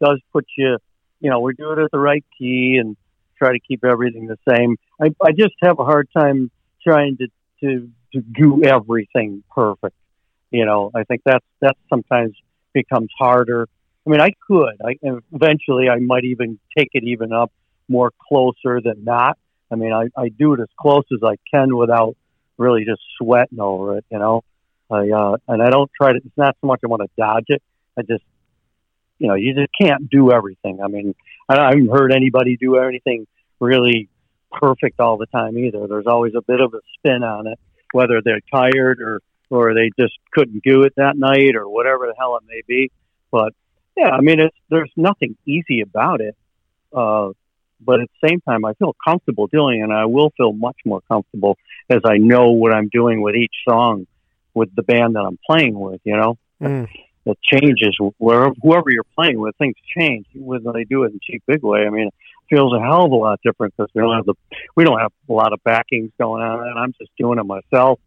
does 0.00 0.20
put 0.32 0.46
you, 0.56 0.78
you 1.20 1.30
know, 1.30 1.40
we 1.40 1.54
do 1.54 1.72
it 1.72 1.78
at 1.78 1.90
the 1.90 1.98
right 1.98 2.24
key 2.38 2.78
and 2.80 2.96
try 3.38 3.52
to 3.52 3.60
keep 3.60 3.84
everything 3.84 4.26
the 4.26 4.38
same. 4.48 4.76
I, 5.00 5.08
I 5.22 5.32
just 5.32 5.54
have 5.62 5.78
a 5.78 5.84
hard 5.84 6.08
time 6.16 6.50
trying 6.82 7.18
to, 7.18 7.28
to, 7.60 7.90
to 8.16 8.22
do 8.22 8.64
everything 8.64 9.42
perfect. 9.54 9.96
You 10.50 10.64
know, 10.64 10.90
I 10.94 11.04
think 11.04 11.22
that's, 11.24 11.44
that 11.60 11.76
sometimes 11.88 12.36
becomes 12.72 13.10
harder. 13.18 13.68
I 14.06 14.10
mean, 14.10 14.20
I 14.20 14.30
could, 14.46 14.76
I, 14.84 14.96
eventually 15.32 15.88
I 15.88 15.98
might 15.98 16.24
even 16.24 16.58
take 16.76 16.90
it 16.92 17.04
even 17.04 17.32
up 17.32 17.50
more 17.88 18.12
closer 18.28 18.80
than 18.80 19.04
not. 19.04 19.38
I 19.70 19.74
mean, 19.74 19.92
I, 19.92 20.08
I 20.16 20.28
do 20.28 20.54
it 20.54 20.60
as 20.60 20.68
close 20.78 21.04
as 21.12 21.22
I 21.24 21.36
can 21.52 21.76
without 21.76 22.16
really 22.56 22.84
just 22.84 23.02
sweating 23.18 23.60
over 23.60 23.98
it, 23.98 24.04
you 24.10 24.18
know. 24.18 24.44
I 24.90 25.10
uh, 25.10 25.36
and 25.48 25.60
I 25.62 25.70
don't 25.70 25.90
try 26.00 26.12
to. 26.12 26.18
It's 26.18 26.36
not 26.36 26.56
so 26.60 26.68
much 26.68 26.80
I 26.84 26.86
want 26.86 27.02
to 27.02 27.08
dodge 27.18 27.46
it. 27.48 27.62
I 27.98 28.02
just, 28.02 28.22
you 29.18 29.26
know, 29.26 29.34
you 29.34 29.52
just 29.54 29.70
can't 29.80 30.08
do 30.08 30.30
everything. 30.30 30.80
I 30.80 30.86
mean, 30.86 31.14
I 31.48 31.56
I 31.56 31.70
haven't 31.70 31.90
heard 31.90 32.12
anybody 32.12 32.56
do 32.56 32.76
anything 32.76 33.26
really 33.58 34.08
perfect 34.52 35.00
all 35.00 35.16
the 35.16 35.26
time 35.26 35.58
either. 35.58 35.88
There's 35.88 36.06
always 36.06 36.34
a 36.36 36.42
bit 36.42 36.60
of 36.60 36.72
a 36.74 36.80
spin 36.94 37.24
on 37.24 37.48
it, 37.48 37.58
whether 37.92 38.20
they're 38.22 38.40
tired 38.52 39.00
or 39.00 39.20
or 39.48 39.74
they 39.74 39.90
just 39.98 40.14
couldn't 40.32 40.62
do 40.64 40.82
it 40.82 40.94
that 40.96 41.16
night 41.16 41.54
or 41.54 41.68
whatever 41.68 42.06
the 42.06 42.14
hell 42.18 42.36
it 42.36 42.42
may 42.48 42.62
be. 42.66 42.90
But 43.30 43.52
yeah, 43.96 44.10
I 44.10 44.20
mean, 44.20 44.40
it's 44.40 44.56
there's 44.68 44.92
nothing 44.96 45.36
easy 45.46 45.80
about 45.80 46.20
it. 46.20 46.36
Uh, 46.92 47.30
but 47.80 48.00
at 48.00 48.08
the 48.20 48.28
same 48.28 48.40
time, 48.40 48.64
I 48.64 48.72
feel 48.74 48.96
comfortable 49.06 49.46
doing 49.48 49.80
it, 49.80 49.82
and 49.82 49.92
I 49.92 50.06
will 50.06 50.30
feel 50.36 50.52
much 50.52 50.78
more 50.84 51.02
comfortable 51.08 51.58
as 51.90 52.00
I 52.04 52.16
know 52.16 52.50
what 52.52 52.72
I'm 52.72 52.88
doing 52.88 53.20
with 53.20 53.34
each 53.34 53.54
song 53.68 54.06
with 54.54 54.74
the 54.74 54.82
band 54.82 55.14
that 55.16 55.20
I'm 55.20 55.38
playing 55.46 55.78
with. 55.78 56.00
You 56.04 56.16
know, 56.16 56.38
Mm. 56.60 56.88
It 57.26 57.38
changes 57.42 57.98
wherever 58.18 58.54
whoever 58.62 58.88
you're 58.88 59.04
playing 59.16 59.40
with. 59.40 59.56
Things 59.56 59.74
change 59.98 60.26
when 60.34 60.62
they 60.72 60.84
do 60.84 61.02
it 61.02 61.12
in 61.12 61.20
Chief 61.22 61.42
Big 61.46 61.62
Way. 61.62 61.84
I 61.84 61.90
mean, 61.90 62.06
it 62.06 62.14
feels 62.48 62.72
a 62.72 62.80
hell 62.80 63.04
of 63.04 63.12
a 63.12 63.16
lot 63.16 63.40
different 63.44 63.74
because 63.76 63.90
we 63.94 64.00
don't 64.00 64.14
have 64.14 64.26
the 64.26 64.34
we 64.76 64.84
don't 64.84 65.00
have 65.00 65.12
a 65.28 65.32
lot 65.32 65.52
of 65.52 65.62
backings 65.64 66.12
going 66.18 66.42
on, 66.42 66.68
and 66.68 66.78
I'm 66.78 66.94
just 66.98 67.10
doing 67.18 67.40
it 67.40 67.44
myself 67.44 67.98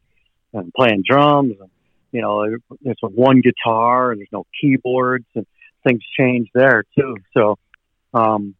and 0.53 0.73
playing 0.73 1.03
drums. 1.05 1.55
And 1.59 1.69
you 2.13 2.21
know, 2.21 2.57
it's 2.81 3.03
a 3.03 3.07
one 3.07 3.41
guitar 3.41 4.11
and 4.11 4.21
there's 4.21 4.29
no 4.31 4.45
keyboards, 4.61 5.25
and 5.35 5.45
things 5.83 6.01
change 6.17 6.47
there 6.53 6.83
too. 6.97 7.17
So, 7.33 7.57
um, 8.13 8.55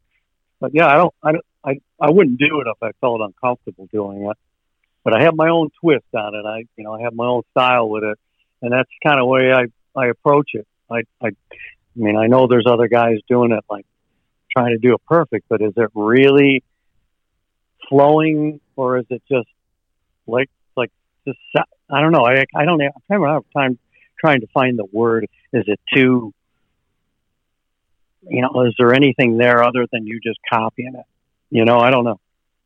but 0.60 0.72
yeah, 0.74 0.88
I 0.88 0.96
don't, 0.96 1.14
I 1.24 1.32
don't, 1.32 1.46
I, 1.64 1.80
I 2.02 2.12
wouldn't 2.12 2.38
do 2.38 2.62
it 2.62 2.68
if 2.68 2.82
I 2.82 2.92
felt 3.02 3.22
uncomfortable 3.22 3.88
doing 3.92 4.26
it. 4.26 4.38
But 5.04 5.14
I 5.16 5.24
have 5.24 5.36
my 5.36 5.50
own 5.50 5.70
twist 5.82 6.06
on 6.14 6.36
it. 6.36 6.46
I, 6.46 6.66
you 6.76 6.84
know, 6.84 6.94
I 6.94 7.02
have 7.04 7.14
my 7.14 7.26
own 7.26 7.44
style 7.52 7.90
with 7.90 8.04
it, 8.04 8.20
and 8.62 8.74
that's 8.74 8.90
kind 9.06 9.20
of 9.20 9.28
way 9.28 9.54
I, 9.54 9.68
I 9.96 10.08
approach 10.08 10.52
it. 10.54 10.68
I, 10.90 11.02
I, 11.22 11.28
I 11.28 11.32
mean, 11.96 12.16
I 12.18 12.28
know 12.28 12.48
there's 12.48 12.66
other 12.68 12.88
guys 12.88 13.18
doing 13.28 13.52
it, 13.52 13.64
like 13.70 13.86
trying 14.56 14.72
to 14.72 14.78
do 14.78 14.94
it 14.94 15.02
perfect, 15.08 15.48
but 15.50 15.62
is 15.62 15.74
it 15.76 15.90
really 15.94 16.64
flowing, 17.90 18.60
or 18.76 18.98
is 19.00 19.06
it 19.10 19.22
just 19.30 19.48
like, 20.28 20.50
like 20.76 20.92
just? 21.28 21.40
I 21.92 22.02
don't 22.02 22.12
know. 22.12 22.26
I, 22.26 22.46
I 22.56 22.66
don't 22.66 22.80
have, 22.80 22.94
I 23.10 23.16
don't 23.16 23.28
have 23.28 23.44
time 23.56 23.80
trying 24.20 24.42
to 24.42 24.48
find 24.54 24.78
the 24.78 24.86
word. 24.86 25.28
Is 25.54 25.66
it 25.68 25.80
too? 25.96 26.34
You 28.28 28.42
know, 28.42 28.66
is 28.68 28.76
there 28.78 28.94
anything 28.94 29.38
there 29.38 29.64
other 29.64 29.88
than 29.92 30.06
you 30.06 30.20
just 30.20 30.40
copying 30.52 30.94
it? 30.96 31.06
You 31.50 31.66
know, 31.66 31.80
I 31.80 31.90
don't 31.90 32.04
know. 32.04 32.20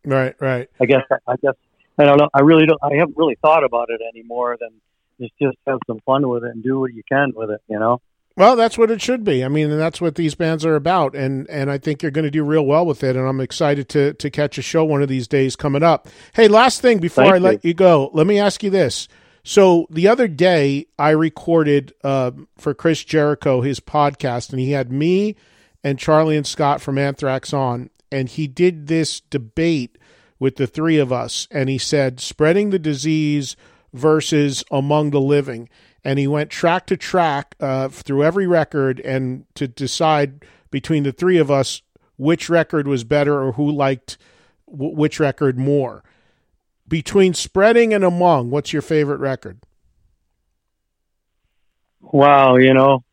Right, 0.05 0.35
right. 0.41 0.69
I 0.81 0.85
guess 0.85 1.03
I 1.27 1.35
guess 1.41 1.53
I 1.97 2.05
don't 2.05 2.17
know. 2.17 2.29
I 2.33 2.41
really 2.41 2.65
don't. 2.65 2.79
I 2.83 2.95
haven't 2.97 3.15
really 3.15 3.37
thought 3.41 3.63
about 3.63 3.89
it 3.89 4.01
anymore 4.01 4.57
than 4.59 4.71
just 5.19 5.33
just 5.41 5.57
have 5.67 5.79
some 5.87 5.99
fun 6.05 6.27
with 6.27 6.43
it 6.43 6.51
and 6.51 6.63
do 6.63 6.79
what 6.79 6.93
you 6.93 7.03
can 7.09 7.31
with 7.35 7.49
it. 7.49 7.61
You 7.67 7.79
know. 7.79 8.01
Well, 8.35 8.55
that's 8.55 8.79
what 8.79 8.89
it 8.89 8.99
should 8.99 9.23
be. 9.23 9.45
I 9.45 9.47
mean, 9.47 9.69
and 9.69 9.79
that's 9.79 10.01
what 10.01 10.15
these 10.15 10.33
bands 10.33 10.65
are 10.65 10.75
about, 10.75 11.15
and 11.15 11.47
and 11.49 11.69
I 11.69 11.77
think 11.77 12.01
you're 12.01 12.11
going 12.11 12.25
to 12.25 12.31
do 12.31 12.43
real 12.43 12.65
well 12.65 12.85
with 12.85 13.03
it. 13.03 13.15
And 13.15 13.27
I'm 13.27 13.39
excited 13.39 13.89
to 13.89 14.13
to 14.13 14.29
catch 14.31 14.57
a 14.57 14.63
show 14.63 14.83
one 14.83 15.03
of 15.03 15.09
these 15.09 15.27
days 15.27 15.55
coming 15.55 15.83
up. 15.83 16.07
Hey, 16.33 16.47
last 16.47 16.81
thing 16.81 16.97
before 16.97 17.25
Thank 17.25 17.33
I 17.33 17.37
you. 17.37 17.43
let 17.43 17.65
you 17.65 17.73
go, 17.73 18.09
let 18.13 18.25
me 18.25 18.39
ask 18.39 18.63
you 18.63 18.69
this. 18.69 19.07
So 19.43 19.87
the 19.89 20.07
other 20.07 20.27
day, 20.27 20.87
I 20.97 21.09
recorded 21.09 21.93
uh, 22.03 22.31
for 22.57 22.73
Chris 22.73 23.03
Jericho 23.03 23.61
his 23.61 23.79
podcast, 23.79 24.51
and 24.51 24.59
he 24.59 24.71
had 24.71 24.91
me 24.91 25.35
and 25.83 25.99
Charlie 25.99 26.37
and 26.37 26.47
Scott 26.47 26.81
from 26.81 26.97
Anthrax 26.97 27.53
on, 27.53 27.89
and 28.11 28.29
he 28.29 28.47
did 28.47 28.87
this 28.87 29.19
debate 29.19 29.97
with 30.39 30.55
the 30.55 30.65
three 30.65 30.97
of 30.97 31.11
us, 31.11 31.47
and 31.51 31.69
he 31.69 31.77
said 31.77 32.19
spreading 32.19 32.69
the 32.69 32.79
disease 32.79 33.55
versus 33.93 34.63
among 34.71 35.11
the 35.11 35.21
living, 35.21 35.69
and 36.03 36.19
he 36.19 36.27
went 36.27 36.49
track 36.49 36.85
to 36.87 36.97
track 36.97 37.55
uh, 37.59 37.87
through 37.87 38.23
every 38.23 38.47
record 38.47 38.99
and 39.01 39.45
to 39.55 39.67
decide 39.67 40.43
between 40.71 41.03
the 41.03 41.11
three 41.11 41.37
of 41.37 41.51
us 41.51 41.81
which 42.17 42.49
record 42.49 42.87
was 42.87 43.03
better 43.03 43.41
or 43.41 43.53
who 43.53 43.71
liked 43.71 44.17
w- 44.69 44.95
which 44.95 45.19
record 45.19 45.57
more. 45.57 46.03
Between 46.87 47.33
spreading 47.33 47.93
and 47.93 48.03
among, 48.03 48.49
what's 48.49 48.73
your 48.73 48.81
favorite 48.81 49.19
record? 49.19 49.59
Wow, 52.01 52.57
you 52.57 52.73
know, 52.73 53.03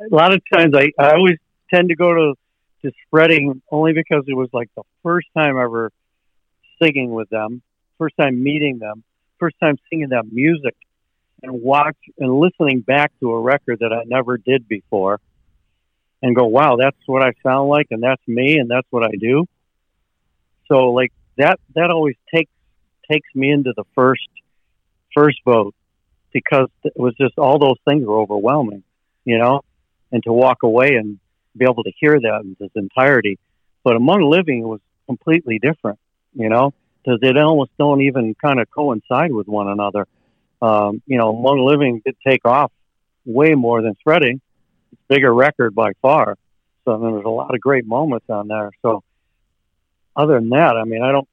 a 0.00 0.14
lot 0.14 0.34
of 0.34 0.42
times 0.52 0.74
I, 0.76 0.90
I 0.98 1.14
always 1.14 1.38
tend 1.72 1.88
to 1.88 1.96
go 1.96 2.12
to 2.12 2.34
to 2.82 2.92
spreading 3.06 3.62
only 3.70 3.94
because 3.94 4.24
it 4.26 4.34
was 4.34 4.50
like 4.52 4.68
the 4.76 4.82
first 5.02 5.26
time 5.34 5.56
ever 5.56 5.90
singing 6.82 7.12
with 7.12 7.30
them, 7.30 7.62
first 7.96 8.14
time 8.18 8.42
meeting 8.42 8.78
them, 8.78 9.02
first 9.44 9.56
time 9.60 9.76
singing 9.90 10.08
that 10.10 10.24
music, 10.30 10.74
and 11.42 11.60
watch 11.60 11.96
and 12.18 12.32
listening 12.32 12.80
back 12.80 13.12
to 13.20 13.30
a 13.30 13.40
record 13.40 13.80
that 13.80 13.92
I 13.92 14.04
never 14.06 14.38
did 14.38 14.66
before, 14.66 15.20
and 16.22 16.34
go, 16.34 16.46
wow, 16.46 16.76
that's 16.80 16.96
what 17.04 17.22
I 17.22 17.32
sound 17.42 17.68
like, 17.68 17.88
and 17.90 18.02
that's 18.02 18.22
me, 18.26 18.56
and 18.58 18.70
that's 18.70 18.86
what 18.90 19.02
I 19.02 19.14
do. 19.20 19.44
So 20.68 20.92
like 20.92 21.12
that 21.36 21.60
that 21.74 21.90
always 21.90 22.16
takes 22.34 22.50
takes 23.10 23.28
me 23.34 23.50
into 23.50 23.74
the 23.76 23.84
first 23.94 24.26
first 25.14 25.38
vote 25.44 25.74
because 26.32 26.68
it 26.84 26.94
was 26.96 27.14
just 27.20 27.38
all 27.38 27.58
those 27.58 27.76
things 27.86 28.06
were 28.06 28.18
overwhelming, 28.18 28.82
you 29.26 29.38
know, 29.38 29.60
and 30.10 30.22
to 30.24 30.32
walk 30.32 30.62
away 30.62 30.94
and 30.94 31.18
be 31.54 31.66
able 31.66 31.84
to 31.84 31.92
hear 32.00 32.18
that 32.18 32.40
in 32.42 32.56
its 32.58 32.74
entirety. 32.74 33.38
But 33.84 33.96
among 33.96 34.22
living 34.22 34.66
was 34.66 34.80
completely 35.06 35.58
different, 35.58 35.98
you 36.34 36.48
know, 36.48 36.72
because 37.04 37.20
they 37.20 37.38
almost 37.38 37.70
don't 37.78 38.02
even 38.02 38.34
kind 38.34 38.60
of 38.60 38.70
coincide 38.70 39.32
with 39.32 39.46
one 39.46 39.68
another. 39.68 40.06
Um, 40.62 41.02
you 41.06 41.18
know, 41.18 41.36
among 41.36 41.58
living 41.60 42.00
did 42.04 42.16
take 42.26 42.44
off 42.44 42.72
way 43.24 43.54
more 43.54 43.82
than 43.82 43.96
spreading, 44.00 44.40
bigger 45.08 45.32
record 45.32 45.74
by 45.74 45.92
far. 46.00 46.36
So 46.84 46.94
I 46.94 46.98
mean, 46.98 47.12
there's 47.12 47.24
a 47.24 47.30
lot 47.30 47.54
of 47.54 47.60
great 47.60 47.86
moments 47.86 48.26
on 48.28 48.48
there. 48.48 48.70
So 48.82 49.02
other 50.16 50.34
than 50.34 50.50
that, 50.50 50.76
I 50.76 50.84
mean, 50.84 51.02
I 51.02 51.12
don't, 51.12 51.28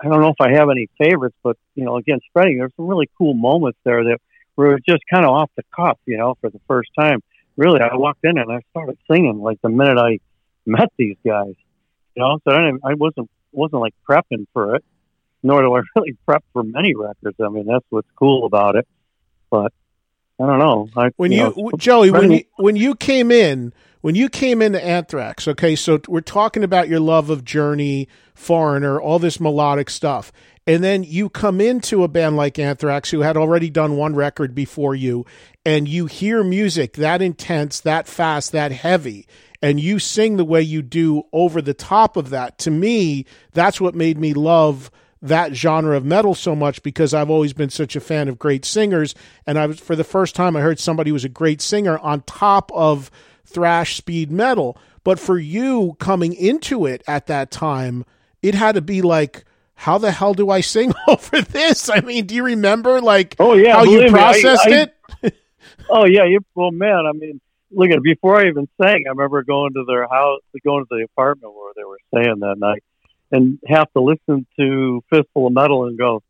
I 0.00 0.08
don't 0.08 0.20
know 0.20 0.28
if 0.28 0.40
I 0.40 0.52
have 0.52 0.70
any 0.70 0.88
favorites, 0.98 1.36
but 1.42 1.56
you 1.74 1.84
know, 1.84 1.96
again, 1.96 2.20
spreading, 2.28 2.58
there's 2.58 2.72
some 2.76 2.86
really 2.86 3.10
cool 3.18 3.34
moments 3.34 3.78
there 3.84 4.04
that 4.04 4.18
were 4.56 4.78
just 4.86 5.02
kind 5.12 5.24
of 5.24 5.32
off 5.32 5.50
the 5.56 5.64
cuff, 5.74 5.98
you 6.06 6.16
know, 6.16 6.36
for 6.40 6.50
the 6.50 6.60
first 6.68 6.90
time. 6.98 7.22
Really, 7.56 7.80
I 7.80 7.94
walked 7.94 8.24
in 8.24 8.38
and 8.38 8.50
I 8.50 8.60
started 8.70 8.98
singing 9.10 9.40
like 9.40 9.60
the 9.62 9.68
minute 9.68 9.98
I 9.98 10.18
met 10.66 10.92
these 10.96 11.16
guys, 11.24 11.54
you 12.14 12.22
know. 12.22 12.38
So 12.44 12.52
I, 12.52 12.70
I 12.84 12.94
wasn't 12.94 13.30
wasn't 13.54 13.80
like 13.80 13.94
prepping 14.08 14.46
for 14.52 14.76
it, 14.76 14.84
nor 15.42 15.62
do 15.62 15.74
I 15.74 15.82
really 15.96 16.16
prep 16.26 16.44
for 16.52 16.62
many 16.62 16.94
records. 16.94 17.36
I 17.40 17.48
mean, 17.48 17.66
that's 17.66 17.84
what's 17.90 18.10
cool 18.18 18.46
about 18.46 18.76
it. 18.76 18.86
But 19.50 19.72
I 20.40 20.46
don't 20.46 20.58
know. 20.58 20.88
I, 20.96 21.10
when 21.16 21.32
you, 21.32 21.54
you 21.56 21.62
know, 21.64 21.72
Joey, 21.76 22.10
when 22.10 22.30
you 22.32 22.44
when 22.56 22.76
you 22.76 22.94
came 22.94 23.30
in, 23.30 23.72
when 24.00 24.14
you 24.14 24.28
came 24.28 24.60
into 24.60 24.84
Anthrax, 24.84 25.46
okay, 25.46 25.76
so 25.76 26.00
we're 26.08 26.20
talking 26.20 26.64
about 26.64 26.88
your 26.88 27.00
love 27.00 27.30
of 27.30 27.44
Journey, 27.44 28.08
Foreigner, 28.34 29.00
all 29.00 29.20
this 29.20 29.38
melodic 29.38 29.88
stuff, 29.88 30.32
and 30.66 30.82
then 30.82 31.04
you 31.04 31.28
come 31.28 31.60
into 31.60 32.02
a 32.02 32.08
band 32.08 32.36
like 32.36 32.58
Anthrax, 32.58 33.10
who 33.10 33.20
had 33.20 33.36
already 33.36 33.70
done 33.70 33.96
one 33.96 34.16
record 34.16 34.54
before 34.54 34.94
you, 34.94 35.24
and 35.64 35.86
you 35.86 36.06
hear 36.06 36.42
music 36.42 36.94
that 36.94 37.22
intense, 37.22 37.80
that 37.80 38.08
fast, 38.08 38.50
that 38.52 38.72
heavy, 38.72 39.28
and 39.62 39.78
you 39.78 40.00
sing 40.00 40.36
the 40.36 40.44
way 40.44 40.62
you 40.62 40.82
do 40.82 41.22
over 41.32 41.62
the 41.62 41.74
top 41.74 42.16
of 42.16 42.30
that. 42.30 42.58
To 42.58 42.72
me, 42.72 43.24
that's 43.52 43.80
what 43.80 43.94
made 43.94 44.18
me 44.18 44.34
love 44.34 44.90
that 45.24 45.54
genre 45.54 45.96
of 45.96 46.04
metal 46.04 46.34
so 46.34 46.54
much 46.54 46.82
because 46.82 47.14
I've 47.14 47.30
always 47.30 47.54
been 47.54 47.70
such 47.70 47.96
a 47.96 48.00
fan 48.00 48.28
of 48.28 48.38
great 48.38 48.64
singers. 48.64 49.14
And 49.46 49.58
I 49.58 49.66
was, 49.66 49.80
for 49.80 49.96
the 49.96 50.04
first 50.04 50.34
time, 50.34 50.54
I 50.54 50.60
heard 50.60 50.78
somebody 50.78 51.10
who 51.10 51.14
was 51.14 51.24
a 51.24 51.30
great 51.30 51.62
singer 51.62 51.98
on 51.98 52.20
top 52.22 52.70
of 52.74 53.10
thrash 53.46 53.96
speed 53.96 54.30
metal. 54.30 54.76
But 55.02 55.18
for 55.18 55.38
you 55.38 55.96
coming 55.98 56.34
into 56.34 56.84
it 56.84 57.02
at 57.08 57.26
that 57.26 57.50
time, 57.50 58.04
it 58.42 58.54
had 58.54 58.74
to 58.74 58.82
be 58.82 59.00
like, 59.00 59.44
how 59.76 59.96
the 59.96 60.12
hell 60.12 60.34
do 60.34 60.50
I 60.50 60.60
sing 60.60 60.92
over 61.08 61.40
this? 61.40 61.88
I 61.88 62.00
mean, 62.00 62.26
do 62.26 62.34
you 62.34 62.44
remember 62.44 63.00
like 63.00 63.34
oh, 63.38 63.54
yeah, 63.54 63.76
how 63.76 63.84
you 63.84 64.10
processed 64.10 64.66
me, 64.66 64.74
I, 64.74 64.76
I, 64.76 64.82
it? 65.22 65.36
oh 65.88 66.04
yeah, 66.04 66.24
you 66.24 66.40
well 66.54 66.70
man, 66.70 67.06
I 67.06 67.12
mean 67.12 67.40
look 67.72 67.90
at 67.90 67.96
it, 67.96 68.02
before 68.02 68.40
I 68.40 68.48
even 68.48 68.68
sang, 68.80 69.04
I 69.06 69.10
remember 69.10 69.42
going 69.42 69.72
to 69.72 69.84
their 69.84 70.06
house 70.06 70.40
going 70.64 70.84
to 70.84 70.96
the 70.96 71.04
apartment 71.04 71.52
where 71.54 71.72
they 71.74 71.82
were 71.82 71.98
staying 72.14 72.38
that 72.40 72.56
night 72.58 72.84
and 73.30 73.58
have 73.66 73.92
to 73.92 74.00
listen 74.00 74.46
to 74.58 75.02
Fistful 75.10 75.46
of 75.46 75.52
Metal 75.52 75.86
and 75.86 75.98
go, 75.98 76.22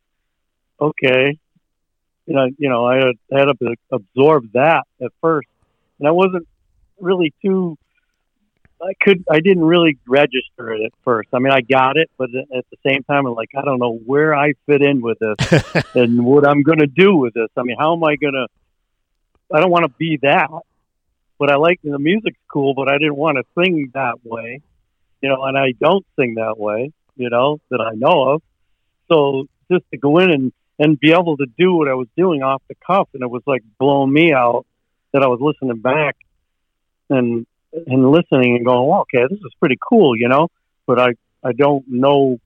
okay, 0.80 1.38
you 2.26 2.34
know, 2.34 2.48
you 2.58 2.68
know, 2.68 2.84
I 2.84 2.96
had, 2.96 3.14
had 3.30 3.44
to 3.44 3.76
absorb 3.92 4.52
that 4.52 4.84
at 5.02 5.12
first, 5.20 5.48
and 5.98 6.08
I 6.08 6.12
wasn't 6.12 6.48
really 7.00 7.32
too. 7.44 7.76
I 8.82 8.92
could, 9.00 9.24
I 9.30 9.40
didn't 9.40 9.64
really 9.64 9.98
register 10.06 10.72
it 10.72 10.84
at 10.84 10.92
first. 11.04 11.30
I 11.32 11.38
mean, 11.38 11.52
I 11.52 11.60
got 11.62 11.96
it, 11.96 12.10
but 12.18 12.28
at 12.34 12.66
the 12.70 12.76
same 12.86 13.02
time, 13.04 13.26
I'm 13.26 13.34
like, 13.34 13.50
I 13.56 13.64
don't 13.64 13.78
know 13.78 13.94
where 13.94 14.34
I 14.34 14.52
fit 14.66 14.82
in 14.82 15.00
with 15.00 15.18
this 15.20 15.84
and 15.94 16.24
what 16.24 16.46
I'm 16.46 16.62
going 16.62 16.80
to 16.80 16.86
do 16.86 17.16
with 17.16 17.32
this. 17.32 17.48
I 17.56 17.62
mean, 17.62 17.76
how 17.78 17.94
am 17.94 18.04
I 18.04 18.16
going 18.16 18.34
to? 18.34 18.46
I 19.54 19.60
don't 19.60 19.70
want 19.70 19.84
to 19.84 19.92
be 19.96 20.18
that, 20.22 20.50
but 21.38 21.50
I 21.50 21.56
like 21.56 21.80
the 21.82 21.98
music's 21.98 22.38
cool, 22.52 22.74
but 22.74 22.88
I 22.88 22.98
didn't 22.98 23.16
want 23.16 23.38
to 23.38 23.44
sing 23.56 23.90
that 23.94 24.16
way 24.24 24.60
you 25.24 25.30
know, 25.30 25.42
and 25.44 25.56
I 25.56 25.72
don't 25.80 26.04
sing 26.20 26.34
that 26.34 26.58
way, 26.58 26.92
you 27.16 27.30
know, 27.30 27.58
that 27.70 27.80
I 27.80 27.94
know 27.94 28.34
of. 28.34 28.42
So 29.10 29.46
just 29.72 29.84
to 29.90 29.96
go 29.96 30.18
in 30.18 30.30
and, 30.30 30.52
and 30.78 31.00
be 31.00 31.12
able 31.12 31.38
to 31.38 31.46
do 31.58 31.72
what 31.72 31.88
I 31.88 31.94
was 31.94 32.08
doing 32.14 32.42
off 32.42 32.60
the 32.68 32.74
cuff, 32.86 33.08
and 33.14 33.22
it 33.22 33.30
was 33.30 33.42
like 33.46 33.62
blowing 33.78 34.12
me 34.12 34.34
out 34.34 34.66
that 35.14 35.22
I 35.22 35.28
was 35.28 35.40
listening 35.40 35.80
back 35.80 36.16
and 37.08 37.46
and 37.72 38.10
listening 38.10 38.56
and 38.56 38.66
going, 38.66 38.86
well, 38.86 39.00
okay, 39.00 39.24
this 39.30 39.38
is 39.38 39.52
pretty 39.58 39.78
cool, 39.88 40.14
you 40.14 40.28
know. 40.28 40.48
But 40.86 41.00
I 41.00 41.14
I 41.42 41.52
don't 41.52 41.88
know, 41.88 42.38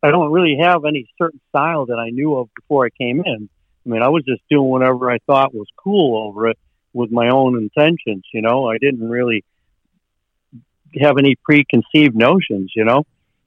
I 0.00 0.12
don't 0.12 0.30
really 0.30 0.58
have 0.62 0.84
any 0.84 1.08
certain 1.18 1.40
style 1.48 1.86
that 1.86 1.98
I 1.98 2.10
knew 2.10 2.36
of 2.36 2.48
before 2.54 2.86
I 2.86 2.90
came 2.90 3.24
in. 3.26 3.48
I 3.84 3.88
mean, 3.88 4.02
I 4.02 4.08
was 4.08 4.22
just 4.22 4.42
doing 4.48 4.68
whatever 4.68 5.10
I 5.10 5.18
thought 5.26 5.52
was 5.52 5.66
cool 5.76 6.28
over 6.28 6.46
it 6.46 6.58
with 6.92 7.10
my 7.10 7.30
own 7.30 7.56
intentions, 7.56 8.22
you 8.32 8.40
know. 8.40 8.70
I 8.70 8.78
didn't 8.78 9.10
really 9.10 9.42
have 11.00 11.18
any 11.18 11.36
preconceived 11.36 12.14
notions, 12.14 12.72
you 12.74 12.84
know. 12.84 13.04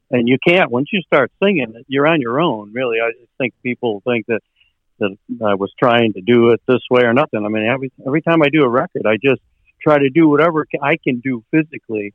And 0.10 0.28
you 0.28 0.38
can't 0.45 0.72
once 0.72 0.88
you 0.91 1.02
start 1.02 1.32
singing, 1.44 1.84
you're 1.88 2.07
on 2.07 2.22
your 2.22 2.40
own. 2.40 2.72
Really, 2.74 2.99
I 3.02 3.11
think 3.38 3.53
people 3.61 4.02
think 4.06 4.26
that 4.28 4.41
that 4.99 5.15
I 5.45 5.56
was 5.56 5.72
trying 5.78 6.14
to 6.14 6.22
do 6.22 6.52
it 6.52 6.61
this 6.68 6.82
way 6.90 7.03
or 7.03 7.14
nothing. 7.14 7.45
I 7.45 7.49
mean, 7.49 7.65
every 7.65 7.91
every 8.06 8.22
time 8.22 8.41
I 8.41 8.49
do 8.49 8.64
a 8.64 8.69
record, 8.69 9.06
I 9.06 9.18
just 9.18 9.41
try 9.82 9.99
to 9.99 10.10
do 10.10 10.28
whatever 10.28 10.65
I 10.82 10.98
can 10.98 11.19
do 11.19 11.44
physically, 11.52 12.14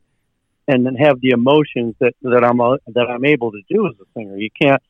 and 0.67 0.85
then 0.85 0.95
have 0.95 1.21
the 1.21 1.29
emotions 1.29 1.95
that 1.99 2.13
that 2.23 2.43
I'm 2.43 2.59
uh, 2.59 2.77
that 2.87 3.07
I'm 3.09 3.25
able 3.25 3.51
to 3.51 3.61
do 3.69 3.87
as 3.87 3.93
a 4.01 4.05
singer. 4.17 4.37
You 4.37 4.49
can't 4.59 4.81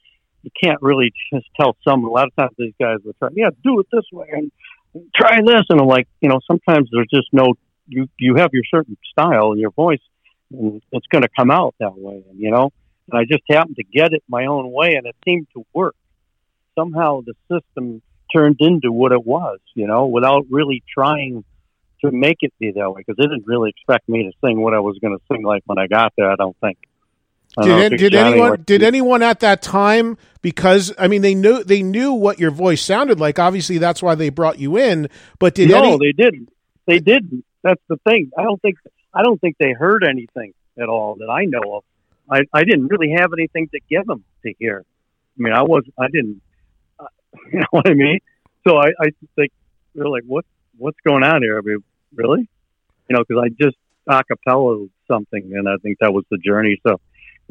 you 0.41 0.51
can't 0.61 0.81
really 0.81 1.11
just 1.33 1.47
tell 1.59 1.75
someone. 1.87 2.09
A 2.09 2.13
lot 2.13 2.27
of 2.27 2.35
times 2.35 2.51
these 2.57 2.73
guys 2.79 2.97
will 3.03 3.13
try, 3.13 3.29
yeah, 3.33 3.49
do 3.63 3.79
it 3.79 3.87
this 3.91 4.05
way 4.11 4.27
and 4.31 4.51
try 5.15 5.39
this, 5.45 5.63
and 5.69 5.79
I'm 5.79 5.87
like, 5.87 6.07
you 6.21 6.29
know, 6.29 6.39
sometimes 6.47 6.89
there's 6.91 7.09
just 7.13 7.27
no 7.31 7.53
you 7.87 8.07
you 8.17 8.35
have 8.35 8.51
your 8.53 8.63
certain 8.71 8.97
style 9.11 9.51
and 9.51 9.59
your 9.59 9.71
voice 9.71 9.99
and 10.51 10.81
it's 10.91 11.07
going 11.07 11.23
to 11.23 11.29
come 11.35 11.51
out 11.51 11.75
that 11.79 11.97
way, 11.97 12.23
you 12.35 12.51
know. 12.51 12.71
And 13.11 13.19
I 13.19 13.25
just 13.25 13.43
happened 13.49 13.75
to 13.77 13.83
get 13.83 14.13
it 14.13 14.23
my 14.27 14.45
own 14.45 14.71
way, 14.71 14.95
and 14.95 15.05
it 15.05 15.15
seemed 15.25 15.47
to 15.53 15.65
work. 15.73 15.95
Somehow 16.77 17.21
the 17.21 17.33
system 17.51 18.01
turned 18.33 18.57
into 18.59 18.91
what 18.91 19.11
it 19.11 19.25
was, 19.25 19.59
you 19.75 19.87
know, 19.87 20.07
without 20.07 20.45
really 20.49 20.83
trying 20.91 21.43
to 22.03 22.11
make 22.11 22.37
it 22.41 22.53
be 22.59 22.71
that 22.71 22.91
way 22.91 23.03
because 23.05 23.15
they 23.17 23.23
didn't 23.23 23.45
really 23.45 23.69
expect 23.69 24.09
me 24.09 24.23
to 24.23 24.31
sing 24.45 24.59
what 24.59 24.73
I 24.73 24.79
was 24.79 24.97
going 24.99 25.17
to 25.17 25.23
sing 25.31 25.43
like 25.43 25.63
when 25.65 25.77
I 25.77 25.87
got 25.87 26.13
there. 26.17 26.31
I 26.31 26.35
don't 26.35 26.57
think. 26.59 26.77
I 27.57 27.65
did, 27.65 27.93
it, 27.93 27.97
did 27.97 28.15
anyone 28.15 28.63
did 28.65 28.81
anyone 28.81 29.21
at 29.21 29.41
that 29.41 29.61
time 29.61 30.17
because 30.41 30.91
I 30.97 31.07
mean 31.07 31.21
they 31.21 31.35
knew 31.35 31.63
they 31.63 31.83
knew 31.83 32.13
what 32.13 32.39
your 32.39 32.49
voice 32.49 32.81
sounded 32.81 33.19
like 33.19 33.37
obviously 33.37 33.77
that's 33.77 34.01
why 34.01 34.15
they 34.15 34.29
brought 34.29 34.57
you 34.57 34.75
in 34.75 35.07
but 35.37 35.53
did 35.53 35.69
no 35.69 35.83
any, 35.83 35.97
they 35.99 36.13
didn't 36.13 36.49
they 36.87 36.97
didn't 36.97 37.45
that's 37.61 37.81
the 37.89 37.97
thing 38.07 38.31
I 38.35 38.41
don't 38.41 38.59
think 38.59 38.77
I 39.13 39.23
don't 39.23 39.39
think 39.39 39.57
they 39.59 39.73
heard 39.73 40.03
anything 40.03 40.53
at 40.77 40.89
all 40.89 41.15
that 41.15 41.29
I 41.29 41.45
know 41.45 41.77
of. 41.77 41.83
I, 42.29 42.41
I 42.53 42.63
didn't 42.63 42.87
really 42.87 43.13
have 43.17 43.31
anything 43.33 43.67
to 43.69 43.79
give 43.89 44.05
them 44.05 44.23
to 44.43 44.53
hear. 44.57 44.83
I 45.37 45.41
mean, 45.41 45.53
I 45.53 45.63
was, 45.63 45.83
I 45.99 46.07
didn't, 46.07 46.41
uh, 46.99 47.05
you 47.51 47.59
know 47.59 47.67
what 47.71 47.87
I 47.87 47.93
mean? 47.93 48.19
So 48.65 48.77
I, 48.77 48.87
I 48.99 49.09
think 49.35 49.51
they're 49.93 50.07
like, 50.07 50.23
what, 50.25 50.45
what's 50.77 50.97
going 51.05 51.23
on 51.23 51.41
here? 51.41 51.57
I 51.57 51.61
mean, 51.61 51.83
really? 52.15 52.47
You 53.09 53.17
know, 53.17 53.23
cause 53.25 53.37
I 53.43 53.49
just 53.49 53.77
acapella 54.09 54.89
something 55.09 55.51
and 55.53 55.67
I 55.67 55.75
think 55.81 55.99
that 55.99 56.13
was 56.13 56.23
the 56.31 56.37
journey. 56.37 56.79
So 56.87 56.99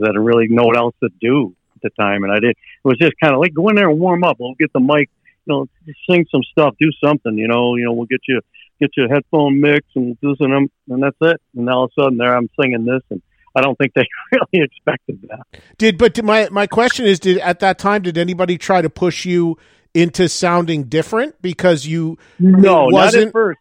I 0.03 0.07
didn't 0.07 0.25
really 0.25 0.49
know 0.49 0.65
what 0.65 0.77
else 0.77 0.95
to 1.03 1.11
do 1.21 1.55
at 1.77 1.83
the 1.83 1.91
time. 1.91 2.25
And 2.25 2.33
I 2.33 2.41
did, 2.41 2.51
it 2.51 2.57
was 2.85 2.99
just 2.99 3.13
kind 3.23 3.35
of 3.35 3.41
like, 3.41 3.55
go 3.55 3.69
in 3.69 3.77
there 3.77 3.91
and 3.91 4.01
warm 4.01 4.25
up. 4.25 4.39
We'll 4.41 4.55
get 4.55 4.73
the 4.73 4.81
mic, 4.81 5.11
you 5.47 5.53
know, 5.53 5.67
sing 6.09 6.27
some 6.31 6.43
stuff, 6.45 6.75
do 6.81 6.91
something, 7.05 7.37
you 7.37 7.49
know, 7.49 7.77
you 7.77 7.85
know, 7.85 7.93
we'll 7.93 8.07
get 8.07 8.21
you 8.27 8.41
get 8.83 8.97
your 8.97 9.09
headphone 9.09 9.61
mix 9.61 9.87
and 9.95 10.17
this 10.21 10.37
and 10.41 10.53
them, 10.53 10.71
and 10.89 11.03
that's 11.03 11.17
it. 11.21 11.41
And 11.57 11.69
all 11.71 11.85
of 11.85 11.93
a 11.97 12.03
sudden, 12.03 12.19
there 12.19 12.37
I'm 12.37 12.49
singing 12.61 12.85
this, 12.85 13.03
and 13.11 13.23
I 13.55 13.61
don't 13.61 13.77
think 13.77 13.95
they 13.95 14.07
really 14.33 14.65
expected 14.65 15.21
that. 15.29 15.61
Did 15.79 15.99
but 15.99 16.23
my 16.23 16.49
my 16.51 16.67
question 16.67 17.07
is, 17.07 17.21
did 17.21 17.39
at 17.39 17.61
that 17.61 17.79
time 17.79 18.03
did 18.03 18.19
anybody 18.19 18.59
try 18.59 18.83
to 18.83 18.91
push 18.91 19.25
you 19.25 19.57
into 19.95 20.29
sounding 20.29 20.85
different 20.85 21.41
because 21.43 21.87
you 21.87 22.17
no 22.39 22.89
it 22.89 22.95
wasn't 22.95 23.31
first 23.31 23.59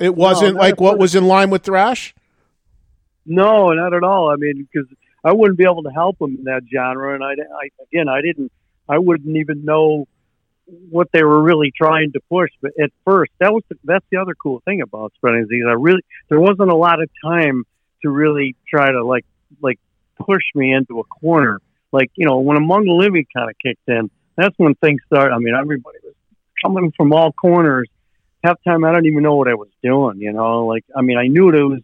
it 0.00 0.16
wasn't 0.16 0.54
no, 0.54 0.60
like 0.60 0.80
what 0.80 0.94
first. 0.94 1.00
was 1.00 1.14
in 1.14 1.26
line 1.26 1.50
with 1.50 1.62
thrash. 1.62 2.14
No, 3.24 3.72
not 3.72 3.92
at 3.92 4.02
all. 4.02 4.30
I 4.30 4.36
mean, 4.36 4.66
because 4.72 4.88
I 5.22 5.32
wouldn't 5.32 5.58
be 5.58 5.64
able 5.64 5.82
to 5.82 5.90
help 5.90 6.18
them 6.18 6.36
in 6.38 6.44
that 6.44 6.62
genre, 6.72 7.14
and 7.14 7.22
I, 7.22 7.32
I 7.32 7.68
again, 7.82 8.08
I 8.08 8.22
didn't, 8.22 8.50
I 8.88 8.98
wouldn't 8.98 9.36
even 9.36 9.64
know 9.64 10.06
what 10.90 11.08
they 11.12 11.22
were 11.22 11.42
really 11.42 11.72
trying 11.76 12.12
to 12.12 12.20
push. 12.30 12.50
But 12.60 12.72
at 12.82 12.90
first, 13.04 13.32
that 13.40 13.52
was 13.52 13.62
the, 13.68 13.76
that's 13.84 14.04
the 14.10 14.18
other 14.18 14.34
cool 14.34 14.60
thing 14.64 14.80
about 14.82 15.12
spreading 15.16 15.42
disease. 15.42 15.64
I 15.66 15.72
really 15.72 16.02
there 16.28 16.40
wasn't 16.40 16.70
a 16.70 16.76
lot 16.76 17.02
of 17.02 17.08
time 17.22 17.64
to 18.02 18.10
really 18.10 18.56
try 18.68 18.90
to 18.90 19.04
like 19.04 19.24
like 19.60 19.78
push 20.18 20.42
me 20.54 20.72
into 20.72 21.00
a 21.00 21.04
corner. 21.04 21.60
Like 21.92 22.10
you 22.16 22.26
know, 22.26 22.38
when 22.38 22.56
Among 22.56 22.84
the 22.84 22.92
Living 22.92 23.26
kind 23.34 23.50
of 23.50 23.56
kicked 23.58 23.88
in, 23.88 24.10
that's 24.36 24.54
when 24.58 24.74
things 24.76 25.00
started. 25.06 25.34
I 25.34 25.38
mean, 25.38 25.54
everybody 25.54 25.98
was 26.04 26.14
coming 26.62 26.92
from 26.96 27.12
all 27.12 27.32
corners. 27.32 27.88
Half 28.44 28.58
time, 28.66 28.84
I 28.84 28.92
don't 28.92 29.06
even 29.06 29.22
know 29.22 29.34
what 29.34 29.48
I 29.48 29.54
was 29.54 29.70
doing. 29.82 30.20
You 30.20 30.32
know, 30.32 30.66
like 30.66 30.84
I 30.96 31.02
mean, 31.02 31.18
I 31.18 31.26
knew 31.26 31.46
what 31.46 31.56
I 31.56 31.62
was 31.62 31.80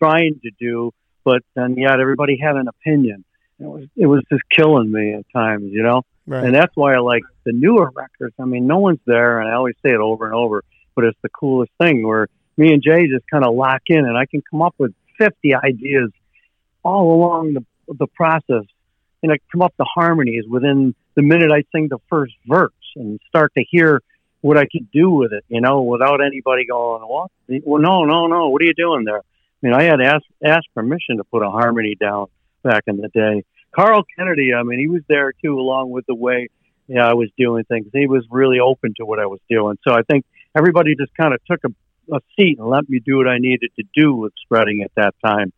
trying 0.00 0.40
to 0.42 0.50
do, 0.58 0.92
but 1.24 1.42
then 1.54 1.74
yet 1.76 2.00
everybody 2.00 2.38
had 2.40 2.56
an 2.56 2.68
opinion. 2.68 3.24
It 3.58 3.66
was 3.66 3.84
it 3.96 4.06
was 4.06 4.22
just 4.30 4.42
killing 4.48 4.90
me 4.90 5.14
at 5.14 5.24
times. 5.34 5.72
You 5.72 5.82
know. 5.82 6.02
Right. 6.26 6.44
And 6.44 6.54
that's 6.54 6.74
why 6.74 6.94
I 6.94 6.98
like 6.98 7.24
the 7.44 7.52
newer 7.52 7.90
records. 7.94 8.34
I 8.38 8.44
mean, 8.44 8.66
no 8.66 8.78
one's 8.78 9.00
there, 9.06 9.40
and 9.40 9.48
I 9.48 9.54
always 9.54 9.74
say 9.84 9.90
it 9.90 10.00
over 10.00 10.26
and 10.26 10.34
over, 10.34 10.62
but 10.94 11.04
it's 11.04 11.18
the 11.22 11.28
coolest 11.28 11.72
thing 11.80 12.06
where 12.06 12.28
me 12.56 12.72
and 12.72 12.82
Jay 12.82 13.08
just 13.08 13.28
kind 13.30 13.44
of 13.44 13.54
lock 13.54 13.82
in, 13.86 13.98
and 13.98 14.16
I 14.16 14.26
can 14.26 14.42
come 14.50 14.62
up 14.62 14.74
with 14.78 14.94
50 15.18 15.54
ideas 15.54 16.10
all 16.84 17.14
along 17.14 17.54
the, 17.54 17.64
the 17.88 18.06
process, 18.06 18.64
and 19.22 19.32
I 19.32 19.38
come 19.50 19.62
up 19.62 19.76
to 19.76 19.84
harmonies 19.84 20.44
within 20.48 20.94
the 21.14 21.22
minute 21.22 21.50
I 21.50 21.64
sing 21.72 21.88
the 21.88 21.98
first 22.08 22.34
verse 22.46 22.72
and 22.96 23.20
start 23.28 23.52
to 23.56 23.64
hear 23.68 24.00
what 24.40 24.56
I 24.56 24.66
could 24.66 24.90
do 24.90 25.10
with 25.10 25.32
it, 25.32 25.44
you 25.48 25.60
know, 25.60 25.82
without 25.82 26.20
anybody 26.20 26.66
going? 26.66 27.02
Well, 27.08 27.30
no, 27.80 28.04
no, 28.04 28.26
no. 28.26 28.48
What 28.48 28.60
are 28.62 28.64
you 28.64 28.74
doing 28.74 29.04
there? 29.04 29.18
I 29.18 29.22
mean, 29.62 29.74
I 29.74 29.84
had 29.84 30.00
asked 30.00 30.26
asked 30.44 30.68
permission 30.74 31.18
to 31.18 31.24
put 31.24 31.42
a 31.42 31.50
harmony 31.50 31.94
down 31.98 32.26
back 32.62 32.82
in 32.88 32.96
the 32.96 33.08
day. 33.08 33.44
Carl 33.74 34.04
Canedy, 34.18 34.54
I 34.54 34.62
mean, 34.62 34.78
he 34.78 34.88
was 34.88 35.02
there 35.08 35.32
too, 35.32 35.58
along 35.58 35.90
with 35.90 36.06
the 36.06 36.14
way 36.14 36.48
you 36.88 36.96
know, 36.96 37.02
I 37.02 37.14
was 37.14 37.30
doing 37.38 37.64
things. 37.64 37.86
He 37.92 38.06
was 38.06 38.26
really 38.30 38.60
open 38.60 38.94
to 38.98 39.06
what 39.06 39.18
I 39.18 39.26
was 39.26 39.40
doing. 39.48 39.78
So 39.86 39.94
I 39.94 40.02
think 40.02 40.24
everybody 40.56 40.94
just 40.94 41.14
kind 41.14 41.32
of 41.32 41.40
took 41.44 41.60
a, 41.64 42.14
a 42.14 42.20
seat 42.36 42.58
and 42.58 42.68
let 42.68 42.88
me 42.88 43.00
do 43.04 43.16
what 43.16 43.28
I 43.28 43.38
needed 43.38 43.70
to 43.78 43.84
do 43.94 44.14
with 44.14 44.32
spreading 44.44 44.82
at 44.82 44.90
that 44.96 45.14
time. 45.24 45.52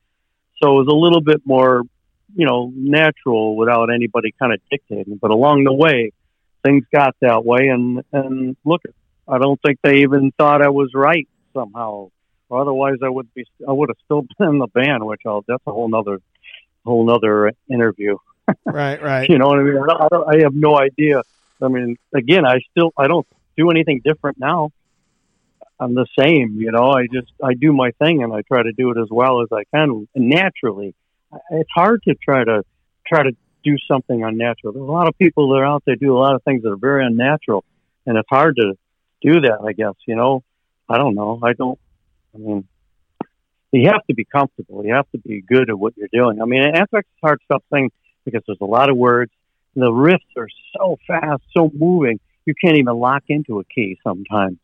So 0.63 0.71
it 0.71 0.85
was 0.85 0.89
a 0.89 0.95
little 0.95 1.21
bit 1.21 1.43
more, 1.45 1.83
you 2.35 2.47
know, 2.47 2.73
natural 2.75 3.57
without 3.57 3.93
anybody 3.93 4.35
kind 4.39 4.53
of 4.53 4.61
dictating. 4.71 5.19
But 5.21 5.31
along 5.31 5.65
the 5.65 5.73
way, 5.73 6.13
things 6.65 6.85
got 6.95 7.17
that 7.21 7.45
way. 7.45 7.69
And, 7.69 8.03
and 8.13 8.57
look, 8.65 8.83
I 9.27 9.39
don't 9.39 9.61
think 9.61 9.79
they 9.83 10.03
even 10.03 10.33
thought 10.39 10.63
I 10.63 10.69
was 10.69 10.91
right 10.95 11.29
somehow. 11.53 12.11
Otherwise, 12.51 12.99
I 13.03 13.09
would 13.09 13.33
be, 13.35 13.45
I 13.67 13.73
would 13.73 13.89
have 13.89 13.97
still 14.05 14.23
been 14.39 14.49
in 14.49 14.59
the 14.59 14.69
band, 14.69 15.05
which 15.05 15.23
I'll, 15.27 15.45
that's 15.49 15.63
a 15.67 15.73
whole 15.73 15.89
nother, 15.89 16.21
whole 16.85 17.05
nother 17.05 17.53
interview. 17.71 18.17
right, 18.65 19.03
right. 19.03 19.29
you 19.31 19.39
know 19.39 19.47
what 19.47 19.59
I 19.59 19.63
mean? 19.63 19.77
I, 19.77 19.87
don't, 19.87 20.01
I, 20.01 20.09
don't, 20.11 20.37
I 20.37 20.43
have 20.43 20.55
no 20.55 20.79
idea. 20.79 21.23
I 21.63 21.69
mean, 21.69 21.97
again, 22.15 22.45
I 22.45 22.61
still, 22.71 22.93
I 22.97 23.09
don't 23.09 23.27
do 23.57 23.71
anything 23.71 24.01
different 24.05 24.39
now. 24.39 24.71
I'm 25.81 25.95
the 25.95 26.07
same, 26.19 26.57
you 26.61 26.71
know. 26.71 26.91
I 26.91 27.07
just 27.13 27.33
I 27.43 27.55
do 27.55 27.73
my 27.73 27.91
thing 27.93 28.23
and 28.23 28.33
I 28.33 28.43
try 28.43 28.63
to 28.63 28.73
do 28.73 28.91
it 28.93 28.99
as 28.99 29.09
well 29.11 29.43
as 29.43 29.49
I 29.53 29.65
can 29.75 30.07
naturally. 30.15 30.95
It's 31.51 31.71
hard 31.75 32.03
to 32.05 32.15
try 32.15 32.45
to 32.45 32.63
try 33.07 33.25
to 33.25 33.33
do 33.65 33.77
something 33.89 34.23
unnatural. 34.23 34.73
There's 34.73 34.89
a 34.89 34.93
lot 34.93 35.09
of 35.09 35.19
people 35.19 35.49
that 35.51 35.57
are 35.57 35.67
out 35.67 35.83
there 35.85 35.97
do 35.97 36.17
a 36.17 36.19
lot 36.19 36.37
of 36.37 36.45
things 36.45 36.63
that 36.63 36.71
are 36.71 36.77
very 36.77 37.05
unnatural, 37.05 37.65
and 38.07 38.17
it's 38.17 38.29
hard 38.31 38.57
to 38.57 38.75
do 39.21 39.41
that. 39.41 39.59
I 39.65 39.73
guess 39.73 39.95
you 40.07 40.15
know. 40.15 40.45
I 40.89 40.99
don't 40.99 41.15
know. 41.15 41.41
I 41.43 41.55
don't. 41.55 41.79
I 42.35 42.39
mean, 42.39 42.69
you 43.81 43.89
have 43.89 44.05
to 44.07 44.15
be 44.15 44.25
comfortable. 44.25 44.85
You 44.85 44.95
have 44.95 45.11
to 45.13 45.19
be 45.19 45.41
good 45.41 45.71
at 45.71 45.79
what 45.79 45.95
you're 45.97 46.09
doing. 46.13 46.41
I 46.41 46.45
mean, 46.45 46.63
Anthrax 46.63 47.09
is 47.09 47.19
hard 47.23 47.41
stuff 47.45 47.63
thing 47.71 47.91
because 48.25 48.43
there's 48.47 48.59
a 48.61 48.67
lot 48.67 48.91
of 48.91 48.97
words. 48.97 49.33
The 49.75 49.91
riffs 49.91 50.19
are 50.37 50.49
so 50.77 50.99
fast, 51.07 51.43
so 51.57 51.71
moving. 51.75 52.21
You 52.47 52.55
can't 52.55 52.77
even 52.77 52.95
lock 52.95 53.25
into 53.29 53.59
a 53.61 53.65
key 53.65 53.99
sometimes. 54.05 54.59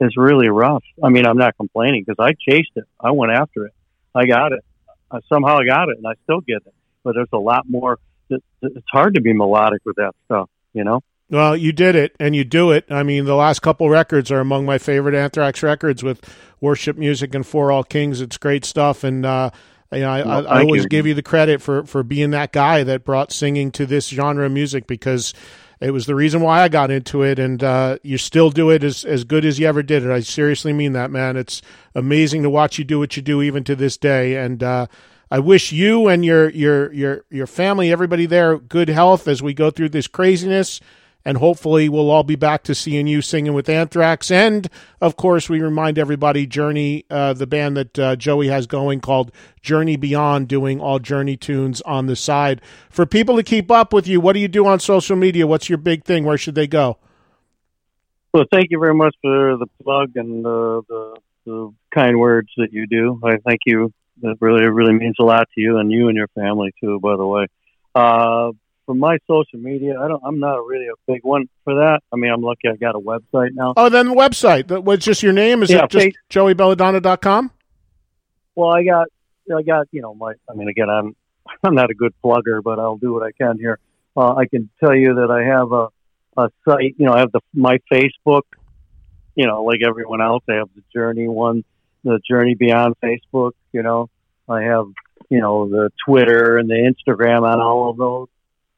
It's 0.00 0.16
really 0.16 0.48
rough. 0.48 0.84
I 1.02 1.08
mean, 1.08 1.26
I'm 1.26 1.38
not 1.38 1.56
complaining 1.56 2.04
because 2.06 2.22
I 2.22 2.32
chased 2.32 2.72
it. 2.76 2.84
I 3.00 3.10
went 3.12 3.32
after 3.32 3.66
it. 3.66 3.72
I 4.14 4.26
got 4.26 4.52
it. 4.52 4.64
I, 5.10 5.18
somehow 5.28 5.58
I 5.58 5.64
got 5.64 5.88
it, 5.88 5.98
and 5.98 6.06
I 6.06 6.12
still 6.24 6.40
get 6.40 6.62
it. 6.66 6.74
But 7.02 7.14
there's 7.14 7.28
a 7.32 7.38
lot 7.38 7.64
more. 7.68 7.98
It's 8.28 8.86
hard 8.90 9.14
to 9.14 9.20
be 9.20 9.32
melodic 9.32 9.82
with 9.84 9.96
that 9.96 10.14
stuff, 10.24 10.50
you 10.72 10.84
know. 10.84 11.02
Well, 11.28 11.56
you 11.56 11.72
did 11.72 11.96
it, 11.96 12.14
and 12.20 12.36
you 12.36 12.44
do 12.44 12.70
it. 12.70 12.84
I 12.88 13.02
mean, 13.02 13.24
the 13.24 13.34
last 13.34 13.60
couple 13.60 13.90
records 13.90 14.30
are 14.30 14.38
among 14.38 14.64
my 14.64 14.78
favorite 14.78 15.14
Anthrax 15.14 15.62
records 15.62 16.04
with 16.04 16.22
worship 16.60 16.96
music 16.96 17.34
and 17.34 17.44
For 17.44 17.72
All 17.72 17.82
Kings. 17.82 18.20
It's 18.20 18.36
great 18.36 18.64
stuff, 18.64 19.02
and 19.02 19.26
uh, 19.26 19.50
you 19.90 20.00
know, 20.00 20.10
I, 20.10 20.22
well, 20.22 20.48
I, 20.48 20.58
I 20.58 20.62
always 20.62 20.84
you. 20.84 20.88
give 20.88 21.06
you 21.06 21.14
the 21.14 21.22
credit 21.22 21.60
for 21.60 21.84
for 21.84 22.04
being 22.04 22.30
that 22.30 22.52
guy 22.52 22.84
that 22.84 23.04
brought 23.04 23.32
singing 23.32 23.72
to 23.72 23.86
this 23.86 24.08
genre 24.08 24.46
of 24.46 24.52
music 24.52 24.86
because 24.86 25.34
it 25.80 25.90
was 25.90 26.06
the 26.06 26.14
reason 26.14 26.42
why 26.42 26.62
I 26.62 26.68
got 26.68 26.92
into 26.92 27.22
it, 27.22 27.40
and 27.40 27.62
uh, 27.62 27.98
you 28.04 28.18
still 28.18 28.50
do 28.50 28.70
it 28.70 28.84
as 28.84 29.04
as 29.04 29.24
good 29.24 29.44
as 29.44 29.58
you 29.58 29.66
ever 29.66 29.82
did 29.82 30.04
it. 30.04 30.12
I 30.12 30.20
seriously 30.20 30.72
mean 30.72 30.92
that, 30.92 31.10
man. 31.10 31.36
It's 31.36 31.60
amazing 31.96 32.44
to 32.44 32.50
watch 32.50 32.78
you 32.78 32.84
do 32.84 33.00
what 33.00 33.16
you 33.16 33.22
do 33.22 33.42
even 33.42 33.64
to 33.64 33.74
this 33.74 33.96
day, 33.96 34.36
and 34.36 34.62
uh, 34.62 34.86
I 35.28 35.40
wish 35.40 35.72
you 35.72 36.06
and 36.06 36.24
your 36.24 36.50
your 36.50 36.92
your 36.92 37.24
your 37.30 37.48
family, 37.48 37.90
everybody 37.90 38.26
there, 38.26 38.58
good 38.58 38.88
health 38.88 39.26
as 39.26 39.42
we 39.42 39.54
go 39.54 39.72
through 39.72 39.88
this 39.88 40.06
craziness 40.06 40.80
and 41.26 41.38
hopefully 41.38 41.88
we'll 41.88 42.08
all 42.08 42.22
be 42.22 42.36
back 42.36 42.62
to 42.62 42.74
seeing 42.74 43.08
you 43.08 43.20
singing 43.20 43.52
with 43.52 43.68
Anthrax. 43.68 44.30
And 44.30 44.68
of 45.00 45.16
course, 45.16 45.48
we 45.48 45.60
remind 45.60 45.98
everybody 45.98 46.46
Journey, 46.46 47.04
uh, 47.10 47.32
the 47.32 47.48
band 47.48 47.76
that 47.76 47.98
uh, 47.98 48.14
Joey 48.14 48.46
has 48.46 48.68
going 48.68 49.00
called 49.00 49.32
Journey 49.60 49.96
Beyond, 49.96 50.46
doing 50.46 50.80
all 50.80 51.00
Journey 51.00 51.36
tunes 51.36 51.80
on 51.80 52.06
the 52.06 52.14
side. 52.14 52.62
For 52.90 53.06
people 53.06 53.34
to 53.36 53.42
keep 53.42 53.72
up 53.72 53.92
with 53.92 54.06
you, 54.06 54.20
what 54.20 54.34
do 54.34 54.38
you 54.38 54.46
do 54.46 54.66
on 54.66 54.78
social 54.78 55.16
media? 55.16 55.48
What's 55.48 55.68
your 55.68 55.78
big 55.78 56.04
thing? 56.04 56.22
Where 56.22 56.38
should 56.38 56.54
they 56.54 56.68
go? 56.68 56.96
Well, 58.32 58.44
thank 58.52 58.68
you 58.70 58.78
very 58.78 58.94
much 58.94 59.16
for 59.20 59.56
the 59.56 59.66
plug 59.82 60.12
and 60.14 60.44
the, 60.44 60.82
the, 60.88 61.16
the 61.44 61.74
kind 61.92 62.20
words 62.20 62.50
that 62.56 62.72
you 62.72 62.86
do. 62.86 63.20
I 63.24 63.38
thank 63.38 63.62
you. 63.66 63.92
That 64.22 64.36
really, 64.40 64.64
really 64.64 64.94
means 64.94 65.16
a 65.18 65.24
lot 65.24 65.48
to 65.54 65.60
you 65.60 65.78
and 65.78 65.90
you 65.90 66.06
and 66.06 66.16
your 66.16 66.28
family 66.28 66.72
too. 66.80 67.00
By 67.00 67.16
the 67.16 67.26
way, 67.26 67.48
uh, 67.96 68.52
for 68.86 68.94
my 68.94 69.18
social 69.26 69.58
media, 69.58 70.00
I 70.00 70.08
don't. 70.08 70.22
I'm 70.24 70.38
not 70.38 70.64
really 70.64 70.86
a 70.86 71.12
big 71.12 71.24
one 71.24 71.48
for 71.64 71.74
that. 71.74 72.00
I 72.12 72.16
mean, 72.16 72.32
I'm 72.32 72.40
lucky 72.40 72.68
I 72.68 72.76
got 72.76 72.94
a 72.94 73.00
website 73.00 73.50
now. 73.52 73.74
Oh, 73.76 73.88
then 73.88 74.08
the 74.08 74.14
website. 74.14 74.70
What's 74.82 75.04
just 75.04 75.22
your 75.22 75.32
name? 75.32 75.62
Is 75.62 75.70
yeah, 75.70 75.84
it 75.84 75.90
just 75.90 76.16
joeybelladonna.com? 76.30 77.50
Well, 78.54 78.70
I 78.70 78.84
got, 78.84 79.08
I 79.54 79.62
got, 79.62 79.88
you 79.90 80.00
know, 80.00 80.14
my. 80.14 80.34
I 80.48 80.54
mean, 80.54 80.68
again, 80.68 80.88
I'm, 80.88 81.14
I'm 81.64 81.74
not 81.74 81.90
a 81.90 81.94
good 81.94 82.14
plugger, 82.24 82.62
but 82.62 82.78
I'll 82.78 82.96
do 82.96 83.12
what 83.12 83.24
I 83.24 83.32
can 83.32 83.58
here. 83.58 83.78
Uh, 84.16 84.34
I 84.34 84.46
can 84.46 84.70
tell 84.80 84.94
you 84.94 85.16
that 85.16 85.30
I 85.30 85.44
have 85.44 85.72
a, 85.72 85.88
a 86.40 86.50
site. 86.64 86.94
You 86.96 87.06
know, 87.06 87.12
I 87.12 87.18
have 87.18 87.32
the 87.32 87.40
my 87.52 87.80
Facebook. 87.92 88.42
You 89.34 89.46
know, 89.46 89.64
like 89.64 89.80
everyone 89.86 90.22
else, 90.22 90.44
I 90.48 90.54
have 90.54 90.70
the 90.74 90.82
Journey 90.94 91.28
one, 91.28 91.62
the 92.04 92.20
Journey 92.26 92.54
Beyond 92.54 92.94
Facebook. 93.04 93.52
You 93.72 93.82
know, 93.82 94.08
I 94.48 94.62
have 94.62 94.86
you 95.28 95.40
know 95.40 95.68
the 95.68 95.90
Twitter 96.06 96.56
and 96.56 96.70
the 96.70 96.74
Instagram 96.74 97.42
on 97.42 97.60
all 97.60 97.90
of 97.90 97.96
those 97.98 98.28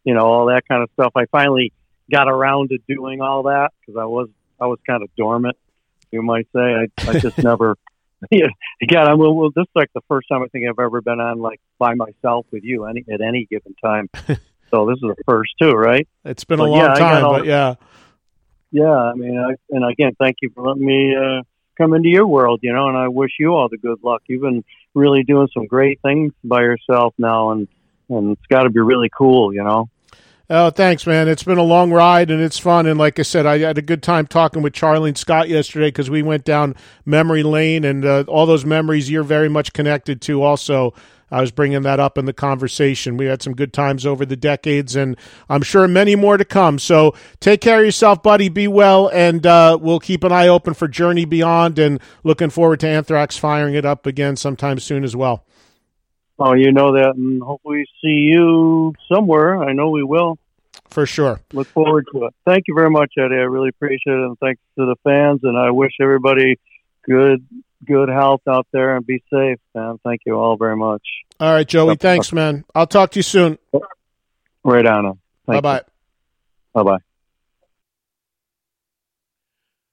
you 0.09 0.14
know, 0.14 0.24
all 0.24 0.47
that 0.47 0.66
kind 0.66 0.82
of 0.82 0.89
stuff. 0.94 1.12
I 1.16 1.26
finally 1.26 1.70
got 2.10 2.28
around 2.28 2.70
to 2.70 2.78
doing 2.89 3.20
all 3.20 3.43
that 3.43 3.72
because 3.78 4.01
I 4.01 4.06
was 4.06 4.30
I 4.59 4.66
was 4.66 4.78
kind 4.86 5.02
of 5.02 5.10
dormant, 5.16 5.59
you 6.10 6.22
might 6.22 6.48
say. 6.56 6.60
I, 6.60 6.86
I 7.06 7.18
just 7.18 7.36
never. 7.44 7.76
Yeah, 8.32 8.48
again, 8.82 9.06
I'm 9.06 9.16
well, 9.16 9.51
this 9.55 9.62
is 9.62 9.68
like 9.76 9.93
the 9.94 10.01
first 10.09 10.26
time 10.28 10.43
I 10.43 10.48
think 10.48 10.66
I've 10.68 10.80
ever 10.80 11.01
been 11.01 11.20
on 11.20 11.39
like 11.39 11.60
by 11.78 11.94
myself 11.94 12.47
with 12.51 12.64
you 12.64 12.86
any 12.86 13.05
at 13.09 13.20
any 13.20 13.47
given 13.48 13.74
time. 13.74 14.10
so 14.72 14.86
this 14.86 14.97
is 14.97 15.02
the 15.02 15.14
first 15.24 15.52
too, 15.60 15.70
right? 15.70 16.09
It's 16.24 16.43
been 16.43 16.59
but 16.59 16.64
a 16.64 16.68
long 16.68 16.80
yeah, 16.80 16.94
time, 16.94 17.24
all, 17.24 17.35
but 17.35 17.47
yeah, 17.47 17.76
yeah. 18.72 18.93
I 18.93 19.14
mean, 19.14 19.39
I, 19.39 19.55
and 19.70 19.89
again, 19.89 20.16
thank 20.18 20.39
you 20.43 20.51
for 20.52 20.66
letting 20.66 20.85
me 20.85 21.14
uh, 21.14 21.43
come 21.76 21.94
into 21.94 22.09
your 22.09 22.26
world, 22.26 22.59
you 22.64 22.72
know. 22.72 22.89
And 22.89 22.97
I 22.97 23.06
wish 23.06 23.30
you 23.39 23.55
all 23.55 23.68
the 23.68 23.78
good 23.78 24.02
luck. 24.02 24.22
You've 24.26 24.43
been 24.43 24.64
really 24.94 25.22
doing 25.22 25.47
some 25.55 25.66
great 25.66 26.01
things 26.02 26.32
by 26.43 26.62
yourself 26.62 27.14
now, 27.18 27.52
and 27.52 27.68
and 28.09 28.32
it's 28.32 28.47
got 28.48 28.64
to 28.64 28.70
be 28.70 28.80
really 28.80 29.10
cool, 29.16 29.55
you 29.55 29.62
know. 29.62 29.89
Oh, 30.51 30.70
thanks, 30.70 31.07
man. 31.07 31.29
It's 31.29 31.43
been 31.43 31.59
a 31.59 31.62
long 31.62 31.93
ride 31.93 32.31
and 32.31 32.41
it's 32.41 32.59
fun. 32.59 32.87
And 32.87 32.99
like 32.99 33.19
I 33.19 33.23
said, 33.23 33.45
I 33.45 33.59
had 33.59 33.77
a 33.77 33.83
good 33.83 34.03
time 34.03 34.27
talking 34.27 34.62
with 34.62 34.73
Charlie 34.73 35.11
and 35.11 35.19
Scott 35.19 35.51
yesterday 35.51 35.89
because 35.89 36.09
we 36.09 36.23
went 36.23 36.45
down 36.45 36.75
memory 37.05 37.43
lane 37.43 37.85
and 37.85 38.03
uh, 38.03 38.25
all 38.29 38.47
those 38.47 38.65
memories 38.65 39.11
you're 39.11 39.23
very 39.23 39.51
much 39.51 39.75
connected 39.75 40.23
to. 40.23 40.43
Also, 40.43 40.95
I 41.31 41.43
was 41.43 41.51
bringing 41.51 41.83
that 41.83 42.01
up 42.01 42.16
in 42.16 42.25
the 42.25 42.33
conversation. 42.33 43.19
We 43.19 43.27
had 43.27 43.43
some 43.43 43.55
good 43.55 43.75
times 43.75 44.07
over 44.07 44.25
the 44.25 44.37
decades, 44.37 44.97
and 44.97 45.19
I'm 45.51 45.61
sure 45.61 45.87
many 45.87 46.16
more 46.16 46.39
to 46.39 46.47
come. 46.47 46.79
So 46.79 47.15
take 47.41 47.61
care 47.61 47.81
of 47.81 47.85
yourself, 47.85 48.23
buddy. 48.23 48.49
Be 48.49 48.66
well, 48.69 49.11
and 49.12 49.47
uh, 49.47 49.77
we'll 49.79 50.01
keep 50.01 50.25
an 50.25 50.33
eye 50.33 50.49
open 50.49 50.73
for 50.73 50.89
Journey 50.89 51.27
Beyond. 51.27 51.79
And 51.79 52.01
looking 52.25 52.49
forward 52.49 52.81
to 52.81 52.89
Anthrax 52.89 53.37
firing 53.37 53.75
it 53.75 53.85
up 53.85 54.07
again 54.07 54.37
sometime 54.37 54.79
soon 54.79 55.05
as 55.05 55.15
well. 55.15 55.45
Oh, 56.39 56.55
you 56.55 56.73
know 56.73 56.93
that, 56.93 57.15
and 57.16 57.43
hopefully 57.43 57.85
see 58.01 58.31
you 58.32 58.94
somewhere. 59.12 59.60
I 59.62 59.73
know 59.73 59.90
we 59.90 60.05
will. 60.05 60.39
For 60.89 61.05
sure. 61.05 61.40
Look 61.52 61.66
forward 61.69 62.06
to 62.12 62.27
it. 62.27 62.35
Thank 62.47 62.65
you 62.69 62.74
very 62.74 62.90
much, 62.90 63.12
Eddie. 63.19 63.35
I 63.35 63.44
really 63.44 63.70
appreciate 63.70 64.15
it, 64.15 64.24
and 64.24 64.39
thanks 64.39 64.60
to 64.78 64.86
the 64.86 64.97
fans. 65.05 65.40
And 65.43 65.59
I 65.59 65.70
wish 65.70 65.93
everybody 66.01 66.59
good 67.05 67.44
good 67.86 68.09
health 68.09 68.43
out 68.48 68.66
there 68.73 68.97
and 68.97 69.06
be 69.06 69.23
safe, 69.31 69.59
man. 69.74 69.98
Thank 70.05 70.23
you 70.27 70.35
all 70.35 70.56
very 70.56 70.77
much. 70.77 71.02
All 71.40 71.52
right, 71.52 71.66
Joey. 71.66 71.97
Thanks, 71.97 72.32
man. 72.32 72.65
I'll 72.74 72.86
talk 72.86 73.12
to 73.12 73.19
you 73.19 73.23
soon. 73.23 73.59
Right 74.65 74.86
on. 74.86 75.19
Bye 75.47 75.60
bye. 75.60 75.82
Bye 76.73 76.82
bye. 76.82 76.98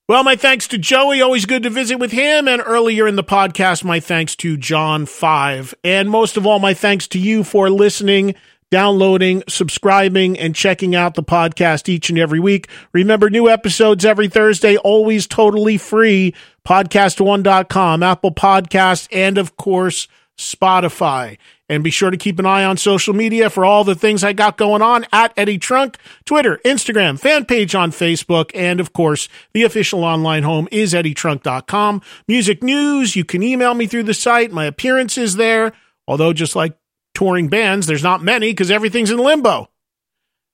Well, 0.08 0.24
my 0.24 0.36
thanks 0.36 0.68
to 0.68 0.78
Joey. 0.78 1.20
Always 1.20 1.48
good 1.48 1.64
to 1.64 1.72
visit 1.72 1.98
with 1.98 2.12
him. 2.12 2.48
And 2.48 2.62
earlier 2.64 3.08
in 3.08 3.16
the 3.16 3.24
podcast, 3.24 3.84
my 3.84 4.00
thanks 4.00 4.36
to 4.36 4.56
John 4.56 5.08
5. 5.08 5.74
And 5.84 6.12
most 6.12 6.38
of 6.38 6.46
all, 6.46 6.60
my 6.60 6.76
thanks 6.76 7.08
to 7.08 7.20
you 7.20 7.44
for 7.44 7.72
listening, 7.72 8.36
downloading, 8.70 9.42
subscribing, 9.50 10.38
and 10.38 10.54
checking 10.54 10.94
out 10.94 11.16
the 11.16 11.24
podcast 11.24 11.90
each 11.90 12.12
and 12.12 12.20
every 12.20 12.40
week. 12.40 12.68
Remember, 12.94 13.32
new 13.32 13.50
episodes 13.50 14.06
every 14.06 14.28
Thursday, 14.28 14.78
always 14.78 15.26
totally 15.26 15.80
free. 15.80 16.36
Podcast1.com, 16.68 18.04
Apple 18.04 18.32
Podcasts, 18.32 19.08
and 19.12 19.40
of 19.40 19.58
course, 19.58 20.08
Spotify. 20.38 21.38
And 21.68 21.84
be 21.84 21.90
sure 21.90 22.12
to 22.12 22.18
keep 22.18 22.38
an 22.38 22.46
eye 22.46 22.64
on 22.64 22.78
social 22.78 23.14
media 23.14 23.50
for 23.50 23.66
all 23.66 23.84
the 23.84 23.96
things 23.96 24.24
I 24.24 24.34
got 24.34 24.58
going 24.58 24.84
on 24.84 25.06
at 25.12 25.34
Eddie 25.36 25.58
Trunk, 25.58 25.98
Twitter, 26.24 26.60
Instagram, 26.64 27.20
fan 27.20 27.46
page 27.46 27.74
on 27.74 27.92
Facebook, 27.92 28.52
and 28.54 28.80
of 28.80 28.94
course, 28.94 29.28
the 29.54 29.64
official 29.64 30.04
online 30.04 30.44
home 30.44 30.68
is 30.72 30.94
eddietrunk.com. 30.94 32.02
Music 32.28 32.62
news, 32.62 33.16
you 33.16 33.26
can 33.26 33.42
email 33.42 33.74
me 33.74 33.88
through 33.88 34.04
the 34.04 34.14
site. 34.14 34.52
My 34.52 34.66
appearance 34.66 35.18
is 35.18 35.38
there. 35.38 35.74
Although, 36.08 36.34
just 36.34 36.56
like 36.56 36.78
touring 37.16 37.48
bands, 37.48 37.88
there's 37.88 38.04
not 38.04 38.22
many 38.22 38.52
because 38.52 38.70
everything's 38.70 39.10
in 39.10 39.18
limbo. 39.18 39.70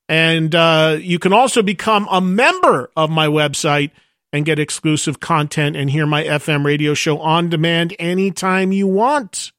And 0.08 0.54
uh, 0.56 0.98
you 1.00 1.20
can 1.20 1.34
also 1.34 1.62
become 1.62 2.08
a 2.10 2.22
member 2.22 2.90
of 2.96 3.10
my 3.10 3.28
website 3.28 3.92
and 4.34 4.46
get 4.46 4.60
exclusive 4.60 5.20
content 5.20 5.76
and 5.76 5.90
hear 5.90 6.06
my 6.06 6.24
FM 6.24 6.66
radio 6.66 6.94
show 6.94 7.20
on 7.20 7.50
demand 7.50 7.96
anytime 8.00 8.72
you 8.72 8.88
want. 8.88 9.52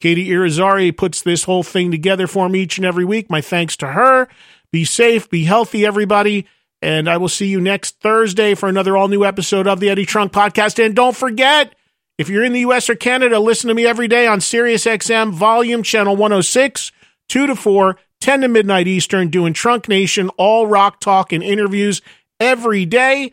Katie 0.00 0.28
Irizarry 0.28 0.96
puts 0.96 1.22
this 1.22 1.44
whole 1.44 1.62
thing 1.62 1.90
together 1.90 2.26
for 2.26 2.48
me 2.48 2.60
each 2.60 2.78
and 2.78 2.86
every 2.86 3.04
week. 3.04 3.30
My 3.30 3.40
thanks 3.40 3.76
to 3.78 3.88
her. 3.88 4.28
Be 4.72 4.84
safe, 4.84 5.30
be 5.30 5.44
healthy, 5.44 5.86
everybody. 5.86 6.46
And 6.82 7.08
I 7.08 7.16
will 7.16 7.28
see 7.28 7.46
you 7.46 7.60
next 7.60 8.00
Thursday 8.00 8.54
for 8.54 8.68
another 8.68 8.96
all 8.96 9.08
new 9.08 9.24
episode 9.24 9.66
of 9.66 9.80
the 9.80 9.88
Eddie 9.88 10.06
Trunk 10.06 10.32
Podcast. 10.32 10.84
And 10.84 10.94
don't 10.94 11.16
forget, 11.16 11.74
if 12.18 12.28
you're 12.28 12.44
in 12.44 12.52
the 12.52 12.60
US 12.60 12.90
or 12.90 12.94
Canada, 12.94 13.40
listen 13.40 13.68
to 13.68 13.74
me 13.74 13.86
every 13.86 14.08
day 14.08 14.26
on 14.26 14.40
SiriusXM 14.40 15.32
Volume 15.32 15.82
Channel 15.82 16.16
106, 16.16 16.92
2 17.28 17.46
to 17.46 17.56
4, 17.56 17.96
10 18.20 18.40
to 18.42 18.48
midnight 18.48 18.86
Eastern, 18.86 19.28
doing 19.28 19.52
Trunk 19.52 19.88
Nation, 19.88 20.28
all 20.36 20.66
rock 20.66 21.00
talk 21.00 21.32
and 21.32 21.42
interviews 21.42 22.02
every 22.38 22.84
day. 22.84 23.32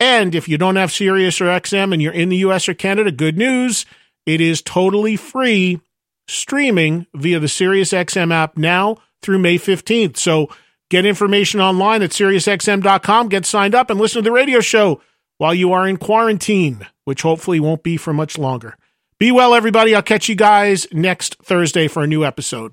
And 0.00 0.34
if 0.34 0.48
you 0.48 0.56
don't 0.58 0.76
have 0.76 0.92
Sirius 0.92 1.40
or 1.40 1.46
XM 1.46 1.92
and 1.92 2.00
you're 2.00 2.12
in 2.12 2.28
the 2.28 2.36
US 2.38 2.68
or 2.68 2.74
Canada, 2.74 3.10
good 3.10 3.36
news. 3.36 3.84
It 4.26 4.40
is 4.40 4.62
totally 4.62 5.16
free 5.16 5.80
streaming 6.28 7.06
via 7.14 7.40
the 7.40 7.46
SiriusXM 7.46 8.32
app 8.32 8.56
now 8.56 8.98
through 9.22 9.38
May 9.38 9.58
15th. 9.58 10.16
So 10.16 10.48
get 10.90 11.04
information 11.04 11.60
online 11.60 12.02
at 12.02 12.10
SiriusXM.com, 12.10 13.28
get 13.28 13.46
signed 13.46 13.74
up, 13.74 13.90
and 13.90 13.98
listen 13.98 14.22
to 14.22 14.28
the 14.28 14.32
radio 14.32 14.60
show 14.60 15.00
while 15.38 15.54
you 15.54 15.72
are 15.72 15.88
in 15.88 15.96
quarantine, 15.96 16.86
which 17.04 17.22
hopefully 17.22 17.58
won't 17.58 17.82
be 17.82 17.96
for 17.96 18.12
much 18.12 18.38
longer. 18.38 18.76
Be 19.18 19.32
well, 19.32 19.54
everybody. 19.54 19.94
I'll 19.94 20.02
catch 20.02 20.28
you 20.28 20.36
guys 20.36 20.86
next 20.92 21.36
Thursday 21.42 21.88
for 21.88 22.04
a 22.04 22.06
new 22.06 22.24
episode. 22.24 22.72